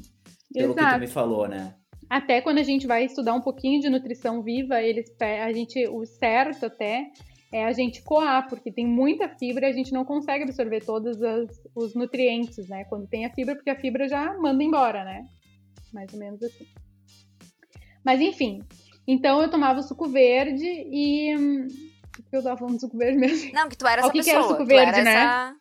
Pelo 0.53 0.73
que 0.73 0.79
tu 0.79 0.85
Exato. 0.85 0.99
me 0.99 1.07
falou, 1.07 1.47
né? 1.47 1.75
Até 2.09 2.41
quando 2.41 2.57
a 2.57 2.63
gente 2.63 2.87
vai 2.87 3.05
estudar 3.05 3.35
um 3.35 3.41
pouquinho 3.41 3.79
de 3.79 3.89
nutrição 3.89 4.41
viva, 4.41 4.81
eles 4.81 5.13
a 5.21 5.53
gente 5.53 5.87
o 5.87 6.05
certo 6.05 6.65
até 6.65 7.11
é 7.51 7.65
a 7.65 7.71
gente 7.71 8.01
coar, 8.03 8.47
porque 8.47 8.71
tem 8.71 8.85
muita 8.85 9.27
fibra 9.27 9.67
e 9.67 9.69
a 9.69 9.73
gente 9.73 9.91
não 9.91 10.05
consegue 10.05 10.43
absorver 10.43 10.83
todos 10.83 11.17
os 11.75 11.95
nutrientes, 11.95 12.67
né? 12.67 12.83
Quando 12.85 13.07
tem 13.07 13.25
a 13.25 13.33
fibra, 13.33 13.55
porque 13.55 13.69
a 13.69 13.79
fibra 13.79 14.07
já 14.07 14.37
manda 14.37 14.63
embora, 14.63 15.03
né? 15.03 15.25
Mais 15.91 16.11
ou 16.13 16.19
menos 16.19 16.41
assim. 16.43 16.67
Mas 18.03 18.21
enfim, 18.21 18.63
então 19.07 19.41
eu 19.41 19.49
tomava 19.49 19.81
suco 19.81 20.07
verde 20.07 20.65
e. 20.65 21.35
O 22.19 22.29
que 22.29 22.35
eu 22.35 22.43
tava 22.43 22.57
falando 22.57 22.75
do 22.75 22.81
suco 22.81 22.97
verde 22.97 23.17
mesmo? 23.17 23.51
Não, 23.53 23.69
que 23.69 23.77
tu 23.77 23.87
era 23.87 24.01
essa 24.01 24.09
o 24.09 24.11
que 24.11 24.19
pessoa. 24.19 24.39
Que 24.39 24.45
o 24.45 24.49
suco 24.49 24.65
verde, 24.65 25.01
né? 25.01 25.13
Essa... 25.13 25.55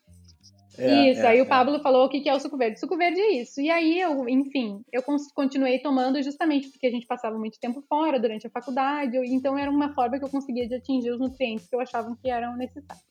É, 0.79 1.11
isso, 1.11 1.23
é, 1.23 1.27
aí 1.27 1.39
é. 1.39 1.43
o 1.43 1.47
Pablo 1.47 1.81
falou 1.81 2.07
o 2.07 2.09
que 2.09 2.29
é 2.29 2.35
o 2.35 2.41
suco 2.41 2.57
verde. 2.57 2.79
Suco 2.79 2.97
verde 2.97 3.21
é 3.21 3.33
isso. 3.41 3.61
E 3.61 3.69
aí 3.69 4.01
eu, 4.01 4.29
enfim, 4.29 4.81
eu 4.93 5.03
continuei 5.35 5.81
tomando 5.81 6.23
justamente 6.23 6.69
porque 6.69 6.87
a 6.87 6.91
gente 6.91 7.07
passava 7.07 7.37
muito 7.37 7.59
tempo 7.59 7.83
fora 7.89 8.21
durante 8.21 8.47
a 8.47 8.51
faculdade, 8.51 9.17
então 9.27 9.59
era 9.59 9.71
uma 9.71 9.93
forma 9.93 10.19
que 10.19 10.25
eu 10.25 10.29
conseguia 10.29 10.69
de 10.69 10.77
atingir 10.77 11.11
os 11.11 11.19
nutrientes 11.19 11.69
que 11.69 11.75
eu 11.75 11.81
achava 11.81 12.17
que 12.23 12.31
eram 12.31 12.57
necessários. 12.57 13.07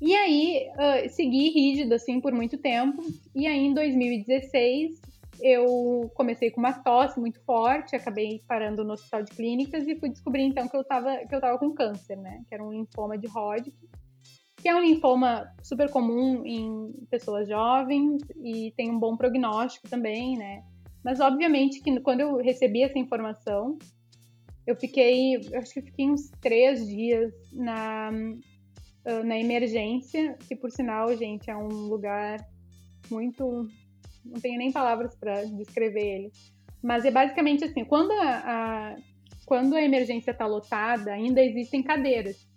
E 0.00 0.14
aí, 0.14 0.70
ah, 0.76 1.08
segui 1.08 1.50
rígida, 1.50 1.96
assim, 1.96 2.20
por 2.20 2.32
muito 2.32 2.58
tempo. 2.58 3.02
E 3.34 3.46
aí, 3.46 3.66
em 3.66 3.74
2016, 3.74 5.00
eu 5.40 6.10
comecei 6.14 6.50
com 6.50 6.60
uma 6.60 6.72
tosse 6.72 7.18
muito 7.18 7.40
forte, 7.40 7.96
acabei 7.96 8.40
parando 8.46 8.84
no 8.84 8.94
hospital 8.94 9.22
de 9.22 9.32
clínicas 9.32 9.86
e 9.86 9.94
fui 9.96 10.08
descobrir, 10.08 10.42
então, 10.42 10.68
que 10.68 10.76
eu 10.76 10.84
tava, 10.84 11.16
que 11.18 11.34
eu 11.34 11.40
tava 11.40 11.58
com 11.58 11.72
câncer, 11.72 12.16
né? 12.16 12.42
Que 12.48 12.54
era 12.54 12.64
um 12.64 12.72
linfoma 12.72 13.16
de 13.16 13.26
Hodgkin 13.26 13.72
que 14.64 14.68
é 14.70 14.74
um 14.74 14.80
linfoma 14.80 15.46
super 15.62 15.90
comum 15.90 16.42
em 16.46 16.90
pessoas 17.10 17.46
jovens 17.46 18.22
e 18.42 18.72
tem 18.74 18.90
um 18.90 18.98
bom 18.98 19.14
prognóstico 19.14 19.90
também, 19.90 20.38
né? 20.38 20.64
Mas 21.04 21.20
obviamente 21.20 21.82
que 21.82 22.00
quando 22.00 22.20
eu 22.20 22.36
recebi 22.38 22.82
essa 22.82 22.98
informação, 22.98 23.76
eu 24.66 24.74
fiquei, 24.74 25.36
eu 25.36 25.58
acho 25.58 25.74
que 25.74 25.82
fiquei 25.82 26.08
uns 26.10 26.30
três 26.40 26.86
dias 26.88 27.30
na, 27.52 28.08
ah, 29.04 29.22
na 29.22 29.38
emergência, 29.38 30.34
que 30.48 30.56
por 30.56 30.70
sinal, 30.70 31.14
gente, 31.14 31.50
é 31.50 31.54
um 31.54 31.68
lugar 31.68 32.38
muito, 33.10 33.68
não 34.24 34.40
tenho 34.40 34.56
nem 34.56 34.72
palavras 34.72 35.14
para 35.14 35.44
descrever 35.44 36.00
ele. 36.06 36.32
Mas 36.82 37.04
é 37.04 37.10
basicamente 37.10 37.64
assim, 37.64 37.84
quando 37.84 38.12
a, 38.12 38.30
a- 38.46 38.96
quando 39.44 39.74
a 39.76 39.82
emergência 39.82 40.30
está 40.30 40.46
lotada, 40.46 41.12
ainda 41.12 41.42
existem 41.44 41.82
cadeiras. 41.82 42.48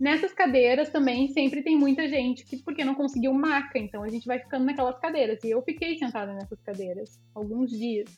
Nessas 0.00 0.32
cadeiras 0.32 0.88
também 0.88 1.28
sempre 1.28 1.62
tem 1.62 1.76
muita 1.76 2.08
gente 2.08 2.46
que 2.46 2.56
porque 2.56 2.82
não 2.82 2.94
conseguiu 2.94 3.34
maca, 3.34 3.78
então 3.78 4.02
a 4.02 4.08
gente 4.08 4.26
vai 4.26 4.38
ficando 4.38 4.64
naquelas 4.64 4.98
cadeiras. 4.98 5.44
E 5.44 5.50
eu 5.50 5.60
fiquei 5.60 5.98
sentada 5.98 6.32
nessas 6.32 6.58
cadeiras 6.62 7.20
alguns 7.34 7.70
dias 7.70 8.08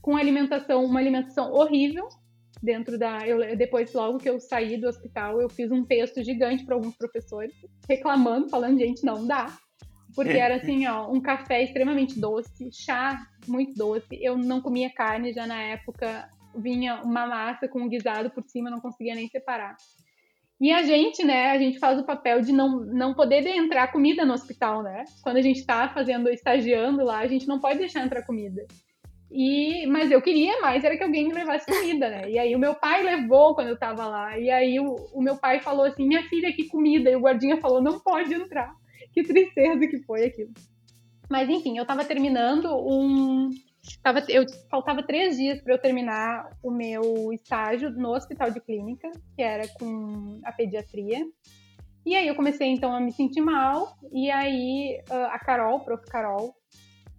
com 0.00 0.16
alimentação, 0.16 0.84
uma 0.84 1.00
alimentação 1.00 1.52
horrível 1.52 2.08
dentro 2.62 2.96
da 2.96 3.26
eu, 3.26 3.56
depois 3.56 3.92
logo 3.92 4.18
que 4.18 4.30
eu 4.30 4.38
saí 4.38 4.76
do 4.76 4.86
hospital, 4.86 5.40
eu 5.40 5.48
fiz 5.48 5.72
um 5.72 5.84
texto 5.84 6.22
gigante 6.22 6.64
para 6.64 6.76
alguns 6.76 6.96
professores 6.96 7.52
reclamando, 7.88 8.48
falando, 8.48 8.78
gente, 8.78 9.04
não 9.04 9.26
dá. 9.26 9.46
Porque 10.14 10.38
era 10.38 10.54
assim, 10.56 10.86
ó, 10.86 11.10
um 11.12 11.20
café 11.20 11.64
extremamente 11.64 12.18
doce, 12.18 12.70
chá 12.72 13.20
muito 13.48 13.74
doce. 13.74 14.06
Eu 14.22 14.38
não 14.38 14.60
comia 14.60 14.88
carne 14.88 15.32
já 15.32 15.46
na 15.48 15.60
época, 15.60 16.28
vinha 16.56 17.02
uma 17.02 17.26
massa 17.26 17.66
com 17.66 17.82
um 17.82 17.88
guisado 17.88 18.30
por 18.30 18.44
cima, 18.44 18.70
não 18.70 18.80
conseguia 18.80 19.16
nem 19.16 19.28
separar. 19.28 19.76
E 20.60 20.72
a 20.72 20.82
gente, 20.82 21.22
né, 21.22 21.50
a 21.50 21.58
gente 21.58 21.78
faz 21.78 21.98
o 21.98 22.04
papel 22.04 22.40
de 22.40 22.50
não, 22.50 22.80
não 22.80 23.14
poder 23.14 23.46
entrar 23.46 23.92
comida 23.92 24.24
no 24.24 24.32
hospital, 24.32 24.82
né? 24.82 25.04
Quando 25.22 25.36
a 25.36 25.42
gente 25.42 25.66
tá 25.66 25.88
fazendo, 25.88 26.30
estagiando 26.30 27.04
lá, 27.04 27.18
a 27.18 27.26
gente 27.26 27.46
não 27.46 27.60
pode 27.60 27.78
deixar 27.78 28.04
entrar 28.04 28.22
comida. 28.22 28.66
E, 29.30 29.86
mas 29.86 30.10
eu 30.10 30.22
queria 30.22 30.60
mais, 30.60 30.82
era 30.82 30.96
que 30.96 31.02
alguém 31.02 31.26
me 31.26 31.34
levasse 31.34 31.66
comida, 31.66 32.08
né? 32.08 32.30
E 32.30 32.38
aí 32.38 32.54
o 32.54 32.58
meu 32.58 32.74
pai 32.74 33.02
levou 33.02 33.54
quando 33.54 33.68
eu 33.68 33.78
tava 33.78 34.06
lá. 34.06 34.38
E 34.38 34.50
aí 34.50 34.80
o, 34.80 34.94
o 35.12 35.20
meu 35.20 35.36
pai 35.36 35.60
falou 35.60 35.84
assim, 35.84 36.06
minha 36.06 36.22
filha, 36.28 36.52
que 36.52 36.68
comida. 36.68 37.10
E 37.10 37.16
o 37.16 37.20
guardinha 37.20 37.58
falou, 37.58 37.82
não 37.82 38.00
pode 38.00 38.32
entrar. 38.32 38.72
Que 39.12 39.22
tristeza 39.22 39.86
que 39.86 39.98
foi 40.04 40.24
aquilo. 40.24 40.52
Mas 41.28 41.48
enfim, 41.48 41.76
eu 41.76 41.84
tava 41.84 42.04
terminando 42.04 42.66
um. 42.76 43.50
Tava, 44.02 44.24
eu 44.28 44.44
faltava 44.70 45.02
três 45.02 45.36
dias 45.36 45.60
para 45.60 45.74
eu 45.74 45.78
terminar 45.78 46.50
o 46.62 46.70
meu 46.70 47.32
estágio 47.32 47.90
no 47.90 48.14
hospital 48.14 48.50
de 48.50 48.60
clínica, 48.60 49.10
que 49.34 49.42
era 49.42 49.66
com 49.68 50.40
a 50.44 50.52
pediatria. 50.52 51.24
E 52.04 52.14
aí 52.14 52.28
eu 52.28 52.36
comecei 52.36 52.68
então 52.68 52.94
a 52.94 53.00
me 53.00 53.12
sentir 53.12 53.40
mal. 53.40 53.96
E 54.12 54.30
aí 54.30 55.02
ah, 55.10 55.30
a 55.32 55.38
Carol, 55.38 55.80
prof. 55.80 56.04
Carol, 56.06 56.54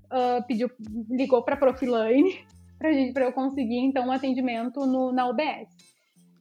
ah, 0.10 0.44
pediu, 0.48 0.70
ligou 1.10 1.44
para 1.44 1.56
a 1.56 1.58
para 1.58 2.94
gente, 2.94 3.14
para 3.14 3.26
eu 3.26 3.34
conseguir 3.34 3.80
então 3.80 4.08
um 4.08 4.12
atendimento 4.12 4.86
no, 4.86 5.12
na 5.12 5.28
UBS. 5.28 5.68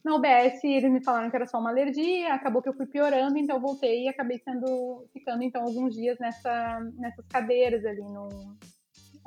Na 0.03 0.15
UBS 0.15 0.63
eles 0.63 0.91
me 0.91 1.03
falaram 1.03 1.29
que 1.29 1.35
era 1.35 1.45
só 1.45 1.59
uma 1.59 1.69
alergia, 1.69 2.33
acabou 2.33 2.61
que 2.61 2.69
eu 2.69 2.73
fui 2.73 2.85
piorando, 2.85 3.37
então 3.37 3.57
eu 3.57 3.61
voltei 3.61 4.03
e 4.03 4.07
acabei 4.07 4.39
sendo 4.39 5.05
ficando 5.11 5.43
então 5.43 5.63
alguns 5.63 5.93
dias 5.93 6.17
nessa, 6.19 6.79
nessas 6.95 7.25
cadeiras 7.27 7.83
ali 7.85 8.03
no 8.03 8.29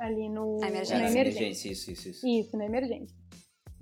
ali 0.01 0.29
no 0.29 0.57
Na 0.59 0.67
emergência. 0.67 0.99
na 0.99 1.11
emergência. 1.11 1.39
emergência, 1.43 1.71
isso, 1.71 1.91
isso, 1.91 2.09
isso. 2.09 2.27
Isso, 2.27 2.57
na 2.57 2.65
emergência. 2.65 3.15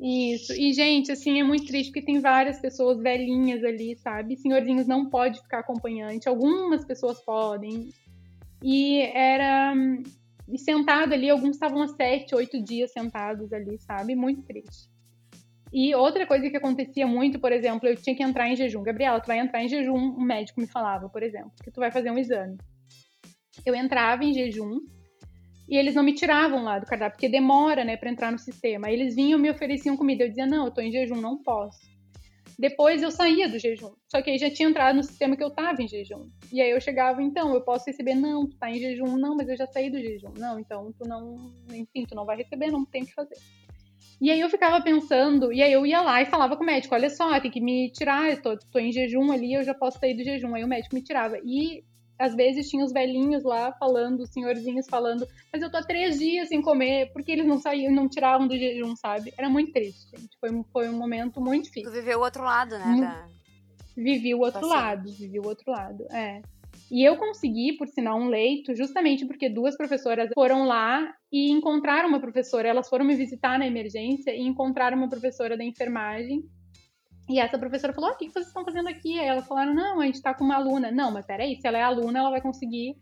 Isso. 0.01 0.53
E, 0.53 0.73
gente, 0.73 1.11
assim, 1.11 1.39
é 1.39 1.43
muito 1.43 1.65
triste 1.65 1.91
porque 1.91 2.05
tem 2.05 2.19
várias 2.19 2.59
pessoas 2.59 2.99
velhinhas 3.01 3.63
ali, 3.63 3.97
sabe? 3.97 4.37
Senhorzinhos 4.37 4.87
não 4.87 5.09
pode 5.09 5.41
ficar 5.41 5.59
acompanhante. 5.59 6.29
Algumas 6.29 6.85
pessoas 6.85 7.19
podem. 7.23 7.89
E 8.63 9.01
era. 9.13 9.73
E 10.51 10.57
sentado 10.57 11.13
ali, 11.13 11.29
alguns 11.29 11.51
estavam 11.51 11.81
há 11.81 11.87
sete, 11.87 12.33
oito 12.33 12.61
dias 12.63 12.91
sentados 12.91 13.51
ali, 13.53 13.77
sabe? 13.79 14.15
Muito 14.15 14.41
triste. 14.43 14.89
E 15.71 15.93
outra 15.93 16.25
coisa 16.25 16.49
que 16.49 16.57
acontecia 16.57 17.05
muito, 17.05 17.39
por 17.39 17.51
exemplo, 17.51 17.87
eu 17.87 17.95
tinha 17.95 18.15
que 18.15 18.23
entrar 18.23 18.49
em 18.49 18.55
jejum. 18.55 18.81
Gabriela, 18.81 19.19
tu 19.19 19.27
vai 19.27 19.37
entrar 19.37 19.63
em 19.63 19.67
jejum, 19.67 19.95
um 19.95 20.23
médico 20.23 20.59
me 20.59 20.65
falava, 20.65 21.07
por 21.07 21.21
exemplo, 21.21 21.51
que 21.63 21.69
tu 21.69 21.79
vai 21.79 21.91
fazer 21.91 22.09
um 22.09 22.17
exame. 22.17 22.57
Eu 23.63 23.75
entrava 23.75 24.23
em 24.23 24.33
jejum, 24.33 24.79
e 25.69 25.77
eles 25.77 25.93
não 25.93 26.01
me 26.01 26.13
tiravam 26.13 26.63
lá 26.63 26.79
do 26.79 26.85
cardápio, 26.87 27.15
porque 27.15 27.29
demora, 27.29 27.83
né, 27.83 27.95
para 27.95 28.09
entrar 28.09 28.31
no 28.31 28.39
sistema. 28.39 28.87
Aí 28.87 28.93
eles 28.95 29.15
vinham 29.15 29.37
me 29.37 29.51
ofereciam 29.51 29.95
comida. 29.95 30.23
Eu 30.23 30.29
dizia, 30.29 30.47
não, 30.47 30.65
eu 30.65 30.71
tô 30.71 30.81
em 30.81 30.91
jejum, 30.91 31.21
não 31.21 31.37
posso. 31.43 31.79
Depois 32.57 33.03
eu 33.03 33.11
saía 33.11 33.47
do 33.47 33.59
jejum. 33.59 33.91
Só 34.07 34.21
que 34.21 34.31
aí 34.31 34.37
já 34.39 34.49
tinha 34.49 34.67
entrado 34.67 34.95
no 34.95 35.03
sistema 35.03 35.37
que 35.37 35.43
eu 35.43 35.51
tava 35.51 35.81
em 35.83 35.87
jejum. 35.87 36.27
E 36.51 36.59
aí 36.59 36.71
eu 36.71 36.81
chegava, 36.81 37.21
então, 37.21 37.53
eu 37.53 37.61
posso 37.61 37.85
receber? 37.85 38.15
Não, 38.15 38.47
tu 38.47 38.57
tá 38.57 38.69
em 38.69 38.79
jejum. 38.79 39.15
Não, 39.15 39.35
mas 39.35 39.47
eu 39.47 39.55
já 39.55 39.67
saí 39.67 39.91
do 39.91 39.99
jejum. 39.99 40.33
Não, 40.35 40.59
então 40.59 40.91
tu 40.97 41.07
não, 41.07 41.35
enfim, 41.71 42.03
tu 42.05 42.15
não 42.15 42.25
vai 42.25 42.35
receber, 42.35 42.71
não 42.71 42.83
tem 42.83 43.03
o 43.03 43.05
que 43.05 43.13
fazer. 43.13 43.37
E 44.19 44.31
aí 44.31 44.41
eu 44.41 44.49
ficava 44.49 44.81
pensando, 44.81 45.53
e 45.53 45.61
aí 45.61 45.71
eu 45.71 45.85
ia 45.85 46.01
lá 46.01 46.21
e 46.21 46.25
falava 46.25 46.57
com 46.57 46.63
o 46.63 46.65
médico, 46.65 46.93
olha 46.93 47.09
só, 47.09 47.39
tem 47.39 47.49
que 47.49 47.61
me 47.61 47.89
tirar, 47.91 48.29
eu 48.29 48.41
tô, 48.41 48.57
tô 48.57 48.77
em 48.77 48.91
jejum 48.91 49.31
ali, 49.31 49.53
eu 49.53 49.63
já 49.63 49.73
posso 49.73 49.97
sair 49.97 50.13
do 50.13 50.23
jejum. 50.23 50.53
Aí 50.55 50.63
o 50.63 50.67
médico 50.67 50.95
me 50.95 51.01
tirava. 51.01 51.37
E 51.45 51.83
às 52.19 52.35
vezes 52.35 52.69
tinha 52.69 52.83
os 52.83 52.91
velhinhos 52.91 53.43
lá 53.43 53.71
falando, 53.79 54.19
os 54.21 54.29
senhorzinhos 54.29 54.85
falando, 54.89 55.25
mas 55.51 55.61
eu 55.61 55.71
tô 55.71 55.77
há 55.77 55.83
três 55.83 56.19
dias 56.19 56.49
sem 56.49 56.61
comer, 56.61 57.11
porque 57.13 57.31
eles 57.31 57.47
não 57.47 57.57
saíam, 57.59 57.91
não 57.93 58.09
tiravam 58.09 58.47
do 58.47 58.57
jejum, 58.57 58.95
sabe? 58.95 59.33
Era 59.37 59.49
muito 59.49 59.71
triste, 59.71 60.09
gente. 60.15 60.37
Foi, 60.39 60.51
um- 60.51 60.63
foi 60.65 60.89
um 60.89 60.97
momento 60.97 61.39
muito 61.41 61.63
Tu 61.63 61.67
difícil. 61.67 61.91
viveu 61.91 62.19
o 62.19 62.23
outro 62.23 62.43
lado, 62.43 62.77
né? 62.77 62.85
Hum. 62.85 62.99
da- 63.01 63.25
Vivi 63.97 64.33
o 64.35 64.39
outro 64.39 64.65
lado, 64.67 65.11
vivi 65.11 65.39
o 65.39 65.45
outro 65.45 65.71
lado, 65.71 66.05
é. 66.11 66.41
E 66.91 67.03
eu 67.03 67.17
consegui, 67.17 67.73
por 67.73 67.87
sinal, 67.87 68.17
um 68.17 68.27
leito, 68.29 68.73
justamente 68.75 69.25
porque 69.25 69.49
duas 69.49 69.75
professoras 69.77 70.29
foram 70.33 70.65
lá 70.65 71.13
e 71.31 71.51
encontraram 71.51 72.07
uma 72.09 72.19
professora. 72.19 72.67
Elas 72.69 72.87
foram 72.89 73.03
me 73.05 73.15
visitar 73.15 73.59
na 73.59 73.67
emergência 73.67 74.31
e 74.33 74.41
encontraram 74.41 74.97
uma 74.97 75.09
professora 75.09 75.55
da 75.57 75.63
enfermagem. 75.63 76.43
E 77.29 77.39
essa 77.39 77.57
professora 77.59 77.93
falou: 77.93 78.09
"Ah, 78.09 78.13
o 78.13 78.17
que 78.17 78.29
vocês 78.29 78.47
estão 78.47 78.65
fazendo 78.65 78.89
aqui? 78.89 79.19
Aí 79.19 79.27
elas 79.27 79.47
falaram: 79.47 79.73
não, 79.73 79.99
a 80.01 80.05
gente 80.05 80.21
tá 80.21 80.33
com 80.33 80.43
uma 80.43 80.55
aluna. 80.55 80.91
Não, 80.91 81.11
mas 81.11 81.25
peraí, 81.25 81.55
se 81.55 81.67
ela 81.67 81.77
é 81.77 81.83
aluna, 81.83 82.19
ela 82.19 82.31
vai 82.31 82.41
conseguir 82.41 82.95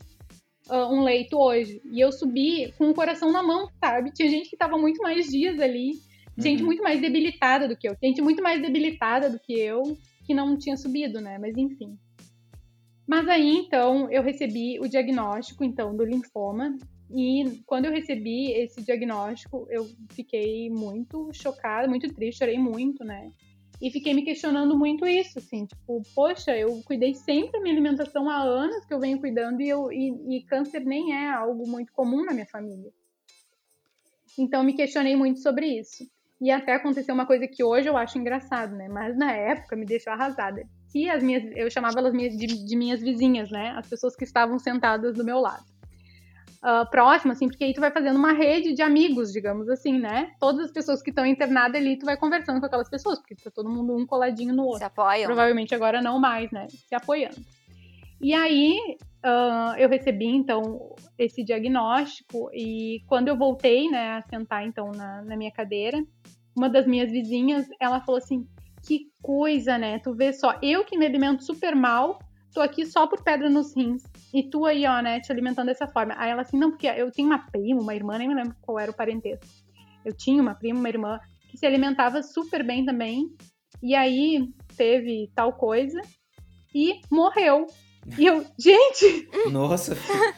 ah, 0.69 0.87
um 0.89 1.01
leito 1.03 1.37
hoje. 1.37 1.81
E 1.91 1.99
eu 1.99 2.11
subi 2.11 2.73
com 2.77 2.89
o 2.89 2.93
coração 2.93 3.31
na 3.31 3.41
mão, 3.41 3.69
sabe? 3.79 4.11
Tinha 4.11 4.29
gente 4.29 4.49
que 4.49 4.57
tava 4.57 4.77
muito 4.77 5.01
mais 5.01 5.27
dias 5.27 5.59
ali, 5.59 5.93
gente 6.37 6.59
Uhum. 6.59 6.65
muito 6.65 6.83
mais 6.83 6.99
debilitada 6.99 7.67
do 7.67 7.77
que 7.77 7.87
eu, 7.87 7.95
gente 8.03 8.21
muito 8.21 8.43
mais 8.43 8.61
debilitada 8.61 9.29
do 9.29 9.39
que 9.39 9.53
eu, 9.53 9.97
que 10.25 10.33
não 10.33 10.57
tinha 10.57 10.75
subido, 10.75 11.21
né? 11.21 11.37
Mas 11.39 11.55
enfim. 11.57 11.97
Mas 13.07 13.25
aí, 13.29 13.55
então, 13.55 14.11
eu 14.11 14.21
recebi 14.21 14.77
o 14.81 14.87
diagnóstico, 14.89 15.63
então, 15.63 15.95
do 15.95 16.03
linfoma. 16.03 16.77
E 17.09 17.61
quando 17.65 17.85
eu 17.85 17.91
recebi 17.93 18.51
esse 18.51 18.83
diagnóstico, 18.83 19.65
eu 19.69 19.87
fiquei 20.09 20.69
muito 20.69 21.29
chocada, 21.33 21.87
muito 21.87 22.13
triste, 22.13 22.39
chorei 22.39 22.59
muito, 22.59 23.05
né? 23.05 23.31
E 23.81 23.91
fiquei 23.91 24.13
me 24.13 24.23
questionando 24.23 24.77
muito 24.77 25.05
isso, 25.05 25.37
assim, 25.37 25.65
tipo, 25.65 26.01
poxa, 26.15 26.57
eu 26.57 26.81
cuidei 26.83 27.13
sempre 27.13 27.51
da 27.51 27.59
minha 27.59 27.73
alimentação 27.73 28.27
há 28.27 28.37
anos 28.41 28.83
que 28.85 28.93
eu 28.93 28.99
venho 28.99 29.19
cuidando 29.19 29.61
e, 29.61 29.69
eu, 29.69 29.91
e, 29.91 30.37
e 30.37 30.43
câncer 30.43 30.83
nem 30.83 31.13
é 31.13 31.31
algo 31.31 31.67
muito 31.69 31.93
comum 31.93 32.25
na 32.25 32.33
minha 32.33 32.47
família. 32.47 32.91
Então, 34.37 34.63
me 34.63 34.73
questionei 34.73 35.15
muito 35.15 35.39
sobre 35.39 35.67
isso. 35.67 36.03
E 36.39 36.51
até 36.51 36.75
aconteceu 36.75 37.13
uma 37.13 37.25
coisa 37.25 37.47
que 37.47 37.63
hoje 37.63 37.87
eu 37.87 37.97
acho 37.97 38.17
engraçado, 38.17 38.75
né? 38.75 38.87
Mas 38.87 39.17
na 39.17 39.31
época 39.31 39.75
me 39.75 39.85
deixou 39.85 40.13
arrasada. 40.13 40.63
Que 40.91 41.09
as 41.09 41.23
minhas, 41.23 41.43
eu 41.55 41.69
chamava 41.69 41.99
elas 41.99 42.13
de, 42.13 42.65
de 42.65 42.75
minhas 42.75 43.01
vizinhas, 43.01 43.49
né? 43.49 43.73
As 43.75 43.87
pessoas 43.87 44.15
que 44.15 44.23
estavam 44.23 44.59
sentadas 44.59 45.15
do 45.15 45.23
meu 45.23 45.39
lado. 45.39 45.65
Uh, 46.67 46.89
próximo, 46.89 47.31
assim, 47.31 47.47
porque 47.47 47.63
aí 47.63 47.73
tu 47.73 47.79
vai 47.79 47.91
fazendo 47.91 48.17
uma 48.17 48.33
rede 48.33 48.73
de 48.73 48.81
amigos, 48.81 49.31
digamos 49.31 49.69
assim, 49.69 49.97
né? 49.97 50.31
Todas 50.39 50.65
as 50.65 50.71
pessoas 50.71 51.01
que 51.01 51.09
estão 51.09 51.25
internadas 51.25 51.79
ali, 51.79 51.97
tu 51.97 52.05
vai 52.05 52.17
conversando 52.17 52.59
com 52.59 52.65
aquelas 52.65 52.89
pessoas, 52.89 53.19
porque 53.19 53.35
tá 53.35 53.49
todo 53.49 53.69
mundo 53.69 53.95
um 53.95 54.05
coladinho 54.05 54.53
no 54.53 54.63
outro. 54.63 54.79
Se 54.79 54.83
apoiam. 54.83 55.25
Provavelmente 55.25 55.73
agora 55.73 56.01
não 56.01 56.19
mais, 56.19 56.51
né? 56.51 56.67
Se 56.69 56.93
apoiando. 56.93 57.37
E 58.19 58.33
aí, 58.33 58.77
uh, 59.23 59.77
eu 59.77 59.87
recebi, 59.87 60.25
então, 60.25 60.95
esse 61.17 61.43
diagnóstico, 61.43 62.49
e 62.51 63.03
quando 63.07 63.27
eu 63.29 63.37
voltei, 63.37 63.89
né, 63.89 64.17
a 64.17 64.21
sentar, 64.23 64.65
então, 64.65 64.91
na, 64.91 65.21
na 65.21 65.37
minha 65.37 65.51
cadeira, 65.51 66.03
uma 66.55 66.67
das 66.67 66.87
minhas 66.87 67.11
vizinhas, 67.11 67.67
ela 67.79 68.01
falou 68.01 68.17
assim, 68.17 68.47
que 68.85 69.11
coisa, 69.21 69.77
né? 69.77 69.99
Tu 69.99 70.13
vê 70.13 70.33
só, 70.33 70.57
eu 70.63 70.83
que 70.83 70.97
me 70.97 71.05
alimento 71.05 71.43
super 71.43 71.75
mal, 71.75 72.17
tô 72.51 72.59
aqui 72.59 72.85
só 72.87 73.05
por 73.05 73.23
pedra 73.23 73.49
nos 73.49 73.75
rins. 73.75 74.01
E 74.33 74.49
tu 74.49 74.65
aí, 74.65 74.85
ó, 74.85 75.01
né, 75.01 75.19
te 75.19 75.31
alimentando 75.31 75.67
dessa 75.67 75.87
forma. 75.87 76.13
Aí 76.17 76.31
ela 76.31 76.41
assim, 76.41 76.57
não, 76.57 76.71
porque 76.71 76.87
eu 76.87 77.11
tenho 77.11 77.27
uma 77.27 77.39
prima, 77.49 77.81
uma 77.81 77.95
irmã, 77.95 78.17
nem 78.17 78.27
me 78.27 78.35
lembro 78.35 78.55
qual 78.61 78.79
era 78.79 78.91
o 78.91 78.95
parentesco. 78.95 79.45
Eu 80.03 80.15
tinha 80.15 80.41
uma 80.41 80.55
prima, 80.55 80.79
uma 80.79 80.89
irmã, 80.89 81.19
que 81.49 81.57
se 81.57 81.65
alimentava 81.65 82.21
super 82.21 82.63
bem 82.63 82.85
também. 82.85 83.29
E 83.81 83.95
aí 83.95 84.49
teve 84.75 85.31
tal 85.35 85.53
coisa 85.53 86.01
e 86.73 86.99
morreu. 87.11 87.67
E 88.17 88.25
eu, 88.25 88.45
gente! 88.57 89.29
Nossa! 89.51 89.95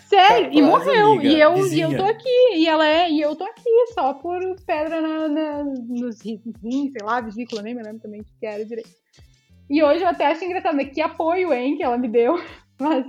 Sério, 0.07 0.51
e 0.51 0.61
morreu. 0.61 1.13
Amiga, 1.13 1.27
e, 1.27 1.39
eu, 1.39 1.55
vizinha. 1.55 1.87
e 1.87 1.93
eu 1.93 1.97
tô 1.97 2.05
aqui. 2.05 2.55
E 2.55 2.67
ela 2.67 2.87
é, 2.87 3.11
e 3.11 3.21
eu 3.21 3.35
tô 3.35 3.43
aqui, 3.43 3.69
só 3.93 4.13
por 4.13 4.39
pedra 4.65 5.01
na, 5.01 5.27
na, 5.27 5.63
nos 5.63 6.21
rins, 6.21 6.41
sei 6.63 7.03
lá, 7.03 7.21
vesícula, 7.21 7.61
nem 7.61 7.75
me 7.75 7.83
lembro 7.83 8.01
também 8.01 8.21
o 8.21 8.23
que 8.23 8.45
era 8.45 8.65
direito. 8.65 8.89
E 9.69 9.83
hoje 9.83 10.01
eu 10.01 10.07
até 10.07 10.25
acho 10.25 10.43
engraçado, 10.43 10.75
né? 10.75 10.85
Que 10.85 10.99
apoio, 10.99 11.53
hein, 11.53 11.77
que 11.77 11.83
ela 11.83 11.97
me 11.97 12.07
deu. 12.07 12.35
Mas, 12.79 13.05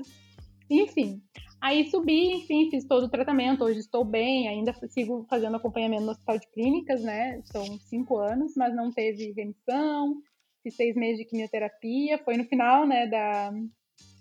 enfim. 0.71 1.23
Aí 1.61 1.91
subi, 1.91 2.33
enfim, 2.33 2.71
fiz 2.71 2.87
todo 2.87 3.05
o 3.05 3.11
tratamento. 3.11 3.65
Hoje 3.65 3.81
estou 3.81 4.05
bem, 4.05 4.49
ainda 4.49 4.73
sigo 4.89 5.27
fazendo 5.29 5.57
acompanhamento 5.57 6.05
no 6.05 6.13
hospital 6.13 6.39
de 6.39 6.47
clínicas, 6.53 7.03
né? 7.03 7.41
São 7.45 7.65
cinco 7.81 8.19
anos, 8.19 8.55
mas 8.57 8.75
não 8.75 8.91
teve 8.91 9.33
remissão. 9.33 10.23
Fiz 10.63 10.75
seis 10.75 10.97
meses 10.97 11.19
de 11.19 11.25
quimioterapia. 11.27 12.19
Foi 12.25 12.37
no 12.37 12.45
final, 12.45 12.87
né, 12.87 13.07
da, 13.07 13.53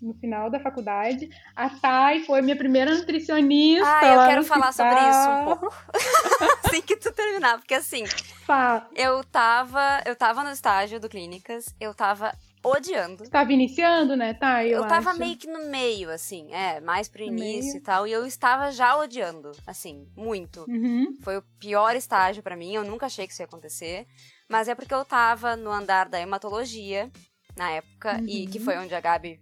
no 0.02 0.14
final 0.14 0.50
da 0.50 0.60
faculdade. 0.60 1.30
A 1.56 1.70
Thay 1.70 2.24
foi 2.24 2.42
minha 2.42 2.56
primeira 2.56 2.94
nutricionista. 2.94 3.86
Ah, 3.86 4.06
eu 4.06 4.28
quero 4.28 4.44
falar 4.44 4.72
sobre 4.72 4.94
isso 4.94 5.30
um 5.30 5.44
pouco. 5.44 5.74
assim 6.64 6.82
que 6.82 6.96
tu 6.96 7.12
terminar, 7.12 7.58
porque 7.58 7.74
assim, 7.74 8.04
Fala. 8.46 8.88
eu 8.94 9.22
tava, 9.24 10.02
eu 10.06 10.14
tava 10.14 10.44
no 10.44 10.50
estágio 10.50 11.00
do 11.00 11.08
Clínicas, 11.08 11.74
eu 11.80 11.94
tava 11.94 12.32
odiando. 12.62 13.28
Tava 13.30 13.52
iniciando, 13.52 14.16
né, 14.16 14.34
Thay? 14.34 14.68
Eu, 14.72 14.82
Eu, 14.82 14.88
tava 14.88 15.10
acho. 15.10 15.18
meio 15.18 15.36
que 15.36 15.46
no 15.46 15.70
meio, 15.70 16.10
assim, 16.10 16.52
é, 16.52 16.80
mais 16.80 17.08
pro 17.08 17.22
início 17.22 17.72
meio. 17.72 17.76
e 17.76 17.80
tal, 17.80 18.06
e 18.06 18.12
eu 18.12 18.26
estava 18.26 18.70
já 18.70 18.96
odiando, 18.96 19.52
assim, 19.66 20.06
muito. 20.16 20.64
Uhum. 20.68 21.16
Foi 21.22 21.36
o 21.38 21.42
pior 21.58 21.94
estágio 21.96 22.42
pra 22.42 22.56
mim, 22.56 22.74
eu 22.74 22.84
nunca 22.84 23.06
achei 23.06 23.26
que 23.26 23.32
isso 23.32 23.42
ia 23.42 23.46
acontecer, 23.46 24.06
mas 24.48 24.68
é 24.68 24.74
porque 24.74 24.92
eu 24.94 25.04
tava 25.04 25.56
no 25.56 25.70
andar 25.70 26.08
da 26.08 26.20
hematologia, 26.20 27.10
na 27.56 27.70
época, 27.70 28.20
e 28.26 28.46
que 28.46 28.58
Uhum. 28.58 28.64
foi 28.64 28.76
onde 28.78 28.94
a 28.94 29.00
Gabi 29.00 29.40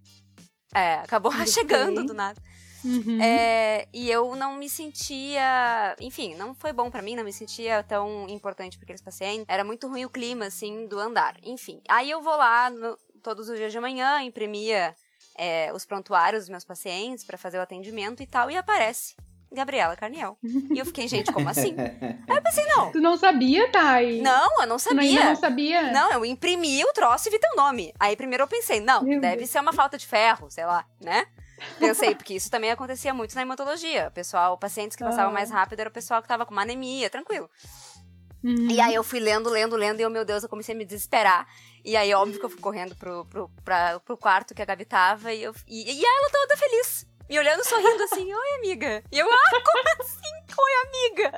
é, 0.73 0.95
acabou 0.95 1.31
Gostei. 1.31 1.47
chegando 1.93 2.03
do 2.05 2.13
nada. 2.13 2.41
Uhum. 2.83 3.21
É, 3.21 3.89
e 3.93 4.09
eu 4.09 4.35
não 4.37 4.55
me 4.55 4.69
sentia. 4.69 5.95
Enfim, 5.99 6.33
não 6.35 6.53
foi 6.55 6.71
bom 6.71 6.89
pra 6.89 7.01
mim, 7.01 7.13
não 7.15 7.25
me 7.25 7.33
sentia 7.33 7.83
tão 7.83 8.25
importante 8.29 8.77
pra 8.77 8.85
aqueles 8.85 9.01
pacientes. 9.01 9.45
Era 9.49 9.65
muito 9.65 9.85
ruim 9.89 10.05
o 10.05 10.09
clima, 10.09 10.45
assim, 10.45 10.87
do 10.87 10.97
andar. 10.97 11.35
Enfim. 11.43 11.81
Aí 11.89 12.09
eu 12.09 12.21
vou 12.21 12.37
lá 12.37 12.69
no- 12.69 12.97
todos 13.19 13.49
os 13.49 13.57
dias 13.57 13.71
de 13.71 13.79
manhã, 13.79 14.21
imprimia 14.21 14.95
é, 15.37 15.71
os 15.73 15.85
prontuários 15.85 16.43
dos 16.43 16.49
meus 16.49 16.63
pacientes 16.65 17.23
pra 17.23 17.37
fazer 17.37 17.57
o 17.57 17.61
atendimento 17.61 18.21
e 18.23 18.27
tal, 18.27 18.49
e 18.51 18.57
aparece 18.57 19.15
Gabriela 19.51 19.95
Carniel. 19.95 20.37
E 20.43 20.77
eu 20.77 20.85
fiquei, 20.85 21.07
gente, 21.07 21.31
como 21.31 21.49
assim? 21.49 21.75
Aí 22.27 22.37
eu 22.37 22.41
pensei, 22.43 22.65
não. 22.67 22.91
Tu 22.91 22.99
não 23.01 23.17
sabia, 23.17 23.71
Thay? 23.71 24.21
Não, 24.21 24.61
eu 24.61 24.67
não 24.67 24.77
Tu 24.77 24.83
sabia. 24.83 25.23
não 25.25 25.35
sabia? 25.35 25.91
Não, 25.91 26.11
eu 26.11 26.23
imprimi 26.25 26.83
o 26.83 26.93
troço 26.93 27.27
e 27.27 27.31
vi 27.31 27.39
teu 27.39 27.55
nome. 27.55 27.93
Aí 27.99 28.15
primeiro 28.15 28.43
eu 28.43 28.47
pensei, 28.47 28.79
não, 28.79 29.01
Meu 29.03 29.19
deve 29.19 29.37
Deus. 29.37 29.49
ser 29.49 29.59
uma 29.59 29.73
falta 29.73 29.97
de 29.97 30.05
ferro, 30.05 30.49
sei 30.51 30.65
lá, 30.65 30.85
né? 31.01 31.25
Pensei, 31.77 32.15
porque 32.15 32.33
isso 32.35 32.49
também 32.49 32.71
acontecia 32.71 33.13
muito 33.13 33.35
na 33.35 33.41
hematologia. 33.41 34.07
O 34.07 34.11
pessoal, 34.11 34.57
pacientes 34.57 34.95
que 34.95 35.03
passavam 35.03 35.31
Ah. 35.31 35.33
mais 35.33 35.51
rápido 35.51 35.79
era 35.81 35.89
o 35.89 35.91
pessoal 35.91 36.21
que 36.21 36.27
tava 36.27 36.45
com 36.45 36.53
uma 36.53 36.61
anemia, 36.61 37.09
tranquilo. 37.09 37.49
Uhum. 38.43 38.69
E 38.71 38.79
aí 38.79 38.93
eu 38.95 39.03
fui 39.03 39.19
lendo, 39.19 39.49
lendo, 39.49 39.75
lendo, 39.75 39.99
e 39.99 40.03
eu, 40.03 40.09
meu 40.09 40.23
Deus, 40.23 40.43
eu 40.43 40.49
comecei 40.49 40.73
a 40.73 40.77
me 40.77 40.85
desesperar. 40.85 41.47
E 41.83 41.95
aí, 41.97 42.13
óbvio 42.13 42.39
que 42.39 42.45
eu 42.45 42.49
fui 42.49 42.59
correndo 42.59 42.95
pro, 42.95 43.25
pro, 43.25 43.49
pra- 43.63 43.99
pro 43.99 44.17
quarto 44.17 44.53
que 44.53 44.61
a 44.61 44.65
Gabi 44.65 44.85
tava, 44.85 45.33
e, 45.33 45.43
eu, 45.43 45.53
e, 45.67 45.91
e 45.99 46.05
ela 46.05 46.29
toda 46.29 46.57
feliz. 46.57 47.05
Me 47.29 47.37
olhando, 47.37 47.63
sorrindo 47.63 48.03
assim, 48.03 48.25
oi, 48.33 48.55
amiga. 48.57 49.03
E 49.11 49.19
eu, 49.19 49.27
ah, 49.31 49.49
como 49.51 49.83
assim? 50.01 50.55
Oi, 50.57 50.87
amiga. 50.87 51.31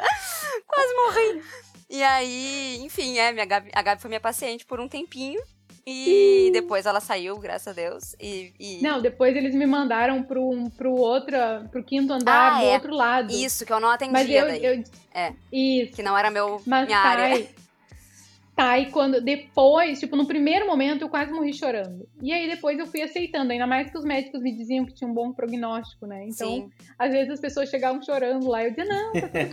Quase 0.68 0.94
morri. 0.95 1.44
E 1.90 2.02
aí, 2.03 2.80
enfim, 2.82 3.18
é, 3.18 3.34
minha 3.34 3.45
Gabi, 3.45 3.69
a 3.73 3.82
Gabi 3.82 4.02
foi 4.02 4.07
minha 4.07 4.22
paciente 4.22 4.65
por 4.65 4.80
um 4.80 4.88
tempinho. 4.88 5.41
E 5.85 6.49
depois 6.53 6.85
ela 6.85 6.99
saiu, 6.99 7.37
graças 7.39 7.67
a 7.67 7.73
Deus. 7.73 8.15
E, 8.19 8.53
e- 8.59 8.79
Não, 8.81 9.01
depois 9.01 9.35
eles 9.35 9.55
me 9.55 9.65
mandaram 9.65 10.21
pro, 10.23 10.69
pro, 10.77 10.91
outra, 10.93 11.67
pro 11.71 11.83
quinto 11.83 12.13
andar 12.13 12.53
Ah, 12.53 12.59
do 12.59 12.65
é. 12.65 12.73
outro 12.73 12.93
lado. 12.93 13.31
isso, 13.33 13.65
que 13.65 13.73
eu 13.73 13.79
não 13.79 13.89
atendia 13.89 14.11
Mas 14.13 14.29
eu, 14.29 14.73
eu. 14.75 14.83
É. 15.13 15.33
Isso. 15.51 15.93
Que 15.93 16.03
não 16.03 16.17
era 16.17 16.29
meu, 16.29 16.61
Mas 16.65 16.85
minha 16.85 16.99
área. 16.99 17.47
Thay, 18.61 18.83
Thay, 18.85 18.91
quando 18.91 19.21
depois, 19.21 19.99
tipo, 19.99 20.15
no 20.15 20.27
primeiro 20.27 20.67
momento 20.67 21.01
eu 21.01 21.09
quase 21.09 21.31
morri 21.31 21.53
chorando. 21.53 22.07
E 22.21 22.31
aí 22.31 22.47
depois 22.47 22.77
eu 22.77 22.85
fui 22.85 23.01
aceitando, 23.01 23.51
ainda 23.51 23.65
mais 23.65 23.89
que 23.89 23.97
os 23.97 24.05
médicos 24.05 24.41
me 24.41 24.55
diziam 24.55 24.85
que 24.85 24.93
tinha 24.93 25.09
um 25.09 25.13
bom 25.13 25.33
prognóstico, 25.33 26.05
né? 26.05 26.25
Então, 26.27 26.47
Sim. 26.47 26.69
às 26.97 27.11
vezes 27.11 27.31
as 27.33 27.39
pessoas 27.39 27.69
chegavam 27.69 28.01
chorando 28.01 28.47
lá, 28.47 28.63
eu 28.63 28.69
dizia, 28.69 28.85
não, 28.85 29.13
tá 29.13 29.21
tudo 29.21 29.31
bem. 29.31 29.49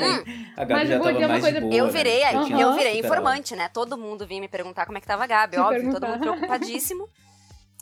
A 0.57 0.65
Gabi 0.65 0.73
Mas 0.73 0.91
eu 0.91 0.99
vou 0.99 1.13
dizer 1.13 1.25
uma 1.27 1.41
coisa- 1.41 1.61
de 1.61 1.67
boa, 1.67 1.75
Eu 1.75 1.87
né? 1.87 1.91
virei, 1.93 2.21
Já 2.21 2.45
tinha 2.45 2.61
eu 2.61 2.73
virei 2.75 2.99
informante, 3.01 3.57
né? 3.57 3.69
Todo 3.73 3.97
mundo 3.97 4.27
vinha 4.27 4.41
me 4.41 4.49
perguntar 4.49 4.85
como 4.87 4.99
é 4.99 5.01
que 5.01 5.07
tava 5.07 5.25
a 5.25 5.27
Gabi, 5.27 5.57
Te 5.57 5.61
óbvio, 5.61 5.91
todo 5.91 6.01
perguntar. 6.01 6.09
mundo 6.09 6.21
preocupadíssimo. 6.21 7.09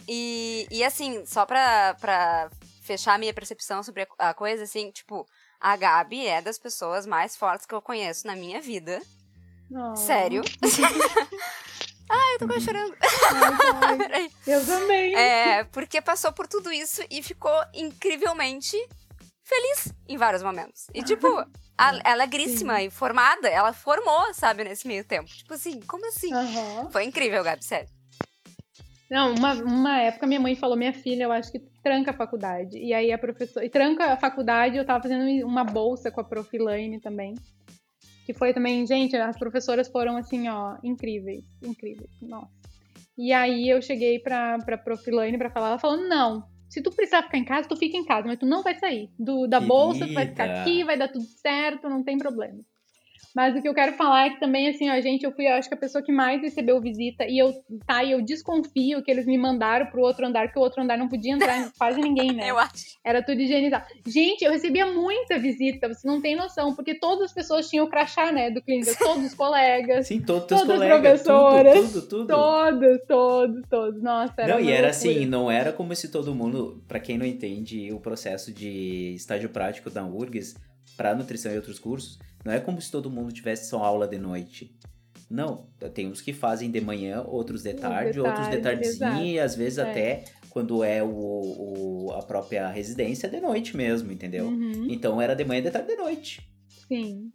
E, 0.08 0.66
e 0.70 0.84
assim, 0.84 1.24
só 1.26 1.44
pra, 1.44 1.94
pra 2.00 2.48
fechar 2.82 3.14
a 3.14 3.18
minha 3.18 3.34
percepção 3.34 3.82
sobre 3.82 4.06
a, 4.18 4.30
a 4.30 4.34
coisa, 4.34 4.62
assim, 4.62 4.90
tipo, 4.90 5.26
a 5.60 5.76
Gabi 5.76 6.26
é 6.26 6.40
das 6.40 6.58
pessoas 6.58 7.04
mais 7.06 7.36
fortes 7.36 7.66
que 7.66 7.74
eu 7.74 7.82
conheço 7.82 8.26
na 8.26 8.36
minha 8.36 8.60
vida. 8.60 9.00
Oh. 9.72 9.96
Sério. 9.96 10.42
Ai, 12.08 12.34
eu 12.34 12.38
tô 12.38 12.46
quase 12.46 12.64
chorando. 12.64 12.94
Ai, 14.12 14.30
eu 14.46 14.64
também. 14.64 15.14
É, 15.14 15.64
porque 15.64 16.00
passou 16.00 16.32
por 16.32 16.46
tudo 16.46 16.72
isso 16.72 17.02
e 17.10 17.22
ficou 17.22 17.54
incrivelmente 17.74 18.76
feliz 19.42 19.92
em 20.08 20.16
vários 20.16 20.42
momentos. 20.42 20.86
E, 20.94 21.02
tipo, 21.02 21.26
a, 21.78 22.00
ela 22.04 22.24
é 22.24 22.26
gríssima 22.26 22.82
e 22.82 22.90
formada, 22.90 23.48
ela 23.48 23.72
formou, 23.72 24.34
sabe, 24.34 24.64
nesse 24.64 24.86
meio 24.86 25.04
tempo. 25.04 25.28
Tipo 25.28 25.54
assim, 25.54 25.80
como 25.80 26.06
assim? 26.06 26.32
Aham. 26.32 26.90
Foi 26.90 27.04
incrível, 27.04 27.42
Gabi, 27.44 27.64
sério. 27.64 27.88
Não, 29.08 29.34
uma, 29.34 29.52
uma 29.54 29.98
época 30.00 30.26
minha 30.26 30.40
mãe 30.40 30.56
falou, 30.56 30.76
minha 30.76 30.92
filha, 30.92 31.24
eu 31.24 31.32
acho 31.32 31.52
que 31.52 31.60
tranca 31.82 32.10
a 32.10 32.14
faculdade. 32.14 32.76
E 32.76 32.92
aí 32.92 33.12
a 33.12 33.18
professora. 33.18 33.64
E 33.64 33.70
tranca 33.70 34.12
a 34.12 34.16
faculdade, 34.16 34.76
eu 34.76 34.84
tava 34.84 35.02
fazendo 35.02 35.24
uma 35.46 35.62
bolsa 35.62 36.10
com 36.10 36.20
a 36.20 36.24
Profilaine 36.24 37.00
também. 37.00 37.34
Que 38.26 38.34
foi 38.34 38.52
também, 38.52 38.84
gente, 38.84 39.14
as 39.14 39.38
professoras 39.38 39.86
foram 39.86 40.16
assim, 40.16 40.48
ó, 40.48 40.76
incríveis, 40.82 41.44
incríveis. 41.62 42.10
Nossa. 42.20 42.50
E 43.16 43.32
aí 43.32 43.68
eu 43.68 43.80
cheguei 43.80 44.18
pra, 44.18 44.58
pra 44.58 44.76
Profilaine 44.76 45.38
pra 45.38 45.48
falar, 45.48 45.68
ela 45.68 45.78
falou, 45.78 46.08
não. 46.08 46.44
Se 46.68 46.82
tu 46.82 46.90
precisar 46.90 47.22
ficar 47.22 47.38
em 47.38 47.44
casa, 47.44 47.68
tu 47.68 47.76
fica 47.76 47.96
em 47.96 48.04
casa, 48.04 48.26
mas 48.26 48.38
tu 48.38 48.44
não 48.44 48.64
vai 48.64 48.74
sair. 48.74 49.08
Do, 49.16 49.46
da 49.46 49.60
bolsa, 49.60 50.08
tu 50.08 50.12
vai 50.12 50.26
ficar 50.26 50.44
Querida. 50.48 50.60
aqui, 50.60 50.84
vai 50.84 50.98
dar 50.98 51.08
tudo 51.08 51.24
certo, 51.24 51.88
não 51.88 52.02
tem 52.02 52.18
problema. 52.18 52.58
Mas 53.36 53.54
o 53.54 53.60
que 53.60 53.68
eu 53.68 53.74
quero 53.74 53.92
falar 53.92 54.28
é 54.28 54.30
que 54.30 54.40
também, 54.40 54.66
assim, 54.66 54.88
ó, 54.88 54.98
gente, 54.98 55.22
eu 55.26 55.30
fui, 55.30 55.46
eu 55.46 55.52
acho 55.52 55.68
que 55.68 55.74
a 55.74 55.78
pessoa 55.78 56.02
que 56.02 56.10
mais 56.10 56.40
recebeu 56.40 56.80
visita, 56.80 57.26
e 57.28 57.36
eu, 57.38 57.52
tá, 57.86 58.02
e 58.02 58.12
eu 58.12 58.22
desconfio 58.22 59.02
que 59.02 59.10
eles 59.10 59.26
me 59.26 59.36
mandaram 59.36 59.84
pro 59.84 60.00
outro 60.00 60.26
andar, 60.26 60.50
que 60.50 60.58
o 60.58 60.62
outro 60.62 60.82
andar 60.82 60.96
não 60.96 61.06
podia 61.06 61.34
entrar 61.34 61.70
quase 61.76 62.00
ninguém, 62.00 62.32
né? 62.32 62.50
Eu 62.50 62.56
acho. 62.58 62.96
Era 63.04 63.22
tudo 63.22 63.38
higienizado. 63.38 63.84
Gente, 64.06 64.42
eu 64.42 64.50
recebia 64.50 64.86
muita 64.86 65.38
visita, 65.38 65.86
você 65.86 66.08
não 66.08 66.22
tem 66.22 66.34
noção, 66.34 66.74
porque 66.74 66.94
todas 66.98 67.26
as 67.26 67.34
pessoas 67.34 67.68
tinham 67.68 67.84
o 67.84 67.90
crachá, 67.90 68.32
né, 68.32 68.50
do 68.50 68.62
clínica, 68.62 68.94
todos 68.98 69.26
os 69.26 69.34
colegas, 69.34 70.06
Sim, 70.06 70.22
todos 70.22 70.44
os 70.44 70.48
Todas 70.48 70.70
as 70.70 70.88
colegas, 70.88 71.22
professoras, 71.22 71.74
tudo, 71.74 71.92
tudo, 71.92 72.08
tudo. 72.08 72.26
todos, 72.28 72.98
todos, 73.06 73.62
todos. 73.68 74.02
Nossa, 74.02 74.32
era 74.38 74.54
Não, 74.54 74.60
e 74.60 74.72
era 74.72 74.88
loucura. 74.88 74.88
assim, 74.88 75.26
não 75.26 75.50
era 75.50 75.74
como 75.74 75.94
se 75.94 76.08
todo 76.08 76.34
mundo, 76.34 76.82
pra 76.88 76.98
quem 76.98 77.18
não 77.18 77.26
entende 77.26 77.92
o 77.92 78.00
processo 78.00 78.50
de 78.50 79.12
estágio 79.14 79.50
prático 79.50 79.90
da 79.90 80.06
URGS 80.06 80.56
para 80.96 81.14
nutrição 81.14 81.52
e 81.52 81.56
outros 81.56 81.78
cursos, 81.78 82.18
não 82.46 82.52
é 82.52 82.60
como 82.60 82.80
se 82.80 82.90
todo 82.90 83.10
mundo 83.10 83.32
tivesse 83.32 83.68
só 83.68 83.82
aula 83.82 84.06
de 84.06 84.16
noite. 84.18 84.74
Não, 85.28 85.66
tem 85.92 86.06
uns 86.08 86.20
que 86.20 86.32
fazem 86.32 86.70
de 86.70 86.80
manhã, 86.80 87.22
outros 87.26 87.62
de 87.64 87.74
tarde, 87.74 88.12
de 88.12 88.20
outros 88.20 88.44
de 88.48 88.58
tarde, 88.58 88.62
tardezinha 88.62 89.08
exato. 89.10 89.24
e 89.24 89.40
às 89.40 89.56
vezes 89.56 89.78
É. 89.78 89.82
até 89.90 90.24
quando 90.50 90.84
é 90.84 91.02
o, 91.02 91.08
o- 91.08 92.12
a 92.12 92.22
própria 92.22 92.68
residência 92.68 93.28
de 93.28 93.40
noite 93.40 93.76
mesmo, 93.76 94.12
entendeu? 94.12 94.46
Uhum. 94.46 94.86
Então 94.88 95.20
era 95.20 95.34
de 95.34 95.44
manhã, 95.44 95.60
de 95.62 95.70
tarde, 95.72 95.88
de 95.88 95.96
noite. 95.96 96.48
Sim. 96.88 97.30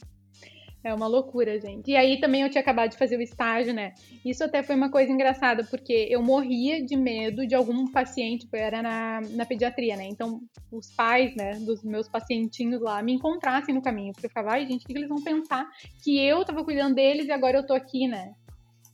É 0.84 0.94
uma 0.94 1.06
loucura, 1.06 1.60
gente. 1.60 1.92
E 1.92 1.96
aí 1.96 2.20
também 2.20 2.42
eu 2.42 2.50
tinha 2.50 2.62
acabado 2.62 2.92
de 2.92 2.98
fazer 2.98 3.16
o 3.18 3.22
estágio, 3.22 3.74
né? 3.74 3.94
Isso 4.26 4.44
até 4.44 4.64
foi 4.64 4.76
uma 4.76 4.90
coisa 4.90 5.12
engraçada, 5.12 5.64
porque 5.64 6.08
eu 6.10 6.24
morria 6.24 6.84
de 6.84 6.96
medo 6.96 7.46
de 7.46 7.54
algum 7.54 7.86
paciente, 7.92 8.48
eu 8.52 8.60
era 8.60 8.82
na, 8.82 9.22
na 9.22 9.46
pediatria, 9.46 9.96
né? 9.96 10.08
Então, 10.08 10.42
os 10.72 10.92
pais, 10.96 11.36
né, 11.36 11.54
dos 11.60 11.84
meus 11.84 12.10
pacientinhos 12.10 12.82
lá, 12.82 13.02
me 13.04 13.14
encontrassem 13.14 13.76
no 13.76 13.82
caminho. 13.82 14.12
Porque 14.12 14.26
eu 14.26 14.30
ficava, 14.30 14.54
ai, 14.54 14.66
gente, 14.66 14.84
o 14.84 14.88
que 14.88 14.94
eles 14.94 15.10
vão 15.10 15.22
pensar? 15.22 15.70
Que 16.04 16.20
eu 16.20 16.44
tava 16.44 16.64
cuidando 16.64 16.96
deles 16.96 17.28
e 17.28 17.32
agora 17.32 17.58
eu 17.58 17.66
tô 17.66 17.74
aqui, 17.74 18.08
né? 18.08 18.34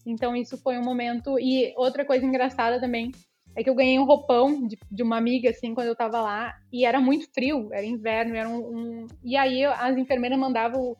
Então, 0.05 0.35
isso 0.35 0.57
foi 0.57 0.77
um 0.77 0.83
momento. 0.83 1.39
E 1.39 1.73
outra 1.77 2.03
coisa 2.03 2.25
engraçada 2.25 2.79
também 2.81 3.11
é 3.57 3.63
que 3.63 3.69
eu 3.71 3.75
ganhei 3.75 3.97
um 3.97 4.05
roupão 4.05 4.67
de, 4.67 4.77
de, 4.91 5.01
uma 5.01 5.17
amiga, 5.17 5.49
assim, 5.49 5.73
quando 5.73 5.87
eu 5.87 5.95
tava 5.95 6.21
lá, 6.21 6.53
e 6.71 6.85
era 6.85 7.01
muito 7.01 7.27
frio, 7.33 7.69
era 7.73 7.83
inverno, 7.83 8.35
era 8.35 8.47
um. 8.47 8.59
um... 8.59 9.07
E 9.23 9.35
aí 9.35 9.65
as 9.65 9.97
enfermeiras 9.97 10.37
mandavam. 10.37 10.95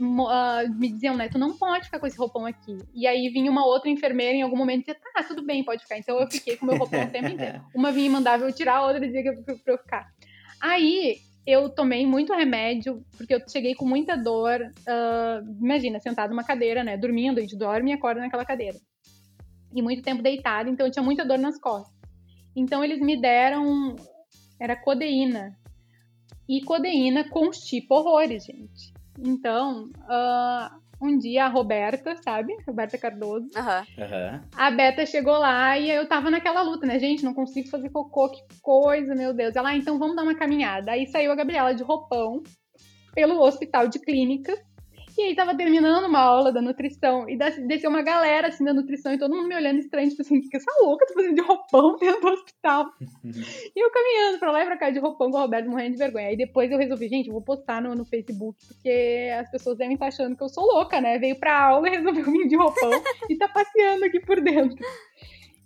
Uh, 0.00 0.68
me 0.74 0.90
diziam, 0.90 1.16
né, 1.16 1.28
tu 1.28 1.38
não 1.38 1.56
pode 1.56 1.84
ficar 1.84 1.98
com 1.98 2.06
esse 2.06 2.16
roupão 2.16 2.46
aqui. 2.46 2.78
E 2.94 3.06
aí 3.06 3.28
vinha 3.28 3.50
uma 3.50 3.64
outra 3.64 3.90
enfermeira 3.90 4.34
em 4.34 4.42
algum 4.42 4.56
momento 4.56 4.80
e 4.80 4.84
dizia, 4.86 5.00
tá, 5.14 5.22
tudo 5.22 5.44
bem, 5.44 5.64
pode 5.64 5.82
ficar. 5.82 5.98
Então 5.98 6.18
eu 6.18 6.30
fiquei 6.30 6.56
com 6.56 6.66
meu 6.66 6.76
roupão 6.76 7.02
o 7.02 7.10
tempo 7.10 7.28
inteiro. 7.30 7.62
Uma 7.74 7.92
vinha 7.92 8.06
e 8.06 8.10
mandava 8.10 8.44
eu 8.44 8.52
tirar, 8.52 8.76
a 8.76 8.86
outra 8.86 9.00
dizia 9.00 9.22
que 9.22 9.32
pra, 9.42 9.54
pra 9.56 9.74
eu 9.74 9.78
ficar. 9.78 10.08
Aí 10.60 11.18
eu 11.46 11.68
tomei 11.68 12.06
muito 12.06 12.32
remédio, 12.32 13.04
porque 13.16 13.34
eu 13.34 13.40
cheguei 13.48 13.74
com 13.74 13.86
muita 13.86 14.16
dor. 14.16 14.60
Uh, 14.60 15.62
imagina, 15.62 16.00
sentado 16.00 16.30
numa 16.30 16.44
cadeira, 16.44 16.82
né? 16.82 16.96
Dormindo, 16.96 17.38
a 17.38 17.40
gente 17.40 17.56
dorme 17.56 17.90
e 17.90 17.94
acorda 17.94 18.20
naquela 18.20 18.44
cadeira 18.44 18.78
e 19.72 19.82
muito 19.82 20.02
tempo 20.02 20.22
deitada, 20.22 20.68
então 20.68 20.86
eu 20.86 20.92
tinha 20.92 21.02
muita 21.02 21.24
dor 21.24 21.38
nas 21.38 21.58
costas. 21.58 21.94
Então 22.54 22.82
eles 22.82 23.00
me 23.00 23.20
deram 23.20 23.94
era 24.58 24.76
codeína. 24.76 25.56
E 26.48 26.60
codeína 26.62 27.28
constipa 27.28 27.94
horrores, 27.94 28.44
gente. 28.44 28.92
Então, 29.22 29.84
uh, 29.84 30.80
um 31.00 31.16
dia 31.16 31.44
a 31.46 31.48
Roberta, 31.48 32.14
sabe? 32.22 32.54
Roberta 32.66 32.98
Cardoso. 32.98 33.48
Uhum. 33.56 34.04
Uhum. 34.04 34.40
A 34.54 34.70
Beta 34.70 35.06
chegou 35.06 35.38
lá 35.38 35.78
e 35.78 35.90
eu 35.90 36.06
tava 36.06 36.30
naquela 36.30 36.62
luta, 36.62 36.86
né? 36.86 36.98
Gente, 36.98 37.24
não 37.24 37.32
consigo 37.32 37.68
fazer 37.68 37.88
cocô, 37.90 38.28
que 38.28 38.42
coisa, 38.60 39.14
meu 39.14 39.32
Deus. 39.32 39.56
Ela, 39.56 39.70
ah, 39.70 39.76
então 39.76 39.98
vamos 39.98 40.16
dar 40.16 40.22
uma 40.22 40.34
caminhada. 40.34 40.92
Aí 40.92 41.06
saiu 41.06 41.32
a 41.32 41.36
Gabriela 41.36 41.74
de 41.74 41.82
roupão 41.82 42.42
pelo 43.14 43.40
hospital 43.40 43.88
de 43.88 43.98
clínicas 43.98 44.58
e 45.20 45.24
aí 45.24 45.34
tava 45.34 45.54
terminando 45.54 46.06
uma 46.06 46.20
aula 46.20 46.50
da 46.50 46.62
nutrição 46.62 47.28
e 47.28 47.36
desceu 47.66 47.90
uma 47.90 48.02
galera 48.02 48.48
assim 48.48 48.64
da 48.64 48.72
nutrição 48.72 49.12
e 49.12 49.18
todo 49.18 49.34
mundo 49.34 49.48
me 49.48 49.54
olhando 49.54 49.78
estranho, 49.78 50.08
tipo 50.08 50.22
assim, 50.22 50.40
que 50.40 50.56
essa 50.56 50.70
louca 50.80 51.06
tá 51.06 51.12
fazendo 51.12 51.34
de 51.34 51.42
roupão 51.42 51.96
dentro 52.00 52.20
do 52.20 52.28
hospital? 52.28 52.86
e 53.24 53.84
eu 53.84 53.90
caminhando 53.90 54.38
pra 54.38 54.50
lá 54.50 54.62
e 54.62 54.66
pra 54.66 54.78
cá 54.78 54.90
de 54.90 54.98
roupão 54.98 55.30
com 55.30 55.36
o 55.36 55.40
Roberto 55.40 55.68
morrendo 55.68 55.92
de 55.92 55.98
vergonha. 55.98 56.28
Aí 56.28 56.36
depois 56.36 56.70
eu 56.70 56.78
resolvi, 56.78 57.08
gente, 57.08 57.26
eu 57.26 57.34
vou 57.34 57.42
postar 57.42 57.82
no, 57.82 57.94
no 57.94 58.04
Facebook, 58.04 58.58
porque 58.66 59.30
as 59.38 59.50
pessoas 59.50 59.76
devem 59.76 59.94
estar 59.94 60.06
achando 60.06 60.36
que 60.36 60.42
eu 60.42 60.48
sou 60.48 60.64
louca, 60.64 61.00
né? 61.00 61.18
Veio 61.18 61.38
pra 61.38 61.66
aula 61.66 61.86
e 61.88 61.90
resolveu 61.96 62.24
vir 62.24 62.48
de 62.48 62.56
roupão 62.56 62.90
e 63.28 63.36
tá 63.36 63.46
passeando 63.48 64.04
aqui 64.06 64.20
por 64.20 64.40
dentro. 64.40 64.78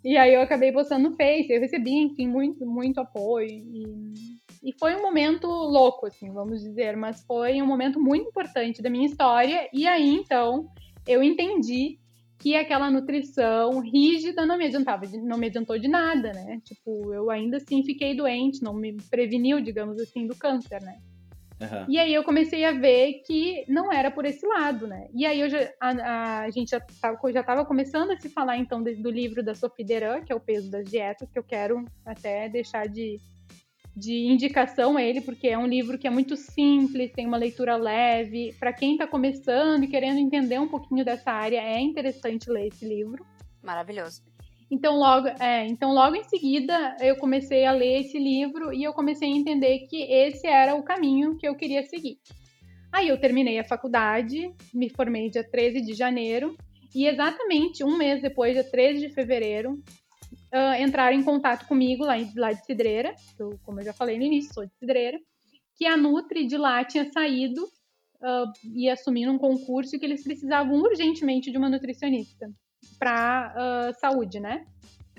E 0.04 0.16
aí 0.16 0.34
eu 0.34 0.42
acabei 0.42 0.72
postando 0.72 1.08
no 1.08 1.16
Face, 1.16 1.50
eu 1.50 1.60
recebi, 1.60 1.92
enfim, 1.92 2.28
muito, 2.28 2.66
muito 2.66 3.00
apoio. 3.00 3.48
E 3.48 4.33
e 4.64 4.72
foi 4.72 4.96
um 4.96 5.02
momento 5.02 5.46
louco, 5.46 6.06
assim, 6.06 6.32
vamos 6.32 6.62
dizer, 6.62 6.96
mas 6.96 7.22
foi 7.26 7.60
um 7.60 7.66
momento 7.66 8.00
muito 8.00 8.28
importante 8.28 8.80
da 8.80 8.88
minha 8.88 9.06
história. 9.06 9.68
E 9.72 9.86
aí, 9.86 10.08
então, 10.08 10.70
eu 11.06 11.22
entendi 11.22 11.98
que 12.38 12.56
aquela 12.56 12.90
nutrição 12.90 13.80
rígida 13.80 14.46
não 14.46 14.56
me 14.56 14.64
adiantava, 14.64 15.04
não 15.22 15.36
me 15.36 15.48
adiantou 15.48 15.78
de 15.78 15.86
nada, 15.86 16.32
né? 16.32 16.60
Tipo, 16.64 17.12
eu 17.12 17.30
ainda 17.30 17.58
assim 17.58 17.84
fiquei 17.84 18.16
doente, 18.16 18.62
não 18.62 18.72
me 18.72 18.96
preveniu, 19.10 19.60
digamos 19.60 20.00
assim, 20.00 20.26
do 20.26 20.34
câncer, 20.34 20.80
né? 20.82 20.98
Uhum. 21.60 21.86
E 21.88 21.98
aí 21.98 22.12
eu 22.12 22.24
comecei 22.24 22.64
a 22.64 22.72
ver 22.72 23.22
que 23.26 23.64
não 23.68 23.92
era 23.92 24.10
por 24.10 24.24
esse 24.24 24.46
lado, 24.46 24.86
né? 24.86 25.08
E 25.14 25.24
aí 25.24 25.40
eu 25.40 25.48
já, 25.48 25.70
a, 25.80 26.40
a 26.40 26.50
gente 26.50 26.70
já 26.70 26.78
estava 26.78 27.18
já 27.32 27.42
tava 27.42 27.64
começando 27.64 28.10
a 28.10 28.18
se 28.18 28.28
falar 28.28 28.56
então 28.56 28.82
do, 28.82 28.94
do 28.96 29.10
livro 29.10 29.42
da 29.42 29.54
Sophie 29.54 29.84
Deran, 29.84 30.22
que 30.22 30.32
é 30.32 30.36
o 30.36 30.40
peso 30.40 30.70
das 30.70 30.84
dietas, 30.84 31.30
que 31.30 31.38
eu 31.38 31.44
quero 31.44 31.84
até 32.04 32.48
deixar 32.48 32.88
de, 32.88 33.20
de 33.96 34.26
indicação 34.26 34.96
a 34.96 35.02
ele, 35.02 35.20
porque 35.20 35.48
é 35.48 35.56
um 35.56 35.66
livro 35.66 35.96
que 35.96 36.06
é 36.06 36.10
muito 36.10 36.36
simples, 36.36 37.12
tem 37.12 37.26
uma 37.26 37.36
leitura 37.36 37.76
leve. 37.76 38.54
Para 38.58 38.72
quem 38.72 38.92
está 38.92 39.06
começando 39.06 39.84
e 39.84 39.88
querendo 39.88 40.18
entender 40.18 40.58
um 40.58 40.68
pouquinho 40.68 41.04
dessa 41.04 41.30
área, 41.30 41.60
é 41.60 41.80
interessante 41.80 42.50
ler 42.50 42.68
esse 42.68 42.84
livro. 42.84 43.24
Maravilhoso. 43.62 44.22
Então 44.70 44.96
logo, 44.98 45.28
é, 45.28 45.66
então 45.66 45.92
logo 45.92 46.16
em 46.16 46.24
seguida 46.24 46.96
eu 47.00 47.16
comecei 47.16 47.64
a 47.64 47.72
ler 47.72 48.00
esse 48.00 48.18
livro 48.18 48.72
e 48.72 48.82
eu 48.82 48.92
comecei 48.92 49.28
a 49.28 49.36
entender 49.36 49.86
que 49.88 50.02
esse 50.02 50.46
era 50.46 50.74
o 50.74 50.82
caminho 50.82 51.36
que 51.36 51.46
eu 51.46 51.54
queria 51.54 51.84
seguir. 51.84 52.18
Aí 52.92 53.08
eu 53.08 53.20
terminei 53.20 53.58
a 53.58 53.64
faculdade, 53.64 54.52
me 54.72 54.88
formei 54.88 55.28
dia 55.28 55.44
13 55.48 55.80
de 55.80 55.94
janeiro 55.94 56.56
e 56.94 57.06
exatamente 57.06 57.84
um 57.84 57.96
mês 57.96 58.22
depois, 58.22 58.54
dia 58.54 58.64
13 58.64 59.00
de 59.00 59.14
fevereiro, 59.14 59.82
uh, 60.54 60.80
entraram 60.80 61.16
em 61.16 61.22
contato 61.22 61.66
comigo 61.66 62.04
lá, 62.04 62.14
lá 62.36 62.52
de 62.52 62.64
Cidreira, 62.64 63.14
eu, 63.38 63.58
como 63.64 63.80
eu 63.80 63.84
já 63.84 63.92
falei 63.92 64.16
no 64.16 64.24
início, 64.24 64.54
sou 64.54 64.64
de 64.64 64.72
Cidreira, 64.78 65.18
que 65.76 65.84
a 65.84 65.96
Nutri 65.96 66.46
de 66.46 66.56
lá 66.56 66.84
tinha 66.84 67.10
saído 67.10 67.64
uh, 67.64 68.52
e 68.72 68.88
assumindo 68.88 69.32
um 69.32 69.38
concurso 69.38 69.96
e 69.96 69.98
que 69.98 70.06
eles 70.06 70.22
precisavam 70.22 70.80
urgentemente 70.80 71.50
de 71.50 71.58
uma 71.58 71.68
nutricionista 71.68 72.48
para 72.98 73.54
uh, 73.56 74.00
saúde, 74.00 74.38
né? 74.38 74.64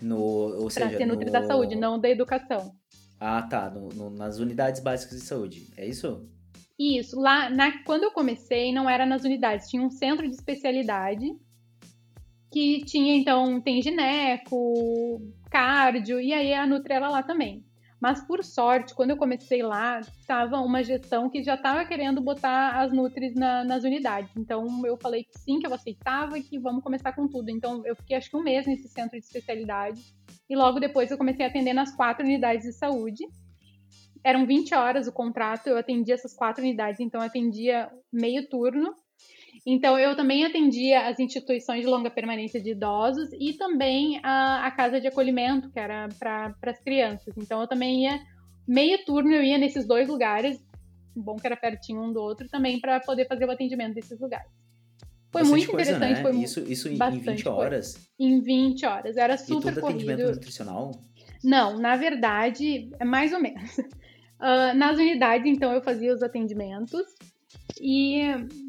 No, 0.02 0.70
seja, 0.70 0.98
ser 0.98 1.06
Nutri 1.06 1.26
no... 1.26 1.32
da 1.32 1.46
saúde, 1.46 1.76
não 1.76 2.00
da 2.00 2.10
educação. 2.10 2.74
Ah, 3.20 3.42
tá. 3.44 3.70
No, 3.70 3.90
no, 3.90 4.10
nas 4.10 4.40
unidades 4.40 4.82
básicas 4.82 5.20
de 5.20 5.26
saúde, 5.26 5.68
é 5.78 5.86
isso? 5.86 6.30
Isso. 6.78 7.20
Lá, 7.20 7.50
na, 7.50 7.84
quando 7.84 8.04
eu 8.04 8.12
comecei, 8.12 8.74
não 8.74 8.90
era 8.90 9.06
nas 9.06 9.24
unidades, 9.24 9.70
tinha 9.70 9.82
um 9.82 9.90
centro 9.90 10.28
de 10.28 10.36
especialidade 10.36 11.34
que 12.56 12.86
tinha, 12.86 13.14
então, 13.18 13.60
tem 13.60 13.82
gineco, 13.82 15.22
cardio, 15.52 16.22
e 16.22 16.34
aí 16.34 16.54
a 16.54 16.66
Nutri 16.66 16.94
era 16.94 17.10
lá 17.10 17.22
também. 17.22 17.66
Mas, 18.00 18.26
por 18.26 18.46
sorte, 18.46 18.96
quando 18.96 19.10
eu 19.10 19.18
comecei 19.18 19.62
lá, 19.62 20.00
estava 20.00 20.62
uma 20.62 20.82
gestão 20.82 21.30
que 21.30 21.44
já 21.44 21.56
estava 21.56 21.84
querendo 21.84 22.22
botar 22.22 22.80
as 22.80 22.94
Nutris 22.94 23.36
na, 23.36 23.66
nas 23.66 23.84
unidades. 23.84 24.32
Então, 24.38 24.66
eu 24.86 24.96
falei 24.96 25.26
que 25.26 25.38
sim, 25.38 25.60
que 25.60 25.68
eu 25.68 25.74
aceitava 25.74 26.38
e 26.38 26.44
que 26.44 26.58
vamos 26.58 26.82
começar 26.82 27.12
com 27.12 27.28
tudo. 27.28 27.50
Então, 27.50 27.86
eu 27.86 27.94
fiquei 27.94 28.16
acho 28.16 28.30
que 28.30 28.38
um 28.38 28.44
mês 28.44 28.66
nesse 28.66 28.88
centro 28.88 29.20
de 29.20 29.26
especialidade. 29.26 30.02
E 30.50 30.56
logo 30.56 30.80
depois 30.80 31.12
eu 31.12 31.18
comecei 31.18 31.46
a 31.46 31.50
atender 31.50 31.74
nas 31.74 31.94
quatro 31.94 32.24
unidades 32.24 32.66
de 32.66 32.72
saúde. 32.72 33.28
Eram 34.24 34.46
20 34.46 34.74
horas 34.74 35.08
o 35.08 35.12
contrato, 35.12 35.68
eu 35.68 35.78
atendia 35.78 36.14
essas 36.14 36.34
quatro 36.34 36.64
unidades, 36.64 37.02
então 37.02 37.20
eu 37.20 37.28
atendia 37.28 37.92
meio 38.14 38.48
turno 38.48 38.96
então, 39.66 39.98
eu 39.98 40.16
também 40.16 40.46
atendia 40.46 41.08
as 41.08 41.20
instituições 41.20 41.82
de 41.82 41.88
longa 41.88 42.12
permanência 42.12 42.62
de 42.62 42.70
idosos 42.70 43.30
e 43.34 43.54
também 43.54 44.20
a, 44.22 44.68
a 44.68 44.70
casa 44.70 45.02
de 45.02 45.08
acolhimento, 45.08 45.72
que 45.72 45.80
era 45.80 46.08
para 46.20 46.56
as 46.68 46.80
crianças. 46.80 47.34
Então, 47.36 47.60
eu 47.62 47.68
também 47.68 48.04
ia, 48.04 48.20
meio 48.68 49.04
turno, 49.04 49.34
eu 49.34 49.42
ia 49.42 49.58
nesses 49.58 49.88
dois 49.88 50.08
lugares, 50.08 50.64
bom 51.16 51.36
que 51.36 51.48
era 51.48 51.58
pertinho 51.58 52.04
um 52.04 52.14
do 52.14 52.22
outro, 52.22 52.48
também 52.48 52.80
para 52.80 53.00
poder 53.00 53.28
fazer 53.28 53.46
o 53.46 53.52
atendimento 53.52 53.96
desses 53.96 54.20
lugares. 54.20 54.52
Foi 55.32 55.42
Bastante 55.42 55.50
muito 55.50 55.72
coisa, 55.72 55.92
interessante. 55.92 56.18
Né? 56.18 56.22
Foi 56.22 56.44
isso 56.44 56.60
isso 56.60 56.88
em, 56.88 56.94
em 56.94 57.20
20 57.20 57.48
horas? 57.50 57.94
Coisa. 57.94 58.08
Em 58.20 58.42
20 58.42 58.86
horas. 58.86 59.18
Era 59.18 59.36
super 59.36 59.72
e 59.72 59.74
todo 59.74 59.82
corrido. 59.82 60.12
atendimento 60.12 60.32
nutricional? 60.36 60.92
Não, 61.44 61.80
na 61.80 61.96
verdade, 61.96 62.92
é 63.00 63.04
mais 63.04 63.34
ou 63.34 63.42
menos. 63.42 63.78
Uh, 63.80 64.74
nas 64.78 65.00
unidades, 65.00 65.48
então, 65.48 65.74
eu 65.74 65.82
fazia 65.82 66.14
os 66.14 66.22
atendimentos 66.22 67.02
e 67.80 68.24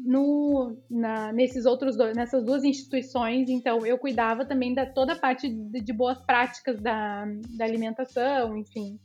no, 0.05 0.77
na, 0.89 1.31
nesses 1.31 1.65
outros 1.65 1.95
dois, 1.95 2.15
nessas 2.15 2.43
duas 2.43 2.63
instituições, 2.63 3.49
então, 3.49 3.85
eu 3.85 3.97
cuidava 3.97 4.45
também 4.45 4.73
da 4.73 4.85
toda 4.85 5.13
a 5.13 5.19
parte 5.19 5.47
de, 5.47 5.81
de 5.81 5.93
boas 5.93 6.19
práticas 6.19 6.79
da, 6.81 7.25
da 7.57 7.65
alimentação, 7.65 8.57
enfim. 8.57 8.99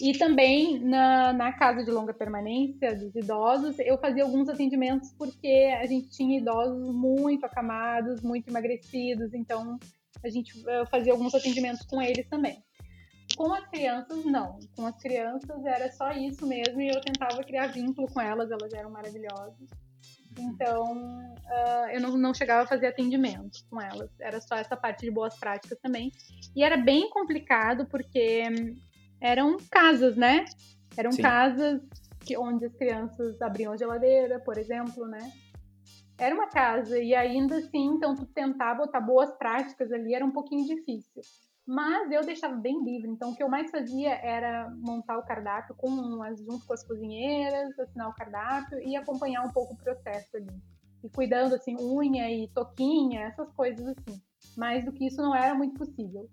E 0.00 0.12
também 0.16 0.78
na, 0.78 1.32
na 1.32 1.52
casa 1.52 1.82
de 1.82 1.90
longa 1.90 2.12
permanência 2.12 2.94
dos 2.94 3.14
idosos, 3.16 3.78
eu 3.78 3.98
fazia 3.98 4.22
alguns 4.22 4.48
atendimentos 4.48 5.10
porque 5.12 5.74
a 5.80 5.86
gente 5.86 6.10
tinha 6.10 6.38
idosos 6.38 6.94
muito 6.94 7.44
acamados, 7.46 8.20
muito 8.20 8.48
emagrecidos, 8.48 9.32
então 9.32 9.78
a 10.22 10.28
gente 10.28 10.52
fazia 10.90 11.12
alguns 11.12 11.34
atendimentos 11.34 11.84
com 11.86 12.00
eles 12.00 12.28
também. 12.28 12.62
Com 13.36 13.52
as 13.52 13.66
crianças, 13.68 14.24
não. 14.24 14.58
Com 14.74 14.86
as 14.86 14.96
crianças 14.96 15.64
era 15.64 15.92
só 15.92 16.10
isso 16.10 16.46
mesmo 16.46 16.80
e 16.80 16.88
eu 16.88 17.00
tentava 17.02 17.44
criar 17.44 17.66
vínculo 17.68 18.08
com 18.08 18.20
elas, 18.20 18.50
elas 18.50 18.72
eram 18.72 18.90
maravilhosas. 18.90 19.68
Então, 20.38 20.94
uh, 20.94 21.88
eu 21.92 22.00
não, 22.00 22.16
não 22.16 22.34
chegava 22.34 22.64
a 22.64 22.66
fazer 22.66 22.86
atendimento 22.86 23.64
com 23.70 23.80
elas. 23.80 24.10
Era 24.18 24.40
só 24.40 24.56
essa 24.56 24.76
parte 24.76 25.04
de 25.04 25.10
boas 25.10 25.38
práticas 25.38 25.78
também. 25.80 26.10
E 26.54 26.64
era 26.64 26.76
bem 26.76 27.10
complicado 27.10 27.86
porque 27.86 28.42
eram 29.20 29.56
casas, 29.70 30.16
né? 30.16 30.44
Eram 30.96 31.12
Sim. 31.12 31.22
casas 31.22 31.82
que, 32.20 32.36
onde 32.36 32.64
as 32.64 32.74
crianças 32.74 33.40
abriam 33.40 33.72
a 33.72 33.76
geladeira, 33.76 34.40
por 34.40 34.58
exemplo, 34.58 35.06
né? 35.06 35.30
Era 36.18 36.34
uma 36.34 36.48
casa 36.48 36.98
e 36.98 37.14
ainda 37.14 37.58
assim, 37.58 37.86
então 37.88 38.14
tu 38.14 38.24
tentar 38.26 38.74
botar 38.74 39.00
boas 39.00 39.30
práticas 39.32 39.92
ali 39.92 40.14
era 40.14 40.24
um 40.24 40.32
pouquinho 40.32 40.66
difícil. 40.66 41.22
Mas 41.66 42.10
eu 42.12 42.24
deixava 42.24 42.54
bem 42.54 42.84
livre, 42.84 43.10
então 43.10 43.30
o 43.30 43.36
que 43.36 43.42
eu 43.42 43.48
mais 43.48 43.68
fazia 43.70 44.14
era 44.14 44.70
montar 44.76 45.18
o 45.18 45.24
cardápio 45.24 45.74
com, 45.74 45.90
junto 46.36 46.64
com 46.64 46.72
as 46.72 46.84
cozinheiras, 46.84 47.76
assinar 47.78 48.08
o 48.08 48.14
cardápio 48.14 48.78
e 48.78 48.94
acompanhar 48.94 49.42
um 49.42 49.50
pouco 49.50 49.74
o 49.74 49.76
processo 49.76 50.36
ali. 50.36 50.62
e 51.02 51.08
cuidando, 51.08 51.54
assim, 51.54 51.76
unha 51.76 52.30
e 52.30 52.48
toquinha, 52.48 53.22
essas 53.22 53.50
coisas 53.52 53.84
assim. 53.88 54.20
Mais 54.56 54.84
do 54.84 54.92
que 54.92 55.06
isso 55.06 55.20
não 55.20 55.34
era 55.34 55.54
muito 55.54 55.74
possível. 55.74 56.30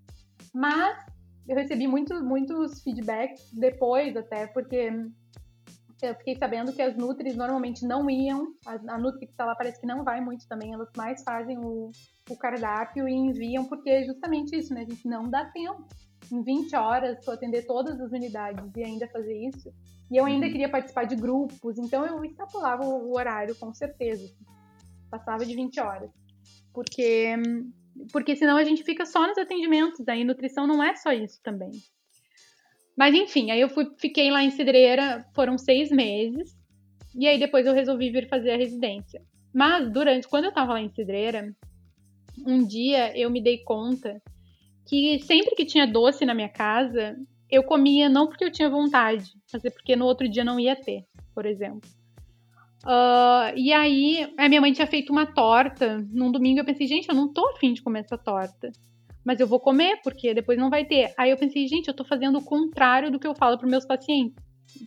Mas 0.53 1.03
eu 1.47 1.55
recebi 1.55 1.87
muito, 1.87 2.23
muitos 2.23 2.81
feedbacks 2.83 3.51
depois 3.53 4.15
até, 4.15 4.45
porque 4.47 4.91
eu 6.05 6.15
fiquei 6.15 6.35
sabendo 6.35 6.73
que 6.73 6.81
as 6.81 6.95
Nutris 6.95 7.35
normalmente 7.35 7.85
não 7.85 8.09
iam, 8.09 8.53
a, 8.65 8.93
a 8.93 8.97
Nutri 8.97 9.25
que 9.25 9.31
está 9.31 9.45
lá 9.45 9.55
parece 9.55 9.79
que 9.79 9.87
não 9.87 10.03
vai 10.03 10.21
muito 10.21 10.47
também, 10.47 10.73
elas 10.73 10.89
mais 10.95 11.23
fazem 11.23 11.57
o, 11.57 11.91
o 12.29 12.37
cardápio 12.37 13.07
e 13.07 13.13
enviam, 13.13 13.65
porque 13.65 13.89
é 13.89 14.03
justamente 14.03 14.57
isso, 14.57 14.73
né? 14.73 14.81
A 14.81 14.89
gente 14.89 15.07
não 15.07 15.29
dá 15.29 15.45
tempo. 15.45 15.85
Em 16.31 16.41
20 16.41 16.75
horas, 16.75 17.23
para 17.23 17.33
atender 17.33 17.65
todas 17.65 17.99
as 17.99 18.11
unidades 18.11 18.63
e 18.75 18.83
ainda 18.83 19.07
fazer 19.09 19.37
isso. 19.47 19.73
E 20.09 20.17
eu 20.17 20.25
ainda 20.25 20.45
uhum. 20.45 20.51
queria 20.51 20.69
participar 20.69 21.03
de 21.03 21.15
grupos, 21.15 21.77
então 21.77 22.05
eu 22.05 22.23
extrapolava 22.23 22.85
o 22.85 23.13
horário, 23.13 23.55
com 23.55 23.73
certeza. 23.73 24.33
Passava 25.09 25.45
de 25.45 25.53
20 25.53 25.79
horas. 25.79 26.09
Porque, 26.73 27.35
porque 28.11 28.35
senão 28.35 28.57
a 28.57 28.63
gente 28.63 28.83
fica 28.83 29.05
só 29.05 29.27
nos 29.27 29.37
atendimentos, 29.37 30.07
aí 30.07 30.23
nutrição 30.23 30.65
não 30.65 30.83
é 30.83 30.95
só 30.95 31.11
isso 31.11 31.41
também. 31.43 31.71
Mas 32.97 33.15
enfim, 33.15 33.51
aí 33.51 33.59
eu 33.59 33.69
fui, 33.69 33.87
fiquei 33.97 34.29
lá 34.29 34.43
em 34.43 34.51
Cidreira, 34.51 35.25
foram 35.33 35.57
seis 35.57 35.89
meses, 35.89 36.55
e 37.15 37.27
aí 37.27 37.39
depois 37.39 37.65
eu 37.65 37.73
resolvi 37.73 38.11
vir 38.11 38.27
fazer 38.27 38.51
a 38.51 38.57
residência. 38.57 39.21
Mas 39.53 39.91
durante, 39.91 40.27
quando 40.27 40.45
eu 40.45 40.51
tava 40.51 40.73
lá 40.73 40.81
em 40.81 40.89
Cidreira, 40.89 41.53
um 42.45 42.65
dia 42.65 43.17
eu 43.17 43.29
me 43.29 43.41
dei 43.41 43.59
conta 43.59 44.21
que 44.87 45.19
sempre 45.19 45.55
que 45.55 45.65
tinha 45.65 45.87
doce 45.87 46.25
na 46.25 46.33
minha 46.33 46.49
casa, 46.49 47.15
eu 47.49 47.63
comia 47.63 48.09
não 48.09 48.27
porque 48.27 48.43
eu 48.43 48.51
tinha 48.51 48.69
vontade, 48.69 49.31
mas 49.51 49.63
é 49.63 49.69
porque 49.69 49.95
no 49.95 50.05
outro 50.05 50.27
dia 50.27 50.43
não 50.43 50.59
ia 50.59 50.75
ter, 50.75 51.05
por 51.33 51.45
exemplo. 51.45 51.89
Uh, 52.83 53.55
e 53.55 53.71
aí, 53.71 54.33
a 54.37 54.49
minha 54.49 54.59
mãe 54.59 54.73
tinha 54.73 54.87
feito 54.87 55.11
uma 55.11 55.25
torta 55.25 56.05
num 56.11 56.31
domingo. 56.31 56.59
Eu 56.59 56.65
pensei, 56.65 56.85
gente, 56.85 57.07
eu 57.07 57.15
não 57.15 57.31
tô 57.31 57.47
afim 57.49 57.71
de 57.71 57.81
comer 57.81 58.01
essa 58.01 58.17
torta 58.17 58.71
mas 59.23 59.39
eu 59.39 59.47
vou 59.47 59.59
comer, 59.59 59.99
porque 60.03 60.33
depois 60.33 60.57
não 60.57 60.69
vai 60.69 60.85
ter. 60.85 61.13
Aí 61.17 61.31
eu 61.31 61.37
pensei, 61.37 61.67
gente, 61.67 61.87
eu 61.87 61.93
tô 61.93 62.03
fazendo 62.03 62.37
o 62.37 62.43
contrário 62.43 63.11
do 63.11 63.19
que 63.19 63.27
eu 63.27 63.35
falo 63.35 63.57
para 63.57 63.67
meus 63.67 63.85
pacientes, 63.85 64.35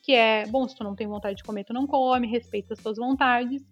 que 0.02 0.12
é, 0.12 0.46
bom, 0.46 0.68
se 0.68 0.76
tu 0.76 0.84
não 0.84 0.94
tem 0.94 1.06
vontade 1.06 1.36
de 1.36 1.42
comer, 1.42 1.64
tu 1.64 1.72
não 1.72 1.86
come, 1.86 2.26
respeita 2.26 2.74
as 2.74 2.82
tuas 2.82 2.96
vontades. 2.96 3.62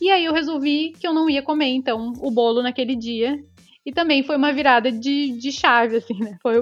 E 0.00 0.10
aí 0.10 0.24
eu 0.24 0.32
resolvi 0.32 0.92
que 0.92 1.06
eu 1.06 1.14
não 1.14 1.28
ia 1.28 1.42
comer, 1.42 1.70
então, 1.70 2.12
o 2.20 2.30
bolo 2.30 2.62
naquele 2.62 2.94
dia. 2.94 3.38
E 3.84 3.92
também 3.92 4.22
foi 4.22 4.36
uma 4.36 4.52
virada 4.52 4.92
de, 4.92 5.32
de 5.32 5.50
chave, 5.50 5.96
assim, 5.96 6.18
né? 6.18 6.36
Foi, 6.42 6.56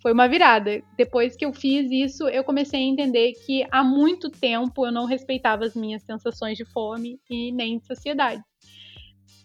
foi 0.00 0.12
uma 0.12 0.26
virada. 0.26 0.82
Depois 0.96 1.36
que 1.36 1.44
eu 1.44 1.52
fiz 1.52 1.90
isso, 1.90 2.26
eu 2.28 2.42
comecei 2.42 2.80
a 2.80 2.82
entender 2.82 3.34
que 3.44 3.64
há 3.70 3.84
muito 3.84 4.30
tempo 4.30 4.86
eu 4.86 4.90
não 4.90 5.04
respeitava 5.04 5.64
as 5.64 5.76
minhas 5.76 6.02
sensações 6.02 6.56
de 6.56 6.64
fome 6.64 7.20
e 7.30 7.52
nem 7.52 7.78
de 7.78 7.86
saciedade 7.86 8.42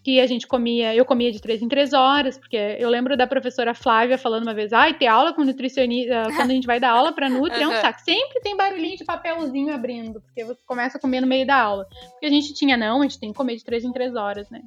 que 0.02 0.20
a 0.20 0.26
gente 0.26 0.46
comia, 0.46 0.94
eu 0.94 1.04
comia 1.04 1.30
de 1.30 1.40
três 1.40 1.60
em 1.60 1.68
três 1.68 1.92
horas, 1.92 2.38
porque 2.38 2.56
eu 2.56 2.88
lembro 2.88 3.16
da 3.16 3.26
professora 3.26 3.74
Flávia 3.74 4.16
falando 4.16 4.44
uma 4.44 4.54
vez, 4.54 4.72
ai, 4.72 4.94
ter 4.94 5.06
aula 5.06 5.32
com 5.32 5.44
nutricionista, 5.44 6.24
quando 6.36 6.50
a 6.50 6.54
gente 6.54 6.66
vai 6.66 6.80
dar 6.80 6.90
aula 6.90 7.12
para 7.12 7.28
Nutri, 7.28 7.62
é 7.62 7.68
um 7.68 7.72
saco. 7.72 8.00
Sempre 8.00 8.40
tem 8.40 8.56
barulhinho 8.56 8.96
de 8.96 9.04
papelzinho 9.04 9.74
abrindo, 9.74 10.20
porque 10.20 10.44
você 10.44 10.60
começa 10.66 10.98
a 10.98 11.00
comer 11.00 11.20
no 11.20 11.26
meio 11.26 11.46
da 11.46 11.56
aula. 11.56 11.86
Porque 12.12 12.26
a 12.26 12.30
gente 12.30 12.54
tinha, 12.54 12.76
não, 12.76 13.00
a 13.00 13.02
gente 13.02 13.18
tem 13.18 13.30
que 13.30 13.36
comer 13.36 13.56
de 13.56 13.64
três 13.64 13.84
em 13.84 13.92
três 13.92 14.14
horas, 14.14 14.48
né? 14.50 14.62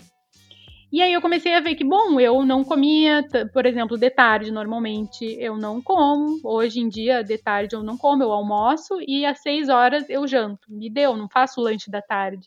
E 0.92 1.02
aí 1.02 1.14
eu 1.14 1.22
comecei 1.22 1.54
a 1.56 1.62
ver 1.62 1.76
que, 1.76 1.86
bom, 1.86 2.20
eu 2.20 2.44
não 2.44 2.66
comia, 2.66 3.26
por 3.54 3.66
exemplo, 3.66 3.98
de 3.98 4.10
tarde, 4.10 4.52
normalmente 4.52 5.24
eu 5.40 5.56
não 5.58 5.82
como. 5.82 6.42
Hoje 6.44 6.82
em 6.82 6.90
dia, 6.90 7.24
de 7.24 7.38
tarde 7.38 7.78
eu 7.78 7.82
não 7.82 7.98
como, 7.98 8.22
eu 8.22 8.32
almoço 8.34 8.98
e 9.08 9.26
às 9.26 9.42
seis 9.42 9.70
horas 9.70 10.10
eu 10.10 10.28
janto. 10.28 10.68
Me 10.68 10.90
deu, 10.90 11.16
não 11.16 11.30
faço 11.30 11.62
lanche 11.62 11.90
da 11.90 12.02
tarde. 12.02 12.46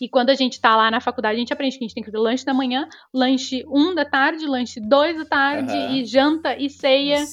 E 0.00 0.08
quando 0.08 0.30
a 0.30 0.34
gente 0.34 0.60
tá 0.60 0.76
lá 0.76 0.90
na 0.90 1.00
faculdade, 1.00 1.36
a 1.36 1.38
gente 1.38 1.52
aprende 1.52 1.78
que 1.78 1.84
a 1.84 1.86
gente 1.86 1.94
tem 1.94 2.02
que 2.02 2.10
fazer 2.10 2.22
lanche 2.22 2.44
da 2.44 2.54
manhã, 2.54 2.88
lanche 3.12 3.64
um 3.68 3.94
da 3.94 4.04
tarde, 4.04 4.46
lanche 4.46 4.80
dois 4.80 5.16
da 5.16 5.24
tarde, 5.24 5.72
uhum. 5.72 5.94
e 5.94 6.04
janta 6.04 6.56
e 6.56 6.68
ceia, 6.68 7.24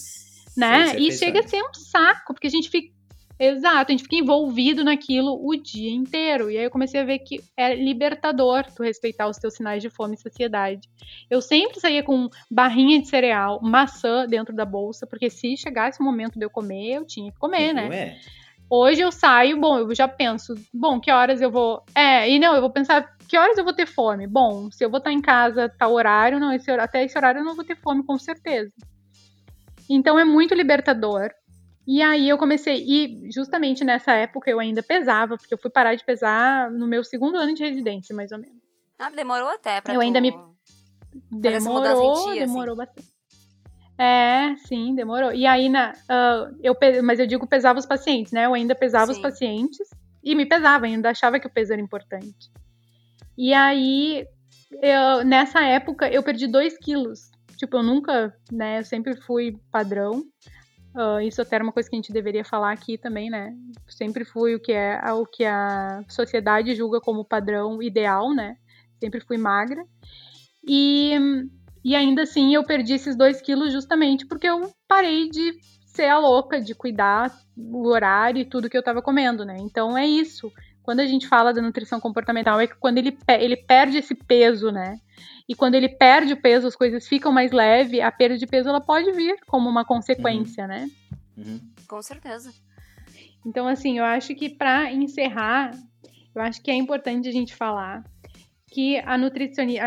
né? 0.55 0.95
E 0.97 1.11
chega 1.11 1.39
a 1.39 1.47
ser 1.47 1.61
um 1.61 1.73
saco, 1.73 2.33
porque 2.33 2.47
a 2.47 2.51
gente 2.51 2.69
fica. 2.69 2.93
Exato, 3.39 3.91
a 3.91 3.91
gente 3.91 4.03
fica 4.03 4.15
envolvido 4.15 4.83
naquilo 4.83 5.37
o 5.43 5.55
dia 5.55 5.89
inteiro. 5.89 6.51
E 6.51 6.57
aí 6.57 6.63
eu 6.63 6.69
comecei 6.69 7.01
a 7.01 7.03
ver 7.03 7.19
que 7.19 7.41
é 7.57 7.75
libertador 7.75 8.63
tu 8.73 8.83
respeitar 8.83 9.27
os 9.27 9.37
teus 9.37 9.55
sinais 9.55 9.81
de 9.81 9.89
fome 9.89 10.13
e 10.13 10.19
saciedade. 10.19 10.87
Eu 11.29 11.41
sempre 11.41 11.79
saía 11.79 12.03
com 12.03 12.29
barrinha 12.49 13.01
de 13.01 13.07
cereal, 13.07 13.59
maçã 13.61 14.27
dentro 14.27 14.55
da 14.55 14.63
bolsa, 14.63 15.07
porque 15.07 15.29
se 15.29 15.57
chegasse 15.57 15.99
o 15.99 16.03
momento 16.03 16.37
de 16.37 16.45
eu 16.45 16.49
comer, 16.49 16.93
eu 16.93 17.05
tinha 17.05 17.31
que 17.31 17.39
comer, 17.39 17.73
né? 17.73 17.89
É. 17.91 18.42
Hoje 18.69 19.01
eu 19.01 19.11
saio, 19.11 19.59
bom, 19.59 19.77
eu 19.77 19.93
já 19.93 20.07
penso, 20.07 20.55
bom, 20.73 20.99
que 20.99 21.11
horas 21.11 21.41
eu 21.41 21.51
vou. 21.51 21.83
É, 21.93 22.29
e 22.29 22.39
não, 22.39 22.55
eu 22.55 22.61
vou 22.61 22.71
pensar, 22.71 23.15
que 23.27 23.37
horas 23.37 23.57
eu 23.57 23.63
vou 23.63 23.73
ter 23.73 23.85
fome? 23.85 24.25
Bom, 24.25 24.71
se 24.71 24.83
eu 24.83 24.89
vou 24.89 24.97
estar 24.97 25.11
em 25.11 25.21
casa 25.21 25.69
tal 25.77 25.93
horário, 25.93 26.39
não, 26.39 26.51
esse, 26.51 26.71
até 26.71 27.03
esse 27.03 27.17
horário 27.17 27.39
eu 27.39 27.45
não 27.45 27.55
vou 27.55 27.63
ter 27.63 27.75
fome, 27.75 28.03
com 28.03 28.17
certeza. 28.17 28.71
Então 29.89 30.17
é 30.17 30.23
muito 30.23 30.53
libertador. 30.53 31.29
E 31.85 32.01
aí 32.01 32.29
eu 32.29 32.37
comecei, 32.37 32.77
e 32.77 33.29
justamente 33.29 33.83
nessa 33.83 34.13
época 34.13 34.49
eu 34.49 34.59
ainda 34.59 34.81
pesava, 34.81 35.37
porque 35.37 35.53
eu 35.53 35.57
fui 35.57 35.69
parar 35.69 35.95
de 35.95 36.03
pesar 36.03 36.71
no 36.71 36.87
meu 36.87 37.03
segundo 37.03 37.37
ano 37.37 37.53
de 37.53 37.63
residência, 37.63 38.15
mais 38.15 38.31
ou 38.31 38.39
menos. 38.39 38.61
Ah, 38.97 39.09
demorou 39.09 39.49
até 39.49 39.81
pra 39.81 39.93
Eu 39.93 39.99
ainda 39.99 40.21
me. 40.21 40.33
Demorou, 41.29 42.31
dia, 42.31 42.45
demorou 42.45 42.73
assim. 42.73 42.77
bastante. 42.77 43.12
É, 44.03 44.57
sim, 44.57 44.93
demorou. 44.93 45.31
E 45.31 45.45
aí, 45.45 45.69
na, 45.69 45.93
uh, 45.93 46.53
eu, 46.61 46.75
mas 47.01 47.19
eu 47.19 47.25
digo 47.25 47.47
pesava 47.47 47.79
os 47.79 47.85
pacientes, 47.85 48.33
né? 48.33 48.45
Eu 48.45 48.53
ainda 48.53 48.75
pesava 48.75 49.05
sim. 49.05 49.13
os 49.13 49.19
pacientes 49.19 49.87
e 50.21 50.35
me 50.35 50.45
pesava, 50.45 50.85
ainda 50.85 51.09
achava 51.09 51.39
que 51.39 51.47
o 51.47 51.49
peso 51.49 51.71
era 51.71 51.81
importante. 51.81 52.51
E 53.37 53.53
aí, 53.53 54.27
eu, 54.81 55.23
nessa 55.23 55.63
época, 55.63 56.09
eu 56.09 56.21
perdi 56.21 56.47
2 56.47 56.77
quilos. 56.79 57.31
Tipo, 57.55 57.77
eu 57.77 57.83
nunca, 57.83 58.35
né? 58.51 58.79
Eu 58.79 58.83
sempre 58.83 59.15
fui 59.15 59.57
padrão. 59.71 60.25
Uh, 60.93 61.21
isso 61.21 61.41
até 61.41 61.55
era 61.55 61.63
uma 61.63 61.71
coisa 61.71 61.89
que 61.89 61.95
a 61.95 61.97
gente 61.97 62.11
deveria 62.11 62.43
falar 62.43 62.73
aqui 62.73 62.97
também, 62.97 63.29
né? 63.29 63.55
Sempre 63.87 64.25
fui 64.25 64.53
o 64.53 64.59
que 64.59 64.73
é 64.73 64.99
o 65.13 65.25
que 65.25 65.45
a 65.45 66.03
sociedade 66.09 66.75
julga 66.75 66.99
como 66.99 67.23
padrão 67.23 67.81
ideal, 67.81 68.33
né? 68.33 68.57
Sempre 68.99 69.21
fui 69.21 69.37
magra. 69.37 69.81
E 70.67 71.17
e 71.83 71.95
ainda 71.95 72.23
assim 72.23 72.53
eu 72.53 72.63
perdi 72.63 72.93
esses 72.93 73.15
dois 73.15 73.41
quilos 73.41 73.71
justamente 73.73 74.25
porque 74.25 74.47
eu 74.47 74.71
parei 74.87 75.29
de 75.29 75.53
ser 75.85 76.07
a 76.07 76.17
louca, 76.17 76.59
de 76.59 76.73
cuidar 76.73 77.31
o 77.55 77.87
horário 77.87 78.41
e 78.41 78.45
tudo 78.45 78.69
que 78.69 78.75
eu 78.75 78.79
estava 78.79 79.01
comendo, 79.01 79.45
né? 79.45 79.57
Então 79.59 79.97
é 79.97 80.05
isso. 80.07 80.51
Quando 80.81 80.99
a 80.99 81.05
gente 81.05 81.27
fala 81.27 81.53
da 81.53 81.61
nutrição 81.61 81.99
comportamental, 81.99 82.59
é 82.59 82.67
que 82.67 82.75
quando 82.75 82.97
ele, 82.97 83.17
ele 83.27 83.55
perde 83.55 83.97
esse 83.97 84.15
peso, 84.15 84.71
né? 84.71 84.99
E 85.47 85.55
quando 85.55 85.75
ele 85.75 85.89
perde 85.89 86.33
o 86.33 86.41
peso, 86.41 86.67
as 86.67 86.75
coisas 86.75 87.07
ficam 87.07 87.31
mais 87.31 87.51
leves, 87.51 87.99
a 88.01 88.11
perda 88.11 88.37
de 88.37 88.47
peso 88.47 88.69
ela 88.69 88.81
pode 88.81 89.11
vir 89.11 89.37
como 89.47 89.69
uma 89.69 89.85
consequência, 89.85 90.63
uhum. 90.63 90.69
né? 90.69 90.89
Uhum. 91.37 91.59
Com 91.87 92.01
certeza. 92.01 92.51
Então, 93.45 93.67
assim, 93.67 93.97
eu 93.97 94.05
acho 94.05 94.33
que 94.35 94.49
para 94.49 94.91
encerrar, 94.91 95.71
eu 96.33 96.41
acho 96.41 96.61
que 96.61 96.71
é 96.71 96.75
importante 96.75 97.27
a 97.27 97.31
gente 97.31 97.53
falar 97.53 98.03
que 98.73 98.97
a 98.97 99.17
nutricionista. 99.19 99.85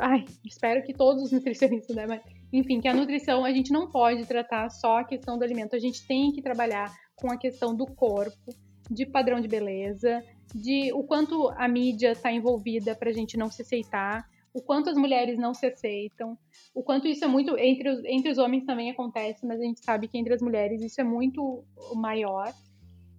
Ai, 0.00 0.24
espero 0.44 0.82
que 0.82 0.94
todos 0.94 1.24
os 1.24 1.32
nutricionistas, 1.32 1.94
né? 1.94 2.06
Mas, 2.08 2.22
enfim, 2.50 2.80
que 2.80 2.88
a 2.88 2.94
nutrição 2.94 3.44
a 3.44 3.52
gente 3.52 3.70
não 3.70 3.90
pode 3.90 4.24
tratar 4.26 4.70
só 4.70 5.00
a 5.00 5.04
questão 5.04 5.38
do 5.38 5.44
alimento, 5.44 5.76
a 5.76 5.78
gente 5.78 6.06
tem 6.06 6.32
que 6.32 6.40
trabalhar 6.40 6.90
com 7.16 7.30
a 7.30 7.36
questão 7.36 7.76
do 7.76 7.86
corpo, 7.86 8.54
de 8.90 9.04
padrão 9.04 9.38
de 9.38 9.46
beleza, 9.46 10.24
de 10.54 10.90
o 10.94 11.04
quanto 11.04 11.50
a 11.50 11.68
mídia 11.68 12.12
está 12.12 12.32
envolvida 12.32 12.94
para 12.94 13.10
a 13.10 13.12
gente 13.12 13.36
não 13.36 13.50
se 13.50 13.60
aceitar, 13.60 14.26
o 14.52 14.62
quanto 14.62 14.88
as 14.88 14.96
mulheres 14.96 15.38
não 15.38 15.52
se 15.52 15.66
aceitam, 15.66 16.38
o 16.74 16.82
quanto 16.82 17.06
isso 17.06 17.22
é 17.24 17.28
muito. 17.28 17.56
Entre 17.58 17.90
os, 17.90 18.02
entre 18.06 18.32
os 18.32 18.38
homens 18.38 18.64
também 18.64 18.90
acontece, 18.90 19.46
mas 19.46 19.60
a 19.60 19.64
gente 19.64 19.84
sabe 19.84 20.08
que 20.08 20.18
entre 20.18 20.32
as 20.32 20.40
mulheres 20.40 20.82
isso 20.82 21.00
é 21.02 21.04
muito 21.04 21.62
maior 21.94 22.50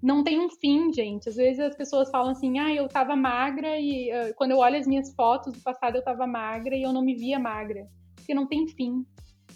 não 0.02 0.24
tem 0.24 0.40
um 0.40 0.50
fim, 0.50 0.92
gente. 0.92 1.30
Às 1.30 1.36
vezes 1.36 1.60
as 1.60 1.76
pessoas 1.76 2.10
falam 2.10 2.32
assim, 2.32 2.58
ah, 2.58 2.74
eu 2.74 2.88
tava 2.88 3.16
magra 3.16 3.80
e 3.80 4.10
uh, 4.12 4.34
quando 4.36 4.52
eu 4.52 4.58
olho 4.58 4.78
as 4.78 4.88
minhas 4.88 5.14
fotos 5.14 5.54
do 5.54 5.60
passado 5.60 5.96
eu 5.96 6.04
tava 6.04 6.26
magra 6.26 6.76
e 6.76 6.82
eu 6.82 6.92
não 6.92 7.04
me 7.04 7.14
via 7.14 7.40
magra. 7.40 7.88
Porque 8.16 8.34
não 8.34 8.48
tem 8.48 8.68
fim. 8.68 9.06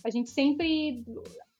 A 0.03 0.09
gente 0.11 0.29
sempre, 0.29 1.03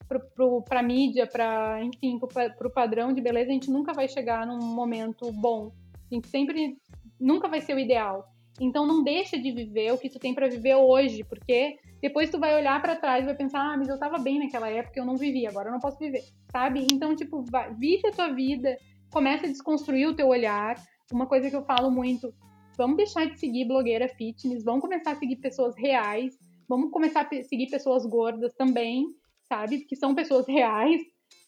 pro, 0.08 0.20
pro, 0.34 0.62
pra 0.62 0.82
mídia, 0.82 1.26
pra, 1.26 1.82
enfim, 1.82 2.18
pro, 2.18 2.28
pro 2.56 2.70
padrão 2.70 3.12
de 3.12 3.20
beleza, 3.20 3.50
a 3.50 3.54
gente 3.54 3.70
nunca 3.70 3.92
vai 3.92 4.06
chegar 4.06 4.46
num 4.46 4.64
momento 4.64 5.32
bom. 5.32 5.72
A 6.10 6.14
gente 6.14 6.28
sempre, 6.28 6.78
nunca 7.18 7.48
vai 7.48 7.60
ser 7.60 7.74
o 7.74 7.80
ideal. 7.80 8.32
Então 8.60 8.86
não 8.86 9.02
deixa 9.02 9.38
de 9.38 9.52
viver 9.52 9.92
o 9.92 9.98
que 9.98 10.08
tu 10.08 10.18
tem 10.18 10.34
para 10.34 10.48
viver 10.48 10.74
hoje, 10.76 11.22
porque 11.24 11.76
depois 12.00 12.30
tu 12.30 12.38
vai 12.38 12.54
olhar 12.56 12.80
para 12.80 12.96
trás 12.96 13.22
e 13.22 13.26
vai 13.26 13.34
pensar, 13.34 13.60
ah, 13.60 13.76
mas 13.76 13.88
eu 13.88 13.98
tava 13.98 14.18
bem 14.18 14.38
naquela 14.38 14.68
época, 14.68 14.98
eu 14.98 15.04
não 15.04 15.16
vivi, 15.16 15.46
agora 15.46 15.68
eu 15.68 15.72
não 15.72 15.80
posso 15.80 15.98
viver, 15.98 16.22
sabe? 16.50 16.86
Então, 16.90 17.14
tipo, 17.14 17.44
vai, 17.50 17.72
vive 17.74 18.08
a 18.08 18.12
tua 18.12 18.28
vida, 18.28 18.76
começa 19.10 19.46
a 19.46 19.48
desconstruir 19.48 20.08
o 20.08 20.14
teu 20.14 20.28
olhar. 20.28 20.76
Uma 21.12 21.26
coisa 21.26 21.48
que 21.48 21.56
eu 21.56 21.64
falo 21.64 21.90
muito, 21.90 22.34
vamos 22.76 22.96
deixar 22.96 23.26
de 23.26 23.38
seguir 23.38 23.66
blogueira 23.66 24.08
fitness, 24.08 24.64
vamos 24.64 24.80
começar 24.80 25.12
a 25.12 25.16
seguir 25.16 25.36
pessoas 25.36 25.76
reais, 25.76 26.36
vamos 26.68 26.90
começar 26.90 27.28
a 27.30 27.42
seguir 27.42 27.68
pessoas 27.70 28.04
gordas 28.06 28.54
também, 28.54 29.06
sabe? 29.48 29.84
Que 29.84 29.94
são 29.94 30.14
pessoas 30.14 30.46
reais, 30.48 31.00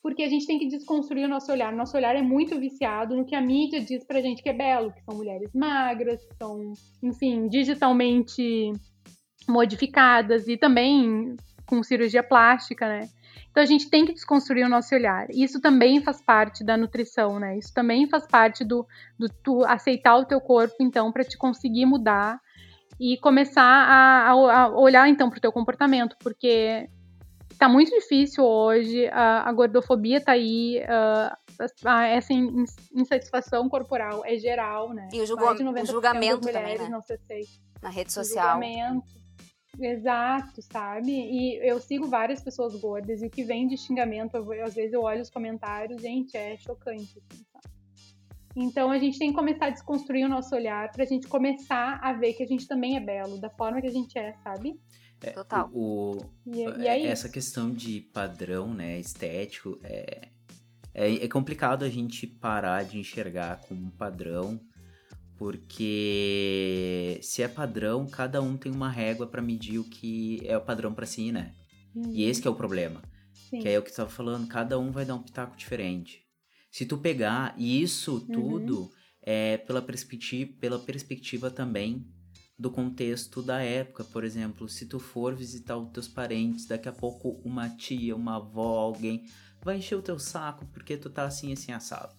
porque 0.03 0.23
a 0.23 0.29
gente 0.29 0.47
tem 0.47 0.59
que 0.59 0.69
desconstruir 0.69 1.25
o 1.25 1.29
nosso 1.29 1.51
olhar. 1.51 1.73
Nosso 1.73 1.97
olhar 1.97 2.15
é 2.15 2.23
muito 2.23 2.59
viciado 2.59 3.17
no 3.17 3.25
que 3.25 3.35
a 3.35 3.41
mídia 3.41 3.81
diz 3.81 4.05
pra 4.05 4.21
gente 4.21 4.43
que 4.43 4.49
é 4.49 4.53
belo, 4.53 4.93
que 4.93 5.03
são 5.03 5.17
mulheres 5.17 5.51
magras, 5.55 6.25
que 6.25 6.35
são, 6.37 6.73
enfim, 7.03 7.49
digitalmente 7.49 8.73
modificadas 9.49 10.47
e 10.47 10.57
também 10.57 11.37
com 11.67 11.83
cirurgia 11.83 12.23
plástica, 12.23 12.87
né? 12.87 13.09
Então 13.51 13.63
a 13.63 13.67
gente 13.67 13.91
tem 13.91 14.05
que 14.05 14.13
desconstruir 14.13 14.65
o 14.65 14.69
nosso 14.69 14.95
olhar. 14.95 15.27
Isso 15.31 15.61
também 15.61 16.01
faz 16.01 16.23
parte 16.23 16.65
da 16.65 16.77
nutrição, 16.77 17.39
né? 17.39 17.59
Isso 17.59 17.73
também 17.75 18.09
faz 18.09 18.27
parte 18.27 18.65
do, 18.65 18.87
do 19.19 19.29
tu 19.29 19.65
aceitar 19.65 20.17
o 20.17 20.25
teu 20.25 20.41
corpo, 20.41 20.77
então, 20.81 21.11
para 21.11 21.25
te 21.25 21.37
conseguir 21.37 21.85
mudar 21.87 22.41
e 23.01 23.17
começar 23.19 23.63
a, 23.63 24.31
a 24.31 24.69
olhar 24.69 25.09
então 25.09 25.29
para 25.29 25.39
o 25.39 25.41
teu 25.41 25.53
comportamento, 25.53 26.17
porque 26.21 26.89
tá 27.59 27.69
muito 27.69 27.91
difícil 27.91 28.45
hoje, 28.45 29.07
a, 29.09 29.49
a 29.49 29.53
gordofobia 29.53 30.21
tá 30.21 30.33
aí, 30.33 30.83
a, 30.85 31.39
a, 31.85 32.07
essa 32.07 32.33
insatisfação 32.33 33.69
corporal 33.69 34.25
é 34.25 34.37
geral, 34.37 34.95
né? 34.95 35.09
E 35.13 35.21
o, 35.21 35.27
julgo, 35.27 35.45
o 35.45 35.87
julgamento 35.87 36.51
também, 36.51 36.79
né? 36.79 36.89
Não 36.89 37.03
se 37.03 37.19
Na 37.83 37.91
rede 37.91 38.13
social. 38.13 38.59
O 38.59 38.63
julgamento. 38.63 39.19
Exato, 39.81 40.61
sabe? 40.63 41.13
E 41.13 41.57
eu 41.69 41.79
sigo 41.81 42.09
várias 42.09 42.43
pessoas 42.43 42.75
gordas 42.75 43.23
e 43.23 43.27
o 43.27 43.31
que 43.31 43.45
vem 43.45 43.69
de 43.69 43.77
xingamento, 43.77 44.37
eu, 44.37 44.65
às 44.65 44.75
vezes 44.75 44.93
eu 44.93 45.03
olho 45.03 45.23
os 45.23 45.31
comentários, 45.31 46.03
gente, 46.03 46.37
é 46.37 46.57
chocante, 46.57 47.19
assim? 47.19 47.45
Então 48.57 48.91
a 48.91 48.99
gente 48.99 49.19
tem 49.19 49.31
que 49.31 49.37
começar 49.37 49.67
a 49.67 49.71
desconstruir 49.71 50.25
o 50.25 50.29
nosso 50.29 50.53
olhar 50.55 50.91
pra 50.91 51.05
gente 51.05 51.29
começar 51.29 52.01
a 52.03 52.13
ver 52.13 52.33
que 52.33 52.43
a 52.43 52.47
gente 52.47 52.67
também 52.67 52.97
é 52.97 53.01
belo, 53.01 53.41
da 53.41 53.49
forma 53.51 53.81
que 53.81 53.87
a 53.87 53.93
gente 53.93 54.19
é, 54.19 54.33
sabe? 54.43 54.77
É, 55.21 55.31
Total. 55.31 55.69
O, 55.73 56.17
o 56.47 56.55
e, 56.55 56.61
e 56.61 56.87
é 56.87 57.07
essa 57.07 57.29
questão 57.29 57.73
de 57.73 58.01
padrão, 58.01 58.73
né, 58.73 59.01
estético, 59.01 59.79
é, 59.83 60.29
é, 60.95 61.25
é, 61.25 61.29
complicado 61.29 61.85
a 61.85 61.89
gente 61.89 62.27
parar 62.27 62.85
de 62.85 62.99
enxergar 62.99 63.61
como 63.63 63.87
um 63.87 63.91
padrão, 63.91 64.61
porque 65.37 67.19
se 67.23 67.43
é 67.43 67.49
padrão, 67.49 68.07
cada 68.07 68.41
um 68.43 68.57
tem 68.57 68.73
uma 68.73 68.91
régua 68.91 69.27
para 69.27 69.43
medir 69.43 69.79
o 69.79 69.85
que 69.85 70.41
é 70.45 70.57
o 70.57 70.61
padrão 70.61 70.93
para 70.93 71.07
si, 71.07 71.31
né? 71.31 71.55
Uhum. 71.95 72.13
E 72.13 72.25
esse 72.25 72.47
é 72.47 72.51
o 72.51 72.55
problema. 72.55 73.03
Sim. 73.33 73.61
Que 73.61 73.69
é 73.69 73.79
o 73.79 73.83
que 73.83 73.91
tu 73.91 73.97
tava 73.97 74.11
falando, 74.11 74.49
cada 74.49 74.79
um 74.79 74.91
vai 74.91 75.05
dar 75.05 75.15
um 75.15 75.23
pitaco 75.23 75.57
diferente. 75.57 76.25
Se 76.71 76.85
tu 76.85 76.99
pegar 76.99 77.55
isso 77.59 78.15
uhum. 78.15 78.27
tudo 78.27 78.81
uhum. 78.83 78.91
é 79.23 79.57
pela 79.59 79.81
perspectiva, 79.81 80.53
pela 80.61 80.79
perspectiva 80.79 81.51
também 81.51 82.07
do 82.59 82.71
contexto 82.71 83.41
da 83.41 83.63
época, 83.63 84.03
por 84.05 84.25
exemplo, 84.25 84.69
se 84.69 84.87
tu 84.87 84.99
for 84.99 85.35
visitar 85.35 85.77
os 85.77 85.91
teus 85.91 86.09
parentes, 86.09 86.67
daqui 86.67 86.89
a 86.89 86.93
pouco 86.93 87.41
uma 87.45 87.69
tia, 87.69 88.17
uma 88.17 88.37
avó, 88.37 88.79
alguém 88.79 89.25
vai 89.63 89.79
encher 89.79 89.95
o 89.95 90.03
teu 90.03 90.19
saco 90.19 90.67
porque 90.73 90.97
tu 90.97 91.09
tá 91.09 91.25
assim 91.25 91.53
assim 91.53 91.73
assado. 91.73 92.15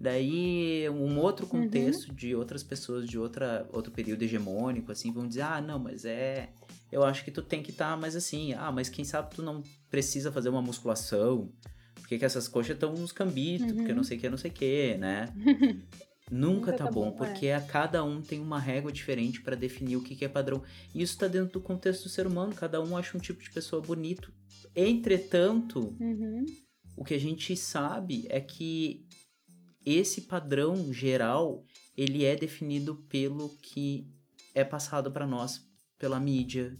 Daí 0.00 0.88
um 0.90 1.18
outro 1.18 1.44
uhum. 1.44 1.62
contexto 1.62 2.08
uhum. 2.08 2.14
de 2.14 2.34
outras 2.34 2.62
pessoas 2.62 3.08
de 3.08 3.18
outra 3.18 3.68
outro 3.72 3.92
período 3.92 4.22
hegemônico 4.22 4.92
assim 4.92 5.12
vão 5.12 5.26
dizer: 5.26 5.42
"Ah, 5.42 5.60
não, 5.60 5.78
mas 5.78 6.04
é 6.04 6.50
eu 6.90 7.04
acho 7.04 7.24
que 7.24 7.30
tu 7.30 7.42
tem 7.42 7.62
que 7.62 7.70
estar 7.70 7.90
tá 7.90 7.96
mais 7.96 8.16
assim. 8.16 8.54
Ah, 8.54 8.72
mas 8.72 8.88
quem 8.88 9.04
sabe 9.04 9.34
tu 9.34 9.42
não 9.42 9.62
precisa 9.90 10.32
fazer 10.32 10.48
uma 10.48 10.62
musculação? 10.62 11.52
Por 11.94 12.08
que, 12.08 12.24
essas 12.24 12.48
coxas 12.48 12.74
estão 12.74 12.94
nos 12.94 13.12
cambitos? 13.12 13.70
Uhum. 13.70 13.76
Porque 13.76 13.92
não 13.92 14.02
sei 14.02 14.16
o 14.16 14.20
que, 14.20 14.30
não 14.30 14.38
sei 14.38 14.50
o 14.50 14.54
que, 14.54 14.96
né? 14.96 15.28
Nunca, 16.30 16.72
tá, 16.72 16.84
tá, 16.84 16.90
bom, 16.90 17.10
bom 17.10 17.12
porque 17.12 17.46
é. 17.46 17.54
a 17.54 17.60
cada 17.60 18.04
um 18.04 18.20
tem 18.20 18.40
uma 18.40 18.58
régua 18.58 18.92
diferente 18.92 19.40
para 19.40 19.56
definir 19.56 19.96
o 19.96 20.02
que, 20.02 20.14
que 20.14 20.24
é 20.24 20.28
padrão. 20.28 20.62
E 20.94 21.02
isso 21.02 21.16
tá 21.16 21.26
dentro 21.26 21.52
do 21.54 21.60
contexto 21.60 22.04
do 22.04 22.08
ser 22.08 22.26
humano, 22.26 22.54
cada 22.54 22.82
um 22.82 22.96
acha 22.96 23.16
um 23.16 23.20
tipo 23.20 23.42
de 23.42 23.50
pessoa 23.50 23.80
bonito. 23.80 24.32
Entretanto, 24.74 25.96
uhum. 25.98 26.44
o 26.96 27.04
que 27.04 27.14
a 27.14 27.20
gente 27.20 27.56
sabe 27.56 28.26
é 28.28 28.40
que 28.40 29.06
esse 29.84 30.22
padrão 30.22 30.92
geral, 30.92 31.64
ele 31.96 32.24
é 32.24 32.36
definido 32.36 32.96
pelo 33.08 33.48
que 33.62 34.06
é 34.54 34.64
passado 34.64 35.10
para 35.10 35.26
nós 35.26 35.66
pela 35.98 36.20
mídia, 36.20 36.78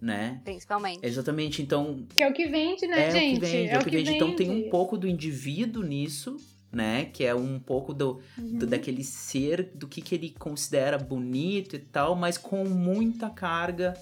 né? 0.00 0.40
Principalmente. 0.42 1.06
Exatamente, 1.06 1.62
então... 1.62 2.06
Que 2.14 2.22
é 2.22 2.28
o 2.28 2.32
que 2.32 2.48
vende, 2.48 2.86
né, 2.86 3.08
é 3.08 3.10
gente? 3.10 3.36
O 3.36 3.40
que 3.40 3.46
vende, 3.46 3.68
é, 3.68 3.74
é 3.74 3.78
o 3.78 3.84
que, 3.84 3.90
vende. 3.90 4.04
vende. 4.04 4.16
Então 4.16 4.34
tem 4.34 4.50
um 4.50 4.70
pouco 4.70 4.96
do 4.96 5.06
indivíduo 5.06 5.82
nisso, 5.82 6.36
né? 6.72 7.04
Que 7.04 7.24
é 7.24 7.34
um 7.34 7.60
pouco 7.60 7.92
do, 7.92 8.20
uhum. 8.38 8.58
do, 8.58 8.66
daquele 8.66 9.04
ser, 9.04 9.70
do 9.74 9.86
que, 9.86 10.00
que 10.00 10.14
ele 10.14 10.30
considera 10.30 10.96
bonito 10.98 11.76
e 11.76 11.78
tal, 11.78 12.16
mas 12.16 12.38
com 12.38 12.64
muita 12.64 13.28
carga 13.28 13.94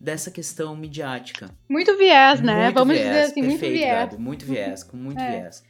dessa 0.00 0.30
questão 0.30 0.74
midiática. 0.74 1.50
Muito 1.68 1.96
viés, 1.96 2.40
né? 2.40 2.64
Muito 2.64 2.74
Vamos 2.74 2.94
viés, 2.96 3.08
dizer 3.08 3.20
assim, 3.20 3.40
perfeito, 3.42 3.60
muito 3.60 3.72
viés. 3.72 4.10
Gabi, 4.10 4.22
muito 4.22 4.44
viés, 4.44 4.82
com 4.82 4.96
muito 4.96 5.20
é. 5.22 5.30
viés. 5.30 5.62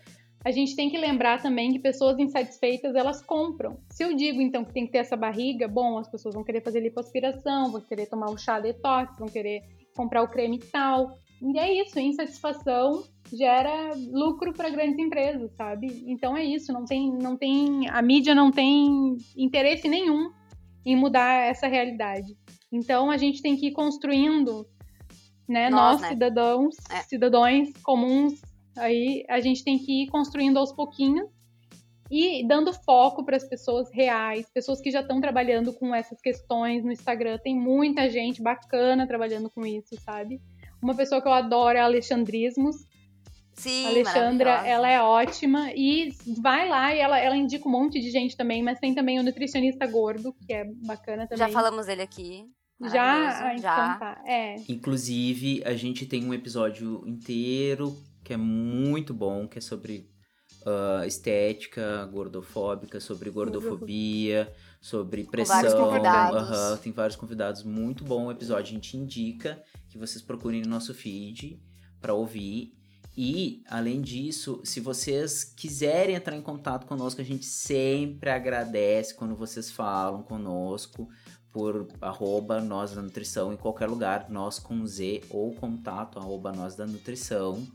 A 0.44 0.51
gente 0.51 0.74
tem 0.74 0.90
que 0.90 0.99
lembrar 0.99 1.40
também 1.40 1.73
que 1.73 1.78
pessoas 1.78 2.19
insatisfeitas, 2.19 2.97
elas 2.97 3.23
compram. 3.23 3.78
Se 3.90 4.03
eu 4.03 4.15
digo, 4.16 4.40
então, 4.40 4.65
que 4.65 4.73
tem 4.73 4.86
que 4.86 4.93
ter 4.93 4.99
essa 4.99 5.16
barriga, 5.16 5.69
bom, 5.69 5.99
as 5.99 6.09
pessoas 6.09 6.35
vão 6.35 6.43
querer 6.43 6.62
fazer 6.62 6.81
lipoaspiração, 6.81 7.70
vão 7.70 7.81
querer 7.81 8.07
tomar 8.07 8.28
o 8.28 8.36
chá 8.36 8.59
detox, 8.59 9.16
vão 9.19 9.28
querer 9.28 9.62
comprar 9.94 10.23
o 10.23 10.28
creme 10.28 10.59
tal. 10.59 11.16
E 11.43 11.59
é 11.59 11.82
isso, 11.82 11.98
insatisfação 11.98 13.02
gera 13.32 13.94
lucro 14.12 14.52
para 14.52 14.70
grandes 14.70 14.98
empresas, 14.98 15.51
sabe? 15.56 16.05
Então 16.06 16.36
é 16.36 16.44
isso, 16.44 16.73
não 16.73 16.85
tem, 16.85 17.10
não 17.10 17.36
tem, 17.36 17.89
a 17.89 18.01
mídia 18.01 18.35
não 18.35 18.52
tem 18.52 19.16
interesse 19.36 19.89
nenhum 19.89 20.31
em 20.86 20.94
mudar 20.94 21.47
essa 21.48 21.66
realidade. 21.66 22.36
Então 22.70 23.10
a 23.10 23.16
gente 23.16 23.43
tem 23.43 23.56
que 23.56 23.69
ir 23.69 23.73
construindo, 23.73 24.66
né, 25.48 25.69
nós, 25.69 25.94
nós 25.94 26.01
né? 26.02 26.09
cidadãos, 26.10 26.77
é. 26.90 27.02
cidadãos 27.02 27.73
comuns, 27.82 28.40
aí 28.77 29.24
a 29.28 29.40
gente 29.40 29.64
tem 29.64 29.78
que 29.78 30.05
ir 30.05 30.06
construindo 30.09 30.59
aos 30.59 30.73
pouquinhos 30.73 31.28
e 32.10 32.47
dando 32.47 32.73
foco 32.73 33.24
para 33.24 33.36
as 33.36 33.48
pessoas 33.48 33.90
reais, 33.90 34.48
pessoas 34.52 34.81
que 34.81 34.90
já 34.90 35.01
estão 35.01 35.20
trabalhando 35.20 35.73
com 35.73 35.94
essas 35.94 36.20
questões 36.20 36.85
no 36.85 36.93
Instagram. 36.93 37.39
Tem 37.39 37.59
muita 37.59 38.09
gente 38.10 38.43
bacana 38.43 39.06
trabalhando 39.06 39.48
com 39.51 39.64
isso, 39.64 39.98
sabe? 40.05 40.39
Uma 40.82 40.94
pessoa 40.96 41.22
que 41.22 41.28
eu 41.28 41.32
adoro 41.32 41.78
é 41.78 41.80
Alexandrismos, 41.80 42.76
Sim, 43.54 43.84
a 43.84 43.88
Alexandra, 43.90 44.50
ela 44.66 44.88
é 44.88 45.00
ótima 45.00 45.70
e 45.74 46.10
vai 46.40 46.68
lá 46.68 46.94
e 46.94 46.98
ela, 46.98 47.18
ela 47.18 47.36
indica 47.36 47.68
um 47.68 47.70
monte 47.70 48.00
de 48.00 48.10
gente 48.10 48.36
também, 48.36 48.62
mas 48.62 48.80
tem 48.80 48.94
também 48.94 49.20
o 49.20 49.22
nutricionista 49.22 49.86
gordo, 49.86 50.34
que 50.46 50.52
é 50.52 50.64
bacana 50.86 51.26
também. 51.26 51.46
Já 51.46 51.52
falamos 51.52 51.86
dele 51.86 52.02
aqui. 52.02 52.46
Já, 52.80 53.28
ah, 53.28 53.52
então 53.52 53.62
já. 53.62 53.94
Tá. 53.96 54.24
É. 54.26 54.56
Inclusive, 54.68 55.62
a 55.64 55.74
gente 55.74 56.06
tem 56.06 56.24
um 56.24 56.34
episódio 56.34 57.04
inteiro 57.06 57.96
que 58.24 58.32
é 58.32 58.36
muito 58.36 59.12
bom, 59.14 59.46
que 59.46 59.59
é 59.59 59.60
sobre 59.60 60.09
uh, 60.66 61.04
estética 61.06 62.04
gordofóbica, 62.06 62.98
sobre 62.98 63.30
gordofobia, 63.30 64.52
sobre 64.80 65.24
pressão. 65.24 65.56
vários 65.56 65.74
convidados. 65.74 66.48
Uh 66.48 66.52
-huh, 66.52 66.78
tem 66.78 66.92
vários 66.92 67.16
convidados. 67.16 67.62
Muito 67.62 68.04
bom 68.04 68.26
o 68.26 68.32
episódio. 68.32 68.72
A 68.72 68.74
gente 68.74 68.96
indica 68.96 69.62
que 69.93 69.98
vocês 69.98 70.23
procurem 70.23 70.62
no 70.62 70.70
nosso 70.70 70.94
feed 70.94 71.62
para 72.01 72.14
ouvir. 72.14 72.74
E, 73.14 73.62
além 73.69 74.01
disso, 74.01 74.62
se 74.64 74.81
vocês 74.81 75.44
quiserem 75.44 76.14
entrar 76.14 76.35
em 76.35 76.40
contato 76.40 76.86
conosco, 76.86 77.20
a 77.20 77.24
gente 77.24 77.44
sempre 77.44 78.31
agradece 78.31 79.14
quando 79.14 79.36
vocês 79.36 79.70
falam 79.70 80.23
conosco 80.23 81.06
por 81.52 81.86
arroba 82.01 82.62
nós 82.62 82.93
da 82.93 83.02
nutrição 83.02 83.52
em 83.52 83.56
qualquer 83.59 83.86
lugar, 83.86 84.31
nós 84.31 84.59
com 84.59 84.86
Z 84.86 85.23
ou 85.28 85.55
contato 85.55 86.19
arroba 86.19 86.51
nós 86.51 86.74
da 86.74 86.86
nutrição. 86.86 87.66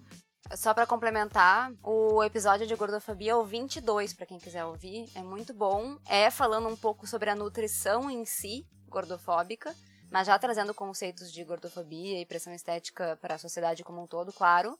Só 0.55 0.73
para 0.73 0.87
complementar, 0.87 1.71
o 1.83 2.23
episódio 2.23 2.65
de 2.65 2.73
gordofobia 2.73 3.33
é 3.33 3.35
o 3.35 3.43
22, 3.43 4.13
para 4.13 4.25
quem 4.25 4.39
quiser 4.39 4.65
ouvir, 4.65 5.07
é 5.13 5.21
muito 5.21 5.53
bom. 5.53 5.97
É 6.07 6.31
falando 6.31 6.67
um 6.67 6.75
pouco 6.75 7.05
sobre 7.05 7.29
a 7.29 7.35
nutrição 7.35 8.09
em 8.09 8.25
si, 8.25 8.65
gordofóbica, 8.87 9.75
mas 10.11 10.27
já 10.27 10.37
trazendo 10.37 10.73
conceitos 10.73 11.31
de 11.31 11.43
gordofobia 11.43 12.21
e 12.21 12.25
pressão 12.25 12.53
estética 12.53 13.17
para 13.21 13.35
a 13.35 13.39
sociedade 13.39 13.83
como 13.83 14.01
um 14.01 14.07
todo, 14.07 14.31
claro. 14.33 14.77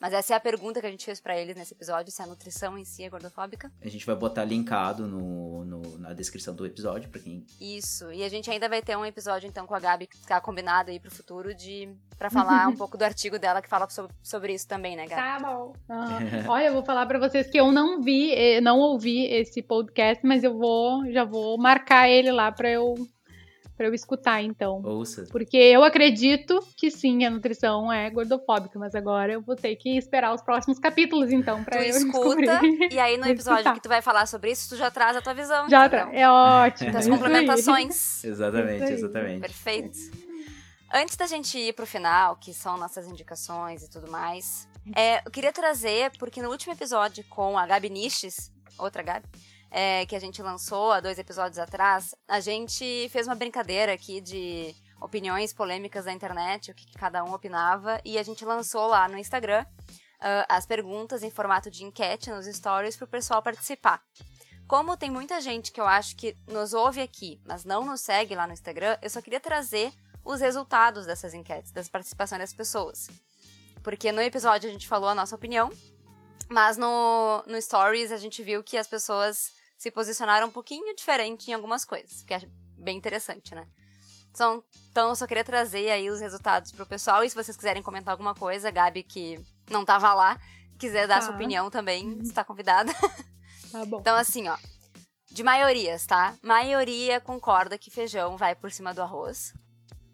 Mas 0.00 0.14
essa 0.14 0.32
é 0.32 0.36
a 0.36 0.40
pergunta 0.40 0.80
que 0.80 0.86
a 0.86 0.90
gente 0.90 1.04
fez 1.04 1.20
para 1.20 1.36
eles 1.36 1.54
nesse 1.54 1.74
episódio, 1.74 2.10
se 2.10 2.22
a 2.22 2.26
nutrição 2.26 2.78
em 2.78 2.86
si 2.86 3.04
é 3.04 3.10
gordofóbica. 3.10 3.70
A 3.82 3.88
gente 3.88 4.06
vai 4.06 4.16
botar 4.16 4.44
linkado 4.44 5.06
no, 5.06 5.62
no 5.66 5.98
na 5.98 6.14
descrição 6.14 6.54
do 6.54 6.64
episódio 6.64 7.10
para 7.10 7.20
quem... 7.20 7.44
Isso, 7.60 8.10
e 8.10 8.24
a 8.24 8.28
gente 8.30 8.50
ainda 8.50 8.66
vai 8.66 8.80
ter 8.80 8.96
um 8.96 9.04
episódio 9.04 9.46
então 9.46 9.66
com 9.66 9.74
a 9.74 9.78
Gabi, 9.78 10.06
que 10.06 10.16
tá 10.26 10.40
combinado 10.40 10.90
aí 10.90 10.98
pro 10.98 11.10
futuro, 11.10 11.54
de 11.54 11.94
para 12.16 12.30
falar 12.30 12.66
um 12.68 12.76
pouco 12.76 12.96
do 12.96 13.02
artigo 13.02 13.38
dela 13.38 13.60
que 13.60 13.68
fala 13.68 13.86
sobre, 13.90 14.16
sobre 14.22 14.54
isso 14.54 14.66
também, 14.66 14.96
né, 14.96 15.06
Gabi? 15.06 15.42
Tá 15.42 15.50
bom. 15.50 15.74
Ah, 15.86 16.18
olha, 16.48 16.68
eu 16.68 16.72
vou 16.72 16.82
falar 16.82 17.04
para 17.04 17.18
vocês 17.18 17.50
que 17.50 17.60
eu 17.60 17.70
não 17.70 18.00
vi, 18.00 18.32
eh, 18.32 18.62
não 18.62 18.78
ouvi 18.78 19.26
esse 19.26 19.60
podcast, 19.60 20.26
mas 20.26 20.42
eu 20.42 20.56
vou, 20.56 21.12
já 21.12 21.24
vou 21.24 21.58
marcar 21.58 22.08
ele 22.08 22.32
lá 22.32 22.50
para 22.50 22.70
eu 22.70 22.94
para 23.80 23.88
eu 23.88 23.94
escutar, 23.94 24.42
então. 24.42 24.82
Ouça. 24.84 25.24
Porque 25.30 25.56
eu 25.56 25.82
acredito 25.82 26.62
que 26.76 26.90
sim, 26.90 27.24
a 27.24 27.30
nutrição 27.30 27.90
é 27.90 28.10
gordofóbica, 28.10 28.78
mas 28.78 28.94
agora 28.94 29.32
eu 29.32 29.40
vou 29.40 29.56
ter 29.56 29.74
que 29.76 29.96
esperar 29.96 30.34
os 30.34 30.42
próximos 30.42 30.78
capítulos, 30.78 31.32
então, 31.32 31.64
pra 31.64 31.78
tu 31.78 31.84
eu 31.84 31.88
escuta, 31.96 32.36
descobrir. 32.36 32.92
E 32.92 32.98
aí 32.98 33.16
no 33.16 33.26
episódio 33.26 33.72
que 33.72 33.80
tu 33.80 33.88
vai 33.88 34.02
falar 34.02 34.26
sobre 34.26 34.50
isso, 34.50 34.68
tu 34.68 34.76
já 34.76 34.90
traz 34.90 35.16
a 35.16 35.22
tua 35.22 35.32
visão. 35.32 35.66
Já 35.70 35.88
traz. 35.88 36.10
É 36.12 36.28
ótimo. 36.28 36.92
Das 36.92 37.08
complementações. 37.08 38.20
exatamente, 38.22 38.92
exatamente. 38.92 39.40
Perfeito. 39.40 39.98
Antes 40.92 41.16
da 41.16 41.26
gente 41.26 41.56
ir 41.58 41.72
pro 41.72 41.86
final, 41.86 42.36
que 42.36 42.52
são 42.52 42.76
nossas 42.76 43.06
indicações 43.06 43.82
e 43.82 43.88
tudo 43.88 44.10
mais, 44.10 44.68
É, 44.94 45.26
eu 45.26 45.30
queria 45.30 45.52
trazer, 45.52 46.10
porque 46.18 46.42
no 46.42 46.50
último 46.50 46.74
episódio 46.74 47.24
com 47.30 47.56
a 47.56 47.66
Gabi 47.66 47.88
Niches, 47.88 48.52
outra 48.78 49.02
Gabi, 49.02 49.26
é, 49.70 50.04
que 50.06 50.16
a 50.16 50.18
gente 50.18 50.42
lançou 50.42 50.90
há 50.90 51.00
dois 51.00 51.18
episódios 51.18 51.58
atrás, 51.58 52.14
a 52.26 52.40
gente 52.40 53.08
fez 53.10 53.26
uma 53.26 53.34
brincadeira 53.34 53.92
aqui 53.92 54.20
de 54.20 54.74
opiniões 55.00 55.52
polêmicas 55.52 56.04
da 56.04 56.12
internet, 56.12 56.70
o 56.70 56.74
que, 56.74 56.92
cada 56.92 57.24
um 57.24 57.32
opinava, 57.32 58.00
e 58.04 58.18
a 58.18 58.22
gente 58.22 58.44
lançou 58.44 58.86
lá 58.88 59.08
no 59.08 59.16
Instagram 59.16 59.64
uh, 59.64 60.44
as 60.48 60.66
perguntas 60.66 61.22
em 61.22 61.30
formato 61.30 61.70
de 61.70 61.84
enquete 61.84 62.30
nos 62.30 62.46
stories 62.46 62.96
para 62.96 63.04
o 63.04 63.08
pessoal 63.08 63.42
participar. 63.42 64.02
Como 64.66 64.96
tem 64.96 65.10
muita 65.10 65.40
gente 65.40 65.72
que 65.72 65.80
eu 65.80 65.86
acho 65.86 66.14
que 66.16 66.36
nos 66.46 66.72
ouve 66.72 67.00
aqui, 67.00 67.40
mas 67.44 67.64
não 67.64 67.84
nos 67.84 68.00
segue 68.00 68.34
lá 68.34 68.46
no 68.46 68.52
Instagram, 68.52 68.98
eu 69.02 69.10
só 69.10 69.20
queria 69.20 69.40
trazer 69.40 69.92
os 70.24 70.40
resultados 70.40 71.06
dessas 71.06 71.32
enquetes, 71.32 71.72
das 71.72 71.88
participações 71.88 72.40
das 72.40 72.52
pessoas. 72.52 73.08
Porque 73.82 74.12
no 74.12 74.20
episódio 74.20 74.68
a 74.68 74.72
gente 74.72 74.86
falou 74.86 75.08
a 75.08 75.14
nossa 75.14 75.34
opinião, 75.34 75.70
mas 76.48 76.76
no, 76.76 77.42
no 77.46 77.60
Stories 77.60 78.12
a 78.12 78.16
gente 78.16 78.42
viu 78.42 78.62
que 78.62 78.76
as 78.76 78.86
pessoas 78.86 79.59
se 79.80 79.90
posicionaram 79.90 80.48
um 80.48 80.50
pouquinho 80.50 80.94
diferente 80.94 81.50
em 81.50 81.54
algumas 81.54 81.86
coisas, 81.86 82.22
que 82.22 82.34
é 82.34 82.42
bem 82.76 82.98
interessante, 82.98 83.54
né? 83.54 83.66
Então, 84.30 84.62
então 84.90 85.08
eu 85.08 85.16
só 85.16 85.26
queria 85.26 85.42
trazer 85.42 85.88
aí 85.88 86.10
os 86.10 86.20
resultados 86.20 86.70
pro 86.70 86.84
pessoal. 86.84 87.24
E 87.24 87.30
se 87.30 87.34
vocês 87.34 87.56
quiserem 87.56 87.82
comentar 87.82 88.12
alguma 88.12 88.34
coisa, 88.34 88.70
Gabi, 88.70 89.02
que 89.02 89.40
não 89.70 89.82
tava 89.82 90.12
lá, 90.12 90.38
quiser 90.78 91.08
dar 91.08 91.20
tá. 91.20 91.22
sua 91.22 91.34
opinião 91.34 91.70
também, 91.70 92.08
uhum. 92.08 92.20
está 92.20 92.44
convidada. 92.44 92.92
Tá 93.70 93.84
bom. 93.84 94.00
Então, 94.00 94.16
assim, 94.16 94.48
ó. 94.48 94.56
De 95.30 95.44
maiorias, 95.44 96.04
tá? 96.04 96.34
Maioria 96.42 97.20
concorda 97.20 97.78
que 97.78 97.88
feijão 97.88 98.36
vai 98.36 98.56
por 98.56 98.72
cima 98.72 98.92
do 98.92 99.00
arroz. 99.00 99.54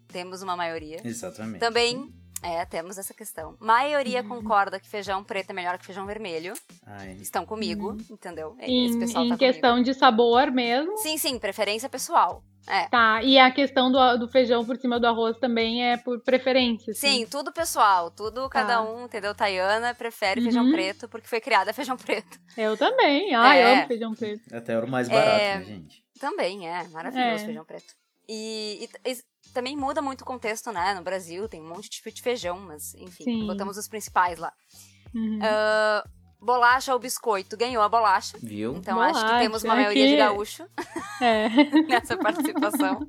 Temos 0.09 0.43
uma 0.43 0.55
maioria. 0.55 1.01
Exatamente. 1.03 1.59
Também 1.59 2.13
é, 2.43 2.63
temos 2.65 2.97
essa 2.97 3.13
questão. 3.13 3.55
Maioria 3.59 4.21
uhum. 4.21 4.29
concorda 4.29 4.79
que 4.79 4.87
feijão 4.87 5.23
preto 5.23 5.49
é 5.49 5.53
melhor 5.53 5.77
que 5.77 5.85
feijão 5.85 6.05
vermelho. 6.05 6.53
Ai. 6.85 7.13
Estão 7.21 7.45
comigo, 7.45 7.91
uhum. 7.91 8.05
entendeu? 8.11 8.55
Em, 8.59 8.85
Esse 8.87 8.99
pessoal 8.99 9.25
em 9.25 9.29
tá 9.29 9.37
questão 9.37 9.71
comigo. 9.71 9.85
de 9.85 9.93
sabor 9.93 10.51
mesmo. 10.51 10.97
Sim, 10.97 11.17
sim, 11.17 11.39
preferência 11.39 11.89
pessoal. 11.89 12.43
É. 12.69 12.89
Tá, 12.89 13.23
e 13.23 13.39
a 13.39 13.49
questão 13.49 13.89
do, 13.89 14.17
do 14.17 14.27
feijão 14.27 14.65
por 14.65 14.75
cima 14.75 14.99
do 14.99 15.07
arroz 15.07 15.37
também 15.39 15.85
é 15.89 15.95
por 15.95 16.19
preferência. 16.21 16.93
Sim, 16.93 17.25
tudo 17.25 17.51
pessoal, 17.53 18.11
tudo 18.11 18.49
cada 18.49 18.75
tá. 18.75 18.81
um, 18.81 19.05
entendeu? 19.05 19.33
Tayana 19.33 19.95
prefere 19.95 20.41
uhum. 20.41 20.45
feijão 20.45 20.71
preto 20.71 21.07
porque 21.07 21.27
foi 21.27 21.39
criada 21.39 21.71
feijão 21.73 21.95
preto. 21.95 22.37
Eu 22.57 22.75
também, 22.75 23.33
ai, 23.33 23.61
É. 23.61 23.63
eu 23.63 23.77
amo 23.77 23.87
feijão 23.87 24.13
preto. 24.13 24.53
Até 24.53 24.73
era 24.73 24.85
o 24.85 24.89
mais 24.89 25.07
barato, 25.07 25.41
É. 25.41 25.59
né, 25.59 25.63
gente? 25.63 26.03
Também, 26.19 26.67
é, 26.67 26.83
maravilhoso 26.89 27.43
É. 27.43 27.45
feijão 27.45 27.63
preto. 27.63 27.93
E, 28.27 28.89
e- 29.05 29.11
e 29.11 29.17
também 29.57 29.75
muda 29.75 30.03
muito 30.03 30.21
o 30.21 30.25
contexto, 30.25 30.71
né? 30.71 30.93
No 30.93 31.01
Brasil 31.01 31.49
tem 31.49 31.59
um 31.59 31.67
monte 31.67 31.85
de 31.85 31.89
tipo 31.89 32.11
de 32.11 32.21
feijão, 32.21 32.59
mas 32.59 32.93
enfim, 32.93 33.23
Sim. 33.23 33.47
botamos 33.47 33.75
os 33.75 33.87
principais 33.87 34.37
lá. 34.37 34.53
Uhum. 35.15 35.39
Ah, 35.41 36.07
bolacha 36.39 36.93
ou 36.93 36.99
biscoito? 36.99 37.57
Ganhou 37.57 37.81
a 37.81 37.89
bolacha. 37.89 38.37
Viu? 38.39 38.75
Então 38.75 39.01
acho 39.01 39.15
que 39.15 39.21
Bolacha, 39.21 39.39
temos 39.39 39.63
uma 39.63 39.73
é 39.73 39.77
maioria 39.77 40.07
de 40.09 40.15
gaúcho 40.15 40.67
É. 41.19 41.49
nessa 41.87 42.15
participação. 42.15 42.99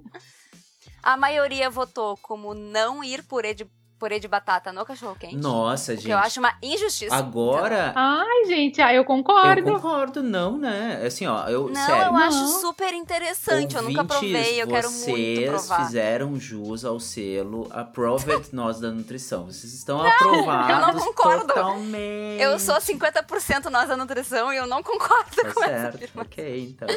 A 1.03 1.19
maioria 1.19 1.69
votou 1.69 2.17
como 2.17 2.55
não 2.55 3.05
ir 3.05 3.23
purê 3.25 3.53
de, 3.53 3.71
purê 3.99 4.19
de 4.21 4.29
batata 4.29 4.73
no 4.73 4.85
cachorro-quente. 4.85 5.37
Nossa, 5.37 5.93
o 5.93 5.95
gente. 5.97 6.07
que 6.07 6.11
eu 6.13 6.19
acho 6.19 6.39
uma 6.41 6.55
injustiça. 6.63 7.15
Agora. 7.15 7.93
Ai, 7.97 8.45
gente, 8.47 8.81
ah, 8.81 8.93
eu 8.95 9.05
concordo. 9.05 9.69
Eu 9.69 9.75
concordo, 9.75 10.23
não, 10.23 10.57
né? 10.57 11.03
Assim, 11.07 11.27
ó, 11.27 11.47
eu. 11.49 11.69
Não, 11.69 11.87
sério. 11.87 12.05
eu 12.07 12.17
acho 12.17 12.39
Não. 12.39 12.61
super 12.61 12.95
interessante. 12.95 13.75
eu 13.77 13.83
nunca 13.83 14.01
Ouvintes, 14.03 14.19
provei, 14.19 14.63
eu 14.63 14.67
quero 14.69 14.91
muito 14.91 15.05
Vocês 15.05 15.51
provar. 15.51 15.85
fizeram 15.87 16.39
jus 16.39 16.85
ao 16.85 17.01
selo 17.01 17.67
Approved 17.73 18.49
Nós 18.55 18.79
da 18.81 18.91
Nutrição. 18.91 19.47
Vocês 19.47 19.73
estão 19.75 20.01
aprovados 20.01 20.89
eu 20.89 20.95
não 20.95 21.07
concordo. 21.15 21.47
totalmente. 21.49 22.41
Eu 22.43 22.59
sou 22.59 22.77
50% 22.77 23.65
nós 23.71 23.89
da 23.89 23.97
nutrição 23.97 24.53
e 24.53 24.57
eu 24.57 24.67
não 24.67 24.83
concordo 24.83 25.29
Tá 25.37 25.53
com 25.53 25.63
essa 25.65 25.69
certo, 25.83 25.95
afirmação. 25.97 26.23
ok, 26.23 26.61
então. 26.69 26.89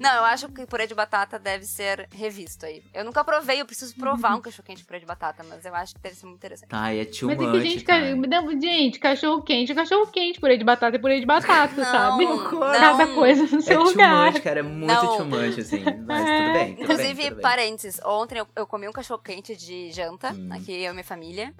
Não, 0.00 0.14
eu 0.16 0.24
acho 0.24 0.48
que 0.48 0.66
purê 0.66 0.86
de 0.86 0.94
batata 0.94 1.38
deve 1.38 1.64
ser 1.64 2.08
revisto 2.12 2.64
aí. 2.66 2.82
Eu 2.94 3.04
nunca 3.04 3.22
provei, 3.24 3.60
eu 3.60 3.66
preciso 3.66 3.94
provar 3.96 4.34
um 4.36 4.40
cachorro-quente 4.40 4.82
com 4.82 4.86
purê 4.88 5.00
de 5.00 5.06
batata, 5.06 5.44
mas 5.48 5.64
eu 5.64 5.74
acho 5.74 5.94
que 5.94 6.00
deve 6.00 6.14
ser 6.16 6.26
muito 6.26 6.45
interessante. 6.46 6.68
Ai, 6.72 7.00
é 7.00 7.04
too 7.04 7.28
Mas 7.28 7.38
é 7.38 7.42
much, 7.42 7.52
que, 7.62 7.68
gente, 7.70 7.84
ca- 7.84 7.92
cara. 8.00 8.16
não, 8.16 8.60
gente, 8.60 8.98
cachorro 8.98 9.42
quente, 9.42 9.74
cachorro 9.74 10.06
quente, 10.08 10.40
purê 10.40 10.56
de 10.56 10.64
batata 10.64 10.96
é 10.96 10.98
purê 10.98 11.20
de 11.20 11.26
batata, 11.26 11.74
Não, 11.76 11.84
sabe? 11.84 12.24
não. 12.24 12.38
Cada 12.72 13.06
coisa 13.08 13.42
no 13.44 13.58
É 13.58 13.62
seu 13.62 13.80
too 13.80 13.90
lugar. 13.90 14.32
much, 14.32 14.42
cara, 14.42 14.60
é 14.60 14.62
muito 14.62 14.86
Não. 14.92 15.16
too 15.16 15.26
much, 15.26 15.58
assim. 15.58 15.84
Mas 16.06 16.24
tudo 16.38 16.52
bem, 16.52 16.74
tudo 16.74 16.82
Inclusive, 16.84 17.14
bem, 17.14 17.24
tudo 17.28 17.34
bem. 17.36 17.42
parênteses, 17.42 18.00
ontem 18.04 18.38
eu, 18.38 18.46
eu 18.56 18.66
comi 18.66 18.88
um 18.88 18.92
cachorro-quente 18.92 19.56
de 19.56 19.90
janta, 19.92 20.32
Hum. 20.32 20.48
aqui 20.52 20.72
eu 20.72 20.90
e 20.90 20.92
minha 20.92 21.04
família. 21.04 21.52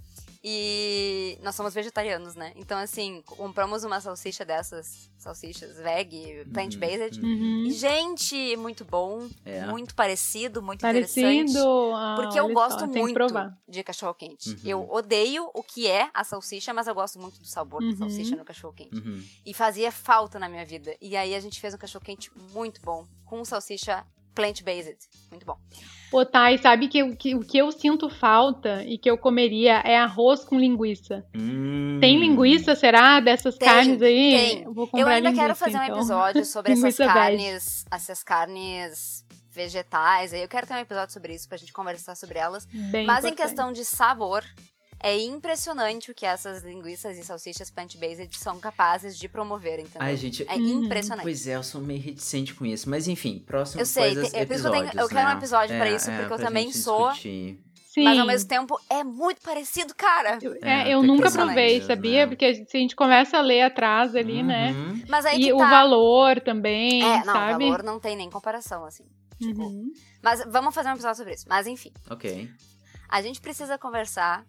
E 0.48 1.36
nós 1.43 1.56
somos 1.56 1.74
vegetarianos, 1.74 2.36
né? 2.36 2.52
Então, 2.55 2.78
assim, 2.78 3.20
compramos 3.27 3.82
uma 3.82 4.01
salsicha 4.01 4.44
dessas, 4.44 5.10
salsichas 5.18 5.77
veg, 5.78 6.44
plant-based. 6.52 7.20
Uhum. 7.20 7.64
E, 7.66 7.73
gente, 7.73 8.56
muito 8.56 8.85
bom, 8.85 9.28
É. 9.44 9.66
muito 9.66 9.93
parecido, 9.93 10.62
muito 10.62 10.78
interessante. 10.86 11.52
Parecido. 11.52 11.93
Ah, 11.97 12.14
Porque 12.16 12.39
eu 12.39 12.48
gosto 12.52 12.78
só, 12.78 12.86
muito 12.86 13.18
de 13.68 13.82
cachorro-quente. 13.82 14.51
Uhum. 14.51 14.56
Eu 14.64 14.89
odeio 14.89 15.51
o 15.52 15.64
que 15.64 15.89
é 15.89 16.09
a 16.14 16.23
salsicha, 16.23 16.73
mas 16.73 16.86
eu 16.86 16.94
gosto 16.94 17.18
muito 17.18 17.40
do 17.40 17.47
sabor 17.48 17.82
Uhum. 17.82 17.90
da 17.90 17.97
salsicha 17.97 18.36
no 18.36 18.44
cachorro-quente. 18.44 18.94
Uhum. 18.97 19.20
E 19.44 19.52
fazia 19.52 19.90
falta 19.90 20.39
na 20.39 20.48
minha 20.48 20.64
vida. 20.64 20.97
E 21.01 21.16
aí 21.16 21.35
a 21.35 21.40
gente 21.40 21.60
fez 21.60 21.74
um 21.74 21.78
cachorro-quente 21.78 22.31
muito 22.52 22.81
bom, 22.82 23.05
com 23.24 23.44
salsicha 23.44 24.06
plant-based. 24.37 24.99
Muito 25.31 25.45
bom. 25.45 25.57
Ô, 26.13 26.25
Thay, 26.25 26.59
sabe 26.59 26.87
que, 26.87 27.03
o 27.03 27.17
que 27.17 27.35
o 27.35 27.41
que 27.41 27.59
eu 27.59 27.73
sinto 27.73 28.09
falta 28.09 28.85
e 28.85 28.97
que 28.97 29.11
eu 29.11 29.19
comeria 29.19 29.81
é 29.81 29.97
arroz 29.99 30.45
com 30.45 30.57
linguiça. 30.57 31.27
Hum. 31.35 31.99
Tem 32.01 32.17
linguiça, 32.21 32.77
será? 32.77 33.19
Dessas 33.19 33.57
Tem, 33.57 33.69
carnes 33.69 34.01
aí? 34.01 34.37
tem. 34.37 34.63
Eu, 34.63 34.89
Eu 34.95 35.09
ainda 35.09 35.31
linguiça, 35.31 35.43
quero 35.43 35.57
fazer 35.57 35.79
um 35.79 35.83
então. 35.83 35.97
episódio 35.97 36.45
sobre 36.47 36.73
essas 36.73 36.97
carnes, 36.97 37.85
essas 37.91 38.23
carnes 38.23 39.25
vegetais. 39.51 40.33
Aí 40.33 40.43
eu 40.43 40.49
quero 40.49 40.67
ter 40.67 40.75
um 40.75 40.79
episódio 40.79 41.13
sobre 41.13 41.35
isso 41.35 41.49
pra 41.49 41.57
gente 41.59 41.73
conversar 41.73 42.15
sobre 42.15 42.39
elas. 42.39 42.67
Bem 42.67 43.05
Mas 43.05 43.25
em 43.25 43.29
importante. 43.29 43.37
questão 43.49 43.73
de 43.73 43.85
sabor, 43.85 44.45
é 45.01 45.18
impressionante 45.20 46.10
o 46.10 46.14
que 46.14 46.24
essas 46.27 46.62
linguiças 46.62 47.16
e 47.18 47.24
salsichas 47.24 47.70
plant-based 47.70 48.36
são 48.39 48.59
capazes 48.59 49.16
de 49.18 49.28
promover, 49.28 49.78
entendeu? 49.78 50.01
Ai, 50.01 50.16
gente, 50.16 50.44
É 50.48 50.55
Uhum. 50.55 50.85
impressionante. 50.85 51.23
Pois 51.24 51.47
é, 51.47 51.56
eu 51.56 51.62
sou 51.62 51.81
meio 51.81 52.01
reticente 52.01 52.55
com 52.55 52.64
isso. 52.66 52.89
Mas 52.89 53.06
enfim, 53.09 53.39
próximo 53.47 53.81
Eu 53.82 53.86
sei, 53.86 54.14
coisas, 54.14 54.31
tem- 54.32 54.40
é 54.40 54.47
por 54.47 54.52
isso 54.55 54.62
que 54.62 54.68
eu 54.68 54.73
tenho- 54.73 54.85
episódios, 54.85 55.02
eu 55.10 55.16
quero 55.16 55.28
um 55.28 55.32
né? 55.32 55.39
episódio 55.39 55.77
pra 55.77 55.89
É, 55.89 55.94
isso, 55.97 56.10
é, 56.10 56.18
porque 56.18 56.32
eu 56.32 56.36
pra 56.39 56.47
também 56.47 56.73
sou- 56.73 57.09
discutir. 57.10 57.60
Sim. 57.89 58.05
Mas 58.05 58.18
ao 58.18 58.27
mesmo 58.27 58.47
tempo 58.47 58.78
é 58.90 59.02
muito 59.02 59.40
parecido, 59.40 59.94
cara. 59.94 60.39
Eu- 60.43 60.55
É, 60.60 60.90
é, 60.90 60.94
eu 60.94 61.02
nunca 61.02 61.31
provei, 61.31 61.81
sabia? 61.81 62.24
né? 62.24 62.27
Porque 62.27 62.44
a 62.44 62.52
gente- 62.52 62.70
se 62.70 62.77
a 62.77 62.81
gente 62.81 62.94
começa 62.94 63.39
a 63.39 63.40
ler 63.40 63.62
atrás 63.62 64.14
ali, 64.14 64.43
né? 64.43 64.73
Uhum. 64.73 65.02
Mas 65.09 65.24
aí 65.24 65.40
E 65.40 65.44
que 65.44 65.52
o 65.55 65.56
tá. 65.56 65.70
valor 65.70 66.39
também, 66.43 67.02
É, 67.02 67.24
não, 67.24 67.32
sabe? 67.32 67.64
o 67.64 67.68
valor 67.68 67.82
não 67.82 67.98
tem 67.98 68.14
nem 68.14 68.28
comparação, 68.28 68.85
assim. 68.85 69.05
Tipo, 69.39 69.62
Uhum. 69.62 69.90
Mas 70.23 70.44
vamos 70.47 70.74
fazer 70.74 70.90
um 70.90 70.93
episódio 70.93 71.16
sobre 71.16 71.32
isso. 71.35 71.47
Mas 71.48 71.66
enfim, 71.66 71.90
Ok. 72.10 72.51
a 73.09 73.23
gente 73.23 73.40
precisa 73.40 73.78
conversar 73.78 74.44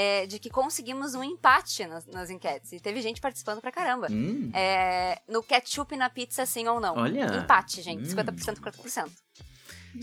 é, 0.00 0.26
de 0.26 0.38
que 0.38 0.48
conseguimos 0.48 1.14
um 1.16 1.24
empate 1.24 1.84
nas, 1.86 2.06
nas 2.06 2.30
enquetes. 2.30 2.70
E 2.72 2.78
teve 2.78 3.02
gente 3.02 3.20
participando 3.20 3.60
pra 3.60 3.72
caramba. 3.72 4.06
Hum, 4.08 4.48
É, 4.54 5.18
no 5.28 5.42
ketchup 5.42 5.96
na 5.96 6.08
pizza, 6.08 6.46
sim 6.46 6.68
ou 6.68 6.78
não. 6.78 6.96
Olha. 6.96 7.24
Empate, 7.36 7.82
gente. 7.82 8.04
Hum. 8.12 8.16
50%, 8.16 8.60
40%. 8.60 9.08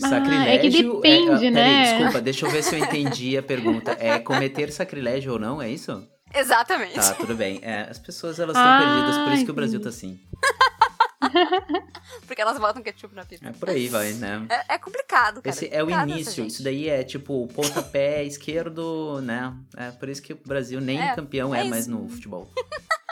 Ah, 0.02 0.18
é 0.48 0.58
que 0.58 0.70
Sacrilégio. 0.70 0.94
depende, 0.96 1.46
é, 1.46 1.50
né? 1.50 1.64
Peraí, 1.64 1.94
desculpa, 1.94 2.20
deixa 2.20 2.44
eu 2.46 2.50
ver 2.50 2.62
se 2.62 2.74
eu 2.74 2.78
entendi 2.78 3.38
a 3.38 3.42
pergunta. 3.42 3.96
É 3.98 4.18
cometer 4.18 4.70
sacrilégio 4.70 5.32
ou 5.32 5.38
não, 5.38 5.62
é 5.62 5.70
isso? 5.70 6.06
Exatamente. 6.34 6.94
Tá, 6.94 7.14
tudo 7.14 7.34
bem. 7.34 7.60
É, 7.62 7.88
as 7.88 7.98
pessoas 7.98 8.38
elas 8.38 8.54
estão 8.56 8.70
Ah, 8.70 8.82
perdidas, 8.82 9.16
por 9.24 9.32
isso 9.32 9.44
que 9.46 9.50
o 9.50 9.54
Brasil 9.54 9.80
tá 9.80 9.88
assim. 9.88 10.20
Porque 12.26 12.40
elas 12.42 12.58
botam 12.58 12.82
ketchup 12.82 13.14
na 13.14 13.24
pizza. 13.24 13.46
É 13.48 13.52
por 13.52 13.70
aí, 13.70 13.88
vai, 13.88 14.12
né? 14.12 14.46
É, 14.48 14.74
é 14.74 14.78
complicado, 14.78 15.42
cara. 15.42 15.48
Esse 15.48 15.66
é 15.66 15.82
o 15.82 15.86
complicado 15.86 16.08
essa 16.10 16.16
início, 16.18 16.42
gente. 16.44 16.52
isso 16.52 16.62
daí 16.62 16.88
é 16.88 17.02
tipo 17.02 17.42
o 17.44 17.48
pontapé 17.48 18.22
esquerdo, 18.24 19.20
né? 19.22 19.54
É 19.76 19.90
por 19.92 20.08
isso 20.08 20.22
que 20.22 20.32
o 20.32 20.38
Brasil 20.46 20.80
nem 20.80 21.00
É, 21.00 21.14
campeão 21.14 21.54
é 21.54 21.60
é, 21.66 21.68
mais 21.68 21.86
no 21.86 22.08
futebol. 22.08 22.48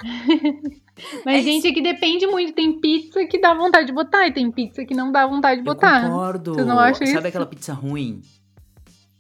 Mas, 1.24 1.40
É 1.40 1.42
gente, 1.42 1.66
é 1.68 1.72
que 1.72 1.80
depende 1.82 2.26
muito. 2.26 2.52
Tem 2.52 2.78
pizza 2.80 3.24
que 3.26 3.40
dá 3.40 3.54
vontade 3.54 3.86
de 3.86 3.92
botar 3.92 4.26
e 4.26 4.32
tem 4.32 4.50
pizza 4.50 4.84
que 4.84 4.94
não 4.94 5.10
dá 5.10 5.26
vontade 5.26 5.62
de 5.62 5.68
Eu 5.68 5.74
botar. 5.74 6.02
concordo. 6.02 6.54
Vocês 6.54 6.66
não 6.66 6.78
acham 6.78 7.06
Sabe 7.06 7.18
isso? 7.18 7.26
aquela 7.28 7.46
pizza 7.46 7.72
ruim? 7.72 8.20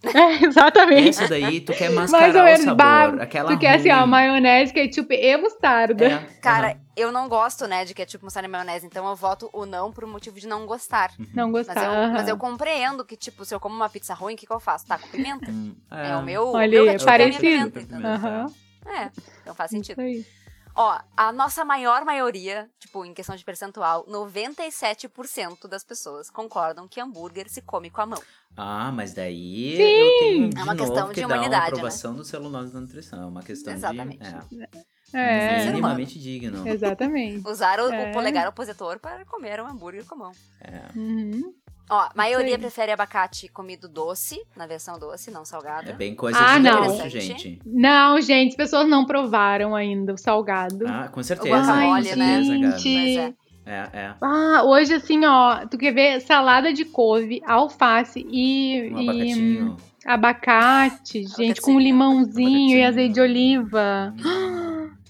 É, 0.14 0.44
exatamente. 0.44 1.08
Essa 1.10 1.28
daí, 1.28 1.60
tu 1.60 1.72
quer 1.72 1.90
Mais 1.90 2.10
mascarar 2.10 2.34
ou 2.36 2.42
o 2.42 2.44
menos, 2.44 2.64
sabor. 2.64 2.76
bah, 2.76 3.22
aquela 3.22 3.52
tu 3.52 3.58
quer 3.58 3.76
assim, 3.76 3.90
ó, 3.90 4.00
ruim. 4.00 4.10
maionese, 4.10 4.72
ketchup 4.72 5.14
e 5.14 5.36
mostarda. 5.36 6.04
É, 6.04 6.18
Cara, 6.40 6.68
aham. 6.68 6.80
eu 6.96 7.10
não 7.12 7.28
gosto, 7.28 7.66
né, 7.66 7.84
de 7.84 7.94
ketchup, 7.94 8.22
mostarda 8.24 8.48
e 8.48 8.50
maionese. 8.50 8.86
Então 8.86 9.06
eu 9.08 9.16
voto 9.16 9.48
o 9.52 9.64
não 9.64 9.90
por 9.92 10.06
motivo 10.06 10.38
de 10.38 10.46
não 10.46 10.66
gostar. 10.66 11.12
Não 11.32 11.50
Mas 11.50 11.66
gostar. 11.66 11.84
eu, 11.84 11.90
mas 11.90 12.22
aham. 12.22 12.28
eu 12.30 12.36
compreendo 12.36 13.04
que, 13.04 13.16
tipo, 13.16 13.44
se 13.44 13.54
eu 13.54 13.60
como 13.60 13.74
uma 13.74 13.88
pizza 13.88 14.14
ruim, 14.14 14.34
o 14.34 14.36
que, 14.36 14.46
que 14.46 14.52
eu 14.52 14.60
faço? 14.60 14.86
Tá 14.86 14.98
com 14.98 15.08
pimenta? 15.08 15.50
Hum, 15.50 15.74
É, 15.90 16.16
o 16.16 16.22
meu. 16.22 16.52
Olha 16.52 16.68
meu 16.70 16.86
é 16.86 16.90
a 16.90 16.96
minha 16.96 17.04
parecido. 17.06 17.40
pimenta, 17.40 17.80
entendeu? 17.80 18.10
Aham. 18.10 18.46
É, 18.86 19.10
então 19.40 19.54
faz 19.54 19.70
sentido. 19.70 20.00
Isso 20.02 20.26
aí. 20.28 20.43
Ó, 20.76 20.98
a 21.16 21.30
nossa 21.32 21.64
maior 21.64 22.04
maioria, 22.04 22.68
tipo, 22.80 23.04
em 23.04 23.14
questão 23.14 23.36
de 23.36 23.44
percentual, 23.44 24.04
97% 24.06 25.68
das 25.68 25.84
pessoas 25.84 26.28
concordam 26.30 26.88
que 26.88 27.00
hambúrguer 27.00 27.48
se 27.48 27.62
come 27.62 27.90
com 27.90 28.00
a 28.00 28.06
mão. 28.06 28.22
Ah, 28.56 28.90
mas 28.92 29.14
daí 29.14 29.76
Sim. 29.76 29.82
eu 29.82 30.18
tenho 30.18 30.48
de 30.50 30.58
É 30.58 30.62
uma 30.62 30.74
novo 30.74 30.90
questão 30.90 31.08
que 31.08 31.14
de 31.14 31.20
dar 31.20 31.26
uma 31.26 31.34
humanidade, 31.36 31.62
né? 31.62 31.68
aprovação 31.78 32.14
do 32.14 32.24
celulose 32.24 32.72
da 32.72 32.80
nutrição. 32.80 33.22
É 33.22 33.26
uma 33.26 33.42
questão 33.42 33.72
Exatamente. 33.72 34.18
de... 34.48 34.62
É. 34.62 34.68
É, 35.16 35.66
Minimamente 35.66 36.18
digno. 36.18 36.66
exatamente. 36.66 37.46
Usaram 37.48 37.92
É. 37.92 38.10
o 38.10 38.12
polegar 38.12 38.48
opositor 38.48 38.98
para 38.98 39.24
comer 39.26 39.60
um 39.60 39.66
hambúrguer 39.66 40.04
com 40.06 40.16
a 40.16 40.18
mão. 40.18 40.32
É. 40.60 40.98
Uhum. 40.98 41.54
Ó, 41.90 41.98
a 42.00 42.10
maioria 42.14 42.58
prefere 42.58 42.90
abacate 42.92 43.46
comido 43.48 43.86
doce, 43.88 44.40
na 44.56 44.66
versão 44.66 44.98
doce, 44.98 45.30
não 45.30 45.44
salgada. 45.44 45.90
É 45.90 45.92
bem 45.92 46.14
coisa 46.14 46.38
Ah, 46.40 46.56
de 46.56 46.62
não. 46.64 47.08
gente. 47.10 47.60
Não, 47.66 48.20
gente, 48.22 48.50
as 48.50 48.56
pessoas 48.56 48.88
não 48.88 49.04
provaram 49.04 49.74
ainda 49.74 50.14
o 50.14 50.18
salgado. 50.18 50.86
Ah, 50.88 51.08
com 51.08 51.20
O 51.20 51.24
certeza. 51.24 51.54
guacamole, 51.54 52.08
com 52.10 52.16
né? 52.16 52.42
certeza, 52.42 52.58
Gabi. 52.58 52.78
gente. 52.78 53.18
É. 53.18 53.34
É, 53.66 53.88
é. 53.94 54.14
Ah, 54.20 54.62
hoje 54.64 54.92
assim, 54.94 55.24
ó, 55.24 55.66
tu 55.66 55.78
quer 55.78 55.92
ver 55.92 56.20
salada 56.20 56.70
de 56.72 56.84
couve, 56.84 57.40
alface 57.46 58.20
e, 58.30 58.90
Um 58.92 59.00
e 59.00 59.08
abacatinho. 59.08 59.76
abacate, 60.06 61.24
gente, 61.36 61.60
com 61.62 61.78
limãozinho 61.80 62.76
e 62.76 62.82
Abacatezinho. 62.82 62.88
azeite 62.88 63.14
de 63.14 63.20
oliva. 63.20 64.14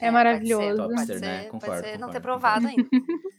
É, 0.01 0.07
É, 0.09 0.11
maravilhoso. 0.11 0.77
Pode 0.77 0.95
Topster, 0.97 1.19
ser, 1.19 1.21
né? 1.25 1.39
pode 1.39 1.51
Concordo, 1.51 1.83
ser 1.83 1.87
não 1.93 2.09
concordo, 2.09 2.13
ter 2.13 2.21
provado 2.21 2.67
ainda. 2.67 2.85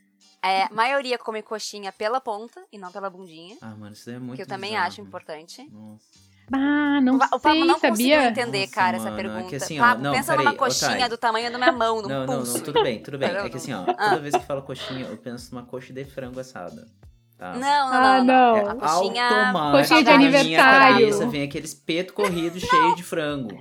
É, 0.46 0.64
a 0.64 0.70
maioria 0.72 1.18
come 1.18 1.42
coxinha 1.42 1.92
pela 1.92 2.22
ponta 2.22 2.62
e 2.72 2.78
não 2.78 2.92
pela 2.92 3.10
bundinha. 3.10 3.58
Ah, 3.62 3.74
mano, 3.76 3.94
isso 3.94 4.06
daí 4.06 4.16
é 4.16 4.20
muito 4.20 4.36
que 4.36 4.42
eu 4.44 4.48
também 4.48 4.72
bizarro. 4.72 4.88
acho 4.88 5.02
importante. 5.02 5.68
Nossa. 5.72 6.06
Ah, 6.54 7.02
não 7.02 7.16
o 7.16 7.20
Pa- 7.20 7.30
o 7.34 7.40
Pablo 7.40 7.58
sei, 7.60 7.68
não 7.68 7.80
conseguiu 7.80 8.16
sabia? 8.18 8.30
entender, 8.30 8.60
Nossa, 8.60 8.72
cara, 8.74 8.98
essa 8.98 9.06
mano, 9.10 9.20
é 9.20 9.24
que 9.24 9.30
pergunta. 9.32 9.56
assim, 9.56 9.80
ó, 9.80 9.84
Pablo, 9.84 10.04
não, 10.04 10.12
pensa 10.14 10.32
peraí, 10.34 10.46
numa 10.46 10.56
coxinha 10.58 11.10
do 11.10 11.18
tamanho 11.18 11.52
da 11.52 11.58
minha 11.58 11.72
mão, 11.72 12.02
no 12.04 12.08
Não, 12.08 12.26
não, 12.28 12.36
pulso. 12.38 12.58
não, 12.58 12.64
tudo 12.64 12.84
bem, 12.84 13.02
tudo 13.02 13.18
bem. 13.18 13.34
Não, 13.34 13.40
É 13.46 13.50
que 13.50 13.58
assim, 13.58 13.74
ó, 13.74 13.84
Ah. 13.88 14.10
toda 14.10 14.20
vez 14.22 14.36
que 14.36 14.44
fala 14.46 14.62
coxinha, 14.62 15.06
eu 15.08 15.18
penso 15.18 15.56
numa 15.56 15.66
coxa 15.66 15.92
de 15.92 16.06
frango 16.06 16.40
assada. 16.40 16.88
Tá? 17.38 17.54
Não, 17.54 17.60
não, 17.60 17.96
Ah, 17.98 18.18
não, 18.20 18.26
não. 18.26 18.58
É 18.58 18.70
A 18.70 18.76
coxinha. 18.76 19.52
Coxinha 19.72 20.04
de 20.04 20.12
na 20.12 20.18
minha 20.20 20.40
aniversário. 20.40 20.94
cabeça 21.00 21.28
vem 21.28 21.42
aquele 21.44 21.66
espeto 21.66 22.14
corrido 22.14 22.60
cheio 22.62 22.96
de 22.96 23.02
frango. 23.04 23.60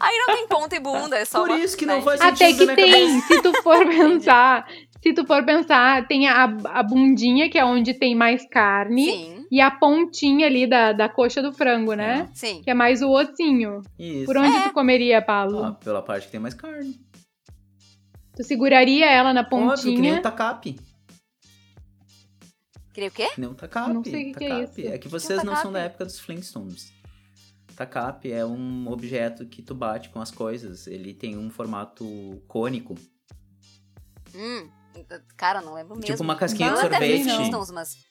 Aí 0.00 0.18
não 0.26 0.34
tem 0.34 0.48
ponta 0.48 0.74
e 0.74 0.80
bunda, 0.80 1.16
é 1.16 1.24
só 1.24 1.40
Por 1.40 1.50
uma- 1.50 1.58
isso 1.60 1.76
que 1.76 1.86
não 1.86 1.96
né? 1.98 2.02
faz 2.02 2.20
Até 2.20 2.48
sentido 2.50 2.58
que 2.58 2.66
na 2.66 2.74
minha 2.74 2.92
tem, 2.96 3.20
se 3.22 3.42
tu 3.42 3.62
for 3.62 3.78
pensar, 3.86 4.66
se 5.02 5.12
tu 5.12 5.24
for 5.26 5.44
pensar, 5.44 6.06
tem 6.08 6.28
a, 6.28 6.44
a 6.44 6.82
bundinha, 6.82 7.48
que 7.48 7.56
é 7.58 7.64
onde 7.64 7.94
tem 7.94 8.14
mais 8.16 8.46
carne, 8.48 9.04
Sim, 9.10 9.46
e 9.50 9.60
a 9.60 9.70
pontinha 9.70 10.46
ali 10.46 10.66
da, 10.66 10.92
da 10.92 11.08
coxa 11.08 11.40
do 11.40 11.52
frango, 11.52 11.94
né? 11.94 12.28
sim. 12.34 12.62
Que 12.62 12.70
é 12.70 12.74
mais 12.74 13.00
o 13.02 13.10
ossinho. 13.10 13.80
Isso. 13.98 14.26
Por 14.26 14.36
onde 14.36 14.56
É. 14.56 14.62
tu 14.64 14.72
comeria, 14.72 15.22
Paulo? 15.22 15.58
Ó, 15.58 15.70
pela 15.72 16.02
parte 16.02 16.26
que 16.26 16.32
tem 16.32 16.40
mais 16.40 16.54
carne. 16.54 16.98
Tu 18.36 18.44
seguraria 18.44 19.06
ela 19.06 19.32
na 19.32 19.40
Óbvio, 19.40 19.76
que 19.76 19.84
nem 19.86 19.96
pontinha. 19.96 20.18
um 20.18 20.22
tacape. 20.22 20.76
Queria 22.92 23.08
o 23.08 23.12
quê? 23.12 23.28
Que 23.34 23.40
nem 23.40 23.50
um 23.50 23.54
tacape. 23.54 23.92
Não 23.92 24.04
sei 24.04 24.30
o 24.32 24.34
que 24.34 24.44
é 24.44 24.48
tacape. 24.48 24.80
isso. 24.82 24.92
É 24.94 24.98
que 24.98 25.08
vocês 25.08 25.42
não 25.44 25.54
são 25.56 25.72
da 25.72 25.80
época 25.80 26.04
dos 26.04 26.18
Flintstones. 26.18 26.92
Tacape 27.76 28.32
é 28.32 28.44
um 28.44 28.88
objeto 28.90 29.46
que 29.46 29.62
tu 29.62 29.72
bate 29.74 30.08
com 30.10 30.20
as 30.20 30.32
coisas. 30.32 30.86
Ele 30.88 31.14
tem 31.14 31.36
um 31.38 31.48
formato 31.48 32.04
cônico. 32.48 32.96
Hum, 34.34 34.68
cara, 35.36 35.60
não 35.60 35.74
lembro 35.74 35.94
mesmo. 35.94 36.06
Tipo 36.06 36.22
uma 36.22 36.36
casquinha 36.36 36.72
de 36.72 36.80
sorvete. 36.80 37.22
Flintstones, 37.24 37.70
mas... 37.70 38.08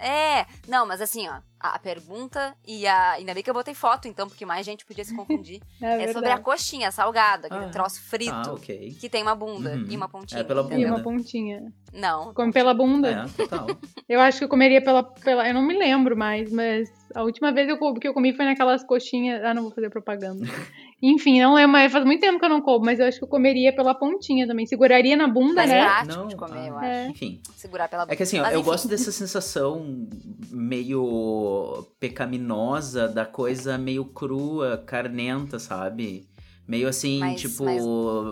É, 0.00 0.46
não, 0.68 0.86
mas 0.86 1.00
assim, 1.00 1.26
ó, 1.28 1.40
a, 1.58 1.76
pergunta 1.76 2.54
e 2.64 2.86
a. 2.86 3.14
Ainda 3.14 3.34
bem 3.34 3.42
que 3.42 3.50
eu 3.50 3.54
botei 3.54 3.74
foto, 3.74 4.06
então, 4.06 4.28
porque 4.28 4.46
mais 4.46 4.64
gente 4.64 4.86
podia 4.86 5.04
se 5.04 5.12
confundir. 5.12 5.60
É, 5.82 6.04
é 6.04 6.12
sobre 6.12 6.30
a 6.30 6.38
coxinha 6.38 6.92
salgada, 6.92 7.48
aquele 7.48 7.64
Ah, 7.64 7.70
troço 7.70 8.00
frito, 8.08 8.30
Ah, 8.32 8.52
ok. 8.52 8.96
que 9.00 9.08
tem 9.08 9.22
uma 9.22 9.34
bunda 9.34 9.70
Uhum. 9.70 9.86
e 9.90 9.96
uma 9.96 10.08
pontinha. 10.08 10.40
É 10.40 10.44
pela 10.44 10.62
E 10.62 10.66
entendeu? 10.66 10.88
uma 10.90 10.98
bunda. 10.98 11.18
pontinha. 11.18 11.72
Não. 11.92 12.32
Come 12.32 12.52
pela 12.52 12.72
bunda. 12.72 13.10
É, 13.10 13.28
total. 13.36 13.66
Eu 14.08 14.20
acho 14.20 14.38
que 14.38 14.44
eu 14.44 14.48
comeria 14.48 14.80
pela, 14.82 15.02
pela. 15.02 15.48
Eu 15.48 15.52
não 15.54 15.62
me 15.66 15.76
lembro 15.76 16.16
mais, 16.16 16.50
mas 16.52 16.88
a 17.14 17.24
última 17.24 17.52
vez 17.52 17.68
eu, 17.68 17.76
que 17.94 18.06
eu 18.08 18.14
comi 18.14 18.32
foi 18.36 18.44
naquelas 18.44 18.84
coxinhas. 18.84 19.42
Ah, 19.44 19.52
não 19.52 19.62
vou 19.64 19.72
fazer 19.72 19.90
propaganda. 19.90 20.46
Enfim, 21.00 21.40
não 21.40 21.54
lembro, 21.54 21.72
mas 21.72 21.92
faz 21.92 22.04
muito 22.04 22.20
tempo 22.20 22.40
que 22.40 22.44
eu 22.44 22.48
não 22.48 22.60
como, 22.60 22.84
mas 22.84 22.98
eu 22.98 23.06
acho 23.06 23.18
que 23.18 23.24
eu 23.24 23.28
comeria 23.28 23.72
pela 23.72 23.94
pontinha 23.94 24.46
também. 24.48 24.66
Seguraria 24.66 25.16
na 25.16 25.28
bunda, 25.28 25.54
Mais 25.54 25.70
né? 25.70 25.80
prático 25.84 26.16
Não, 26.18 26.26
de 26.26 26.34
comer, 26.36 26.58
ah, 26.58 26.66
eu 26.66 26.76
acho. 26.76 26.86
É. 26.86 27.08
Enfim. 27.08 27.40
Segurar 27.56 27.88
pela 27.88 28.04
É 28.08 28.16
que 28.16 28.22
assim, 28.24 28.38
ó, 28.40 28.42
Mas, 28.42 28.52
eu 28.54 28.60
enfim. 28.60 28.68
gosto 28.70 28.88
dessa 28.88 29.12
sensação 29.12 30.08
meio 30.50 31.86
pecaminosa 32.00 33.06
da 33.08 33.24
coisa 33.24 33.78
meio 33.78 34.04
crua, 34.06 34.82
carnenta, 34.86 35.58
sabe? 35.58 36.26
Meio 36.66 36.88
assim, 36.88 37.18
Mais- 37.20 37.40
tipo. 37.40 37.64
mais 37.64 37.82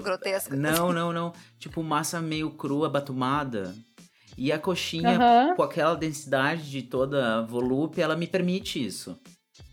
grotesca. 0.02 0.54
Não, 0.56 0.92
não, 0.92 1.12
não. 1.12 1.32
Tipo, 1.58 1.82
massa 1.82 2.20
meio 2.20 2.50
crua, 2.50 2.88
batumada. 2.88 3.74
E 4.36 4.52
a 4.52 4.58
coxinha, 4.58 5.54
com 5.56 5.62
aquela 5.62 5.94
densidade 5.94 6.68
de 6.70 6.82
toda 6.82 7.38
a 7.38 7.42
volúpia, 7.42 8.02
ela 8.02 8.14
me 8.16 8.26
permite 8.26 8.84
isso. 8.84 9.18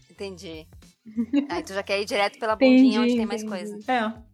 Entendi. 0.10 0.66
Aí 1.50 1.64
tu 1.64 1.74
já 1.74 1.84
quer 1.84 2.02
ir 2.02 2.06
direto 2.06 2.40
pela 2.40 2.54
Entendi, 2.54 2.84
bundinha 2.84 3.02
onde 3.02 3.16
tem 3.16 3.26
mais 3.26 3.44
entendi. 3.44 3.58
coisa. 3.76 3.92
É, 3.92 4.34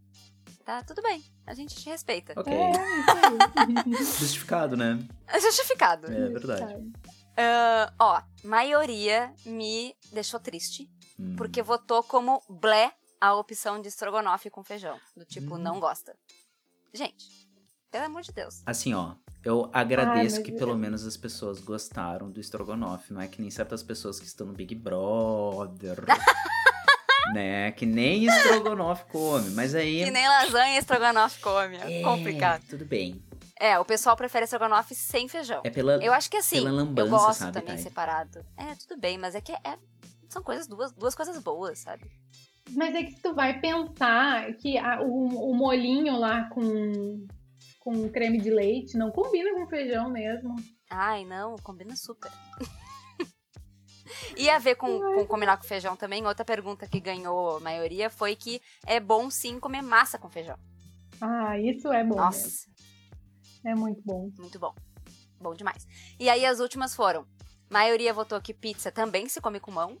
Tá, 0.64 0.84
tudo 0.84 1.02
bem. 1.02 1.24
A 1.46 1.54
gente 1.54 1.74
te 1.74 1.88
respeita. 1.88 2.32
ok. 2.38 2.52
É, 2.52 2.70
Justificado, 3.98 4.76
né? 4.76 5.04
É 5.26 5.40
justificado. 5.40 6.06
É 6.06 6.28
verdade. 6.28 6.92
Ah, 7.36 7.92
ó, 7.98 8.22
maioria 8.44 9.32
me 9.44 9.94
deixou 10.12 10.38
triste, 10.38 10.88
Hum. 11.18 11.34
porque 11.36 11.60
votou 11.62 12.02
como 12.04 12.40
blé 12.48 12.92
a 13.20 13.34
opção 13.34 13.80
de 13.80 13.88
estrogonofe 13.88 14.48
com 14.48 14.62
feijão. 14.62 14.96
Do 15.16 15.24
tipo, 15.24 15.56
Hum. 15.56 15.58
não 15.58 15.80
gosta. 15.80 16.14
Gente, 16.94 17.26
pelo 17.90 18.04
amor 18.04 18.22
de 18.22 18.32
Deus. 18.32 18.62
Assim, 18.64 18.94
ó, 18.94 19.14
eu 19.44 19.68
agradeço 19.72 20.42
que 20.42 20.52
pelo 20.52 20.76
menos 20.76 21.04
as 21.06 21.16
pessoas 21.16 21.58
gostaram 21.60 22.30
do 22.30 22.38
estrogonofe, 22.40 23.12
não 23.12 23.20
é 23.20 23.26
que 23.26 23.40
nem 23.40 23.50
certas 23.50 23.82
pessoas 23.82 24.20
que 24.20 24.26
estão 24.26 24.46
no 24.46 24.52
Big 24.52 24.74
Brother. 24.74 26.04
né? 27.32 27.72
Que 27.72 27.86
nem 27.86 28.24
estrogonofe 28.26 29.04
come, 29.06 29.50
mas 29.50 29.74
aí. 29.74 30.04
Que 30.04 30.10
nem 30.10 30.26
lasanha 30.28 30.78
estrogonofe 30.78 31.40
come. 31.40 31.76
É 31.76 32.00
É, 32.00 32.02
complicado. 32.02 32.62
Tudo 32.68 32.84
bem. 32.84 33.22
É, 33.58 33.78
o 33.78 33.84
pessoal 33.84 34.16
prefere 34.16 34.44
estrogonofe 34.44 34.94
sem 34.94 35.28
feijão. 35.28 35.60
É 35.64 35.70
pela. 35.70 36.02
Eu 36.02 36.12
acho 36.12 36.30
que 36.30 36.36
assim, 36.38 36.56
pela 36.56 36.70
eu 36.70 36.74
lambança, 36.76 37.10
gosto 37.10 37.38
sabe, 37.40 37.52
também 37.52 37.74
Thay? 37.74 37.82
separado. 37.84 38.44
É, 38.56 38.74
tudo 38.74 38.98
bem, 38.98 39.18
mas 39.18 39.34
é 39.34 39.40
que 39.40 39.52
é- 39.52 39.78
são 40.28 40.42
coisas 40.42 40.66
duas, 40.66 40.92
duas 40.92 41.14
coisas 41.14 41.38
boas, 41.42 41.78
sabe? 41.80 42.10
Mas 42.70 42.94
é 42.94 43.02
que 43.02 43.12
se 43.12 43.20
tu 43.20 43.34
vai 43.34 43.60
pensar 43.60 44.52
que 44.54 44.78
a- 44.78 45.02
o, 45.02 45.50
o 45.50 45.54
molinho 45.54 46.16
lá 46.18 46.44
com, 46.50 47.26
com 47.80 48.08
creme 48.08 48.40
de 48.40 48.48
leite 48.50 48.96
não 48.96 49.10
combina 49.10 49.52
com 49.54 49.66
feijão 49.66 50.08
mesmo. 50.08 50.54
Ai, 50.88 51.24
não, 51.24 51.56
combina 51.56 51.94
super. 51.96 52.30
E 54.36 54.48
a 54.50 54.58
ver 54.58 54.74
com, 54.76 54.98
com 55.00 55.26
combinar 55.26 55.56
com 55.56 55.64
feijão 55.64 55.96
também, 55.96 56.26
outra 56.26 56.44
pergunta 56.44 56.86
que 56.86 57.00
ganhou 57.00 57.56
a 57.56 57.60
maioria 57.60 58.10
foi 58.10 58.36
que 58.36 58.60
é 58.86 58.98
bom 59.00 59.30
sim 59.30 59.58
comer 59.60 59.82
massa 59.82 60.18
com 60.18 60.28
feijão. 60.28 60.58
Ah, 61.20 61.58
isso 61.58 61.88
é 61.92 62.02
bom. 62.02 62.10
mesmo. 62.10 62.16
Nossa, 62.16 62.66
É 63.64 63.74
muito 63.74 64.02
bom. 64.04 64.30
muito 64.38 64.58
bom. 64.58 64.74
Bom 65.40 65.54
demais. 65.54 65.86
E 66.18 66.28
aí 66.28 66.44
as 66.44 66.60
últimas 66.60 66.94
foram: 66.94 67.26
maioria 67.68 68.12
votou 68.12 68.40
que 68.40 68.54
pizza 68.54 68.90
também 68.90 69.28
se 69.28 69.40
come 69.40 69.60
com 69.60 69.70
mão. 69.70 69.98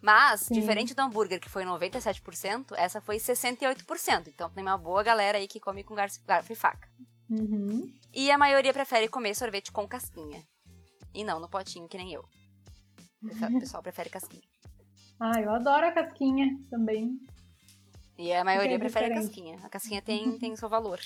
Mas, 0.00 0.42
Sim. 0.42 0.54
diferente 0.54 0.94
do 0.94 1.00
hambúrguer, 1.00 1.40
que 1.40 1.48
foi 1.48 1.64
97%, 1.64 2.74
essa 2.76 3.00
foi 3.00 3.16
68%. 3.16 4.28
Então 4.28 4.50
tem 4.50 4.62
uma 4.62 4.76
boa 4.76 5.02
galera 5.02 5.38
aí 5.38 5.48
que 5.48 5.58
come 5.58 5.82
com 5.82 5.94
garfo 5.94 6.20
garfo 6.26 6.52
e 6.52 6.54
faca. 6.54 6.86
Uhum. 7.30 7.90
E 8.12 8.30
a 8.30 8.36
maioria 8.36 8.72
prefere 8.74 9.08
comer 9.08 9.34
sorvete 9.34 9.72
com 9.72 9.88
casquinha. 9.88 10.46
E 11.14 11.24
não 11.24 11.40
no 11.40 11.48
potinho, 11.48 11.88
que 11.88 11.96
nem 11.96 12.12
eu. 12.12 12.22
O 13.24 13.60
pessoal 13.60 13.82
prefere 13.82 14.10
casquinha. 14.10 14.42
Ah, 15.18 15.40
eu 15.40 15.50
adoro 15.50 15.86
a 15.86 15.92
casquinha 15.92 16.58
também. 16.70 17.18
E 18.18 18.32
a 18.32 18.44
maioria 18.44 18.76
é 18.76 18.78
prefere 18.78 19.12
a 19.12 19.16
casquinha. 19.16 19.58
A 19.62 19.68
casquinha 19.68 20.02
tem, 20.02 20.38
tem 20.38 20.54
seu 20.56 20.68
valor. 20.68 21.00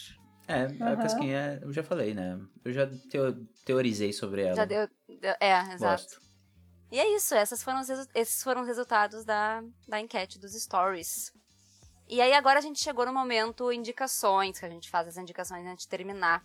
É, 0.47 0.63
a 0.83 0.97
casquinha, 0.97 1.59
eu 1.63 1.73
já 1.73 1.83
falei, 1.83 2.15
né? 2.15 2.41
Eu 2.65 2.73
já 2.73 2.87
teo- 3.11 3.47
teorizei 3.65 4.13
sobre 4.13 4.43
ela. 4.43 4.57
Já 4.57 4.65
deu. 4.65 4.89
deu- 5.21 5.35
é, 5.41 5.61
exato. 5.75 6.03
Gosto. 6.05 6.21
E 6.91 6.99
é 6.99 7.15
isso, 7.17 7.35
essas 7.35 7.63
foram 7.63 7.81
os 7.81 7.89
esses 8.15 8.43
foram 8.43 8.63
os 8.63 8.67
resultados 8.67 9.23
da, 9.25 9.63
da 9.87 10.01
enquete 10.01 10.39
dos 10.39 10.55
stories. 10.55 11.31
E 12.09 12.19
aí 12.23 12.33
agora 12.33 12.59
a 12.59 12.63
gente 12.63 12.83
chegou 12.83 13.05
no 13.05 13.13
momento 13.13 13.71
indicações, 13.71 14.59
que 14.59 14.65
a 14.65 14.71
gente 14.71 14.89
faz 14.89 15.07
as 15.07 15.19
indicações 15.19 15.67
antes 15.67 15.85
de 15.85 15.89
terminar 15.91 16.43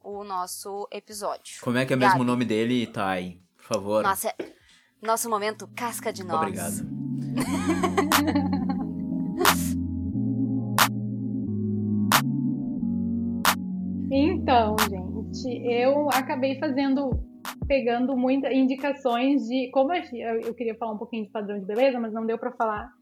o 0.00 0.22
nosso 0.22 0.86
episódio. 0.92 1.60
Como 1.60 1.76
é 1.76 1.84
que 1.84 1.92
é 1.92 1.96
mesmo 1.96 2.12
Gabi. 2.12 2.22
o 2.22 2.24
nome 2.24 2.44
dele, 2.44 2.86
Thay? 2.86 3.42
Por 3.56 3.64
favor. 3.64 4.02
Nossa, 4.04 4.28
é- 4.28 4.52
nosso 5.02 5.28
momento 5.28 5.68
casca 5.74 6.12
de 6.12 6.24
nós. 6.24 6.40
Obrigado. 6.40 7.00
Então, 14.12 14.74
gente, 14.88 15.62
eu 15.64 16.08
acabei 16.10 16.58
fazendo, 16.58 17.10
pegando 17.66 18.16
muitas 18.16 18.52
indicações 18.52 19.46
de. 19.46 19.70
Como 19.72 19.92
eu, 19.92 20.02
eu 20.40 20.54
queria 20.54 20.74
falar 20.74 20.92
um 20.92 20.98
pouquinho 20.98 21.24
de 21.24 21.30
padrão 21.30 21.58
de 21.58 21.64
beleza, 21.64 21.98
mas 22.00 22.12
não 22.12 22.26
deu 22.26 22.36
pra 22.38 22.50
falar. 22.52 22.92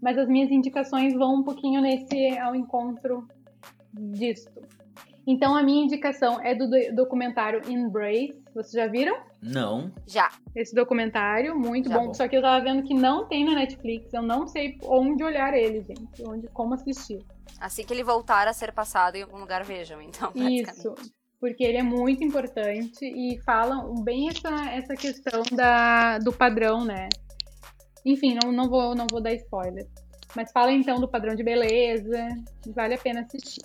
Mas 0.00 0.16
as 0.18 0.28
minhas 0.28 0.50
indicações 0.50 1.12
vão 1.14 1.36
um 1.36 1.42
pouquinho 1.42 1.80
nesse 1.80 2.38
ao 2.38 2.54
encontro 2.54 3.26
disto. 3.92 4.50
Então, 5.26 5.54
a 5.54 5.62
minha 5.62 5.84
indicação 5.84 6.40
é 6.40 6.54
do- 6.54 6.94
documentário 6.94 7.60
Embrace. 7.70 8.42
Vocês 8.54 8.72
já 8.72 8.86
viram? 8.86 9.18
Não. 9.42 9.92
Já. 10.06 10.30
Esse 10.54 10.74
documentário, 10.74 11.58
muito 11.58 11.90
bom. 11.90 12.06
bom. 12.06 12.14
Só 12.14 12.28
que 12.28 12.36
eu 12.36 12.42
tava 12.42 12.62
vendo 12.64 12.84
que 12.84 12.94
não 12.94 13.26
tem 13.26 13.44
na 13.44 13.54
Netflix. 13.54 14.14
Eu 14.14 14.22
não 14.22 14.46
sei 14.46 14.78
onde 14.84 15.24
olhar 15.24 15.52
ele, 15.54 15.82
gente. 15.82 16.22
Onde, 16.24 16.46
como 16.48 16.74
assistir. 16.74 17.18
Assim 17.60 17.84
que 17.84 17.92
ele 17.92 18.04
voltar 18.04 18.46
a 18.46 18.52
ser 18.52 18.72
passado 18.72 19.16
em 19.16 19.22
algum 19.22 19.38
lugar, 19.38 19.64
vejam, 19.64 20.00
então, 20.00 20.32
Isso, 20.36 20.94
porque 21.40 21.64
ele 21.64 21.78
é 21.78 21.82
muito 21.82 22.22
importante 22.22 23.04
e 23.04 23.40
falam 23.42 23.94
bem 24.02 24.28
essa, 24.28 24.70
essa 24.70 24.94
questão 24.94 25.42
da, 25.52 26.18
do 26.18 26.32
padrão, 26.32 26.84
né? 26.84 27.08
Enfim, 28.04 28.38
não, 28.42 28.52
não, 28.52 28.68
vou, 28.68 28.94
não 28.94 29.06
vou 29.10 29.20
dar 29.20 29.32
spoiler. 29.34 29.86
Mas 30.36 30.52
fala 30.52 30.72
então 30.72 31.00
do 31.00 31.08
padrão 31.08 31.34
de 31.34 31.42
beleza, 31.42 32.28
vale 32.74 32.94
a 32.94 32.98
pena 32.98 33.20
assistir. 33.20 33.62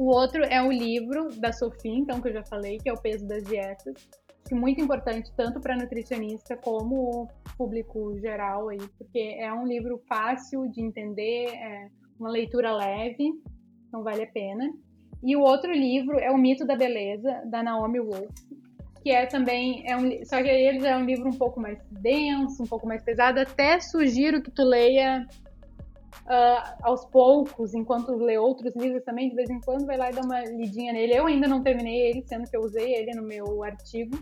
O 0.00 0.06
outro 0.06 0.42
é 0.44 0.62
o 0.62 0.72
livro 0.72 1.28
da 1.36 1.52
Sofia, 1.52 1.94
então, 1.94 2.22
que 2.22 2.28
eu 2.28 2.32
já 2.32 2.42
falei, 2.42 2.78
que 2.78 2.88
é 2.88 2.92
o 2.92 2.96
Peso 2.96 3.28
das 3.28 3.44
Dietas, 3.44 4.08
que 4.48 4.54
é 4.54 4.56
muito 4.56 4.80
importante 4.80 5.30
tanto 5.36 5.60
para 5.60 5.76
nutricionista 5.76 6.56
como 6.56 7.28
público 7.58 8.18
geral 8.18 8.70
aí, 8.70 8.80
porque 8.96 9.36
é 9.38 9.52
um 9.52 9.66
livro 9.66 10.02
fácil 10.08 10.66
de 10.70 10.80
entender, 10.80 11.48
é 11.48 11.90
uma 12.18 12.30
leitura 12.30 12.74
leve, 12.74 13.30
então 13.86 14.02
vale 14.02 14.22
a 14.22 14.26
pena. 14.26 14.72
E 15.22 15.36
o 15.36 15.42
outro 15.42 15.70
livro 15.70 16.18
é 16.18 16.30
O 16.30 16.38
Mito 16.38 16.66
da 16.66 16.76
Beleza, 16.76 17.42
da 17.44 17.62
Naomi 17.62 18.00
Wolf, 18.00 18.34
que 19.02 19.10
é 19.10 19.26
também, 19.26 19.84
é 19.86 19.94
um, 19.98 20.24
só 20.24 20.42
que 20.42 20.48
ele 20.48 20.86
é 20.86 20.96
um 20.96 21.04
livro 21.04 21.28
um 21.28 21.36
pouco 21.36 21.60
mais 21.60 21.78
denso, 21.90 22.62
um 22.62 22.66
pouco 22.66 22.86
mais 22.86 23.02
pesado, 23.02 23.38
até 23.38 23.78
sugiro 23.78 24.40
que 24.40 24.50
tu 24.50 24.62
leia 24.62 25.28
uh, 26.26 26.76
aos 26.82 27.04
poucos, 27.06 27.74
enquanto 27.74 28.12
lê 28.16 28.38
outros 28.38 28.74
livros 28.76 29.02
também, 29.04 29.28
de 29.28 29.34
vez 29.34 29.50
em 29.50 29.60
quando 29.60 29.86
vai 29.86 29.96
lá 29.96 30.10
e 30.10 30.14
dá 30.14 30.22
uma 30.22 30.40
lidinha 30.44 30.92
nele. 30.92 31.14
Eu 31.14 31.26
ainda 31.26 31.46
não 31.46 31.62
terminei 31.62 32.08
ele, 32.08 32.22
sendo 32.26 32.48
que 32.48 32.56
eu 32.56 32.62
usei 32.62 32.94
ele 32.94 33.12
no 33.14 33.22
meu 33.22 33.62
artigo, 33.62 34.16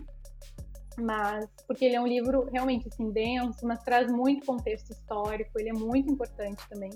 mas 0.97 1.47
porque 1.67 1.85
ele 1.85 1.95
é 1.95 2.01
um 2.01 2.07
livro 2.07 2.47
realmente 2.51 2.87
assim 2.87 3.11
denso, 3.11 3.65
mas 3.65 3.83
traz 3.83 4.11
muito 4.11 4.45
contexto 4.45 4.91
histórico, 4.91 5.59
ele 5.59 5.69
é 5.69 5.73
muito 5.73 6.11
importante 6.11 6.61
também. 6.69 6.91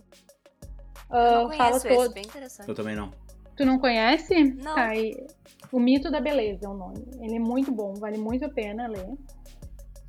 Uh, 1.10 1.16
eu 1.16 1.48
não 1.48 1.52
fala 1.54 1.78
esse, 1.78 1.88
todo... 1.88 2.14
bem 2.14 2.24
interessante. 2.24 2.70
Eu 2.70 2.76
também 2.76 2.96
não. 2.96 3.12
Tu 3.56 3.66
não 3.66 3.78
conhece? 3.78 4.44
Não. 4.44 4.74
Tá, 4.74 4.90
o 5.72 5.80
Mito 5.80 6.10
da 6.10 6.20
Beleza 6.20 6.66
é 6.66 6.70
o 6.70 6.74
nome. 6.74 7.06
Ele 7.20 7.36
é 7.36 7.40
muito 7.40 7.72
bom, 7.72 7.94
vale 7.94 8.18
muito 8.18 8.46
a 8.46 8.50
pena 8.50 8.88
ler. 8.88 9.16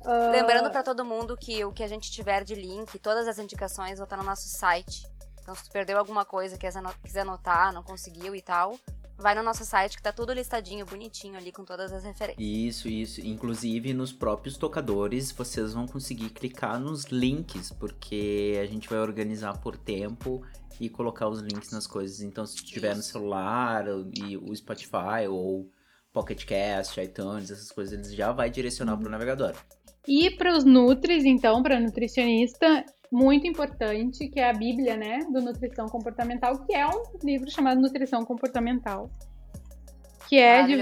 Uh... 0.05 0.31
Lembrando 0.31 0.69
para 0.69 0.83
todo 0.83 1.03
mundo 1.03 1.35
que 1.35 1.65
o 1.65 1.71
que 1.71 1.83
a 1.83 1.87
gente 1.87 2.11
tiver 2.11 2.43
de 2.43 2.55
link, 2.55 2.97
todas 2.99 3.27
as 3.27 3.39
indicações 3.39 3.97
vão 3.97 4.03
estar 4.03 4.17
no 4.17 4.23
nosso 4.23 4.47
site. 4.47 5.07
Então, 5.41 5.53
se 5.53 5.63
tu 5.63 5.71
perdeu 5.71 5.97
alguma 5.97 6.25
coisa, 6.25 6.57
quiser 6.57 7.21
anotar, 7.21 7.73
não 7.73 7.83
conseguiu 7.83 8.35
e 8.35 8.41
tal, 8.41 8.79
vai 9.17 9.35
no 9.35 9.43
nosso 9.43 9.63
site 9.63 9.95
que 9.95 10.03
tá 10.03 10.11
tudo 10.11 10.33
listadinho, 10.33 10.85
bonitinho 10.85 11.37
ali, 11.37 11.51
com 11.51 11.63
todas 11.63 11.91
as 11.91 12.03
referências. 12.03 12.37
Isso, 12.39 12.87
isso. 12.87 13.21
Inclusive, 13.21 13.93
nos 13.93 14.11
próprios 14.11 14.57
tocadores, 14.57 15.31
vocês 15.31 15.73
vão 15.73 15.87
conseguir 15.87 16.29
clicar 16.29 16.79
nos 16.79 17.05
links, 17.05 17.71
porque 17.71 18.59
a 18.61 18.65
gente 18.65 18.89
vai 18.89 18.99
organizar 18.99 19.57
por 19.59 19.77
tempo 19.77 20.41
e 20.79 20.89
colocar 20.89 21.27
os 21.27 21.39
links 21.39 21.71
nas 21.71 21.87
coisas. 21.87 22.21
Então, 22.21 22.45
se 22.45 22.55
tiver 22.57 22.95
no 22.95 23.03
celular, 23.03 23.85
e 24.13 24.37
o 24.37 24.55
Spotify 24.55 25.27
ou 25.29 25.69
Pocket 26.11 26.45
Cast, 26.45 26.99
iTunes, 26.99 27.51
essas 27.51 27.71
coisas, 27.71 27.93
eles 27.93 28.13
já 28.13 28.31
vai 28.31 28.49
direcionar 28.49 28.93
uhum. 28.93 28.99
para 28.99 29.07
o 29.07 29.11
navegador. 29.11 29.55
E 30.07 30.29
para 30.31 30.55
os 30.55 30.63
nutris, 30.63 31.25
então, 31.25 31.63
para 31.63 31.79
nutricionista, 31.79 32.85
muito 33.11 33.47
importante, 33.47 34.27
que 34.27 34.39
é 34.39 34.49
a 34.49 34.53
Bíblia, 34.53 34.95
né, 34.95 35.19
do 35.31 35.41
Nutrição 35.41 35.87
Comportamental, 35.87 36.59
que 36.65 36.73
é 36.73 36.85
um 36.87 37.03
livro 37.23 37.49
chamado 37.49 37.81
Nutrição 37.81 38.23
Comportamental. 38.23 39.09
Que 40.27 40.37
é 40.37 40.63
de, 40.63 40.75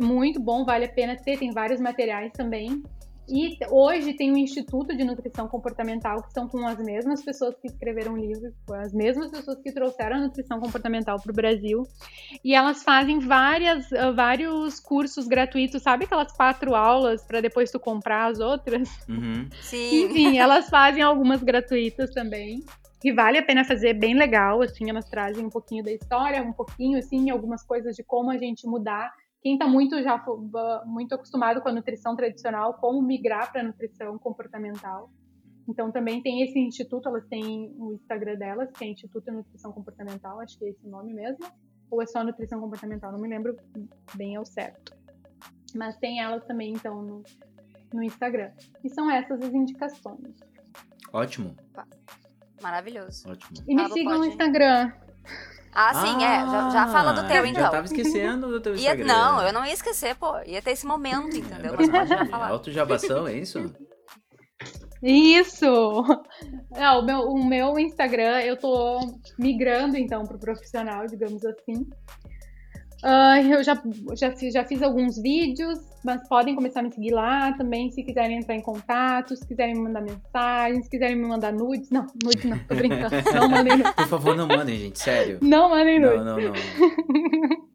muito 0.00 0.40
bom, 0.40 0.64
vale 0.64 0.86
a 0.86 0.88
pena 0.88 1.14
ter, 1.16 1.38
tem 1.38 1.50
vários 1.50 1.80
materiais 1.80 2.32
também. 2.32 2.82
E 3.28 3.56
hoje 3.70 4.14
tem 4.14 4.30
o 4.30 4.34
um 4.34 4.36
Instituto 4.36 4.96
de 4.96 5.04
Nutrição 5.04 5.46
Comportamental, 5.46 6.22
que 6.22 6.32
são 6.32 6.48
com 6.48 6.66
as 6.66 6.78
mesmas 6.78 7.24
pessoas 7.24 7.54
que 7.56 7.68
escreveram 7.68 8.14
o 8.14 8.16
livro, 8.16 8.52
as 8.74 8.92
mesmas 8.92 9.30
pessoas 9.30 9.58
que 9.62 9.72
trouxeram 9.72 10.16
a 10.16 10.20
nutrição 10.20 10.60
comportamental 10.60 11.20
para 11.20 11.30
o 11.30 11.34
Brasil. 11.34 11.84
E 12.44 12.54
elas 12.54 12.82
fazem 12.82 13.20
várias, 13.20 13.90
uh, 13.92 14.12
vários 14.14 14.80
cursos 14.80 15.28
gratuitos, 15.28 15.82
sabe 15.82 16.04
aquelas 16.04 16.32
quatro 16.32 16.74
aulas 16.74 17.24
para 17.24 17.40
depois 17.40 17.70
tu 17.70 17.78
comprar 17.78 18.26
as 18.26 18.40
outras? 18.40 18.88
Uhum. 19.08 19.48
Sim. 19.60 20.04
Enfim, 20.04 20.38
elas 20.38 20.68
fazem 20.68 21.02
algumas 21.02 21.42
gratuitas 21.42 22.10
também. 22.10 22.64
Que 23.00 23.12
vale 23.12 23.38
a 23.38 23.42
pena 23.42 23.64
fazer, 23.64 23.94
bem 23.94 24.14
legal, 24.14 24.62
assim, 24.62 24.88
elas 24.88 25.08
trazem 25.08 25.44
um 25.44 25.50
pouquinho 25.50 25.82
da 25.82 25.90
história, 25.90 26.40
um 26.40 26.52
pouquinho, 26.52 26.98
assim, 26.98 27.30
algumas 27.30 27.64
coisas 27.64 27.96
de 27.96 28.04
como 28.04 28.30
a 28.30 28.38
gente 28.38 28.64
mudar 28.64 29.12
quem 29.42 29.54
está 29.54 29.66
muito 29.66 30.00
já 30.02 30.24
muito 30.86 31.14
acostumado 31.14 31.60
com 31.60 31.68
a 31.68 31.72
nutrição 31.72 32.14
tradicional, 32.14 32.74
como 32.74 33.02
migrar 33.02 33.50
para 33.50 33.60
a 33.60 33.64
nutrição 33.64 34.16
comportamental. 34.18 35.10
Então 35.68 35.90
também 35.90 36.22
tem 36.22 36.42
esse 36.42 36.58
instituto, 36.58 37.08
elas 37.08 37.26
têm 37.26 37.74
o 37.76 37.92
Instagram 37.94 38.36
delas, 38.36 38.70
que 38.72 38.84
é 38.84 38.88
Instituto 38.88 39.24
de 39.24 39.32
Nutrição 39.32 39.72
Comportamental, 39.72 40.40
acho 40.40 40.58
que 40.58 40.64
é 40.64 40.70
esse 40.70 40.86
o 40.86 40.90
nome 40.90 41.12
mesmo, 41.12 41.44
ou 41.90 42.02
é 42.02 42.06
só 42.06 42.24
nutrição 42.24 42.60
comportamental, 42.60 43.12
não 43.12 43.20
me 43.20 43.28
lembro 43.28 43.56
bem 44.14 44.36
ao 44.36 44.44
certo. 44.44 44.96
Mas 45.74 45.96
tem 45.96 46.20
elas 46.20 46.44
também 46.44 46.72
então 46.72 47.02
no, 47.02 47.22
no 47.92 48.02
Instagram. 48.02 48.50
E 48.84 48.90
são 48.90 49.10
essas 49.10 49.40
as 49.40 49.52
indicações. 49.52 50.36
Ótimo. 51.12 51.56
Maravilhoso. 52.60 53.28
Ótimo. 53.28 53.64
E 53.66 53.74
me 53.74 53.88
sigam 53.90 54.18
no 54.18 54.24
Instagram. 54.24 54.92
Ah, 55.74 55.94
sim, 55.94 56.22
ah, 56.22 56.30
é. 56.30 56.46
Já, 56.46 56.70
já, 56.70 56.88
fala 56.88 57.12
do 57.12 57.26
teu, 57.26 57.46
então. 57.46 57.62
Já 57.62 57.70
tava 57.70 57.86
esquecendo 57.86 58.48
do 58.48 58.60
teu 58.60 58.74
Instagram. 58.74 59.06
Ia, 59.06 59.14
não, 59.14 59.42
eu 59.42 59.52
não 59.52 59.64
ia 59.64 59.72
esquecer, 59.72 60.14
pô. 60.16 60.38
Ia 60.44 60.60
ter 60.60 60.72
esse 60.72 60.86
momento, 60.86 61.34
entendeu? 61.34 61.74
Mas 61.76 61.88
pode 61.88 62.08
já 62.08 62.26
falar. 62.26 62.48
Autojabação, 62.50 63.26
é 63.26 63.34
isso? 63.34 63.72
Isso! 65.02 66.04
Não, 66.70 67.00
o, 67.00 67.04
meu, 67.04 67.20
o 67.22 67.44
meu 67.44 67.78
Instagram, 67.78 68.40
eu 68.42 68.56
tô 68.56 69.00
migrando, 69.38 69.96
então, 69.96 70.24
pro 70.24 70.38
profissional, 70.38 71.06
digamos 71.06 71.44
assim. 71.44 71.88
Uh, 73.02 73.52
eu 73.52 73.64
já, 73.64 73.82
já, 74.14 74.30
fiz, 74.30 74.54
já 74.54 74.64
fiz 74.64 74.80
alguns 74.80 75.20
vídeos, 75.20 75.80
mas 76.04 76.26
podem 76.28 76.54
começar 76.54 76.80
a 76.80 76.82
me 76.84 76.92
seguir 76.92 77.10
lá 77.10 77.52
também, 77.54 77.90
se 77.90 78.00
quiserem 78.04 78.38
entrar 78.38 78.54
em 78.54 78.60
contato, 78.60 79.34
se 79.34 79.44
quiserem 79.44 79.74
me 79.74 79.80
mandar 79.80 80.02
mensagens, 80.02 80.84
se 80.84 80.90
quiserem 80.90 81.16
me 81.16 81.26
mandar 81.26 81.52
nudes. 81.52 81.90
Não, 81.90 82.06
nudes 82.22 82.44
não, 82.44 82.56
tô 82.60 82.76
brincando. 82.76 83.10
Não 83.34 83.48
mandem 83.48 83.76
nudes. 83.76 83.92
Por 83.92 84.06
favor, 84.06 84.36
não 84.36 84.46
mandem, 84.46 84.78
gente, 84.78 85.00
sério. 85.00 85.38
Não 85.42 85.70
mandem 85.70 85.98
nudes. 85.98 86.24
Não, 86.24 86.36
não, 86.36 86.52
não. 86.52 86.52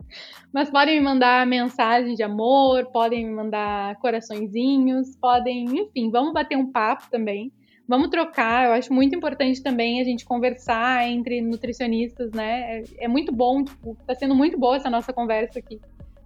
mas 0.53 0.69
podem 0.69 0.97
me 0.97 1.03
mandar 1.03 1.45
mensagem 1.45 2.15
de 2.15 2.23
amor, 2.23 2.85
podem 2.85 3.25
me 3.25 3.33
mandar 3.33 3.97
coraçõezinhos, 3.97 5.15
podem, 5.17 5.65
enfim, 5.65 6.09
vamos 6.09 6.31
bater 6.31 6.57
um 6.57 6.71
papo 6.71 7.03
também 7.11 7.51
vamos 7.87 8.09
trocar. 8.09 8.65
Eu 8.65 8.73
acho 8.73 8.93
muito 8.93 9.15
importante 9.15 9.61
também 9.63 10.01
a 10.01 10.03
gente 10.03 10.25
conversar 10.25 11.07
entre 11.07 11.41
nutricionistas, 11.41 12.31
né? 12.31 12.79
É, 12.79 12.83
é 13.05 13.07
muito 13.07 13.31
bom, 13.31 13.63
tipo, 13.63 13.95
tá 14.05 14.13
sendo 14.13 14.35
muito 14.35 14.57
boa 14.57 14.75
essa 14.75 14.89
nossa 14.89 15.13
conversa 15.13 15.59
aqui. 15.59 15.79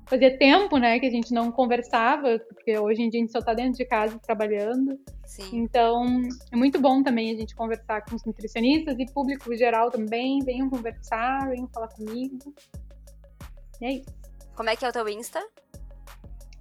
Fazia 0.07 0.37
tempo, 0.37 0.77
né, 0.77 0.99
que 0.99 1.05
a 1.05 1.09
gente 1.09 1.33
não 1.33 1.53
conversava, 1.53 2.37
porque 2.39 2.77
hoje 2.77 3.01
em 3.01 3.09
dia 3.09 3.21
a 3.21 3.23
gente 3.23 3.31
só 3.31 3.41
tá 3.41 3.53
dentro 3.53 3.77
de 3.77 3.85
casa 3.85 4.19
trabalhando. 4.19 4.99
Sim. 5.25 5.49
Então, 5.53 6.03
é 6.51 6.55
muito 6.57 6.81
bom 6.81 7.01
também 7.01 7.31
a 7.31 7.35
gente 7.37 7.55
conversar 7.55 8.03
com 8.03 8.17
os 8.17 8.25
nutricionistas 8.25 8.99
e 8.99 9.05
público 9.05 9.55
geral 9.55 9.89
também. 9.89 10.39
Venham 10.43 10.69
conversar, 10.69 11.47
venham 11.49 11.69
falar 11.69 11.87
comigo. 11.87 12.53
E 13.79 13.85
é 13.85 13.91
isso. 13.93 14.13
Como 14.53 14.69
é 14.69 14.75
que 14.75 14.83
é 14.83 14.89
o 14.89 14.91
teu 14.91 15.07
Insta? 15.07 15.41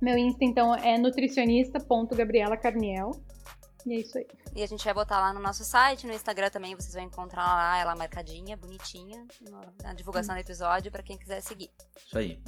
Meu 0.01 0.17
Insta, 0.17 0.45
então, 0.45 0.73
é 0.77 0.97
nutricionista.gabriela 0.97 2.57
Carniel. 2.57 3.11
E 3.87 3.95
é 3.95 4.01
isso 4.01 4.19
aí. 4.19 4.27
E 4.55 4.63
a 4.63 4.67
gente 4.67 4.85
vai 4.85 4.95
botar 4.95 5.21
lá 5.21 5.33
no 5.33 5.41
nosso 5.41 5.65
site, 5.65 6.07
no 6.07 6.13
Instagram 6.13 6.51
também, 6.51 6.75
vocês 6.75 6.93
vão 6.95 7.03
encontrar 7.03 7.47
lá 7.47 7.79
ela 7.79 7.95
marcadinha, 7.95 8.57
bonitinha, 8.57 9.27
na 9.83 9.93
divulgação 9.95 10.35
do 10.35 10.41
episódio 10.41 10.91
para 10.91 11.03
quem 11.03 11.17
quiser 11.17 11.41
seguir. 11.41 11.71
Isso 12.07 12.19
aí. 12.19 12.43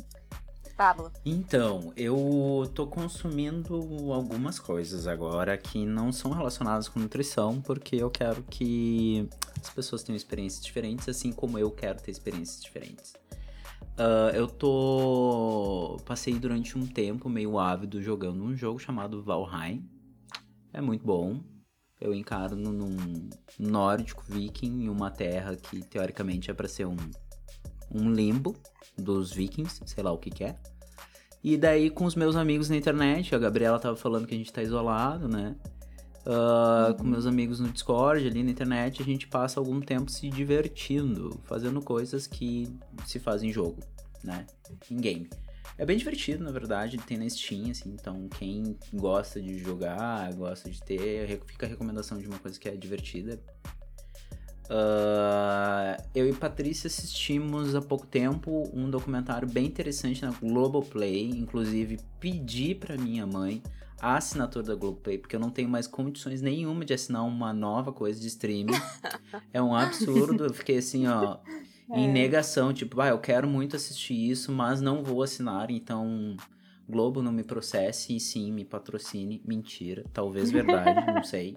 Pablo. 0.76 1.12
Então, 1.24 1.92
eu 1.96 2.70
tô 2.74 2.86
consumindo 2.86 3.76
algumas 4.12 4.58
coisas 4.58 5.06
agora 5.06 5.56
que 5.56 5.84
não 5.84 6.10
são 6.10 6.30
relacionadas 6.32 6.88
com 6.88 6.98
nutrição, 6.98 7.60
porque 7.60 7.96
eu 7.96 8.10
quero 8.10 8.42
que 8.42 9.28
as 9.60 9.70
pessoas 9.70 10.02
tenham 10.02 10.16
experiências 10.16 10.64
diferentes, 10.64 11.08
assim 11.08 11.30
como 11.30 11.58
eu 11.58 11.70
quero 11.70 12.00
ter 12.00 12.10
experiências 12.10 12.62
diferentes. 12.62 13.14
Uh, 13.92 14.34
eu 14.34 14.48
tô. 14.48 16.00
Passei 16.06 16.34
durante 16.34 16.78
um 16.78 16.86
tempo 16.86 17.28
meio 17.28 17.58
ávido 17.58 18.00
jogando 18.02 18.42
um 18.42 18.56
jogo 18.56 18.78
chamado 18.78 19.22
Valheim, 19.22 19.86
é 20.72 20.80
muito 20.80 21.04
bom. 21.04 21.40
Eu 22.00 22.12
encaro 22.12 22.56
num 22.56 23.30
nórdico 23.58 24.24
viking 24.28 24.84
em 24.84 24.88
uma 24.88 25.10
terra 25.10 25.54
que 25.54 25.82
teoricamente 25.82 26.50
é 26.50 26.54
para 26.54 26.66
ser 26.66 26.86
um, 26.86 26.96
um 27.94 28.12
limbo 28.12 28.56
dos 28.98 29.32
vikings, 29.32 29.80
sei 29.86 30.02
lá 30.02 30.10
o 30.10 30.18
que, 30.18 30.30
que 30.30 30.44
é. 30.44 30.56
E 31.44 31.56
daí 31.56 31.90
com 31.90 32.04
os 32.04 32.14
meus 32.14 32.36
amigos 32.36 32.68
na 32.68 32.76
internet, 32.76 33.34
a 33.34 33.38
Gabriela 33.38 33.78
tava 33.78 33.96
falando 33.96 34.26
que 34.26 34.34
a 34.34 34.38
gente 34.38 34.52
tá 34.52 34.62
isolado, 34.62 35.28
né? 35.28 35.56
Uh. 36.24 36.94
Com 36.96 37.04
meus 37.04 37.26
amigos 37.26 37.58
no 37.58 37.68
Discord, 37.68 38.26
ali 38.26 38.44
na 38.44 38.50
internet, 38.50 39.02
a 39.02 39.04
gente 39.04 39.26
passa 39.26 39.58
algum 39.58 39.80
tempo 39.80 40.10
se 40.10 40.28
divertindo, 40.28 41.40
fazendo 41.44 41.80
coisas 41.82 42.28
que 42.28 42.68
se 43.04 43.18
fazem 43.18 43.50
em 43.50 43.52
jogo, 43.52 43.78
né? 44.22 44.46
Em 44.90 44.96
game. 44.96 45.28
É 45.82 45.84
bem 45.84 45.96
divertido, 45.96 46.44
na 46.44 46.52
verdade, 46.52 46.96
tem 46.96 47.18
na 47.18 47.28
Steam, 47.28 47.68
assim, 47.68 47.90
então 47.90 48.28
quem 48.38 48.78
gosta 48.94 49.42
de 49.42 49.58
jogar, 49.58 50.32
gosta 50.34 50.70
de 50.70 50.80
ter, 50.80 51.40
fica 51.44 51.66
a 51.66 51.68
recomendação 51.68 52.18
de 52.18 52.28
uma 52.28 52.38
coisa 52.38 52.56
que 52.56 52.68
é 52.68 52.76
divertida. 52.76 53.40
Uh, 54.66 56.00
eu 56.14 56.28
e 56.28 56.32
Patrícia 56.32 56.86
assistimos 56.86 57.74
há 57.74 57.82
pouco 57.82 58.06
tempo 58.06 58.70
um 58.72 58.88
documentário 58.88 59.48
bem 59.48 59.66
interessante 59.66 60.22
na 60.22 60.30
Globoplay. 60.30 61.30
Inclusive, 61.30 61.98
pedi 62.20 62.76
para 62.76 62.96
minha 62.96 63.26
mãe 63.26 63.60
a 64.00 64.16
assinatura 64.16 64.64
da 64.64 64.76
Globoplay, 64.76 65.18
porque 65.18 65.34
eu 65.34 65.40
não 65.40 65.50
tenho 65.50 65.68
mais 65.68 65.88
condições 65.88 66.40
nenhuma 66.40 66.84
de 66.84 66.94
assinar 66.94 67.24
uma 67.24 67.52
nova 67.52 67.92
coisa 67.92 68.20
de 68.20 68.28
streaming. 68.28 68.70
é 69.52 69.60
um 69.60 69.74
absurdo. 69.74 70.44
Eu 70.44 70.54
fiquei 70.54 70.78
assim, 70.78 71.08
ó, 71.08 71.38
é. 71.92 72.00
em 72.00 72.10
negação, 72.10 72.72
tipo, 72.72 73.00
ah, 73.00 73.08
eu 73.08 73.18
quero 73.18 73.48
muito 73.48 73.76
assistir 73.76 74.14
isso, 74.14 74.50
mas 74.50 74.80
não 74.80 75.02
vou 75.02 75.22
assinar, 75.22 75.70
então 75.70 76.36
Globo 76.88 77.22
não 77.22 77.32
me 77.32 77.42
processe 77.42 78.14
e 78.16 78.20
sim 78.20 78.52
me 78.52 78.64
patrocine. 78.64 79.40
Mentira, 79.44 80.04
talvez 80.12 80.50
verdade, 80.50 81.06
não 81.12 81.22
sei. 81.22 81.56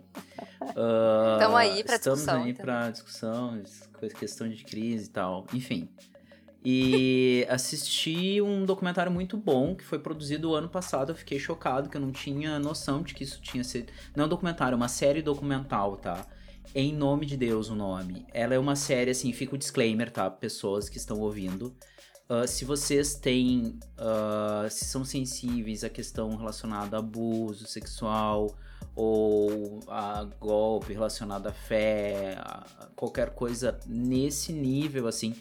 Uh, 0.62 1.34
estamos 1.34 1.56
aí 1.58 1.84
para 1.84 1.98
discussão. 1.98 2.14
Estamos 2.16 2.46
aí 2.46 2.54
para 2.54 2.92
discussão, 2.92 3.64
questão 4.18 4.50
de 4.50 4.64
crise 4.64 5.08
e 5.08 5.10
tal, 5.10 5.46
enfim. 5.54 5.90
E 6.64 7.46
assisti 7.50 8.42
um 8.42 8.66
documentário 8.66 9.12
muito 9.12 9.38
bom 9.38 9.76
que 9.76 9.84
foi 9.84 10.00
produzido 10.00 10.56
ano 10.56 10.70
passado. 10.70 11.12
Eu 11.12 11.16
fiquei 11.16 11.40
chocado 11.40 11.90
que 11.90 11.98
eu 11.98 12.02
não 12.02 12.12
tinha 12.12 12.58
noção 12.60 13.02
de 13.02 13.14
que 13.14 13.24
isso 13.24 13.42
tinha 13.42 13.64
sido. 13.64 13.92
Não 14.16 14.24
é 14.24 14.28
um 14.28 14.30
documentário, 14.30 14.74
é 14.74 14.78
uma 14.78 14.90
série 14.90 15.22
documental, 15.22 15.98
tá? 15.98 16.26
Em 16.78 16.94
Nome 16.94 17.26
de 17.26 17.38
Deus, 17.38 17.70
o 17.70 17.76
nome. 17.76 18.28
Ela 18.34 18.54
é 18.54 18.60
uma 18.60 18.76
série, 18.76 19.10
assim, 19.10 19.32
fica 19.32 19.56
o 19.56 19.58
disclaimer, 19.58 20.12
tá? 20.12 20.30
Pessoas 20.30 20.90
que 20.90 20.98
estão 20.98 21.22
ouvindo. 21.22 21.74
Uh, 22.30 22.46
se 22.46 22.66
vocês 22.66 23.16
têm. 23.16 23.80
Uh, 23.98 24.70
se 24.70 24.84
são 24.84 25.06
sensíveis 25.06 25.86
à 25.86 25.90
questão 25.90 26.36
relacionada 26.36 26.98
a 26.98 27.00
abuso 27.00 27.66
sexual 27.66 28.54
ou 28.94 29.80
a 29.88 30.26
golpe 30.38 30.92
relacionado 30.92 31.48
à 31.48 31.54
fé, 31.54 32.36
a 32.40 32.90
qualquer 32.94 33.30
coisa 33.30 33.80
nesse 33.88 34.52
nível, 34.52 35.08
assim, 35.08 35.34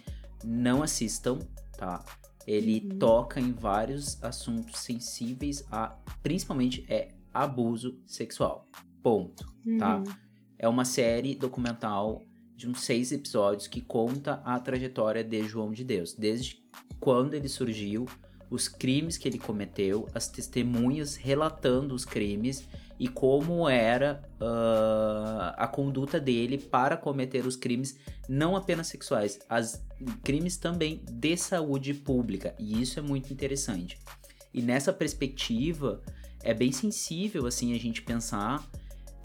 não 0.44 0.84
assistam, 0.84 1.40
tá? 1.76 2.04
Ele 2.46 2.86
uhum. 2.92 2.98
toca 3.00 3.40
em 3.40 3.50
vários 3.50 4.22
assuntos 4.22 4.78
sensíveis 4.78 5.64
a. 5.68 5.96
Principalmente 6.22 6.86
é 6.88 7.08
abuso 7.32 7.98
sexual. 8.06 8.68
Ponto, 9.02 9.44
tá? 9.80 9.96
uhum. 9.96 10.04
tá? 10.04 10.23
É 10.58 10.68
uma 10.68 10.84
série 10.84 11.34
documental 11.34 12.22
de 12.56 12.68
uns 12.68 12.82
seis 12.82 13.12
episódios 13.12 13.66
que 13.66 13.80
conta 13.80 14.40
a 14.44 14.58
trajetória 14.58 15.24
de 15.24 15.42
João 15.46 15.72
de 15.72 15.84
Deus, 15.84 16.14
desde 16.14 16.62
quando 17.00 17.34
ele 17.34 17.48
surgiu, 17.48 18.06
os 18.50 18.68
crimes 18.68 19.16
que 19.16 19.28
ele 19.28 19.38
cometeu, 19.38 20.08
as 20.14 20.28
testemunhas 20.28 21.16
relatando 21.16 21.94
os 21.94 22.04
crimes 22.04 22.68
e 22.98 23.08
como 23.08 23.68
era 23.68 24.22
uh, 24.40 25.52
a 25.56 25.66
conduta 25.66 26.20
dele 26.20 26.58
para 26.58 26.96
cometer 26.96 27.44
os 27.44 27.56
crimes, 27.56 27.98
não 28.28 28.54
apenas 28.54 28.86
sexuais, 28.86 29.40
as 29.48 29.84
crimes 30.22 30.56
também 30.56 31.02
de 31.10 31.36
saúde 31.36 31.92
pública. 31.92 32.54
E 32.58 32.80
isso 32.80 32.98
é 32.98 33.02
muito 33.02 33.32
interessante. 33.32 33.98
E 34.52 34.62
nessa 34.62 34.92
perspectiva, 34.92 36.00
é 36.40 36.54
bem 36.54 36.70
sensível 36.70 37.46
assim 37.46 37.74
a 37.74 37.78
gente 37.78 38.02
pensar 38.02 38.64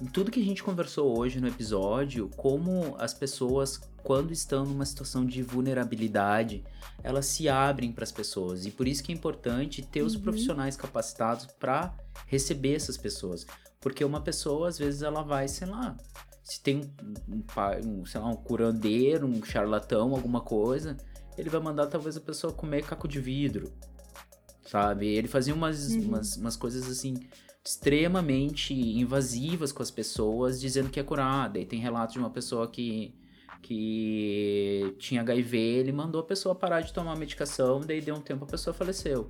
tudo 0.07 0.31
que 0.31 0.39
a 0.39 0.43
gente 0.43 0.63
conversou 0.63 1.17
hoje 1.17 1.39
no 1.39 1.47
episódio, 1.47 2.29
como 2.37 2.95
as 2.97 3.13
pessoas, 3.13 3.79
quando 4.03 4.31
estão 4.31 4.65
numa 4.65 4.85
situação 4.85 5.25
de 5.25 5.41
vulnerabilidade, 5.41 6.63
elas 7.03 7.25
se 7.25 7.49
abrem 7.49 7.91
para 7.91 8.03
as 8.03 8.11
pessoas. 8.11 8.65
E 8.65 8.71
por 8.71 8.87
isso 8.87 9.03
que 9.03 9.11
é 9.11 9.15
importante 9.15 9.81
ter 9.81 10.01
os 10.01 10.15
uhum. 10.15 10.21
profissionais 10.21 10.77
capacitados 10.77 11.45
para 11.45 11.93
receber 12.27 12.75
essas 12.75 12.97
pessoas. 12.97 13.45
Porque 13.79 14.03
uma 14.03 14.21
pessoa, 14.21 14.69
às 14.69 14.77
vezes, 14.77 15.01
ela 15.01 15.21
vai, 15.21 15.47
sei 15.47 15.67
lá, 15.67 15.95
se 16.43 16.61
tem 16.61 16.81
um, 17.27 17.43
um, 17.85 18.05
sei 18.05 18.19
lá, 18.19 18.27
um 18.27 18.35
curandeiro, 18.35 19.27
um 19.27 19.43
charlatão, 19.43 20.11
alguma 20.11 20.41
coisa, 20.41 20.97
ele 21.37 21.49
vai 21.49 21.61
mandar 21.61 21.87
talvez 21.87 22.17
a 22.17 22.21
pessoa 22.21 22.51
comer 22.51 22.83
caco 22.83 23.07
de 23.07 23.19
vidro, 23.19 23.71
sabe? 24.65 25.07
Ele 25.07 25.27
fazia 25.27 25.53
umas, 25.53 25.89
uhum. 25.89 26.01
umas, 26.07 26.35
umas 26.37 26.57
coisas 26.57 26.89
assim 26.89 27.15
extremamente 27.65 28.73
invasivas 28.73 29.71
com 29.71 29.83
as 29.83 29.91
pessoas, 29.91 30.59
dizendo 30.59 30.89
que 30.89 30.99
é 30.99 31.03
curada. 31.03 31.59
E 31.59 31.65
tem 31.65 31.79
relatos 31.79 32.13
de 32.13 32.19
uma 32.19 32.29
pessoa 32.29 32.67
que, 32.67 33.13
que 33.61 34.95
tinha 34.97 35.21
HIV, 35.21 35.57
ele 35.57 35.91
mandou 35.91 36.21
a 36.21 36.23
pessoa 36.23 36.55
parar 36.55 36.81
de 36.81 36.93
tomar 36.93 37.13
a 37.13 37.15
medicação, 37.15 37.81
daí 37.81 38.01
deu 38.01 38.15
um 38.15 38.21
tempo 38.21 38.45
a 38.45 38.47
pessoa 38.47 38.73
faleceu, 38.73 39.29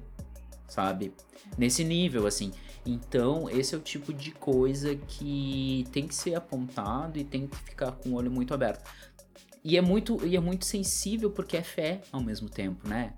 sabe? 0.68 1.14
Nesse 1.57 1.84
nível, 1.84 2.27
assim. 2.27 2.51
Então, 2.85 3.49
esse 3.49 3.76
é 3.76 3.77
o 3.77 3.81
tipo 3.81 4.14
de 4.14 4.31
coisa 4.31 4.95
que 4.95 5.85
tem 5.91 6.07
que 6.07 6.15
ser 6.15 6.35
apontado 6.35 7.19
e 7.19 7.23
tem 7.23 7.47
que 7.47 7.57
ficar 7.57 7.91
com 7.91 8.10
o 8.10 8.14
olho 8.15 8.31
muito 8.31 8.53
aberto. 8.53 8.89
E 9.64 9.77
é 9.77 9.81
muito, 9.81 10.26
e 10.26 10.35
é 10.35 10.39
muito 10.39 10.65
sensível 10.65 11.30
porque 11.30 11.57
é 11.57 11.61
fé 11.61 12.01
ao 12.11 12.22
mesmo 12.22 12.49
tempo, 12.49 12.88
né? 12.88 13.14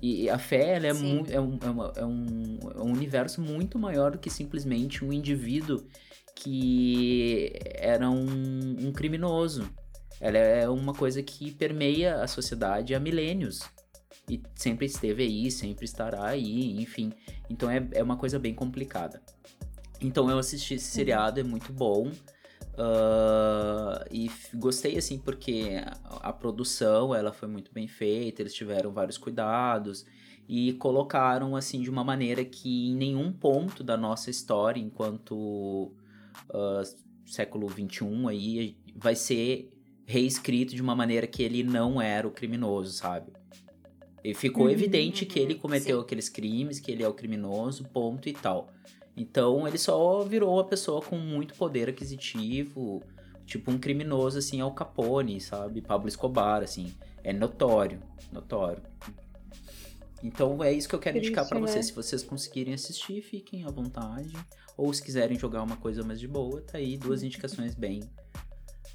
E 0.00 0.30
a 0.30 0.38
fé 0.38 0.76
ela 0.76 0.86
é, 0.86 0.92
mu 0.92 1.24
é, 1.28 1.40
um, 1.40 1.58
é, 1.60 1.70
uma, 1.70 1.92
é, 1.96 2.04
um, 2.04 2.58
é 2.74 2.80
um 2.80 2.92
universo 2.92 3.40
muito 3.40 3.78
maior 3.78 4.12
do 4.12 4.18
que 4.18 4.30
simplesmente 4.30 5.04
um 5.04 5.12
indivíduo 5.12 5.84
que 6.34 7.52
era 7.74 8.08
um, 8.08 8.76
um 8.86 8.92
criminoso. 8.92 9.68
Ela 10.20 10.38
é 10.38 10.68
uma 10.68 10.92
coisa 10.92 11.22
que 11.22 11.50
permeia 11.50 12.22
a 12.22 12.26
sociedade 12.26 12.94
há 12.94 13.00
milênios. 13.00 13.60
E 14.28 14.42
sempre 14.54 14.86
esteve 14.86 15.22
aí, 15.22 15.50
sempre 15.50 15.84
estará 15.84 16.26
aí, 16.26 16.80
enfim. 16.80 17.12
Então 17.48 17.70
é, 17.70 17.86
é 17.92 18.02
uma 18.02 18.16
coisa 18.16 18.38
bem 18.38 18.54
complicada. 18.54 19.20
Então 20.00 20.30
eu 20.30 20.38
assisti 20.38 20.74
esse 20.74 20.86
seriado, 20.86 21.40
é 21.40 21.42
muito 21.42 21.72
bom. 21.72 22.10
Uh, 22.78 24.06
e 24.08 24.30
gostei 24.54 24.96
assim 24.96 25.18
porque 25.18 25.82
a, 25.84 26.28
a, 26.28 26.32
produção 26.32 27.12
ela 27.12 27.32
foi 27.32 27.48
muito 27.48 27.72
bem 27.74 27.88
feita, 27.88 28.40
eles 28.40 28.54
tiveram 28.54 28.92
vários 28.92 29.18
cuidados 29.18 30.06
e 30.48 30.74
colocaram 30.74 31.56
assim 31.56 31.80
de 31.80 31.90
uma 31.90 32.04
maneira 32.04 32.44
que 32.44 32.90
em 32.90 32.94
nenhum 32.94 33.32
ponto 33.32 33.82
da 33.82 33.96
nossa 33.96 34.30
história 34.30 34.80
enquanto 34.80 35.92
uh, 36.50 36.84
século 37.26 37.66
21 37.66 38.28
aí 38.28 38.76
vai 38.94 39.16
ser 39.16 39.72
reescrito 40.06 40.76
de 40.76 40.80
uma 40.80 40.94
maneira 40.94 41.26
que 41.26 41.42
ele 41.42 41.64
não 41.64 42.00
era 42.00 42.28
o 42.28 42.30
criminoso, 42.30 42.92
sabe? 42.92 43.32
E 44.22 44.34
ficou 44.34 44.66
uhum, 44.66 44.70
evidente 44.70 45.26
que 45.26 45.38
ele 45.38 45.54
cometeu 45.54 45.98
sim. 45.98 46.02
aqueles 46.04 46.28
crimes, 46.28 46.80
que 46.80 46.90
ele 46.90 47.02
é 47.02 47.08
o 47.08 47.12
criminoso, 47.12 47.84
ponto 47.84 48.28
e 48.28 48.32
tal. 48.32 48.72
Então 49.18 49.66
ele 49.66 49.76
só 49.76 50.22
virou 50.22 50.54
uma 50.54 50.64
pessoa 50.64 51.02
com 51.02 51.16
muito 51.18 51.54
poder 51.54 51.88
aquisitivo, 51.88 53.02
tipo 53.44 53.70
um 53.70 53.76
criminoso 53.76 54.38
assim, 54.38 54.60
Al 54.60 54.72
Capone, 54.72 55.40
sabe? 55.40 55.82
Pablo 55.82 56.08
Escobar, 56.08 56.62
assim. 56.62 56.94
É 57.24 57.32
notório, 57.32 58.00
notório. 58.32 58.80
Então 60.22 60.62
é 60.62 60.72
isso 60.72 60.88
que 60.88 60.94
eu 60.94 61.00
quero 61.00 61.14
Triste, 61.14 61.30
indicar 61.30 61.48
para 61.48 61.58
vocês. 61.58 61.76
Né? 61.76 61.82
Se 61.82 61.92
vocês 61.92 62.22
conseguirem 62.22 62.74
assistir, 62.74 63.20
fiquem 63.20 63.64
à 63.64 63.70
vontade. 63.70 64.32
Ou 64.76 64.94
se 64.94 65.02
quiserem 65.02 65.36
jogar 65.36 65.64
uma 65.64 65.76
coisa 65.76 66.04
mais 66.04 66.20
de 66.20 66.28
boa, 66.28 66.60
tá 66.60 66.78
aí 66.78 66.96
duas 66.96 67.24
indicações 67.24 67.74
bem 67.74 68.00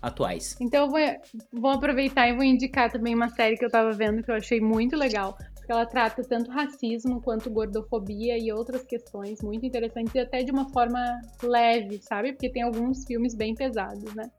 atuais. 0.02 0.56
Então 0.62 0.86
eu 0.86 0.90
vou, 0.90 1.62
vou 1.62 1.72
aproveitar 1.72 2.30
e 2.30 2.34
vou 2.34 2.44
indicar 2.44 2.90
também 2.90 3.14
uma 3.14 3.30
série 3.30 3.58
que 3.58 3.66
eu 3.66 3.70
tava 3.70 3.91
vendo 3.91 4.24
que 4.24 4.32
eu 4.32 4.36
achei 4.36 4.62
muito 4.62 4.95
legal 4.95 5.38
porque 5.64 5.72
ela 5.72 5.85
trata 5.85 6.22
tanto 6.26 6.52
racismo 6.52 7.22
quanto 7.22 7.49
gordofobia 7.49 8.38
e 8.38 8.52
outras 8.52 8.84
questões 8.84 9.41
muito 9.41 9.65
interessantes, 9.65 10.14
e 10.14 10.19
até 10.19 10.44
de 10.44 10.52
uma 10.52 10.69
forma 10.69 10.99
leve, 11.41 12.02
sabe? 12.02 12.34
Porque 12.34 12.49
tem 12.49 12.64
alguns 12.64 13.06
filmes 13.06 13.34
bem 13.34 13.56
pesados, 13.56 14.14
né? 14.14 14.30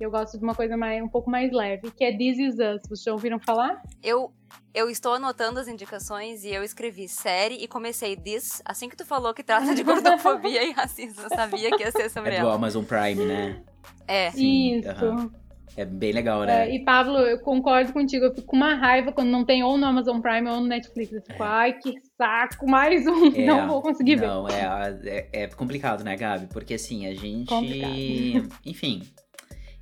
Eu 0.00 0.10
gosto 0.10 0.36
de 0.36 0.42
uma 0.42 0.52
coisa 0.52 0.76
mais, 0.76 1.00
um 1.00 1.08
pouco 1.08 1.30
mais 1.30 1.52
leve, 1.52 1.92
que 1.92 2.02
é 2.02 2.10
This 2.10 2.38
Is 2.38 2.54
Us. 2.54 2.82
Vocês 2.88 3.02
já 3.04 3.12
ouviram 3.12 3.38
falar? 3.38 3.80
Eu, 4.02 4.32
eu 4.74 4.90
estou 4.90 5.14
anotando 5.14 5.60
as 5.60 5.68
indicações 5.68 6.42
e 6.42 6.52
eu 6.52 6.64
escrevi 6.64 7.06
série 7.06 7.54
e 7.54 7.68
comecei 7.68 8.16
This, 8.16 8.60
assim 8.64 8.88
que 8.88 8.96
tu 8.96 9.06
falou 9.06 9.32
que 9.32 9.44
trata 9.44 9.76
de 9.76 9.84
gordofobia 9.84 10.64
e 10.64 10.72
racismo, 10.72 11.22
eu 11.22 11.28
sabia 11.28 11.70
que 11.70 11.84
ia 11.84 11.92
ser 11.92 12.10
sobre 12.10 12.32
é 12.32 12.38
ela. 12.38 12.48
É 12.48 12.50
do 12.50 12.56
Amazon 12.56 12.84
Prime, 12.84 13.24
né? 13.24 13.62
É. 14.08 14.32
Sim, 14.32 14.80
Isso. 14.80 15.04
Uhum. 15.04 15.30
É 15.76 15.84
bem 15.84 16.12
legal, 16.12 16.44
né? 16.44 16.68
É, 16.68 16.74
e 16.74 16.84
Pablo, 16.84 17.18
eu 17.18 17.38
concordo 17.40 17.92
contigo. 17.92 18.26
Eu 18.26 18.34
fico 18.34 18.46
com 18.46 18.56
uma 18.56 18.74
raiva 18.74 19.12
quando 19.12 19.28
não 19.28 19.44
tem 19.44 19.64
ou 19.64 19.76
no 19.76 19.86
Amazon 19.86 20.20
Prime 20.20 20.48
ou 20.48 20.60
no 20.60 20.66
Netflix. 20.66 21.12
Eu 21.12 21.22
fico, 21.22 21.42
é. 21.42 21.46
ai, 21.46 21.72
que 21.72 21.94
saco, 22.16 22.68
mais 22.68 23.06
um. 23.06 23.24
É, 23.34 23.46
não 23.46 23.66
vou 23.66 23.82
conseguir 23.82 24.16
ver. 24.16 24.28
Não, 24.28 24.46
é, 24.48 24.98
é, 25.04 25.42
é, 25.42 25.46
complicado, 25.48 26.04
né, 26.04 26.16
Gabi? 26.16 26.46
Porque 26.46 26.74
assim, 26.74 27.06
a 27.06 27.14
gente. 27.14 27.48
Complicado. 27.48 27.92
Enfim. 28.64 29.02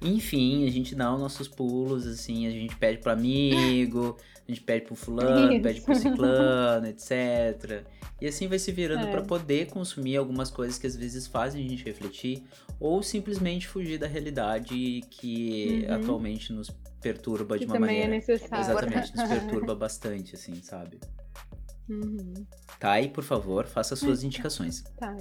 Enfim, 0.03 0.67
a 0.67 0.71
gente 0.71 0.95
dá 0.95 1.13
os 1.15 1.21
nossos 1.21 1.49
pulos, 1.49 2.07
assim, 2.07 2.47
a 2.47 2.51
gente 2.51 2.75
pede 2.77 2.99
pro 2.99 3.13
amigo, 3.13 4.17
a 4.47 4.51
gente 4.51 4.61
pede 4.63 4.87
pro 4.87 4.95
fulano, 4.95 5.53
Isso. 5.53 5.63
pede 5.63 5.81
pro 5.81 5.95
ciclano, 5.95 6.87
etc. 6.87 7.85
E 8.21 8.27
assim 8.27 8.49
vai 8.49 8.59
se 8.59 8.71
virando 8.73 9.07
é. 9.07 9.11
para 9.11 9.23
poder 9.23 9.69
consumir 9.69 10.17
algumas 10.17 10.51
coisas 10.51 10.79
que 10.79 10.87
às 10.87 10.97
vezes 10.97 11.27
fazem 11.27 11.65
a 11.65 11.69
gente 11.69 11.85
refletir 11.85 12.43
ou 12.79 13.03
simplesmente 13.03 13.69
fugir 13.69 13.99
da 13.99 14.07
realidade 14.07 15.01
que 15.11 15.87
uhum. 15.89 15.95
atualmente 15.95 16.53
nos 16.53 16.71
perturba 17.01 17.59
que 17.59 17.65
de 17.65 17.71
uma 17.71 17.75
também 17.75 17.97
é 17.97 18.03
maneira. 18.03 18.15
É 18.15 18.19
necessário. 18.19 18.65
Exatamente, 18.65 19.17
nos 19.17 19.29
perturba 19.29 19.75
bastante, 19.75 20.35
assim, 20.35 20.55
sabe? 20.63 21.01
Uhum. 21.89 22.47
Tá, 22.79 23.01
e 23.01 23.09
por 23.09 23.25
favor, 23.25 23.67
faça 23.67 23.95
suas 23.97 24.23
indicações. 24.25 24.83
Tá, 24.97 25.15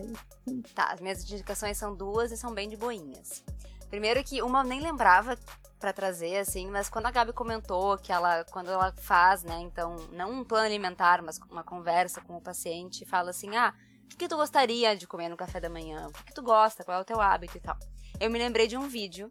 tá, 0.74 0.92
as 0.94 1.02
minhas 1.02 1.24
indicações 1.24 1.78
são 1.78 1.96
duas 1.96 2.32
e 2.32 2.38
são 2.38 2.54
bem 2.54 2.70
de 2.70 2.78
boinhas. 2.78 3.44
Primeiro 3.92 4.24
que 4.24 4.42
uma 4.42 4.62
eu 4.62 4.64
nem 4.64 4.80
lembrava 4.80 5.38
pra 5.78 5.92
trazer, 5.92 6.38
assim, 6.38 6.68
mas 6.72 6.88
quando 6.88 7.08
a 7.08 7.12
Gabi 7.12 7.34
comentou 7.34 7.98
que 7.98 8.10
ela, 8.10 8.46
quando 8.46 8.72
ela 8.72 8.94
faz, 9.02 9.44
né, 9.44 9.60
então, 9.60 9.98
não 10.14 10.32
um 10.32 10.44
plano 10.46 10.66
alimentar, 10.66 11.22
mas 11.22 11.38
uma 11.50 11.62
conversa 11.62 12.22
com 12.22 12.38
o 12.38 12.42
paciente, 12.42 13.06
fala 13.06 13.32
assim, 13.32 13.54
ah, 13.58 13.74
o 14.06 14.18
que, 14.18 14.30
tu 14.30 14.38
gostaria 14.38 14.96
de 14.96 15.06
comer 15.06 15.28
no 15.28 15.36
café 15.36 15.60
da 15.60 15.70
manhã? 15.70 16.08
O 16.08 16.24
que, 16.24 16.34
tu 16.34 16.42
gosta? 16.42 16.86
Qual 16.86 16.98
é 16.98 17.02
o 17.02 17.06
teu 17.06 17.20
hábito 17.20 17.58
e 17.58 17.60
tal? 17.60 17.76
Eu 18.18 18.32
me 18.32 18.40
lembrei 18.40 18.66
de 18.66 18.78
um 18.78 18.88
vídeo 18.88 19.28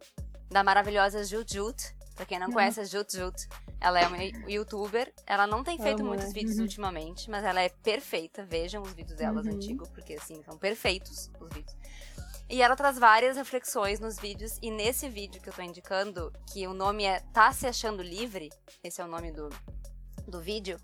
da 0.47 0.63
maravilhosa 0.63 1.23
Jut 1.23 1.51
Jut, 1.51 1.95
pra 2.15 2.25
quem 2.25 2.37
não 2.37 2.47
Uhum. 2.47 2.53
conhece 2.53 2.81
a 2.81 2.83
Jut 2.83 3.17
Jut, 3.17 3.47
ela 3.79 3.99
é 3.99 4.07
uma 4.07 4.17
youtuber, 4.47 5.11
ela 5.25 5.47
não 5.47 5.63
tem 5.63 5.79
feito 5.79 6.01
Amo, 6.01 6.09
muitos 6.09 6.31
vídeos 6.33 6.57
Uhum. 6.57 6.63
ultimamente, 6.65 7.31
mas 7.31 7.43
ela 7.43 7.61
é 7.61 7.69
perfeita, 7.69 8.45
vejam 8.45 8.83
os 8.83 8.93
vídeos 8.93 9.17
delas 9.17 9.47
Uhum. 9.47 9.53
antigos, 9.53 9.89
porque 9.89 10.13
assim, 10.13 10.43
são 10.43 10.55
perfeitos 10.55 11.31
os 11.39 11.49
vídeos. 11.51 11.80
E 12.51 12.61
ela 12.61 12.75
traz 12.75 12.99
várias 12.99 13.37
reflexões 13.37 14.01
nos 14.01 14.19
vídeos, 14.19 14.59
e 14.61 14.69
nesse 14.69 15.07
vídeo 15.07 15.41
que 15.41 15.47
eu 15.47 15.53
tô 15.53 15.61
indicando, 15.61 16.33
que 16.51 16.67
o 16.67 16.73
nome 16.73 17.05
é 17.05 17.21
Tá 17.33 17.53
Se 17.53 17.65
Achando 17.65 18.03
Livre, 18.03 18.49
esse 18.83 18.99
é 18.99 19.05
o 19.05 19.07
nome 19.07 19.31
do, 19.31 19.47
do 20.27 20.41
vídeo, 20.41 20.77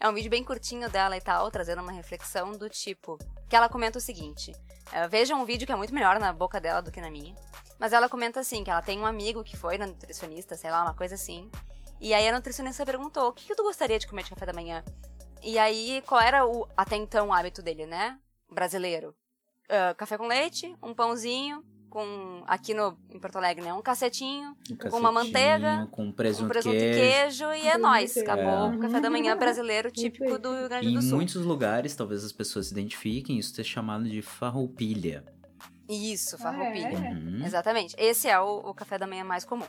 é 0.00 0.08
um 0.08 0.14
vídeo 0.14 0.30
bem 0.30 0.42
curtinho 0.42 0.88
dela 0.88 1.14
e 1.14 1.20
tal, 1.20 1.50
trazendo 1.50 1.82
uma 1.82 1.92
reflexão 1.92 2.52
do 2.52 2.70
tipo, 2.70 3.18
que 3.50 3.54
ela 3.54 3.68
comenta 3.68 3.98
o 3.98 4.00
seguinte, 4.00 4.50
eh, 4.90 5.06
vejam 5.08 5.42
um 5.42 5.44
vídeo 5.44 5.66
que 5.66 5.72
é 5.72 5.76
muito 5.76 5.92
melhor 5.92 6.18
na 6.18 6.32
boca 6.32 6.58
dela 6.58 6.80
do 6.80 6.90
que 6.90 7.02
na 7.02 7.10
minha, 7.10 7.34
mas 7.78 7.92
ela 7.92 8.08
comenta 8.08 8.40
assim, 8.40 8.64
que 8.64 8.70
ela 8.70 8.80
tem 8.80 8.98
um 8.98 9.04
amigo 9.04 9.44
que 9.44 9.58
foi 9.58 9.76
na 9.76 9.86
nutricionista, 9.86 10.56
sei 10.56 10.70
lá, 10.70 10.82
uma 10.84 10.94
coisa 10.94 11.16
assim, 11.16 11.50
e 12.00 12.14
aí 12.14 12.26
a 12.26 12.32
nutricionista 12.32 12.86
perguntou, 12.86 13.28
o 13.28 13.32
que, 13.34 13.46
que 13.46 13.54
tu 13.54 13.62
gostaria 13.62 13.98
de 13.98 14.06
comer 14.06 14.22
de 14.22 14.30
café 14.30 14.46
da 14.46 14.54
manhã? 14.54 14.82
E 15.42 15.58
aí, 15.58 16.02
qual 16.06 16.22
era 16.22 16.46
o, 16.46 16.66
até 16.74 16.96
então, 16.96 17.28
o 17.28 17.32
hábito 17.34 17.60
dele, 17.60 17.84
né? 17.84 18.18
Brasileiro 18.50 19.14
ah, 19.70 19.94
café 19.94 20.18
com 20.18 20.26
leite, 20.26 20.74
um 20.82 20.92
pãozinho, 20.94 21.62
com 21.88 22.42
aqui 22.46 22.72
no 22.74 22.96
em 23.12 23.18
Porto 23.18 23.36
Alegre, 23.36 23.64
né? 23.64 23.72
Um 23.74 23.82
cacetinho, 23.82 24.54
Um 24.70 24.76
com 24.76 24.96
uma 24.98 25.10
manteiga, 25.10 25.60
cacetinho, 25.60 25.86
com 25.88 26.12
presunto, 26.12 26.44
um 26.46 26.48
presunto 26.48 26.76
queijo. 26.76 26.98
e 26.98 27.00
queijo 27.00 27.44
e 27.52 27.68
é 27.68 27.76
nóis. 27.78 28.16
Acabou 28.16 28.44
É. 28.72 28.76
o 28.76 28.78
café 28.78 29.00
da 29.00 29.10
manhã 29.10 29.36
brasileiro 29.36 29.90
típico 29.90 30.38
do 30.38 30.54
Rio 30.54 30.68
Grande 30.68 30.86
E 30.88 30.92
do 30.92 30.98
em 30.98 31.02
Sul. 31.02 31.16
muitos 31.16 31.34
lugares, 31.44 31.96
talvez 31.96 32.24
as 32.24 32.32
pessoas 32.32 32.66
se 32.66 32.72
identifiquem, 32.72 33.38
isso 33.38 33.60
é 33.60 33.64
chamado 33.64 34.04
de 34.08 34.22
farroupilha. 34.22 35.24
Isso, 35.88 36.36
Ah, 36.36 36.38
farroupilha. 36.38 36.86
é? 36.86 37.10
Uhum. 37.12 37.42
Exatamente. 37.44 37.96
Esse 37.98 38.28
é 38.28 38.38
o, 38.38 38.58
o 38.58 38.72
café 38.74 38.96
da 38.96 39.06
manhã 39.08 39.24
mais 39.24 39.44
comum. 39.44 39.66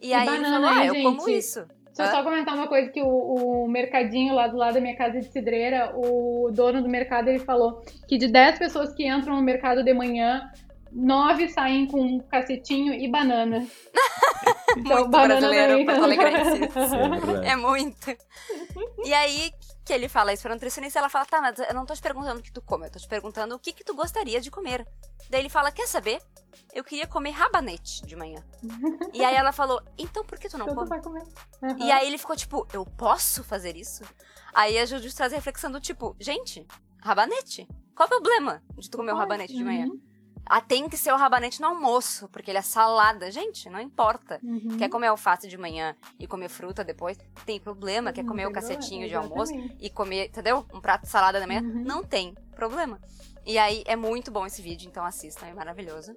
E, 0.00 0.08
E 0.10 0.14
aí 0.14 0.24
banana, 0.26 0.50
falou, 0.50 0.68
ah, 0.68 0.84
hein, 0.84 1.02
eu 1.02 1.02
como 1.02 1.28
isso. 1.28 1.66
Deixa 1.96 2.12
eu 2.12 2.16
só 2.16 2.22
comentar 2.22 2.54
uma 2.54 2.68
coisa 2.68 2.90
que 2.90 3.00
o, 3.02 3.08
o 3.08 3.68
mercadinho 3.68 4.34
lá 4.34 4.46
do 4.46 4.56
lado 4.56 4.74
da 4.74 4.80
minha 4.80 4.96
casa 4.96 5.18
de 5.18 5.26
cidreira, 5.26 5.92
o 5.96 6.50
dono 6.52 6.82
do 6.82 6.88
mercado, 6.88 7.28
ele 7.28 7.38
falou 7.38 7.82
que 8.06 8.18
de 8.18 8.28
10 8.28 8.58
pessoas 8.58 8.92
que 8.92 9.08
entram 9.08 9.36
no 9.36 9.42
mercado 9.42 9.82
de 9.82 9.94
manhã, 9.94 10.50
9 10.96 11.48
saem 11.50 11.86
com 11.86 12.00
um 12.00 12.18
cacetinho 12.20 12.92
e 12.94 13.08
banana. 13.10 13.66
Então, 14.76 14.98
Muito 14.98 15.10
banana 15.10 15.40
brasileiro. 15.48 15.86
Porto 15.86 16.04
Alegrense. 16.04 16.60
É. 17.44 17.52
É 17.52 17.56
muito. 17.56 18.10
E 19.04 19.14
aí 19.14 19.50
que 19.86 19.92
ele 19.92 20.08
fala 20.08 20.32
isso 20.32 20.42
pra 20.42 20.52
nutricionista, 20.52 20.98
ela 20.98 21.08
fala, 21.08 21.24
tá, 21.24 21.40
mas 21.40 21.58
eu 21.58 21.72
não 21.74 21.86
tô 21.86 21.94
te 21.94 22.02
perguntando 22.02 22.40
o 22.40 22.42
que 22.42 22.52
tu 22.52 22.60
come, 22.60 22.86
eu 22.86 22.90
tô 22.90 22.98
te 22.98 23.08
perguntando 23.08 23.54
o 23.54 23.58
que 23.58 23.72
que 23.72 23.84
tu 23.84 23.94
gostaria 23.94 24.40
de 24.40 24.50
comer. 24.50 24.86
Daí 25.30 25.40
ele 25.40 25.48
fala, 25.48 25.70
quer 25.72 25.86
saber? 25.86 26.20
Eu 26.74 26.84
queria 26.84 27.06
comer 27.06 27.30
rabanete 27.30 28.04
de 28.04 28.14
manhã. 28.16 28.44
e 29.14 29.24
aí 29.24 29.34
ela 29.34 29.52
falou, 29.52 29.80
então 29.96 30.24
por 30.24 30.38
que 30.38 30.48
tu 30.48 30.58
não 30.58 30.66
Então 30.66 30.74
tu 30.74 30.78
come? 30.78 30.88
vai 30.90 31.00
comer. 31.02 31.22
Aham. 31.62 31.78
E 31.78 31.90
aí 31.92 32.06
ele 32.08 32.18
ficou 32.18 32.36
tipo, 32.36 32.66
eu 32.72 32.84
posso 32.84 33.42
fazer 33.44 33.76
isso? 33.76 34.02
Aí 34.52 34.76
a 34.78 34.84
Juju 34.84 35.14
traz 35.14 35.32
a 35.32 35.36
reflexão 35.36 35.70
do 35.70 35.80
tipo, 35.80 36.14
gente, 36.20 36.66
rabanete. 37.00 37.66
Qual 37.94 38.06
o 38.06 38.10
problema 38.10 38.62
de 38.76 38.90
tu 38.90 38.98
comer 38.98 39.12
o 39.12 39.16
rabanete 39.16 39.54
de 39.54 39.64
manhã? 39.64 39.86
Uhum, 39.86 40.00
Ah, 40.48 40.60
tem 40.60 40.88
que 40.88 40.96
ser 40.96 41.12
o 41.12 41.16
rabanete 41.16 41.60
no 41.60 41.66
almoço, 41.66 42.28
porque 42.28 42.50
ele 42.50 42.58
é 42.58 42.62
salada. 42.62 43.30
Gente, 43.32 43.68
não 43.68 43.80
importa. 43.80 44.38
uhum. 44.42 44.76
Quer 44.78 44.88
comer 44.88 45.08
alface 45.08 45.48
de 45.48 45.58
manhã 45.58 45.96
e 46.20 46.26
comer 46.26 46.48
fruta 46.48 46.84
depois? 46.84 47.18
Tem 47.44 47.58
problema. 47.58 48.12
Quer 48.12 48.24
comer 48.24 48.46
o 48.46 48.52
cacetinho 48.52 49.06
de 49.08 49.12
problema, 49.14 49.34
almoço 49.34 49.52
e 49.80 49.90
comer, 49.90 50.26
entendeu? 50.28 50.64
Um 50.72 50.80
prato 50.80 51.02
de 51.02 51.08
salada 51.08 51.40
da 51.40 51.46
manhã? 51.48 51.62
Uhum. 51.62 51.82
Não 51.84 52.04
tem 52.04 52.32
problema. 52.54 53.00
E 53.44 53.58
aí 53.58 53.82
é 53.86 53.96
muito 53.96 54.30
bom 54.30 54.46
esse 54.46 54.62
vídeo, 54.62 54.88
então 54.88 55.04
assistam, 55.04 55.46
é 55.46 55.52
maravilhoso. 55.54 56.16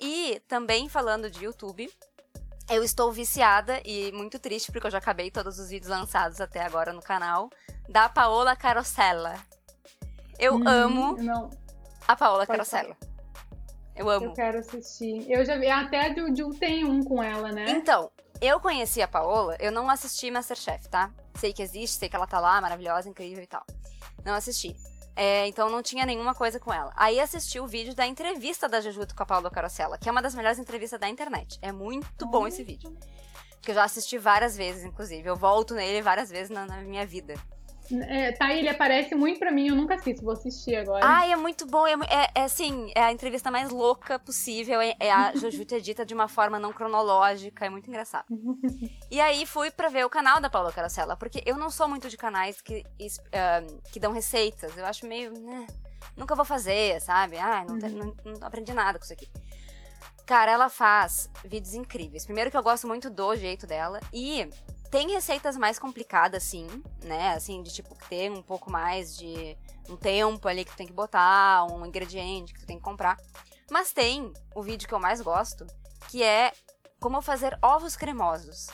E 0.00 0.40
também 0.48 0.88
falando 0.88 1.30
de 1.30 1.44
YouTube, 1.44 1.88
eu 2.70 2.82
estou 2.84 3.10
viciada 3.12 3.80
e 3.84 4.10
muito 4.12 4.38
triste 4.38 4.70
porque 4.72 4.86
eu 4.86 4.90
já 4.90 4.98
acabei 4.98 5.30
todos 5.30 5.58
os 5.58 5.68
vídeos 5.70 5.90
lançados 5.90 6.40
até 6.40 6.62
agora 6.64 6.92
no 6.92 7.00
canal 7.02 7.48
da 7.88 8.08
Paola 8.08 8.54
Carosella. 8.54 9.34
Eu 10.38 10.54
Uhum. 10.54 10.68
amo 10.68 11.16
Não, 11.22 11.50
a 12.06 12.14
Paola 12.14 12.46
Pode 12.46 12.58
Carosella. 12.58 12.96
Eu 13.98 14.08
amo. 14.08 14.26
eu 14.26 14.32
quero 14.32 14.58
assistir. 14.58 15.30
Eu 15.30 15.44
já 15.44 15.58
vi, 15.58 15.68
até 15.68 16.06
a 16.06 16.14
Juju 16.14 16.50
tem 16.58 16.84
um 16.84 17.02
com 17.02 17.20
ela, 17.22 17.50
né? 17.50 17.68
Então, 17.70 18.10
eu 18.40 18.60
conheci 18.60 19.02
a 19.02 19.08
Paola, 19.08 19.56
eu 19.58 19.72
não 19.72 19.90
assisti 19.90 20.30
Masterchef, 20.30 20.88
tá? 20.88 21.10
Sei 21.34 21.52
que 21.52 21.62
existe, 21.62 21.98
sei 21.98 22.08
que 22.08 22.14
ela 22.14 22.26
tá 22.26 22.38
lá, 22.38 22.60
maravilhosa, 22.60 23.08
incrível 23.08 23.42
e 23.42 23.46
tal. 23.46 23.64
Não 24.24 24.34
assisti. 24.34 24.76
É, 25.16 25.48
então 25.48 25.68
não 25.68 25.82
tinha 25.82 26.06
nenhuma 26.06 26.32
coisa 26.32 26.60
com 26.60 26.72
ela. 26.72 26.92
Aí 26.94 27.18
assisti 27.18 27.58
o 27.58 27.66
vídeo 27.66 27.92
da 27.92 28.06
entrevista 28.06 28.68
da 28.68 28.80
Jujuto 28.80 29.16
com 29.16 29.22
a 29.24 29.26
Paola 29.26 29.50
Carosella, 29.50 29.98
que 29.98 30.08
é 30.08 30.12
uma 30.12 30.22
das 30.22 30.32
melhores 30.32 30.60
entrevistas 30.60 31.00
da 31.00 31.08
internet. 31.08 31.58
É 31.60 31.72
muito 31.72 32.24
bom 32.24 32.46
esse 32.46 32.62
vídeo. 32.62 32.96
Que 33.60 33.72
eu 33.72 33.74
já 33.74 33.82
assisti 33.82 34.16
várias 34.16 34.56
vezes, 34.56 34.84
inclusive. 34.84 35.28
Eu 35.28 35.34
volto 35.34 35.74
nele 35.74 36.00
várias 36.02 36.30
vezes 36.30 36.50
na, 36.50 36.64
na 36.64 36.76
minha 36.82 37.04
vida. 37.04 37.34
É, 38.08 38.32
tá 38.32 38.52
ele 38.52 38.68
aparece 38.68 39.14
muito 39.14 39.38
pra 39.38 39.50
mim, 39.50 39.68
eu 39.68 39.74
nunca 39.74 39.94
assisto, 39.94 40.22
vou 40.22 40.32
assistir 40.32 40.76
agora. 40.76 41.04
Ai, 41.06 41.32
é 41.32 41.36
muito 41.36 41.66
bom. 41.66 41.86
É, 41.86 41.92
é, 41.94 42.30
é 42.34 42.42
assim, 42.44 42.90
é 42.94 43.02
a 43.02 43.12
entrevista 43.12 43.50
mais 43.50 43.70
louca 43.70 44.18
possível. 44.18 44.80
É, 44.80 44.94
é 45.00 45.10
a 45.10 45.32
Jujuto 45.36 45.74
edita 45.74 46.04
de 46.04 46.12
uma 46.14 46.28
forma 46.28 46.58
não 46.58 46.72
cronológica. 46.72 47.64
É 47.66 47.70
muito 47.70 47.88
engraçado. 47.88 48.26
E 49.10 49.20
aí 49.20 49.46
fui 49.46 49.70
pra 49.70 49.88
ver 49.88 50.04
o 50.04 50.10
canal 50.10 50.38
da 50.38 50.50
Paula 50.50 50.70
Carosella, 50.70 51.16
porque 51.16 51.42
eu 51.46 51.56
não 51.56 51.70
sou 51.70 51.88
muito 51.88 52.10
de 52.10 52.16
canais 52.18 52.60
que, 52.60 52.84
ah, 53.32 53.62
que 53.90 53.98
dão 53.98 54.12
receitas. 54.12 54.76
Eu 54.76 54.84
acho 54.84 55.06
meio. 55.06 55.32
né, 55.32 55.66
nunca 56.14 56.34
vou 56.34 56.44
fazer, 56.44 57.00
sabe? 57.00 57.38
Ah, 57.38 57.64
não, 57.66 57.78
te- 57.78 57.88
não- 57.88 58.14
não 58.24 58.46
aprendi 58.46 58.72
nada 58.74 58.98
com 58.98 59.04
isso 59.04 59.12
aqui. 59.14 59.26
Cara, 60.26 60.50
ela 60.52 60.68
faz 60.68 61.30
vídeos 61.42 61.72
incríveis. 61.72 62.26
Primeiro 62.26 62.50
que 62.50 62.56
eu 62.56 62.62
gosto 62.62 62.86
muito 62.86 63.08
do 63.08 63.34
jeito 63.34 63.66
dela. 63.66 63.98
E 64.12 64.46
tem 64.90 65.10
receitas 65.10 65.56
mais 65.56 65.78
complicadas, 65.78 66.42
sim, 66.42 66.66
né? 67.04 67.34
Assim, 67.34 67.62
de 67.62 67.72
tipo, 67.72 67.94
ter 68.08 68.30
um 68.30 68.42
pouco 68.42 68.70
mais 68.70 69.16
de 69.16 69.56
um 69.88 69.96
tempo 69.96 70.46
ali 70.48 70.64
que 70.64 70.70
tu 70.70 70.76
tem 70.76 70.86
que 70.86 70.92
botar, 70.92 71.64
um 71.70 71.84
ingrediente 71.84 72.52
que 72.52 72.60
tu 72.60 72.66
tem 72.66 72.78
que 72.78 72.82
comprar. 72.82 73.16
Mas 73.70 73.92
tem 73.92 74.32
o 74.54 74.62
vídeo 74.62 74.88
que 74.88 74.94
eu 74.94 75.00
mais 75.00 75.20
gosto, 75.20 75.66
que 76.08 76.22
é 76.22 76.52
como 77.00 77.20
fazer 77.20 77.58
ovos 77.62 77.96
cremosos. 77.96 78.68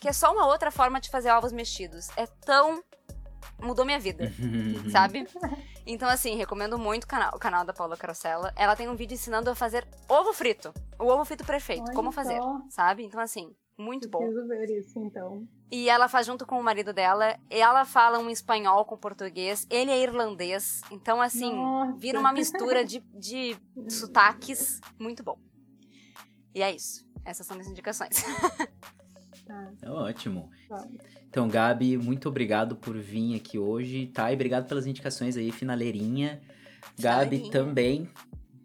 Que 0.00 0.08
é 0.08 0.12
só 0.12 0.32
uma 0.32 0.46
outra 0.46 0.70
forma 0.70 1.00
de 1.00 1.10
fazer 1.10 1.30
ovos 1.30 1.52
mexidos. 1.52 2.08
É 2.16 2.26
tão. 2.26 2.82
Mudou 3.60 3.84
minha 3.84 4.00
vida, 4.00 4.32
sabe? 4.90 5.28
Então, 5.86 6.08
assim, 6.08 6.34
recomendo 6.34 6.76
muito 6.76 7.04
o 7.04 7.06
canal, 7.06 7.30
o 7.36 7.38
canal 7.38 7.64
da 7.64 7.72
Paula 7.72 7.96
Carosella. 7.96 8.52
Ela 8.56 8.74
tem 8.74 8.88
um 8.88 8.96
vídeo 8.96 9.14
ensinando 9.14 9.48
a 9.48 9.54
fazer 9.54 9.86
ovo 10.08 10.32
frito. 10.32 10.74
O 10.98 11.06
ovo 11.06 11.24
frito 11.24 11.44
perfeito. 11.44 11.84
Olha 11.84 11.94
como 11.94 12.10
fazer, 12.10 12.38
só. 12.38 12.60
sabe? 12.68 13.04
Então, 13.04 13.20
assim, 13.20 13.54
muito 13.78 14.08
bom. 14.08 14.18
Preciso 14.18 14.46
ver 14.46 14.70
isso, 14.78 14.98
então. 14.98 15.46
E 15.70 15.88
ela 15.88 16.08
faz 16.08 16.26
junto 16.26 16.46
com 16.46 16.60
o 16.60 16.62
marido 16.62 16.92
dela. 16.92 17.38
Ela 17.48 17.84
fala 17.84 18.18
um 18.18 18.28
espanhol 18.28 18.84
com 18.84 18.96
português. 18.96 19.66
Ele 19.70 19.90
é 19.90 20.02
irlandês. 20.02 20.82
Então, 20.90 21.20
assim, 21.20 21.54
Nossa. 21.54 21.96
vira 21.98 22.20
uma 22.20 22.32
mistura 22.32 22.84
de, 22.84 23.00
de 23.14 23.56
sotaques. 23.88 24.80
Muito 24.98 25.22
bom. 25.22 25.38
E 26.54 26.62
é 26.62 26.74
isso. 26.74 27.06
Essas 27.24 27.46
são 27.46 27.56
minhas 27.56 27.70
indicações. 27.70 28.22
É 29.82 29.90
ótimo. 29.90 30.48
Tá. 30.66 30.86
Então, 31.28 31.46
Gabi, 31.48 31.98
muito 31.98 32.28
obrigado 32.28 32.76
por 32.76 32.96
vir 32.96 33.36
aqui 33.36 33.58
hoje, 33.58 34.06
tá? 34.06 34.30
E 34.30 34.34
obrigado 34.34 34.66
pelas 34.66 34.86
indicações 34.86 35.36
aí, 35.36 35.50
finaleirinha. 35.52 36.40
Gabi 36.98 37.38
Finaleirinha. 37.38 37.52
também. 37.52 38.10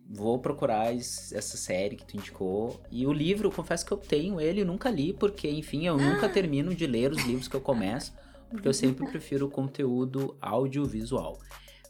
Vou 0.09 0.39
procurar 0.39 0.93
es- 0.95 1.33
essa 1.33 1.57
série 1.57 1.95
que 1.97 2.05
tu 2.05 2.15
indicou. 2.15 2.79
E 2.89 3.05
o 3.05 3.11
livro, 3.11 3.51
confesso 3.51 3.85
que 3.85 3.91
eu 3.91 3.97
tenho 3.97 4.39
ele, 4.39 4.63
nunca 4.63 4.89
li, 4.89 5.11
porque, 5.13 5.49
enfim, 5.49 5.85
eu 5.85 5.95
Ah. 5.95 5.97
nunca 5.97 6.29
termino 6.29 6.73
de 6.73 6.87
ler 6.87 7.11
os 7.11 7.23
livros 7.25 7.47
que 7.49 7.55
eu 7.55 7.61
começo, 7.61 8.13
porque 8.49 8.67
eu 8.67 8.73
sempre 8.73 9.05
prefiro 9.11 9.47
o 9.47 9.49
conteúdo 9.49 10.35
audiovisual. 10.41 11.37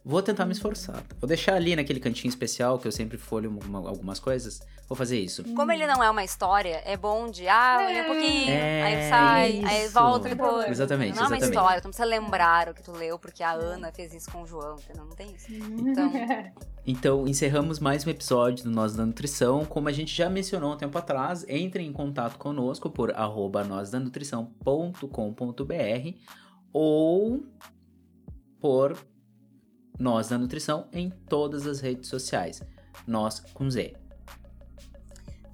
Vou 0.09 0.21
tentar 0.21 0.45
me 0.45 0.53
esforçar. 0.53 1.03
Vou 1.19 1.27
deixar 1.27 1.55
ali 1.55 1.75
naquele 1.75 1.99
cantinho 1.99 2.29
especial 2.29 2.79
que 2.79 2.87
eu 2.87 2.93
sempre 2.93 3.17
folho 3.17 3.51
alguma- 3.51 3.89
algumas 3.89 4.21
coisas. 4.21 4.61
Vou 4.87 4.95
fazer 4.95 5.19
isso. 5.19 5.43
Como 5.53 5.69
ele 5.69 5.85
não 5.85 6.01
é 6.01 6.09
uma 6.09 6.23
história, 6.23 6.81
é 6.85 6.95
bom 6.95 7.29
de, 7.29 7.45
ah, 7.49 7.83
olha 7.85 8.03
um 8.03 8.05
pouquinho, 8.05 8.49
É, 8.49 8.83
aí 8.83 9.09
sai, 9.09 9.61
aí 9.65 9.83
isso. 9.83 9.93
volta 9.93 10.29
depois. 10.29 10.69
Exatamente, 10.69 11.17
Não 11.17 11.25
é 11.25 11.27
uma 11.27 11.37
história, 11.37 11.81
tu 11.81 11.83
não 11.83 11.91
precisa 11.91 12.05
lembrar 12.05 12.69
o 12.69 12.73
que 12.73 12.81
tu 12.81 12.93
leu, 12.93 13.19
porque 13.19 13.43
a 13.43 13.51
Ana 13.51 13.91
fez 13.91 14.13
isso 14.13 14.31
com 14.31 14.43
o 14.43 14.47
João, 14.47 14.77
entendeu? 14.79 15.03
Não 15.03 15.13
tem 15.13 15.27
isso. 15.35 15.47
Então, 15.51 16.09
Então, 16.87 17.27
encerramos 17.27 17.77
mais 17.79 18.07
um 18.07 18.09
episódio 18.09 18.63
do 18.63 18.71
Nós 18.71 18.95
da 18.95 19.05
Nutrição. 19.05 19.65
Como 19.65 19.89
a 19.89 19.91
gente 19.91 20.15
já 20.15 20.29
mencionou 20.29 20.71
um 20.73 20.77
tempo 20.77 20.97
atrás, 20.97 21.43
entre 21.49 21.83
em 21.83 21.91
contato 21.91 22.37
conosco 22.37 22.89
por 22.89 23.11
arroba 23.13 23.65
nósdanutrição.com.br 23.65 26.13
ou 26.71 27.43
por 28.61 28.95
Nós 29.99 30.29
da 30.29 30.37
Nutrição 30.37 30.87
em 30.93 31.09
todas 31.09 31.65
as 31.65 31.79
redes 31.79 32.09
sociais. 32.09 32.61
Nós 33.05 33.39
com 33.39 33.69
Z. 33.69 33.95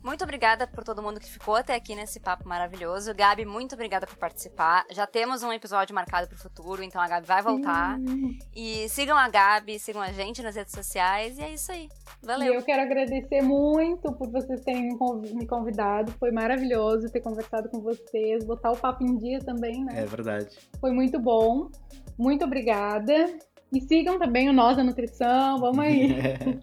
muito 0.03 0.21
obrigada 0.21 0.67
por 0.67 0.83
todo 0.83 1.01
mundo 1.01 1.17
que 1.17 1.29
ficou 1.29 1.55
até 1.55 1.73
aqui 1.75 1.95
nesse 1.95 2.19
papo 2.19 2.47
maravilhoso. 2.47 3.13
Gabi, 3.15 3.45
muito 3.45 3.73
obrigada 3.73 4.05
por 4.05 4.17
participar. 4.17 4.85
Já 4.91 5.07
temos 5.07 5.43
um 5.43 5.53
episódio 5.53 5.95
marcado 5.95 6.27
pro 6.27 6.37
futuro, 6.37 6.83
então 6.83 7.01
a 7.01 7.07
Gabi 7.07 7.25
vai 7.25 7.41
voltar. 7.41 7.97
Hum. 7.99 8.37
E 8.53 8.89
sigam 8.89 9.17
a 9.17 9.29
Gabi, 9.29 9.79
sigam 9.79 10.01
a 10.01 10.11
gente 10.11 10.41
nas 10.43 10.57
redes 10.57 10.73
sociais. 10.73 11.37
E 11.37 11.41
é 11.41 11.53
isso 11.53 11.71
aí. 11.71 11.87
Valeu. 12.21 12.53
E 12.53 12.55
eu 12.57 12.61
quero 12.63 12.81
agradecer 12.81 13.41
muito 13.41 14.11
por 14.11 14.29
vocês 14.29 14.61
terem 14.61 14.89
me 15.33 15.47
convidado. 15.47 16.11
Foi 16.19 16.31
maravilhoso 16.31 17.09
ter 17.09 17.21
conversado 17.21 17.69
com 17.69 17.79
vocês, 17.79 18.43
botar 18.43 18.71
o 18.71 18.77
papo 18.77 19.05
em 19.05 19.17
dia 19.17 19.39
também, 19.39 19.85
né? 19.85 20.01
É 20.01 20.05
verdade. 20.05 20.49
Foi 20.81 20.91
muito 20.91 21.17
bom. 21.17 21.69
Muito 22.17 22.43
obrigada. 22.43 23.33
E 23.73 23.81
sigam 23.81 24.19
também 24.19 24.49
o 24.49 24.53
Nós 24.53 24.77
da 24.77 24.83
Nutrição. 24.83 25.59
Vamos 25.59 25.79
aí. 25.79 26.15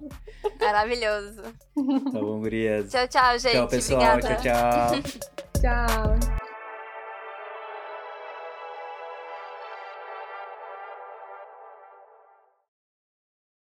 Maravilhoso. 0.60 1.42
tá 1.42 2.20
bom, 2.20 2.38
gurias. 2.38 2.90
Tchau, 2.90 3.08
tchau, 3.08 3.38
gente. 3.38 3.52
Tchau, 3.52 3.68
pessoal. 3.68 4.18
Obrigada. 4.18 5.02
Tchau, 5.02 5.02
tchau. 5.60 6.18
Tchau. 6.18 6.49